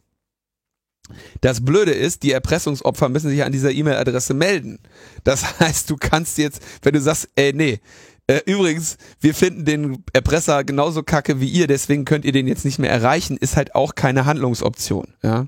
Das 1.40 1.64
Blöde 1.64 1.90
ist, 1.90 2.22
die 2.22 2.30
Erpressungsopfer 2.30 3.08
müssen 3.08 3.28
sich 3.30 3.42
an 3.42 3.50
dieser 3.50 3.72
E-Mail-Adresse 3.72 4.34
melden. 4.34 4.78
Das 5.24 5.58
heißt, 5.60 5.90
du 5.90 5.96
kannst 5.96 6.38
jetzt, 6.38 6.62
wenn 6.82 6.94
du 6.94 7.00
sagst, 7.00 7.28
ey, 7.34 7.52
nee, 7.52 7.80
äh, 8.28 8.40
übrigens, 8.46 8.98
wir 9.20 9.34
finden 9.34 9.64
den 9.64 10.04
Erpresser 10.12 10.62
genauso 10.62 11.02
kacke 11.02 11.40
wie 11.40 11.48
ihr, 11.48 11.66
deswegen 11.66 12.04
könnt 12.04 12.24
ihr 12.24 12.32
den 12.32 12.46
jetzt 12.46 12.64
nicht 12.64 12.78
mehr 12.78 12.90
erreichen, 12.90 13.36
ist 13.36 13.56
halt 13.56 13.74
auch 13.74 13.96
keine 13.96 14.26
Handlungsoption, 14.26 15.08
ja. 15.24 15.46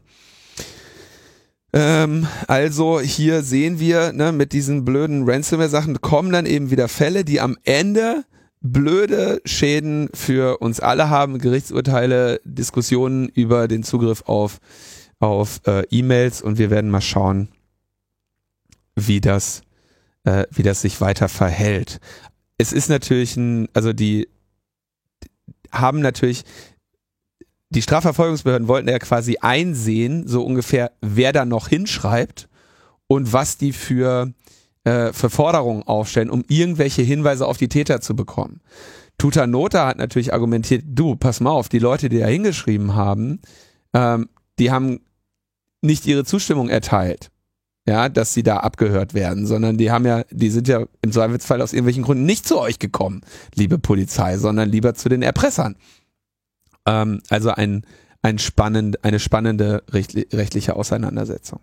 Ähm, 1.73 2.27
also 2.47 3.01
hier 3.01 3.43
sehen 3.43 3.79
wir, 3.79 4.13
ne, 4.13 4.33
mit 4.33 4.53
diesen 4.53 4.85
blöden 4.85 5.29
Ransomware-Sachen 5.29 6.01
kommen 6.01 6.33
dann 6.33 6.47
eben 6.47 6.71
wieder 6.71 6.89
Fälle, 6.89 7.25
die 7.25 7.41
am 7.41 7.57
Ende 7.65 8.25
blöde 8.61 9.41
Schäden 9.45 10.09
für 10.15 10.59
uns 10.59 10.81
alle 10.81 11.11
haben, 11.11 11.39
Gerichtsurteile, 11.39 12.41
Diskussionen 12.45 13.29
über 13.29 13.69
den 13.69 13.83
Zugriff 13.83 14.23
auf, 14.27 14.59
auf 15.21 15.61
äh, 15.67 15.85
E-Mails 15.91 16.43
und 16.43 16.59
wir 16.59 16.71
werden 16.71 16.91
mal 16.91 17.01
schauen, 17.01 17.49
wie 18.97 19.21
das, 19.21 19.63
äh, 20.25 20.45
wie 20.51 20.63
das 20.63 20.81
sich 20.81 21.01
weiter 21.01 21.29
verhält. 21.29 22.01
Es 22.57 22.73
ist 22.73 22.89
natürlich 22.89 23.37
ein, 23.37 23.69
also 23.75 23.93
die 23.93 24.29
haben 25.71 26.01
natürlich 26.01 26.45
die 27.71 27.83
Strafverfolgungsbehörden 27.83 28.69
wollten 28.69 28.89
ja 28.89 28.99
quasi 28.99 29.39
einsehen, 29.41 30.27
so 30.27 30.45
ungefähr, 30.45 30.93
wer 31.01 31.33
da 31.33 31.45
noch 31.45 31.69
hinschreibt 31.69 32.49
und 33.07 33.33
was 33.33 33.59
die 33.59 33.73
für, 33.73 34.33
äh, 34.85 35.13
für 35.13 35.31
Forderungen 35.31 35.83
aufstellen, 35.83 36.31
um 36.31 36.45
irgendwelche 36.49 37.03
Hinweise 37.03 37.47
auf 37.47 37.59
die 37.59 37.69
Täter 37.69 38.01
zu 38.01 38.17
bekommen. 38.17 38.61
Tuta 39.19 39.47
Nota 39.47 39.87
hat 39.87 39.99
natürlich 39.99 40.33
argumentiert, 40.33 40.85
du, 40.87 41.17
pass 41.17 41.41
mal 41.41 41.51
auf, 41.51 41.69
die 41.69 41.81
Leute, 41.81 42.09
die 42.09 42.21
da 42.21 42.27
hingeschrieben 42.27 42.95
haben, 42.95 43.41
ähm, 43.93 44.29
die 44.59 44.71
haben 44.71 45.01
nicht 45.83 46.07
ihre 46.07 46.25
Zustimmung 46.25 46.69
erteilt, 46.69 47.31
ja, 47.87 48.09
dass 48.09 48.33
sie 48.33 48.43
da 48.43 48.59
abgehört 48.59 49.15
werden, 49.15 49.47
sondern 49.47 49.77
die 49.77 49.91
haben 49.91 50.07
ja, 50.07 50.25
die 50.31 50.51
sind 50.51 50.69
ja 50.69 50.87
im 51.03 51.13
Zweifelsfall 51.13 51.61
aus 51.61 51.73
irgendwelchen 51.73 52.05
Gründen 52.05 52.25
nicht 52.25 52.47
zu 52.47 52.59
euch 52.59 52.79
gekommen, 52.79 53.23
liebe 53.55 53.79
Polizei, 53.79 54.39
sondern 54.39 54.69
lieber 54.69 54.95
zu 54.95 55.09
den 55.09 55.23
Erpressern. 55.23 55.77
Ähm, 56.89 57.21
also 57.29 57.51
ein, 57.51 57.85
ein 58.23 58.39
spannend, 58.39 59.05
eine 59.05 59.21
spannende 59.21 59.83
rechtliche 59.93 60.75
Auseinandersetzung. 60.75 61.61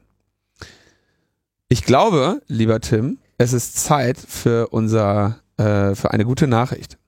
Ich 1.68 1.84
glaube, 1.84 2.43
lieber 2.47 2.80
Tim, 2.80 3.18
es 3.39 3.52
ist 3.52 3.76
Zeit 3.76 4.19
für 4.19 4.68
unser, 4.68 5.39
äh, 5.57 5.95
für 5.95 6.11
eine 6.11 6.26
gute 6.26 6.47
Nachricht. 6.47 6.99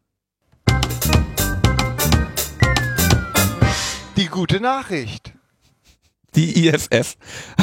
Die 4.18 4.26
gute 4.26 4.60
Nachricht. 4.60 5.34
Die 6.36 6.68
IFF 6.68 7.18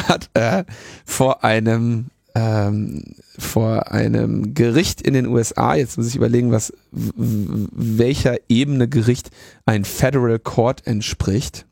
hat 0.09 0.31
äh, 0.35 0.65
vor 1.05 1.43
einem 1.43 2.11
ähm, 2.35 3.03
vor 3.39 3.93
einem 3.93 4.55
Gericht 4.55 5.01
in 5.01 5.15
den 5.15 5.27
USA, 5.27 5.75
jetzt 5.75 5.97
muss 5.97 6.09
ich 6.09 6.17
überlegen, 6.17 6.51
was 6.51 6.73
welcher 6.91 8.37
Ebene 8.49 8.89
Gericht 8.89 9.31
ein 9.67 9.85
Federal 9.85 10.39
Court 10.39 10.87
entspricht. 10.87 11.67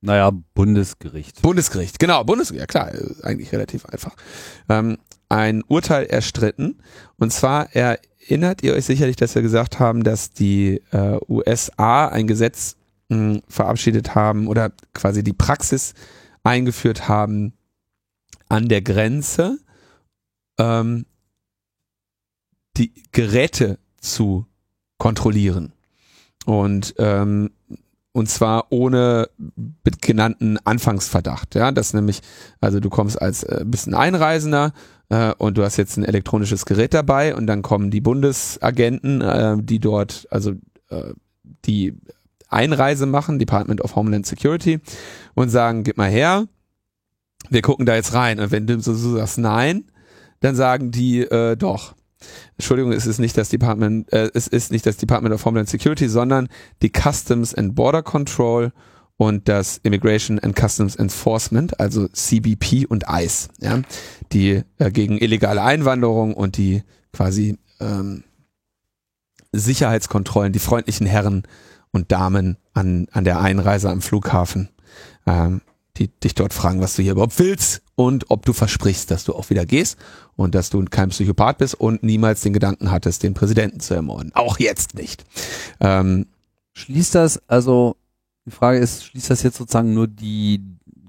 Naja, 0.00 0.32
Bundesgericht. 0.54 1.42
Bundesgericht, 1.42 1.98
genau, 1.98 2.22
Bundesgericht, 2.24 2.60
ja 2.60 2.66
klar, 2.66 2.92
eigentlich 3.22 3.52
relativ 3.52 3.86
einfach. 3.86 4.14
Ähm, 4.68 4.98
ein 5.28 5.62
Urteil 5.66 6.04
erstritten. 6.04 6.78
Und 7.16 7.32
zwar 7.32 7.74
erinnert 7.74 8.62
ihr 8.62 8.74
euch 8.74 8.84
sicherlich, 8.84 9.16
dass 9.16 9.34
wir 9.34 9.42
gesagt 9.42 9.80
haben, 9.80 10.04
dass 10.04 10.30
die 10.30 10.82
äh, 10.92 11.18
USA 11.28 12.08
ein 12.08 12.26
Gesetz 12.26 12.76
mh, 13.08 13.16
hm, 13.16 13.42
verabschiedet 13.48 14.14
haben 14.14 14.46
oder 14.46 14.72
quasi 14.92 15.24
die 15.24 15.32
Praxis 15.32 15.94
eingeführt 16.42 17.08
haben, 17.08 17.54
an 18.48 18.68
der 18.68 18.82
Grenze 18.82 19.58
ähm, 20.58 21.06
die 22.76 22.92
Geräte 23.12 23.78
zu 24.00 24.46
kontrollieren. 24.98 25.72
Und 26.46 26.94
ähm, 26.98 27.50
und 28.16 28.28
zwar 28.28 28.66
ohne 28.70 29.28
genannten 30.00 30.56
Anfangsverdacht. 30.64 31.56
Ja, 31.56 31.72
das 31.72 31.94
nämlich, 31.94 32.20
also 32.60 32.78
du 32.78 32.88
kommst 32.88 33.20
als 33.20 33.42
äh, 33.42 33.64
bist 33.66 33.88
ein 33.88 33.94
Einreisender 33.94 34.72
äh, 35.08 35.32
und 35.36 35.58
du 35.58 35.64
hast 35.64 35.76
jetzt 35.78 35.96
ein 35.96 36.04
elektronisches 36.04 36.64
Gerät 36.64 36.94
dabei 36.94 37.34
und 37.34 37.48
dann 37.48 37.62
kommen 37.62 37.90
die 37.90 38.00
Bundesagenten, 38.00 39.20
äh, 39.20 39.56
die 39.60 39.80
dort, 39.80 40.28
also 40.30 40.52
äh, 40.90 41.12
die 41.64 41.94
Einreise 42.48 43.06
machen, 43.06 43.40
Department 43.40 43.80
of 43.80 43.96
Homeland 43.96 44.26
Security, 44.26 44.78
und 45.34 45.48
sagen, 45.48 45.82
gib 45.82 45.96
mal 45.96 46.08
her, 46.08 46.46
wir 47.50 47.62
gucken 47.62 47.84
da 47.84 47.96
jetzt 47.96 48.14
rein. 48.14 48.38
Und 48.38 48.52
wenn 48.52 48.68
du 48.68 48.78
so, 48.78 48.94
so 48.94 49.16
sagst, 49.16 49.38
nein, 49.38 49.90
dann 50.44 50.54
sagen 50.54 50.90
die 50.90 51.20
äh, 51.20 51.56
doch. 51.56 51.94
Entschuldigung, 52.56 52.92
es 52.92 53.06
ist 53.06 53.18
nicht 53.18 53.36
das 53.36 53.48
Department, 53.48 54.12
äh, 54.12 54.30
es 54.34 54.46
ist 54.46 54.72
nicht 54.72 54.86
das 54.86 54.96
Department 54.96 55.34
of 55.34 55.44
Homeland 55.44 55.68
Security, 55.68 56.08
sondern 56.08 56.48
die 56.82 56.90
Customs 56.90 57.54
and 57.54 57.74
Border 57.74 58.02
Control 58.02 58.72
und 59.16 59.48
das 59.48 59.78
Immigration 59.78 60.38
and 60.38 60.58
Customs 60.58 60.96
Enforcement, 60.96 61.78
also 61.80 62.08
CBP 62.08 62.86
und 62.86 63.04
ICE, 63.08 63.48
ja, 63.60 63.80
die 64.32 64.62
äh, 64.78 64.90
gegen 64.90 65.18
illegale 65.18 65.62
Einwanderung 65.62 66.34
und 66.34 66.56
die 66.56 66.82
quasi 67.12 67.58
ähm, 67.80 68.24
Sicherheitskontrollen, 69.52 70.52
die 70.52 70.58
freundlichen 70.58 71.06
Herren 71.06 71.44
und 71.92 72.10
Damen 72.10 72.58
an, 72.72 73.06
an 73.12 73.24
der 73.24 73.40
Einreise 73.40 73.88
am 73.88 74.02
Flughafen 74.02 74.68
ähm, 75.26 75.60
die 75.96 76.08
dich 76.08 76.34
dort 76.34 76.52
fragen, 76.52 76.80
was 76.80 76.96
du 76.96 77.02
hier 77.02 77.12
überhaupt 77.12 77.38
willst 77.38 77.82
und 77.94 78.30
ob 78.30 78.44
du 78.44 78.52
versprichst, 78.52 79.10
dass 79.10 79.24
du 79.24 79.34
auch 79.34 79.50
wieder 79.50 79.64
gehst 79.64 79.96
und 80.36 80.54
dass 80.54 80.70
du 80.70 80.84
kein 80.84 81.10
Psychopath 81.10 81.58
bist 81.58 81.74
und 81.74 82.02
niemals 82.02 82.40
den 82.40 82.52
Gedanken 82.52 82.90
hattest, 82.90 83.22
den 83.22 83.34
Präsidenten 83.34 83.80
zu 83.80 83.94
ermorden. 83.94 84.32
Auch 84.34 84.58
jetzt 84.58 84.94
nicht. 84.94 85.24
Ähm, 85.80 86.26
schließt 86.72 87.14
das, 87.14 87.40
also 87.48 87.96
die 88.44 88.50
Frage 88.50 88.78
ist, 88.78 89.04
schließt 89.04 89.30
das 89.30 89.42
jetzt 89.42 89.56
sozusagen 89.56 89.94
nur 89.94 90.08
die 90.08 90.60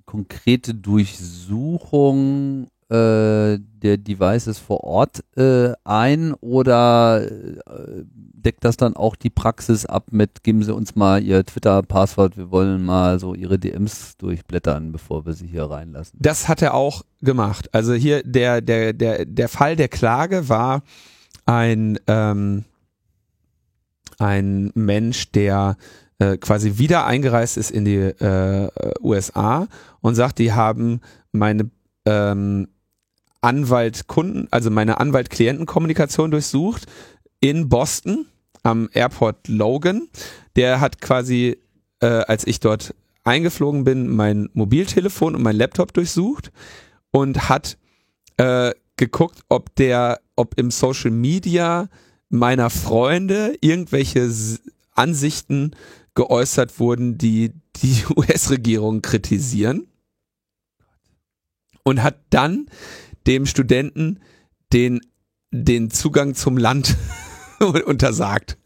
konkrete 0.06 0.74
Durchsuchung 0.76 2.68
der 2.90 3.98
Devices 3.98 4.60
vor 4.60 4.84
Ort 4.84 5.24
äh, 5.38 5.74
ein 5.84 6.34
oder 6.36 7.26
äh, 7.26 8.04
deckt 8.14 8.64
das 8.64 8.78
dann 8.78 8.96
auch 8.96 9.16
die 9.16 9.30
Praxis 9.30 9.86
ab 9.86 10.08
mit, 10.12 10.44
geben 10.44 10.64
Sie 10.64 10.74
uns 10.74 10.96
mal 10.96 11.24
Ihr 11.24 11.44
Twitter-Passwort, 11.44 12.38
wir 12.38 12.52
wollen 12.52 12.86
mal 12.86 13.20
so 13.20 13.34
Ihre 13.34 13.58
DMs 13.58 14.18
durchblättern, 14.18 14.92
bevor 14.92 15.26
wir 15.26 15.34
Sie 15.34 15.48
hier 15.48 15.64
reinlassen. 15.64 16.20
Das 16.22 16.48
hat 16.48 16.62
er 16.62 16.76
auch 16.76 17.04
gemacht. 17.22 17.70
Also 17.74 17.94
hier 17.94 18.22
der, 18.24 18.62
der, 18.62 18.94
der, 18.94 19.26
der 19.26 19.50
Fall 19.50 19.76
der 19.76 19.88
Klage 19.88 20.48
war 20.48 20.84
ein, 21.46 21.98
ähm, 22.08 22.66
ein 24.20 24.72
Mensch, 24.76 25.32
der 25.32 25.78
äh, 26.20 26.38
quasi 26.38 26.78
wieder 26.78 27.06
eingereist 27.06 27.58
ist 27.58 27.72
in 27.72 27.84
die 27.86 27.98
äh, 27.98 28.70
USA 29.02 29.68
und 30.02 30.16
sagt, 30.16 30.40
die 30.40 30.54
haben 30.54 31.02
meine 31.32 31.70
ähm, 32.06 32.68
Anwalt-Kunden, 33.46 34.48
also 34.50 34.72
meine 34.72 35.00
Anwalt-Klienten-Kommunikation 35.00 36.32
durchsucht 36.32 36.88
in 37.42 37.70
Boston 37.70 38.26
am 38.64 38.90
Airport 38.92 39.48
Logan. 39.48 40.08
Der 40.56 40.82
hat 40.82 41.00
quasi, 41.00 41.60
äh, 42.00 42.08
als 42.08 42.48
ich 42.48 42.60
dort 42.60 42.96
eingeflogen 43.24 43.84
bin, 43.84 44.10
mein 44.10 44.50
Mobiltelefon 44.54 45.36
und 45.36 45.44
mein 45.44 45.56
Laptop 45.56 45.94
durchsucht 45.94 46.52
und 47.12 47.48
hat 47.48 47.78
äh, 48.38 48.72
geguckt, 48.98 49.42
ob 49.48 49.76
der, 49.76 50.22
ob 50.36 50.58
im 50.58 50.72
Social 50.72 51.12
Media 51.12 51.88
meiner 52.30 52.72
Freunde 52.72 53.56
irgendwelche 53.62 54.28
Ansichten 54.96 55.76
geäußert 56.16 56.80
wurden, 56.80 57.20
die 57.20 57.52
die 57.76 58.04
US-Regierung 58.16 59.04
kritisieren 59.04 59.88
und 61.84 62.02
hat 62.02 62.18
dann 62.32 62.66
dem 63.28 63.46
Studenten 63.46 64.20
den, 64.74 65.02
den 65.52 65.92
Zugang 65.92 66.36
zum 66.36 66.58
Land 66.58 66.96
untersagt. 67.86 68.58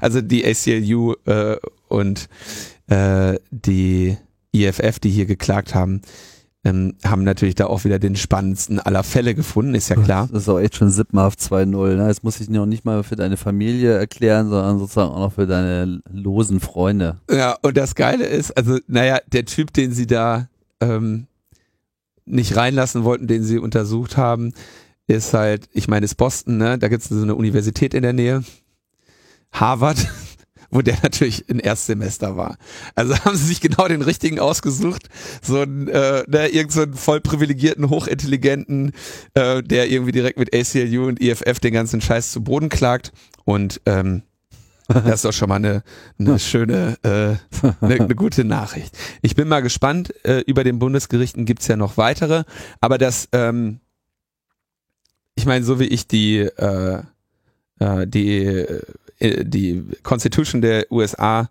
Also 0.00 0.20
die 0.20 0.44
ACLU 0.46 1.14
äh, 1.26 1.56
und 1.88 2.28
äh, 2.86 3.38
die 3.50 4.16
IFF, 4.52 4.98
die 4.98 5.10
hier 5.10 5.26
geklagt 5.26 5.74
haben, 5.74 6.02
ähm, 6.64 6.94
haben 7.04 7.24
natürlich 7.24 7.56
da 7.56 7.66
auch 7.66 7.84
wieder 7.84 7.98
den 7.98 8.14
spannendsten 8.14 8.78
aller 8.78 9.02
Fälle 9.02 9.34
gefunden, 9.34 9.74
ist 9.74 9.88
ja 9.88 9.96
klar. 9.96 10.28
Das 10.30 10.42
ist 10.42 10.48
auch 10.48 10.60
echt 10.60 10.76
schon 10.76 10.90
Sippenhaft 10.90 11.40
2.0. 11.40 11.96
Ne? 11.96 12.06
Jetzt 12.06 12.22
muss 12.22 12.40
ich 12.40 12.48
noch 12.48 12.66
nicht 12.66 12.84
mal 12.84 13.02
für 13.02 13.16
deine 13.16 13.36
Familie 13.36 13.94
erklären, 13.94 14.48
sondern 14.48 14.78
sozusagen 14.78 15.10
auch 15.10 15.18
noch 15.18 15.32
für 15.32 15.46
deine 15.46 16.02
losen 16.08 16.60
Freunde. 16.60 17.18
Ja, 17.28 17.56
und 17.62 17.76
das 17.76 17.96
Geile 17.96 18.26
ist, 18.26 18.56
also, 18.56 18.78
naja, 18.86 19.18
der 19.32 19.44
Typ, 19.44 19.72
den 19.72 19.92
sie 19.92 20.06
da 20.06 20.48
ähm, 20.80 21.26
nicht 22.24 22.56
reinlassen 22.56 23.04
wollten, 23.04 23.26
den 23.26 23.42
sie 23.42 23.58
untersucht 23.58 24.16
haben, 24.16 24.52
ist 25.06 25.34
halt, 25.34 25.68
ich 25.72 25.88
meine, 25.88 26.04
ist 26.04 26.16
Boston, 26.16 26.56
ne? 26.56 26.78
Da 26.78 26.88
gibt 26.88 27.02
es 27.02 27.08
so 27.08 27.22
eine 27.22 27.34
Universität 27.34 27.94
in 27.94 28.02
der 28.02 28.12
Nähe. 28.12 28.44
Harvard, 29.52 30.06
wo 30.70 30.80
der 30.80 30.96
natürlich 31.02 31.48
in 31.48 31.58
Erstsemester 31.58 32.36
war. 32.36 32.56
Also 32.94 33.16
haben 33.24 33.36
sie 33.36 33.46
sich 33.46 33.60
genau 33.60 33.88
den 33.88 34.02
richtigen 34.02 34.38
ausgesucht, 34.38 35.08
so 35.42 35.62
ein, 35.62 35.88
äh, 35.88 36.24
ne, 36.26 36.48
irgend 36.48 36.72
so 36.72 36.82
einen 36.82 36.94
voll 36.94 37.20
privilegierten, 37.20 37.90
hochintelligenten, 37.90 38.92
äh, 39.34 39.62
der 39.62 39.90
irgendwie 39.90 40.12
direkt 40.12 40.38
mit 40.38 40.54
ACLU 40.54 41.06
und 41.06 41.20
EFF 41.20 41.60
den 41.60 41.74
ganzen 41.74 42.00
Scheiß 42.00 42.32
zu 42.32 42.42
Boden 42.42 42.68
klagt 42.68 43.12
und 43.44 43.80
ähm, 43.86 44.22
das 44.92 45.16
ist 45.16 45.24
doch 45.24 45.32
schon 45.32 45.48
mal 45.48 45.56
eine, 45.56 45.82
eine 46.18 46.38
schöne, 46.40 46.96
äh, 47.02 47.36
eine, 47.80 48.00
eine 48.00 48.14
gute 48.14 48.44
Nachricht. 48.44 48.96
Ich 49.22 49.34
bin 49.34 49.48
mal 49.48 49.60
gespannt. 49.60 50.14
Äh, 50.24 50.40
über 50.46 50.64
den 50.64 50.78
Bundesgerichten 50.78 51.44
gibt's 51.44 51.66
ja 51.68 51.76
noch 51.76 51.96
weitere, 51.96 52.44
aber 52.80 52.98
das, 52.98 53.28
ähm, 53.32 53.80
ich 55.34 55.46
meine, 55.46 55.64
so 55.64 55.80
wie 55.80 55.86
ich 55.86 56.06
die, 56.06 56.38
äh, 56.38 57.02
äh, 57.78 58.06
die, 58.06 58.66
äh, 59.18 59.44
die 59.44 59.84
Constitution 60.02 60.60
der 60.60 60.90
USA 60.90 61.48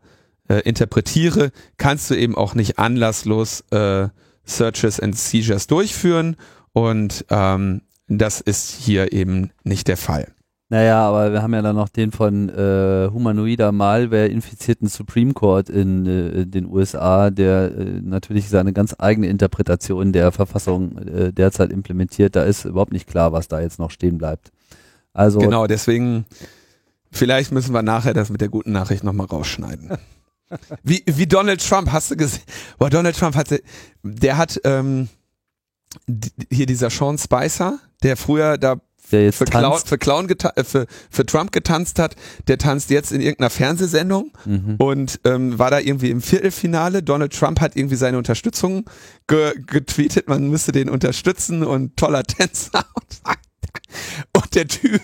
äh, 0.47 0.59
interpretiere, 0.61 1.51
kannst 1.77 2.09
du 2.09 2.15
eben 2.15 2.35
auch 2.35 2.53
nicht 2.55 2.79
anlasslos 2.79 3.61
äh, 3.71 4.09
Searches 4.43 4.99
and 4.99 5.17
Seizures 5.17 5.67
durchführen 5.67 6.35
und 6.73 7.25
ähm, 7.29 7.81
das 8.07 8.41
ist 8.41 8.71
hier 8.71 9.13
eben 9.13 9.51
nicht 9.63 9.87
der 9.87 9.97
Fall. 9.97 10.33
Naja, 10.71 11.05
aber 11.05 11.33
wir 11.33 11.41
haben 11.41 11.53
ja 11.53 11.61
dann 11.61 11.75
noch 11.75 11.89
den 11.89 12.13
von 12.13 12.47
äh, 12.47 13.09
humanoider 13.11 13.73
Malware 13.73 14.27
infizierten 14.27 14.87
Supreme 14.87 15.33
Court 15.33 15.69
in 15.69 16.05
äh, 16.05 16.45
den 16.45 16.65
USA, 16.65 17.29
der 17.29 17.73
äh, 17.77 17.99
natürlich 18.01 18.47
seine 18.47 18.71
ganz 18.71 18.95
eigene 18.97 19.27
Interpretation 19.27 20.13
der 20.13 20.31
Verfassung 20.31 20.97
äh, 20.99 21.33
derzeit 21.33 21.73
implementiert. 21.73 22.37
Da 22.37 22.43
ist 22.43 22.63
überhaupt 22.63 22.93
nicht 22.93 23.05
klar, 23.05 23.33
was 23.33 23.49
da 23.49 23.59
jetzt 23.59 23.79
noch 23.79 23.91
stehen 23.91 24.17
bleibt. 24.17 24.53
Also 25.11 25.39
genau, 25.39 25.67
deswegen 25.67 26.23
vielleicht 27.11 27.51
müssen 27.51 27.73
wir 27.73 27.81
nachher 27.81 28.13
das 28.13 28.29
mit 28.29 28.39
der 28.39 28.47
guten 28.47 28.71
Nachricht 28.71 29.03
nochmal 29.03 29.27
rausschneiden. 29.27 29.97
wie, 30.83 31.03
wie 31.05 31.27
Donald 31.27 31.67
Trump, 31.67 31.91
hast 31.91 32.11
du 32.11 32.15
gesehen? 32.15 32.43
Boah, 32.79 32.89
Donald 32.89 33.17
Trump 33.17 33.35
hatte, 33.35 33.61
der 34.03 34.37
hat 34.37 34.57
ähm, 34.63 35.09
hier 36.49 36.65
dieser 36.65 36.89
Sean 36.89 37.17
Spicer, 37.17 37.77
der 38.03 38.15
früher 38.15 38.57
da 38.57 38.77
der 39.11 39.25
jetzt 39.25 39.37
für, 39.37 39.45
Clown, 39.45 39.79
für, 39.85 39.97
Clown 39.97 40.29
äh, 40.29 40.63
für, 40.63 40.87
für 41.09 41.25
Trump 41.25 41.51
getanzt 41.51 41.99
hat, 41.99 42.15
der 42.47 42.57
tanzt 42.57 42.89
jetzt 42.89 43.11
in 43.11 43.21
irgendeiner 43.21 43.49
Fernsehsendung 43.49 44.31
Mhm. 44.45 44.75
und 44.77 45.19
ähm, 45.25 45.59
war 45.59 45.69
da 45.71 45.79
irgendwie 45.79 46.09
im 46.09 46.21
Viertelfinale. 46.21 47.03
Donald 47.03 47.33
Trump 47.33 47.59
hat 47.59 47.75
irgendwie 47.75 47.95
seine 47.95 48.17
Unterstützung 48.17 48.85
ge 49.27 49.53
getweetet, 49.65 50.27
man 50.27 50.49
müsste 50.49 50.71
den 50.71 50.89
unterstützen 50.89 51.63
und 51.63 51.97
toller 51.97 52.23
Tänzer. 52.31 52.85
Und 54.35 54.55
der 54.55 54.67
Typ 54.67 55.01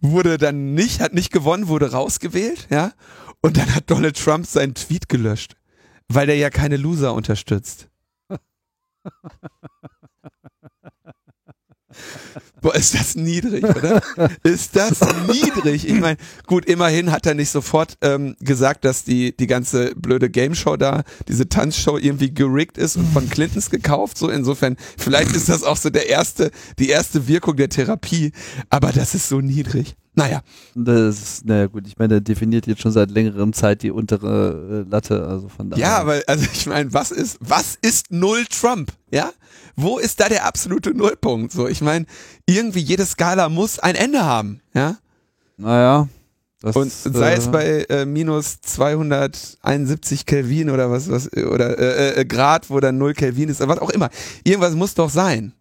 wurde 0.00 0.38
dann 0.38 0.74
nicht, 0.74 1.00
hat 1.00 1.14
nicht 1.14 1.32
gewonnen, 1.32 1.68
wurde 1.68 1.90
rausgewählt, 1.92 2.66
ja. 2.70 2.92
Und 3.40 3.56
dann 3.56 3.74
hat 3.74 3.90
Donald 3.90 4.16
Trump 4.22 4.46
seinen 4.46 4.74
Tweet 4.74 5.08
gelöscht, 5.08 5.56
weil 6.08 6.26
der 6.26 6.36
ja 6.36 6.50
keine 6.50 6.76
Loser 6.76 7.14
unterstützt. 7.14 7.88
Boah, 12.60 12.74
ist 12.74 12.94
das 12.94 13.14
niedrig, 13.14 13.64
oder? 13.64 14.02
Ist 14.42 14.74
das 14.74 15.00
niedrig? 15.26 15.88
Ich 15.88 16.00
meine, 16.00 16.16
gut, 16.46 16.64
immerhin 16.64 17.12
hat 17.12 17.26
er 17.26 17.34
nicht 17.34 17.50
sofort 17.50 17.96
ähm, 18.00 18.34
gesagt, 18.40 18.84
dass 18.84 19.04
die, 19.04 19.36
die 19.36 19.46
ganze 19.46 19.94
blöde 19.94 20.28
Game 20.30 20.54
Show 20.54 20.76
da, 20.76 21.02
diese 21.28 21.48
Tanzshow 21.48 21.98
irgendwie 21.98 22.32
gerickt 22.32 22.78
ist 22.78 22.96
und 22.96 23.06
von 23.12 23.28
Clintons 23.28 23.70
gekauft. 23.70 24.18
So 24.18 24.28
insofern, 24.28 24.76
vielleicht 24.96 25.34
ist 25.34 25.48
das 25.48 25.62
auch 25.62 25.76
so 25.76 25.90
der 25.90 26.08
erste, 26.08 26.50
die 26.78 26.88
erste 26.88 27.28
Wirkung 27.28 27.56
der 27.56 27.68
Therapie. 27.68 28.32
Aber 28.70 28.92
das 28.92 29.14
ist 29.14 29.28
so 29.28 29.40
niedrig. 29.40 29.96
Naja, 30.18 30.42
Das 30.74 31.18
ist, 31.18 31.46
naja 31.46 31.66
gut, 31.66 31.86
ich 31.86 31.96
meine, 31.96 32.08
der 32.08 32.20
definiert 32.20 32.66
jetzt 32.66 32.82
schon 32.82 32.90
seit 32.90 33.10
längerem 33.10 33.52
Zeit 33.52 33.82
die 33.82 33.92
untere 33.92 34.84
äh, 34.86 34.90
Latte, 34.90 35.24
also 35.24 35.48
von 35.48 35.70
daher. 35.70 35.80
ja, 35.80 35.98
aber 35.98 36.20
also 36.26 36.44
ich 36.52 36.66
meine, 36.66 36.92
was 36.92 37.12
ist, 37.12 37.38
was 37.40 37.78
ist 37.80 38.10
null 38.10 38.44
Trump? 38.46 38.92
Ja? 39.12 39.30
Wo 39.76 39.98
ist 39.98 40.18
da 40.18 40.28
der 40.28 40.44
absolute 40.44 40.92
Nullpunkt? 40.92 41.52
So, 41.52 41.68
ich 41.68 41.80
meine, 41.82 42.06
irgendwie 42.46 42.80
jede 42.80 43.06
Skala 43.06 43.48
muss 43.48 43.78
ein 43.78 43.94
Ende 43.94 44.24
haben. 44.24 44.60
Ja? 44.74 44.96
Naja. 45.56 46.08
Das, 46.60 46.74
Und 46.74 46.90
sei 46.92 47.34
es 47.34 47.46
äh, 47.46 47.50
bei 47.50 47.86
äh, 47.88 48.04
minus 48.04 48.60
271 48.62 50.26
Kelvin 50.26 50.70
oder 50.70 50.90
was, 50.90 51.08
was 51.08 51.32
oder 51.32 51.78
äh, 51.78 52.20
äh, 52.20 52.24
Grad, 52.24 52.68
wo 52.70 52.80
dann 52.80 52.98
0 52.98 53.14
Kelvin 53.14 53.48
ist, 53.48 53.60
oder 53.60 53.70
was 53.70 53.78
auch 53.78 53.90
immer. 53.90 54.10
Irgendwas 54.42 54.74
muss 54.74 54.94
doch 54.94 55.10
sein. 55.10 55.52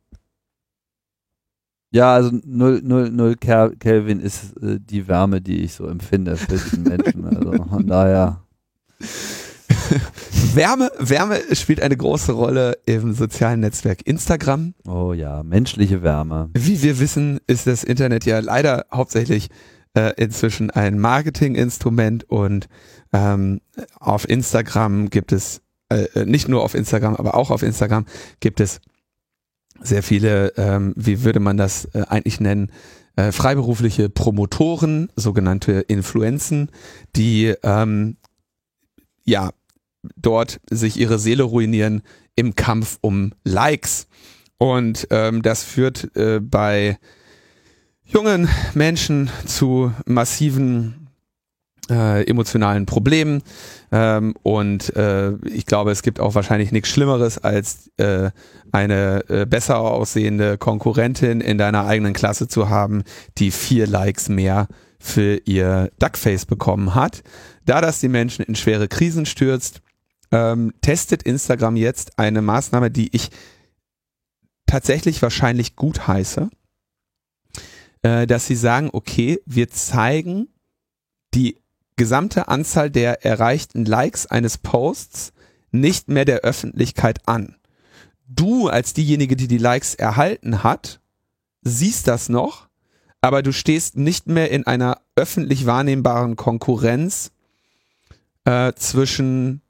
Ja, 1.91 2.13
also 2.13 2.31
0, 2.43 2.81
0, 2.83 3.11
0 3.11 3.35
Kel- 3.37 3.75
Kelvin 3.79 4.19
ist 4.19 4.57
äh, 4.61 4.77
die 4.79 5.07
Wärme, 5.07 5.41
die 5.41 5.61
ich 5.61 5.73
so 5.73 5.87
empfinde 5.87 6.35
für 6.35 6.47
diesen 6.47 6.83
Menschen. 6.83 7.25
Also 7.25 7.51
von 7.63 7.87
daher. 7.87 8.41
Wärme, 10.53 10.91
Wärme 10.99 11.39
spielt 11.53 11.81
eine 11.81 11.95
große 11.95 12.31
Rolle 12.33 12.77
im 12.85 13.13
sozialen 13.13 13.61
Netzwerk 13.61 14.05
Instagram. 14.05 14.73
Oh 14.87 15.13
ja, 15.13 15.43
menschliche 15.43 16.01
Wärme. 16.03 16.49
Wie 16.53 16.81
wir 16.81 16.99
wissen, 16.99 17.39
ist 17.47 17.67
das 17.67 17.83
Internet 17.83 18.25
ja 18.25 18.39
leider 18.39 18.85
hauptsächlich 18.93 19.49
äh, 19.93 20.13
inzwischen 20.17 20.69
ein 20.71 20.99
Marketinginstrument 20.99 22.25
und 22.29 22.67
ähm, 23.13 23.61
auf 23.99 24.27
Instagram 24.27 25.09
gibt 25.09 25.31
es, 25.31 25.61
äh, 25.89 26.25
nicht 26.25 26.49
nur 26.49 26.63
auf 26.63 26.73
Instagram, 26.75 27.15
aber 27.15 27.35
auch 27.35 27.49
auf 27.51 27.63
Instagram 27.63 28.05
gibt 28.39 28.59
es 28.59 28.81
sehr 29.81 30.03
viele, 30.03 30.53
ähm, 30.57 30.93
wie 30.95 31.23
würde 31.23 31.39
man 31.39 31.57
das 31.57 31.85
äh, 31.93 32.03
eigentlich 32.07 32.39
nennen, 32.39 32.71
äh, 33.15 33.31
freiberufliche 33.31 34.09
Promotoren, 34.09 35.11
sogenannte 35.15 35.81
Influenzen, 35.87 36.69
die 37.15 37.53
ähm, 37.63 38.17
ja 39.25 39.51
dort 40.15 40.59
sich 40.69 40.99
ihre 40.99 41.19
Seele 41.19 41.43
ruinieren 41.43 42.03
im 42.35 42.55
Kampf 42.55 42.97
um 43.01 43.33
Likes. 43.43 44.07
Und 44.57 45.07
ähm, 45.11 45.41
das 45.41 45.63
führt 45.63 46.15
äh, 46.15 46.39
bei 46.39 46.97
jungen 48.03 48.47
Menschen 48.73 49.29
zu 49.45 49.91
massiven 50.05 51.06
äh, 51.89 52.23
emotionalen 52.27 52.85
Problemen. 52.85 53.41
Ähm, 53.91 54.35
und 54.43 54.95
äh, 54.95 55.33
ich 55.45 55.65
glaube, 55.65 55.91
es 55.91 56.01
gibt 56.01 56.19
auch 56.19 56.35
wahrscheinlich 56.35 56.71
nichts 56.71 56.89
Schlimmeres, 56.89 57.37
als 57.37 57.89
äh, 57.97 58.31
eine 58.71 59.23
äh, 59.29 59.45
besser 59.45 59.79
aussehende 59.79 60.57
Konkurrentin 60.57 61.41
in 61.41 61.57
deiner 61.57 61.85
eigenen 61.85 62.13
Klasse 62.13 62.47
zu 62.47 62.69
haben, 62.69 63.03
die 63.37 63.51
vier 63.51 63.87
Likes 63.87 64.29
mehr 64.29 64.67
für 64.99 65.39
ihr 65.45 65.91
Duckface 65.99 66.45
bekommen 66.45 66.95
hat. 66.95 67.23
Da 67.65 67.81
das 67.81 67.99
die 67.99 68.09
Menschen 68.09 68.43
in 68.45 68.55
schwere 68.55 68.87
Krisen 68.87 69.25
stürzt, 69.25 69.81
ähm, 70.31 70.73
testet 70.81 71.23
Instagram 71.23 71.75
jetzt 71.75 72.19
eine 72.19 72.41
Maßnahme, 72.41 72.91
die 72.91 73.09
ich 73.15 73.29
tatsächlich 74.65 75.21
wahrscheinlich 75.21 75.75
gut 75.75 76.07
heiße, 76.07 76.49
äh, 78.01 78.27
dass 78.27 78.47
sie 78.47 78.55
sagen, 78.55 78.89
okay, 78.91 79.39
wir 79.45 79.69
zeigen 79.69 80.49
die 81.33 81.57
gesamte 81.97 82.47
Anzahl 82.47 82.89
der 82.89 83.25
erreichten 83.25 83.85
Likes 83.85 84.25
eines 84.27 84.57
Posts 84.57 85.33
nicht 85.71 86.07
mehr 86.07 86.25
der 86.25 86.39
Öffentlichkeit 86.39 87.27
an. 87.27 87.55
Du 88.27 88.67
als 88.67 88.93
diejenige, 88.93 89.35
die 89.35 89.47
die 89.47 89.57
Likes 89.57 89.95
erhalten 89.95 90.63
hat, 90.63 90.99
siehst 91.61 92.07
das 92.07 92.29
noch, 92.29 92.67
aber 93.21 93.41
du 93.41 93.51
stehst 93.51 93.97
nicht 93.97 94.27
mehr 94.27 94.51
in 94.51 94.65
einer 94.65 95.01
öffentlich 95.15 95.65
wahrnehmbaren 95.65 96.35
Konkurrenz 96.35 97.31
äh, 98.45 98.73
zwischen 98.73 99.61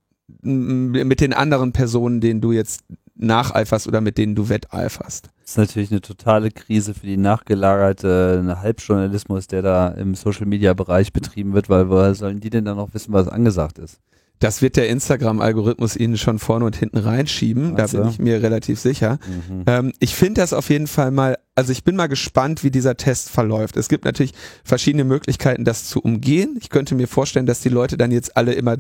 mit 0.42 1.22
den 1.22 1.34
anderen 1.34 1.72
Personen, 1.72 2.20
denen 2.20 2.42
du 2.42 2.52
jetzt 2.52 2.84
nacheiferst 3.18 3.88
oder 3.88 4.02
mit 4.02 4.18
denen 4.18 4.36
du 4.36 4.50
wetteiferst. 4.50 5.30
Das 5.42 5.52
ist 5.52 5.58
natürlich 5.58 5.92
eine 5.92 6.02
totale 6.02 6.52
Krise 6.52 6.94
für 6.94 7.06
die 7.06 7.18
nachgelagerte 7.18 8.58
Halbjournalismus, 8.62 9.48
der 9.48 9.62
da 9.62 9.88
im 9.90 10.16
Social 10.16 10.46
Media 10.46 10.74
Bereich 10.74 11.14
betrieben 11.14 11.54
wird, 11.54 11.70
weil 11.70 11.90
woher 11.90 12.16
sollen 12.16 12.40
die 12.40 12.50
denn 12.50 12.66
dann 12.66 12.78
noch 12.78 12.94
wissen, 12.94 13.14
was 13.14 13.28
angesagt 13.28 13.80
ist? 13.80 14.00
Das 14.40 14.62
wird 14.62 14.76
der 14.76 14.88
Instagram-Algorithmus 14.90 15.96
ihnen 15.96 16.18
schon 16.18 16.38
vorne 16.38 16.66
und 16.66 16.76
hinten 16.76 16.98
reinschieben, 16.98 17.76
da 17.76 17.86
Ach 17.86 17.88
so. 17.88 17.98
bin 17.98 18.10
ich 18.10 18.20
mir 18.20 18.44
relativ 18.44 18.80
sicher. 18.80 19.18
Mhm. 19.28 19.64
Ähm, 19.66 19.94
ich 20.00 20.14
finde 20.14 20.42
das 20.42 20.54
auf 20.54 20.70
jeden 20.70 20.86
Fall 20.86 21.10
mal, 21.10 21.40
also 21.56 21.72
ich 21.72 21.84
bin 21.84 21.96
mal 21.96 22.06
gespannt, 22.08 22.64
wie 22.64 22.70
dieser 22.70 22.98
Test 22.98 23.30
verläuft. 23.30 23.78
Es 23.78 23.90
gibt 23.90 24.06
natürlich 24.06 24.34
verschiedene 24.64 25.06
Möglichkeiten, 25.06 25.66
das 25.66 25.86
zu 25.86 26.02
umgehen. 26.02 26.56
Ich 26.60 26.70
könnte 26.70 26.94
mir 26.94 27.08
vorstellen, 27.08 27.48
dass 27.48 27.62
die 27.62 27.70
Leute 27.70 27.98
dann 27.98 28.12
jetzt 28.12 28.38
alle 28.38 28.54
immer 28.54 28.78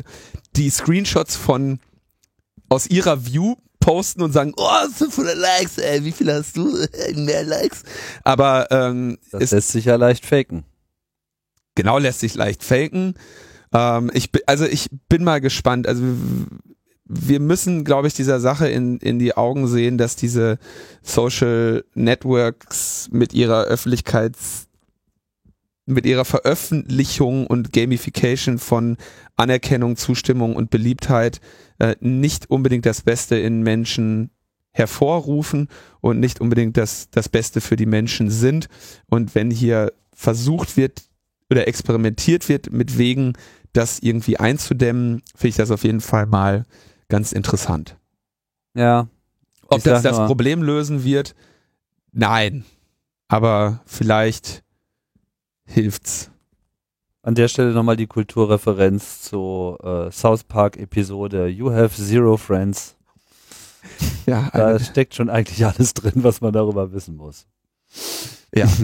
die 0.55 0.69
Screenshots 0.69 1.35
von 1.35 1.80
aus 2.69 2.88
ihrer 2.88 3.26
View 3.26 3.55
posten 3.88 4.22
und 4.22 4.34
sagen, 4.34 4.51
oh, 4.57 4.89
500 4.93 5.38
Likes, 5.38 5.77
ey, 5.77 6.03
wie 6.03 6.11
viel 6.11 6.30
hast 6.31 6.57
du? 6.57 6.77
Mehr 7.15 7.45
Likes. 7.45 7.84
Aber 8.26 8.68
ähm, 8.69 9.18
Das 9.31 9.43
es, 9.43 9.51
lässt 9.51 9.69
sich 9.69 9.85
ja 9.85 9.95
leicht 9.95 10.26
faken. 10.26 10.65
genau 11.73 11.97
lässt 11.97 12.19
sich 12.19 12.35
leicht 12.35 12.65
faken. 12.65 13.14
Ähm, 13.73 14.11
ich, 14.14 14.30
also 14.45 14.65
ich 14.65 14.89
bin 15.07 15.23
mal 15.23 15.39
gespannt. 15.39 15.88
Also 15.88 16.03
wir 17.05 17.39
müssen, 17.39 17.85
glaube 17.85 18.09
ich, 18.09 18.14
dieser 18.14 18.41
Sache 18.41 18.68
in, 18.68 18.97
in 18.97 19.19
die 19.19 19.38
Augen 19.38 19.69
sehen, 19.69 19.97
dass 19.97 20.18
diese 20.18 20.59
Social 21.01 21.85
Networks 21.93 23.07
mit 23.14 23.34
ihrer 23.34 23.64
Öffentlichkeits 23.64 24.66
mit 25.88 26.05
ihrer 26.05 26.26
Veröffentlichung 26.26 27.47
und 27.47 27.72
Gamification 27.73 28.59
von 28.59 28.97
Anerkennung, 29.38 29.95
Zustimmung 29.95 30.55
und 30.55 30.69
Beliebtheit 30.69 31.39
äh, 31.80 31.95
nicht 32.01 32.49
unbedingt 32.49 32.85
das 32.85 33.01
Beste 33.01 33.38
in 33.38 33.61
Menschen 33.61 34.30
hervorrufen 34.72 35.69
und 36.01 36.19
nicht 36.19 36.41
unbedingt 36.41 36.77
das, 36.77 37.09
das 37.09 37.30
Beste 37.30 37.61
für 37.61 37.77
die 37.77 37.85
Menschen 37.85 38.30
sind. 38.30 38.68
Und 39.09 39.34
wenn 39.34 39.49
hier 39.49 39.93
versucht 40.14 40.77
wird 40.77 41.03
oder 41.49 41.68
experimentiert 41.68 42.49
wird 42.49 42.72
mit 42.72 42.97
Wegen, 42.97 43.34
das 43.73 43.99
irgendwie 43.99 44.38
einzudämmen, 44.38 45.23
finde 45.35 45.49
ich 45.49 45.55
das 45.55 45.72
auf 45.72 45.84
jeden 45.84 46.01
Fall 46.01 46.26
mal 46.26 46.65
ganz 47.09 47.31
interessant. 47.31 47.95
Ja. 48.76 49.07
Ob 49.68 49.84
das 49.84 50.03
das 50.03 50.18
Problem 50.18 50.61
lösen 50.61 51.03
wird? 51.03 51.34
Nein. 52.11 52.65
Aber 53.27 53.81
vielleicht 53.85 54.64
hilft's. 55.68 56.31
An 57.22 57.35
der 57.35 57.48
Stelle 57.49 57.73
nochmal 57.73 57.98
die 57.98 58.07
Kulturreferenz 58.07 59.22
zur 59.22 59.84
äh, 60.07 60.11
South 60.11 60.44
Park 60.45 60.77
Episode 60.77 61.48
You 61.48 61.72
Have 61.72 62.02
Zero 62.02 62.38
Friends. 62.38 62.95
Ja, 64.26 64.49
Da 64.52 64.77
steckt 64.80 65.15
schon 65.15 65.30
eigentlich 65.30 65.65
alles 65.65 65.94
drin, 65.94 66.23
was 66.23 66.41
man 66.41 66.52
darüber 66.52 66.91
wissen 66.91 67.15
muss. 67.15 67.45
ja. 68.53 68.68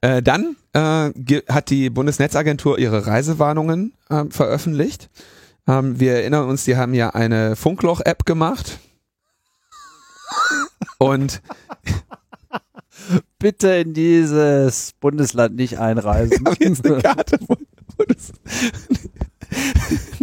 Äh, 0.00 0.22
dann 0.22 0.56
äh, 0.74 1.10
hat 1.48 1.70
die 1.70 1.88
Bundesnetzagentur 1.88 2.78
ihre 2.78 3.06
Reisewarnungen 3.06 3.94
ähm, 4.10 4.30
veröffentlicht. 4.30 5.08
Ähm, 5.66 5.98
wir 5.98 6.12
erinnern 6.12 6.46
uns, 6.46 6.64
die 6.64 6.76
haben 6.76 6.92
ja 6.92 7.10
eine 7.14 7.56
Funkloch-App 7.56 8.26
gemacht. 8.26 8.80
Und 10.98 11.40
Bitte 13.38 13.68
in 13.68 13.94
dieses 13.94 14.92
Bundesland 15.00 15.56
nicht 15.56 15.78
einreisen. 15.78 16.44
ich 16.52 16.58
jetzt 16.60 16.86
eine 16.86 17.02
Karte, 17.02 17.38
wo, 17.46 17.56
wo, 17.96 18.04
das, 18.04 18.32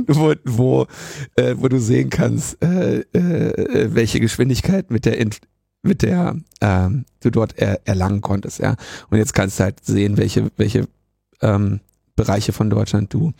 wo, 0.08 0.34
wo, 0.46 0.88
äh, 1.36 1.56
wo 1.58 1.68
du 1.68 1.80
sehen 1.80 2.10
kannst, 2.10 2.62
äh, 2.64 3.02
äh, 3.14 3.94
welche 3.94 4.20
Geschwindigkeit 4.20 4.92
mit 4.92 5.06
der 5.06 5.26
mit 5.84 6.04
der 6.04 6.36
ähm, 6.62 7.06
du 7.22 7.30
dort 7.30 7.58
er 7.58 7.82
erlangen 7.86 8.22
konntest, 8.22 8.60
ja. 8.60 8.76
Und 9.10 9.18
jetzt 9.18 9.34
kannst 9.34 9.60
du 9.60 9.64
halt 9.64 9.84
sehen, 9.84 10.18
welche 10.18 10.52
welche 10.58 10.88
ähm, 11.42 11.80
Bereiche 12.16 12.54
von 12.54 12.70
Deutschland 12.70 13.14
du 13.14 13.34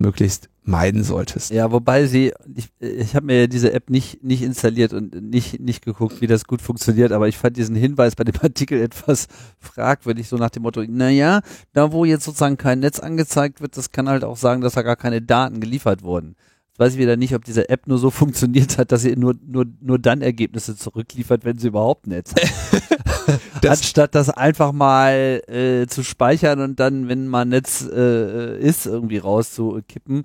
möglichst 0.00 0.48
meiden 0.62 1.02
solltest. 1.02 1.50
Ja, 1.50 1.72
wobei 1.72 2.06
sie, 2.06 2.32
ich, 2.54 2.68
ich 2.80 3.14
habe 3.14 3.26
mir 3.26 3.40
ja 3.40 3.46
diese 3.46 3.72
App 3.72 3.90
nicht, 3.90 4.22
nicht 4.22 4.42
installiert 4.42 4.92
und 4.92 5.14
nicht, 5.22 5.60
nicht 5.60 5.84
geguckt, 5.84 6.20
wie 6.20 6.26
das 6.26 6.44
gut 6.44 6.62
funktioniert, 6.62 7.12
aber 7.12 7.28
ich 7.28 7.36
fand 7.36 7.56
diesen 7.56 7.76
Hinweis 7.76 8.16
bei 8.16 8.24
dem 8.24 8.34
Artikel 8.42 8.80
etwas 8.80 9.26
fragwürdig, 9.58 10.28
so 10.28 10.36
nach 10.36 10.50
dem 10.50 10.62
Motto, 10.62 10.82
naja, 10.86 11.40
da 11.72 11.92
wo 11.92 12.04
jetzt 12.04 12.24
sozusagen 12.24 12.56
kein 12.56 12.80
Netz 12.80 12.98
angezeigt 12.98 13.60
wird, 13.60 13.76
das 13.76 13.92
kann 13.92 14.08
halt 14.08 14.24
auch 14.24 14.36
sagen, 14.36 14.62
dass 14.62 14.74
da 14.74 14.82
gar 14.82 14.96
keine 14.96 15.22
Daten 15.22 15.60
geliefert 15.60 16.02
wurden. 16.02 16.36
Jetzt 16.68 16.78
weiß 16.78 16.92
ich 16.94 16.98
wieder 16.98 17.16
nicht, 17.16 17.34
ob 17.34 17.44
diese 17.44 17.68
App 17.68 17.86
nur 17.86 17.98
so 17.98 18.10
funktioniert 18.10 18.78
hat, 18.78 18.92
dass 18.92 19.02
sie 19.02 19.16
nur, 19.16 19.34
nur, 19.46 19.66
nur 19.80 19.98
dann 19.98 20.22
Ergebnisse 20.22 20.76
zurückliefert, 20.76 21.44
wenn 21.44 21.58
sie 21.58 21.68
überhaupt 21.68 22.06
Netz 22.06 22.34
hat. 22.34 22.90
Das- 23.62 23.80
Anstatt 23.80 24.14
das 24.14 24.30
einfach 24.30 24.72
mal 24.72 25.42
äh, 25.48 25.86
zu 25.86 26.02
speichern 26.02 26.60
und 26.60 26.80
dann, 26.80 27.08
wenn 27.08 27.28
mal 27.28 27.44
Netz 27.44 27.82
äh, 27.90 28.58
ist, 28.58 28.86
irgendwie 28.86 29.18
rauszukippen. 29.18 30.24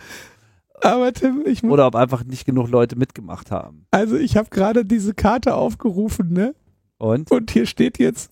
Aber 0.81 1.13
Tim, 1.13 1.43
ich 1.45 1.63
muss, 1.63 1.73
Oder 1.73 1.87
ob 1.87 1.95
einfach 1.95 2.23
nicht 2.25 2.45
genug 2.45 2.69
Leute 2.69 2.95
mitgemacht 2.97 3.49
haben. 3.51 3.85
also 3.91 4.15
ich 4.17 4.35
habe 4.37 4.49
gerade 4.49 4.85
diese 4.85 5.13
Karte 5.13 5.55
aufgerufen, 5.55 6.33
ne? 6.33 6.53
Und? 6.97 7.31
Und 7.31 7.51
hier 7.51 7.65
steht 7.65 7.97
jetzt 7.97 8.29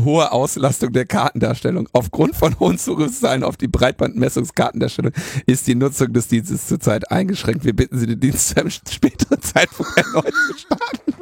hohe 0.00 0.32
Auslastung 0.32 0.92
der 0.92 1.04
Kartendarstellung. 1.04 1.88
Aufgrund 1.92 2.34
von 2.34 2.58
hohen 2.58 2.78
Zugriffszahlen 2.78 3.44
auf 3.44 3.56
die 3.56 3.68
Breitbandmessungskartendarstellung 3.68 5.12
ist 5.46 5.66
die 5.66 5.74
Nutzung 5.74 6.12
des 6.12 6.28
Dienstes 6.28 6.66
zurzeit 6.66 7.10
eingeschränkt. 7.10 7.64
Wir 7.64 7.76
bitten 7.76 7.98
Sie, 7.98 8.06
den 8.06 8.18
Dienst 8.20 8.48
zu 8.50 8.56
einem 8.56 8.70
späteren 8.70 9.40
Zeitpunkt 9.42 9.92
erneut 9.96 10.32
zu 10.32 10.56
starten. 10.58 11.12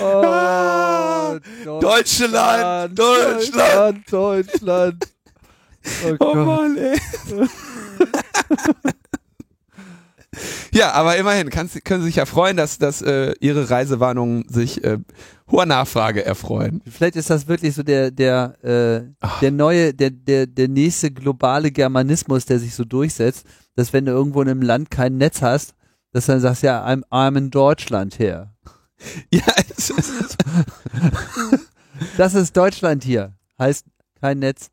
Ah, 0.00 1.38
Deutschland, 1.64 2.98
Deutschland. 2.98 2.98
Deutschland, 2.98 4.12
Deutschland. 4.12 5.04
Oh 6.04 6.16
Oh. 6.18 6.34
Mann, 6.34 6.76
ey. 6.76 6.98
ja, 10.72 10.92
aber 10.92 11.16
immerhin 11.16 11.48
kannst, 11.48 11.82
können 11.84 12.00
Sie 12.02 12.08
sich 12.08 12.16
ja 12.16 12.26
freuen, 12.26 12.56
dass, 12.56 12.78
dass 12.78 13.00
äh, 13.02 13.34
Ihre 13.40 13.70
Reisewarnungen 13.70 14.46
sich 14.48 14.82
äh, 14.84 14.98
hoher 15.50 15.64
Nachfrage 15.66 16.24
erfreuen. 16.24 16.82
Vielleicht 16.90 17.16
ist 17.16 17.30
das 17.30 17.46
wirklich 17.48 17.74
so 17.74 17.82
der, 17.82 18.10
der, 18.10 18.56
äh, 18.62 19.28
der 19.40 19.50
neue, 19.50 19.94
der, 19.94 20.10
der, 20.10 20.46
der 20.46 20.68
nächste 20.68 21.10
globale 21.10 21.70
Germanismus, 21.70 22.44
der 22.44 22.58
sich 22.58 22.74
so 22.74 22.84
durchsetzt, 22.84 23.46
dass 23.76 23.92
wenn 23.92 24.04
du 24.06 24.12
irgendwo 24.12 24.42
in 24.42 24.48
einem 24.48 24.62
Land 24.62 24.90
kein 24.90 25.16
Netz 25.16 25.40
hast, 25.40 25.74
dass 26.12 26.26
du 26.26 26.32
dann 26.32 26.40
sagst, 26.40 26.62
ja, 26.62 26.84
I'm, 26.84 27.02
I'm 27.10 27.38
in 27.38 27.50
Deutschland 27.50 28.18
her. 28.18 28.52
Ja, 29.32 29.42
es 29.76 29.90
ist, 29.90 30.36
Das 32.16 32.34
ist 32.34 32.56
Deutschland 32.56 33.04
hier. 33.04 33.34
Heißt 33.58 33.86
kein 34.20 34.38
Netz. 34.38 34.70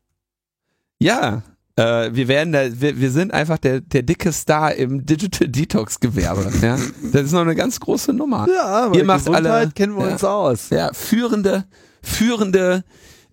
ja 0.98 1.42
äh, 1.76 2.10
wir 2.14 2.28
werden 2.28 2.52
da, 2.52 2.80
wir, 2.80 3.00
wir 3.00 3.10
sind 3.10 3.32
einfach 3.34 3.58
der, 3.58 3.80
der 3.80 4.02
dicke 4.02 4.32
Star 4.32 4.74
im 4.74 5.04
Digital 5.04 5.48
Detox 5.48 5.98
Gewerbe. 5.98 6.50
Ja? 6.62 6.78
Das 7.12 7.22
ist 7.24 7.32
noch 7.32 7.40
eine 7.40 7.56
ganz 7.56 7.80
große 7.80 8.12
Nummer. 8.12 8.46
Ja, 8.48 8.62
aber 8.64 8.96
Ihr 8.96 9.04
macht 9.04 9.20
Gesundheit 9.26 9.46
alle- 9.46 9.70
kennen 9.72 9.96
wir 9.96 10.06
ja. 10.06 10.12
uns 10.12 10.22
aus. 10.24 10.70
Ja, 10.70 10.92
führende, 10.92 11.64
führende, 12.00 12.84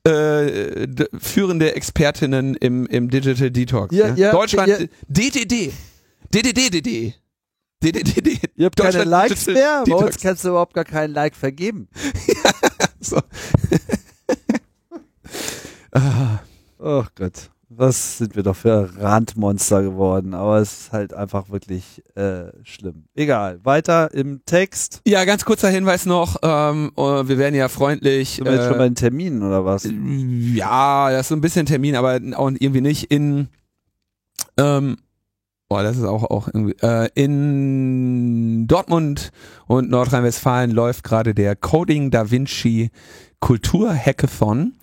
äh, 0.08 0.88
führende 1.20 1.76
Expertinnen 1.76 2.56
im, 2.56 2.88
im 2.88 3.12
Digital 3.12 3.52
Detox. 3.52 3.96
Ja, 3.96 4.16
ja, 4.16 4.32
Deutschland, 4.32 4.70
ja. 4.70 4.78
DDD, 5.08 5.72
DDDDD, 6.34 6.82
DDDD. 6.82 7.14
Ihr 7.84 8.66
habt 8.66 8.76
keine 8.78 9.04
Likes 9.04 9.46
mehr. 9.48 9.84
Bei 9.88 9.96
uns 9.96 10.18
kannst 10.20 10.44
du 10.44 10.50
überhaupt 10.50 10.74
gar 10.74 10.86
keinen 10.86 11.14
Like 11.14 11.36
vergeben. 11.36 11.88
So. 13.04 13.18
ah, 15.92 16.40
Oh 16.78 17.04
Gott. 17.16 17.50
Was 17.74 18.18
sind 18.18 18.36
wir 18.36 18.44
doch 18.44 18.56
für 18.56 18.90
Randmonster 19.00 19.82
geworden. 19.82 20.34
Aber 20.34 20.58
es 20.60 20.72
ist 20.82 20.92
halt 20.92 21.14
einfach 21.14 21.50
wirklich 21.50 22.04
äh, 22.16 22.52
schlimm. 22.64 23.06
Egal. 23.16 23.62
Weiter 23.64 24.14
im 24.14 24.44
Text. 24.46 25.02
ja, 25.08 25.24
ganz 25.24 25.46
kurzer 25.46 25.70
Hinweis 25.70 26.06
noch. 26.06 26.36
Ähm, 26.44 26.92
äh, 26.98 27.02
wir 27.02 27.38
werden 27.38 27.56
ja 27.56 27.70
freundlich. 27.70 28.36
Sind 28.36 28.46
wir 28.46 28.56
jetzt 28.56 28.68
schon 28.68 28.78
bei 28.78 28.86
Äh, 28.86 28.90
den 28.90 28.96
Terminen 28.96 29.42
oder 29.42 29.64
was? 29.64 29.88
ja, 30.54 31.12
das 31.12 31.22
ist 31.22 31.28
so 31.30 31.36
ein 31.36 31.42
bisschen 31.42 31.66
Termin, 31.66 31.96
aber 31.96 32.20
auch 32.36 32.52
irgendwie 32.52 32.82
nicht 32.82 33.06
in. 33.10 33.48
Ähm, 34.58 34.98
boah, 35.72 35.84
das 35.84 35.96
ist 35.96 36.04
auch, 36.04 36.26
auch 36.26 36.50
irgendwie. 36.50 36.76
Äh, 36.82 37.08
in 37.16 38.68
Dortmund 38.68 39.32
und 39.68 39.90
Nordrhein-Westfalen 39.90 40.70
läuft 40.70 41.06
gerade 41.06 41.34
der 41.34 41.56
Coding 41.56 42.12
Da 42.12 42.30
Vinci 42.30 42.92
Kultur 43.40 43.96
Hackathon. 43.96 44.74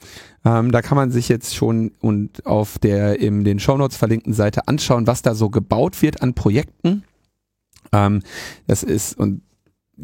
Ähm, 0.47 0.73
da 0.73 0.81
kann 0.81 0.97
man 0.97 1.11
sich 1.11 1.29
jetzt 1.29 1.55
schon 1.55 1.93
und 2.01 2.47
auf 2.47 2.79
der 2.79 3.21
in 3.21 3.45
den 3.45 3.61
Shownotes 3.61 3.99
verlinkten 3.99 4.33
Seite 4.33 4.67
anschauen, 4.67 5.07
was 5.07 5.21
da 5.21 5.35
so 5.35 5.51
gebaut 5.51 6.01
wird 6.01 6.23
an 6.23 6.33
Projekten. 6.33 7.05
Ähm, 7.93 8.23
das 8.67 8.83
ist 8.83 9.19
und 9.19 9.43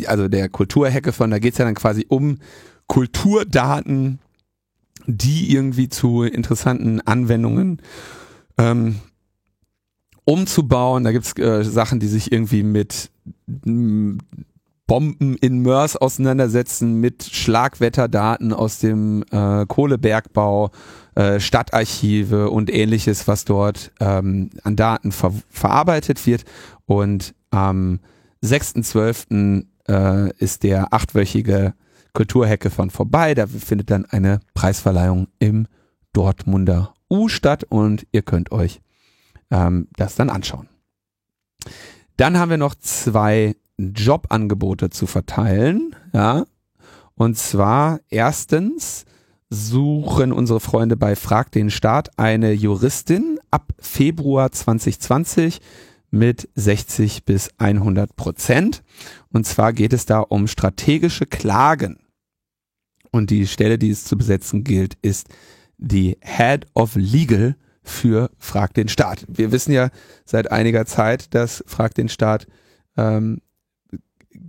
also 0.05 0.28
der 0.28 0.51
Kultur 0.51 0.90
Hackathon, 0.90 1.31
da 1.31 1.39
geht's 1.39 1.56
ja 1.56 1.65
dann 1.65 1.77
quasi 1.77 2.05
um 2.11 2.40
Kulturdaten, 2.89 4.19
die 5.06 5.51
irgendwie 5.51 5.89
zu 5.89 6.24
interessanten 6.24 7.01
Anwendungen 7.01 7.81
ähm, 8.59 9.01
umzubauen. 10.25 11.05
Da 11.05 11.13
gibt's 11.13 11.37
äh, 11.39 11.65
Sachen, 11.65 12.01
die 12.01 12.07
sich 12.07 12.33
irgendwie 12.33 12.63
mit 12.63 13.11
Bomben 14.87 15.37
in 15.37 15.61
Mörs 15.61 15.97
auseinandersetzen, 15.97 17.01
mit 17.01 17.25
Schlagwetterdaten 17.25 18.53
aus 18.53 18.79
dem 18.79 19.25
äh, 19.31 19.65
Kohlebergbau, 19.67 20.71
äh, 21.15 21.41
Stadtarchive 21.41 22.51
und 22.51 22.73
ähnliches, 22.73 23.27
was 23.29 23.45
dort 23.45 23.93
ähm, 24.01 24.51
an 24.63 24.77
Daten 24.77 25.13
ver 25.13 25.33
verarbeitet 25.49 26.27
wird. 26.27 26.45
Und 26.87 27.35
am 27.51 28.01
6.12. 28.43 29.65
Äh, 29.87 30.33
ist 30.39 30.63
der 30.63 30.95
achtwöchige 30.95 31.75
Kulturhackathon 32.15 32.91
vorbei. 32.91 33.35
Da 33.35 33.47
findet 33.47 33.91
dann 33.91 34.07
eine 34.07 34.41
Preisverleihung 34.55 35.29
im 35.39 35.67
Dortmunder 36.15 36.95
U 37.11 37.29
statt 37.29 37.65
und 37.69 38.07
ihr 38.13 38.23
könnt 38.23 38.51
euch 38.51 38.81
ähm, 39.55 39.89
das 39.97 40.17
dann 40.17 40.31
anschauen. 40.31 40.69
Dann 42.17 42.39
haben 42.39 42.51
wir 42.51 42.59
noch 42.59 42.75
zwei 42.75 43.57
Jobangebote 43.79 44.91
zu 44.91 45.07
verteilen, 45.07 45.95
ja. 46.13 46.45
Und 47.17 47.39
zwar 47.39 48.01
erstens 48.11 49.05
suchen 49.49 50.33
unsere 50.33 50.59
Freunde 50.59 50.97
bei 50.97 51.15
Frag 51.15 51.53
den 51.53 51.71
Staat 51.71 52.19
eine 52.19 52.53
Juristin 52.53 53.39
ab 53.53 53.73
Februar 53.79 54.51
2020 54.51 55.61
mit 56.11 56.49
60 56.57 57.25
bis 57.25 57.51
100 57.59 58.17
Prozent. 58.17 58.83
Und 59.33 59.47
zwar 59.47 59.73
geht 59.73 59.93
es 59.93 60.07
da 60.07 60.21
um 60.21 60.49
strategische 60.49 61.27
Klagen. 61.27 61.99
Und 63.13 63.31
die 63.31 63.47
Stelle, 63.47 63.79
die 63.79 63.91
es 63.91 64.05
zu 64.05 64.19
besetzen 64.19 64.65
gilt, 64.65 64.97
ist 65.03 65.29
die 65.79 66.19
Head 66.21 66.67
of 66.75 66.97
Legal 66.97 67.55
für 67.85 68.31
Frag 68.39 68.74
den 68.74 68.89
Staat. 68.89 69.24
Wir 69.28 69.52
wissen 69.52 69.73
ja 69.73 69.90
seit 70.24 70.51
einiger 70.51 70.86
Zeit, 70.86 71.35
dass 71.35 71.62
Frag 71.66 71.94
den 71.94 72.09
Staat 72.09 72.47
ähm, 72.97 73.40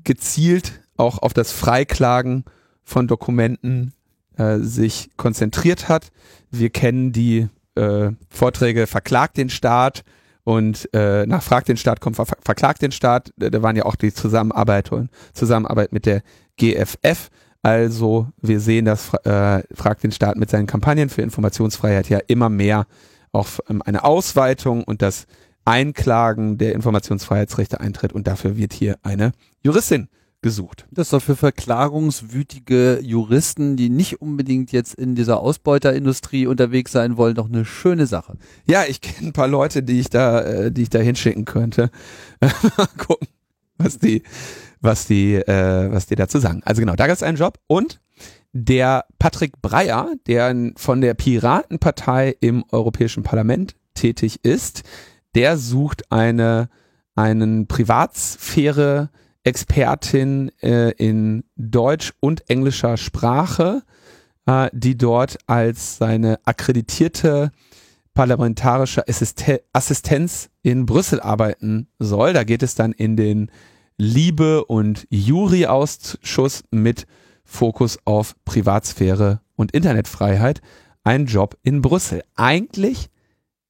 gezielt 0.04 0.82
auch 0.98 1.20
auf 1.20 1.34
das 1.34 1.52
Freiklagen 1.52 2.46
von 2.84 3.08
Dokumenten 3.08 3.94
äh, 4.38 4.58
sich 4.60 5.10
konzentriert 5.18 5.90
hat. 5.90 6.12
Wir 6.50 6.70
kennen 6.70 7.12
die 7.12 7.50
äh, 7.76 8.12
Vorträge 8.30 8.88
Verklagt 8.88 9.38
den 9.38 9.50
Staat 9.50 10.04
und 10.44 10.88
äh, 10.94 11.26
nach 11.26 11.44
Frag 11.44 11.66
den 11.66 11.76
Staat 11.76 12.00
kommt 12.00 12.16
Ver 12.16 12.26
Verklagt 12.26 12.82
den 12.82 12.92
Staat. 12.92 13.34
Da 13.36 13.62
waren 13.62 13.76
ja 13.76 13.84
auch 13.84 13.96
die 13.96 14.14
Zusammenarbeit, 14.14 14.90
Zusammenarbeit 15.34 15.92
mit 15.92 16.06
der 16.06 16.22
GFF. 16.58 17.30
Also 17.64 18.28
wir 18.42 18.60
sehen, 18.60 18.86
dass 18.86 19.12
äh, 19.26 19.64
Frag 19.74 20.00
den 20.02 20.12
Staat 20.12 20.38
mit 20.38 20.52
seinen 20.52 20.68
Kampagnen 20.68 21.10
für 21.10 21.24
Informationsfreiheit 21.24 22.10
ja 22.10 22.20
immer 22.28 22.48
mehr 22.48 22.86
auf 23.36 23.62
ähm, 23.70 23.82
eine 23.84 24.04
Ausweitung 24.04 24.84
und 24.84 25.02
das 25.02 25.28
Einklagen 25.66 26.58
der 26.58 26.74
Informationsfreiheitsrechte 26.74 27.80
eintritt 27.80 28.14
und 28.14 28.28
dafür 28.28 28.56
wird 28.56 28.74
hier 28.74 28.98
eine 29.04 29.32
Juristin 29.64 30.10
gesucht. 30.42 30.86
Das 30.92 31.08
ist 31.08 31.14
doch 31.14 31.22
für 31.22 31.36
verklagungswütige 31.36 33.00
Juristen, 33.02 33.76
die 33.76 33.90
nicht 33.90 34.22
unbedingt 34.22 34.72
jetzt 34.72 34.94
in 34.94 35.16
dieser 35.16 35.40
Ausbeuterindustrie 35.40 36.46
unterwegs 36.46 36.92
sein 36.92 37.18
wollen, 37.18 37.34
doch 37.34 37.50
eine 37.50 37.66
schöne 37.66 38.06
Sache. 38.06 38.38
Ja, 38.68 38.84
ich 38.88 39.02
kenne 39.02 39.30
ein 39.30 39.34
paar 39.34 39.48
Leute, 39.48 39.82
die 39.82 40.00
ich 40.00 40.10
da, 40.12 40.42
äh, 40.42 40.72
die 40.72 40.84
ich 40.84 40.90
da 40.90 41.00
hinschicken 41.00 41.46
könnte. 41.46 41.90
Mal 42.42 42.88
gucken, 42.98 43.28
was 43.80 43.98
die, 43.98 44.22
was 44.82 45.08
die, 45.08 45.34
äh, 45.34 45.92
was 45.92 46.06
die 46.06 46.16
dazu 46.16 46.38
sagen. 46.38 46.62
Also 46.64 46.80
genau, 46.80 46.96
da 46.96 47.08
gab 47.08 47.16
es 47.16 47.24
einen 47.24 47.38
Job 47.38 47.58
und 47.66 48.00
der 48.58 49.04
Patrick 49.20 49.62
Breyer, 49.62 50.14
der 50.28 50.72
von 50.78 51.02
der 51.02 51.14
Piratenpartei 51.14 52.38
im 52.40 52.64
Europäischen 52.72 53.22
Parlament 53.22 53.76
tätig 53.96 54.46
ist, 54.46 54.84
der 55.36 55.58
sucht 55.58 56.10
eine, 56.10 56.70
einen 57.16 57.68
Privatsphäre 57.68 59.10
Expertin 59.44 60.52
äh, 60.62 60.92
in 60.92 61.44
Deutsch 61.58 62.14
und 62.22 62.50
englischer 62.50 62.96
Sprache, 62.96 63.84
äh, 64.46 64.70
die 64.72 64.98
dort 64.98 65.38
als 65.48 65.98
seine 65.98 66.40
akkreditierte 66.46 67.52
parlamentarische 68.14 69.06
Assisten 69.06 69.58
Assistenz 69.74 70.50
in 70.62 70.86
Brüssel 70.86 71.20
arbeiten 71.20 71.90
soll. 72.00 72.32
Da 72.32 72.46
geht 72.46 72.64
es 72.64 72.74
dann 72.74 72.94
in 72.94 73.18
den 73.18 73.52
Liebe- 73.98 74.64
und 74.64 75.08
Jury-Ausschuss 75.10 76.64
mit 76.72 77.06
Fokus 77.46 77.98
auf 78.04 78.36
Privatsphäre 78.44 79.40
und 79.56 79.72
Internetfreiheit. 79.72 80.62
Ein 81.04 81.28
Job 81.28 81.58
in 81.64 81.82
Brüssel. 81.82 82.24
Eigentlich 82.36 83.10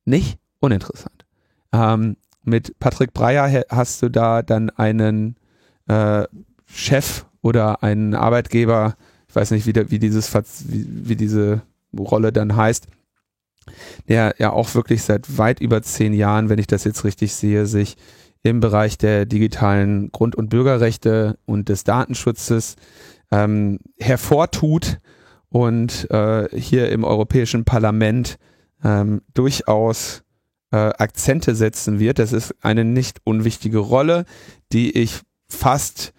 nicht 0.06 0.39
uninteressant. 0.60 1.26
Ähm, 1.72 2.18
mit 2.43 2.80
Patrick 2.80 3.14
Breyer 3.14 3.65
hast 3.69 4.02
du 4.02 4.10
da 4.10 4.41
dann 4.41 4.69
einen 4.69 5.35
äh, 5.88 6.23
Chef 6.65 7.26
oder 7.41 7.84
einen 7.84 8.15
Arbeitgeber, 8.15 8.95
ich 9.27 9.35
weiß 9.35 9.52
nicht, 9.52 9.65
wie, 9.65 9.73
der, 9.73 9.91
wie, 9.91 9.99
dieses, 9.99 10.34
wie, 10.34 10.88
wie 10.88 11.15
diese 11.15 11.61
Rolle 11.97 12.31
dann 12.31 12.56
heißt, 12.56 12.88
der 14.07 14.35
ja 14.38 14.52
auch 14.52 14.73
wirklich 14.76 15.03
seit 15.03 15.38
weit 15.38 15.60
über 15.60 15.81
zehn 15.81 16.14
Jahren, 16.14 16.49
wenn 16.49 16.60
ich 16.60 16.68
das 16.68 16.84
jetzt 16.84 17.03
richtig 17.03 17.34
sehe, 17.34 17.65
sich 17.65 17.97
im 18.43 18.60
Bereich 18.60 18.97
der 18.97 19.26
digitalen 19.26 20.11
Grund- 20.11 20.35
und 20.35 20.49
Bürgerrechte 20.49 21.38
und 21.45 21.68
des 21.68 21.84
Datenschutzes 21.84 22.76
ähm, 23.31 23.80
hervortut 23.99 24.99
und 25.49 26.10
äh, 26.11 26.47
hier 26.57 26.91
im 26.91 27.03
Europäischen 27.03 27.65
Parlament 27.65 28.38
ähm, 28.84 29.22
durchaus 29.34 30.23
äh, 30.72 30.77
Akzente 30.77 31.56
setzen 31.56 31.99
wird. 31.99 32.19
Das 32.19 32.34
ist 32.34 32.56
eine 32.61 32.84
nicht 32.84 33.19
unwichtige 33.23 33.80
Rolle, 33.80 34.26
die 34.72 34.97
ich 34.97 35.22
fast, 35.47 36.14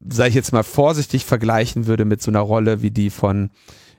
sage 0.00 0.30
ich 0.30 0.34
jetzt 0.34 0.52
mal 0.52 0.62
vorsichtig, 0.62 1.24
vergleichen 1.24 1.86
würde 1.86 2.04
mit 2.04 2.22
so 2.22 2.30
einer 2.30 2.40
Rolle 2.40 2.82
wie 2.82 2.90
die 2.90 3.10
von 3.10 3.50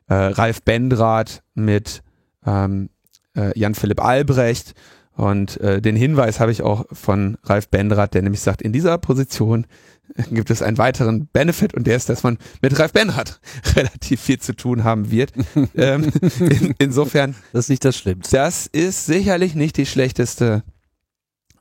äh, 0.08 0.16
Ralf 0.16 0.62
Bendrath 0.64 1.44
mit 1.54 2.02
ähm, 2.46 2.90
äh, 3.36 3.58
Jan-Philipp 3.58 4.04
Albrecht. 4.04 4.74
Und 5.14 5.60
äh, 5.62 5.82
den 5.82 5.96
Hinweis 5.96 6.40
habe 6.40 6.52
ich 6.52 6.62
auch 6.62 6.86
von 6.92 7.38
Ralf 7.44 7.70
Bendrath, 7.70 8.14
der 8.14 8.22
nämlich 8.22 8.42
sagt, 8.42 8.62
in 8.62 8.74
dieser 8.74 8.98
Position 8.98 9.66
gibt 10.32 10.50
es 10.50 10.62
einen 10.62 10.78
weiteren 10.78 11.28
Benefit 11.28 11.74
und 11.74 11.88
der 11.88 11.96
ist, 11.96 12.10
dass 12.10 12.24
man 12.24 12.38
mit 12.62 12.78
Ralf 12.80 12.94
Benrath 12.94 13.40
relativ 13.76 14.22
viel 14.22 14.40
zu 14.40 14.56
tun 14.56 14.84
haben 14.84 15.12
wird. 15.12 15.34
ähm, 15.76 16.12
in, 16.40 16.76
insofern. 16.78 17.36
Das 17.54 17.66
ist 17.66 17.70
nicht 17.70 17.86
das 17.86 17.98
Schlimmste. 17.98 18.36
Das 18.36 18.68
ist 18.68 19.06
sicherlich 19.06 19.56
nicht 19.56 19.78
die 19.78 19.86
schlechteste 19.86 20.64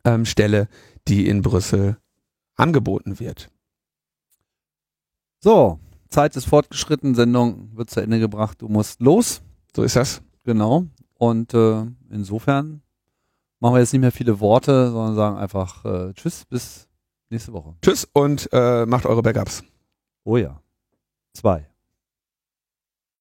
ähm, 0.04 0.24
Stelle, 0.24 0.68
die 1.08 1.28
in 1.28 1.42
Brüssel 1.42 1.96
angeboten 2.56 3.18
wird. 3.18 3.50
So, 5.40 5.78
Zeit 6.08 6.36
ist 6.36 6.46
fortgeschritten, 6.46 7.14
Sendung 7.14 7.70
wird 7.74 7.90
zu 7.90 8.00
Ende 8.00 8.18
gebracht, 8.20 8.62
du 8.62 8.68
musst 8.68 9.00
los. 9.00 9.42
So 9.74 9.82
ist 9.82 9.96
das. 9.96 10.22
Genau. 10.44 10.86
Und 11.14 11.54
äh, 11.54 11.86
insofern 12.10 12.82
machen 13.58 13.74
wir 13.74 13.80
jetzt 13.80 13.92
nicht 13.92 14.02
mehr 14.02 14.12
viele 14.12 14.40
Worte, 14.40 14.90
sondern 14.90 15.14
sagen 15.16 15.36
einfach 15.36 15.84
äh, 15.84 16.12
Tschüss, 16.14 16.44
bis 16.44 16.88
nächste 17.34 17.52
Woche. 17.52 17.74
Tschüss 17.82 18.08
und 18.12 18.48
äh, 18.52 18.86
macht 18.86 19.06
eure 19.06 19.22
Backups. 19.22 19.62
Oh 20.24 20.36
ja. 20.36 20.60
Zwei. 21.34 21.68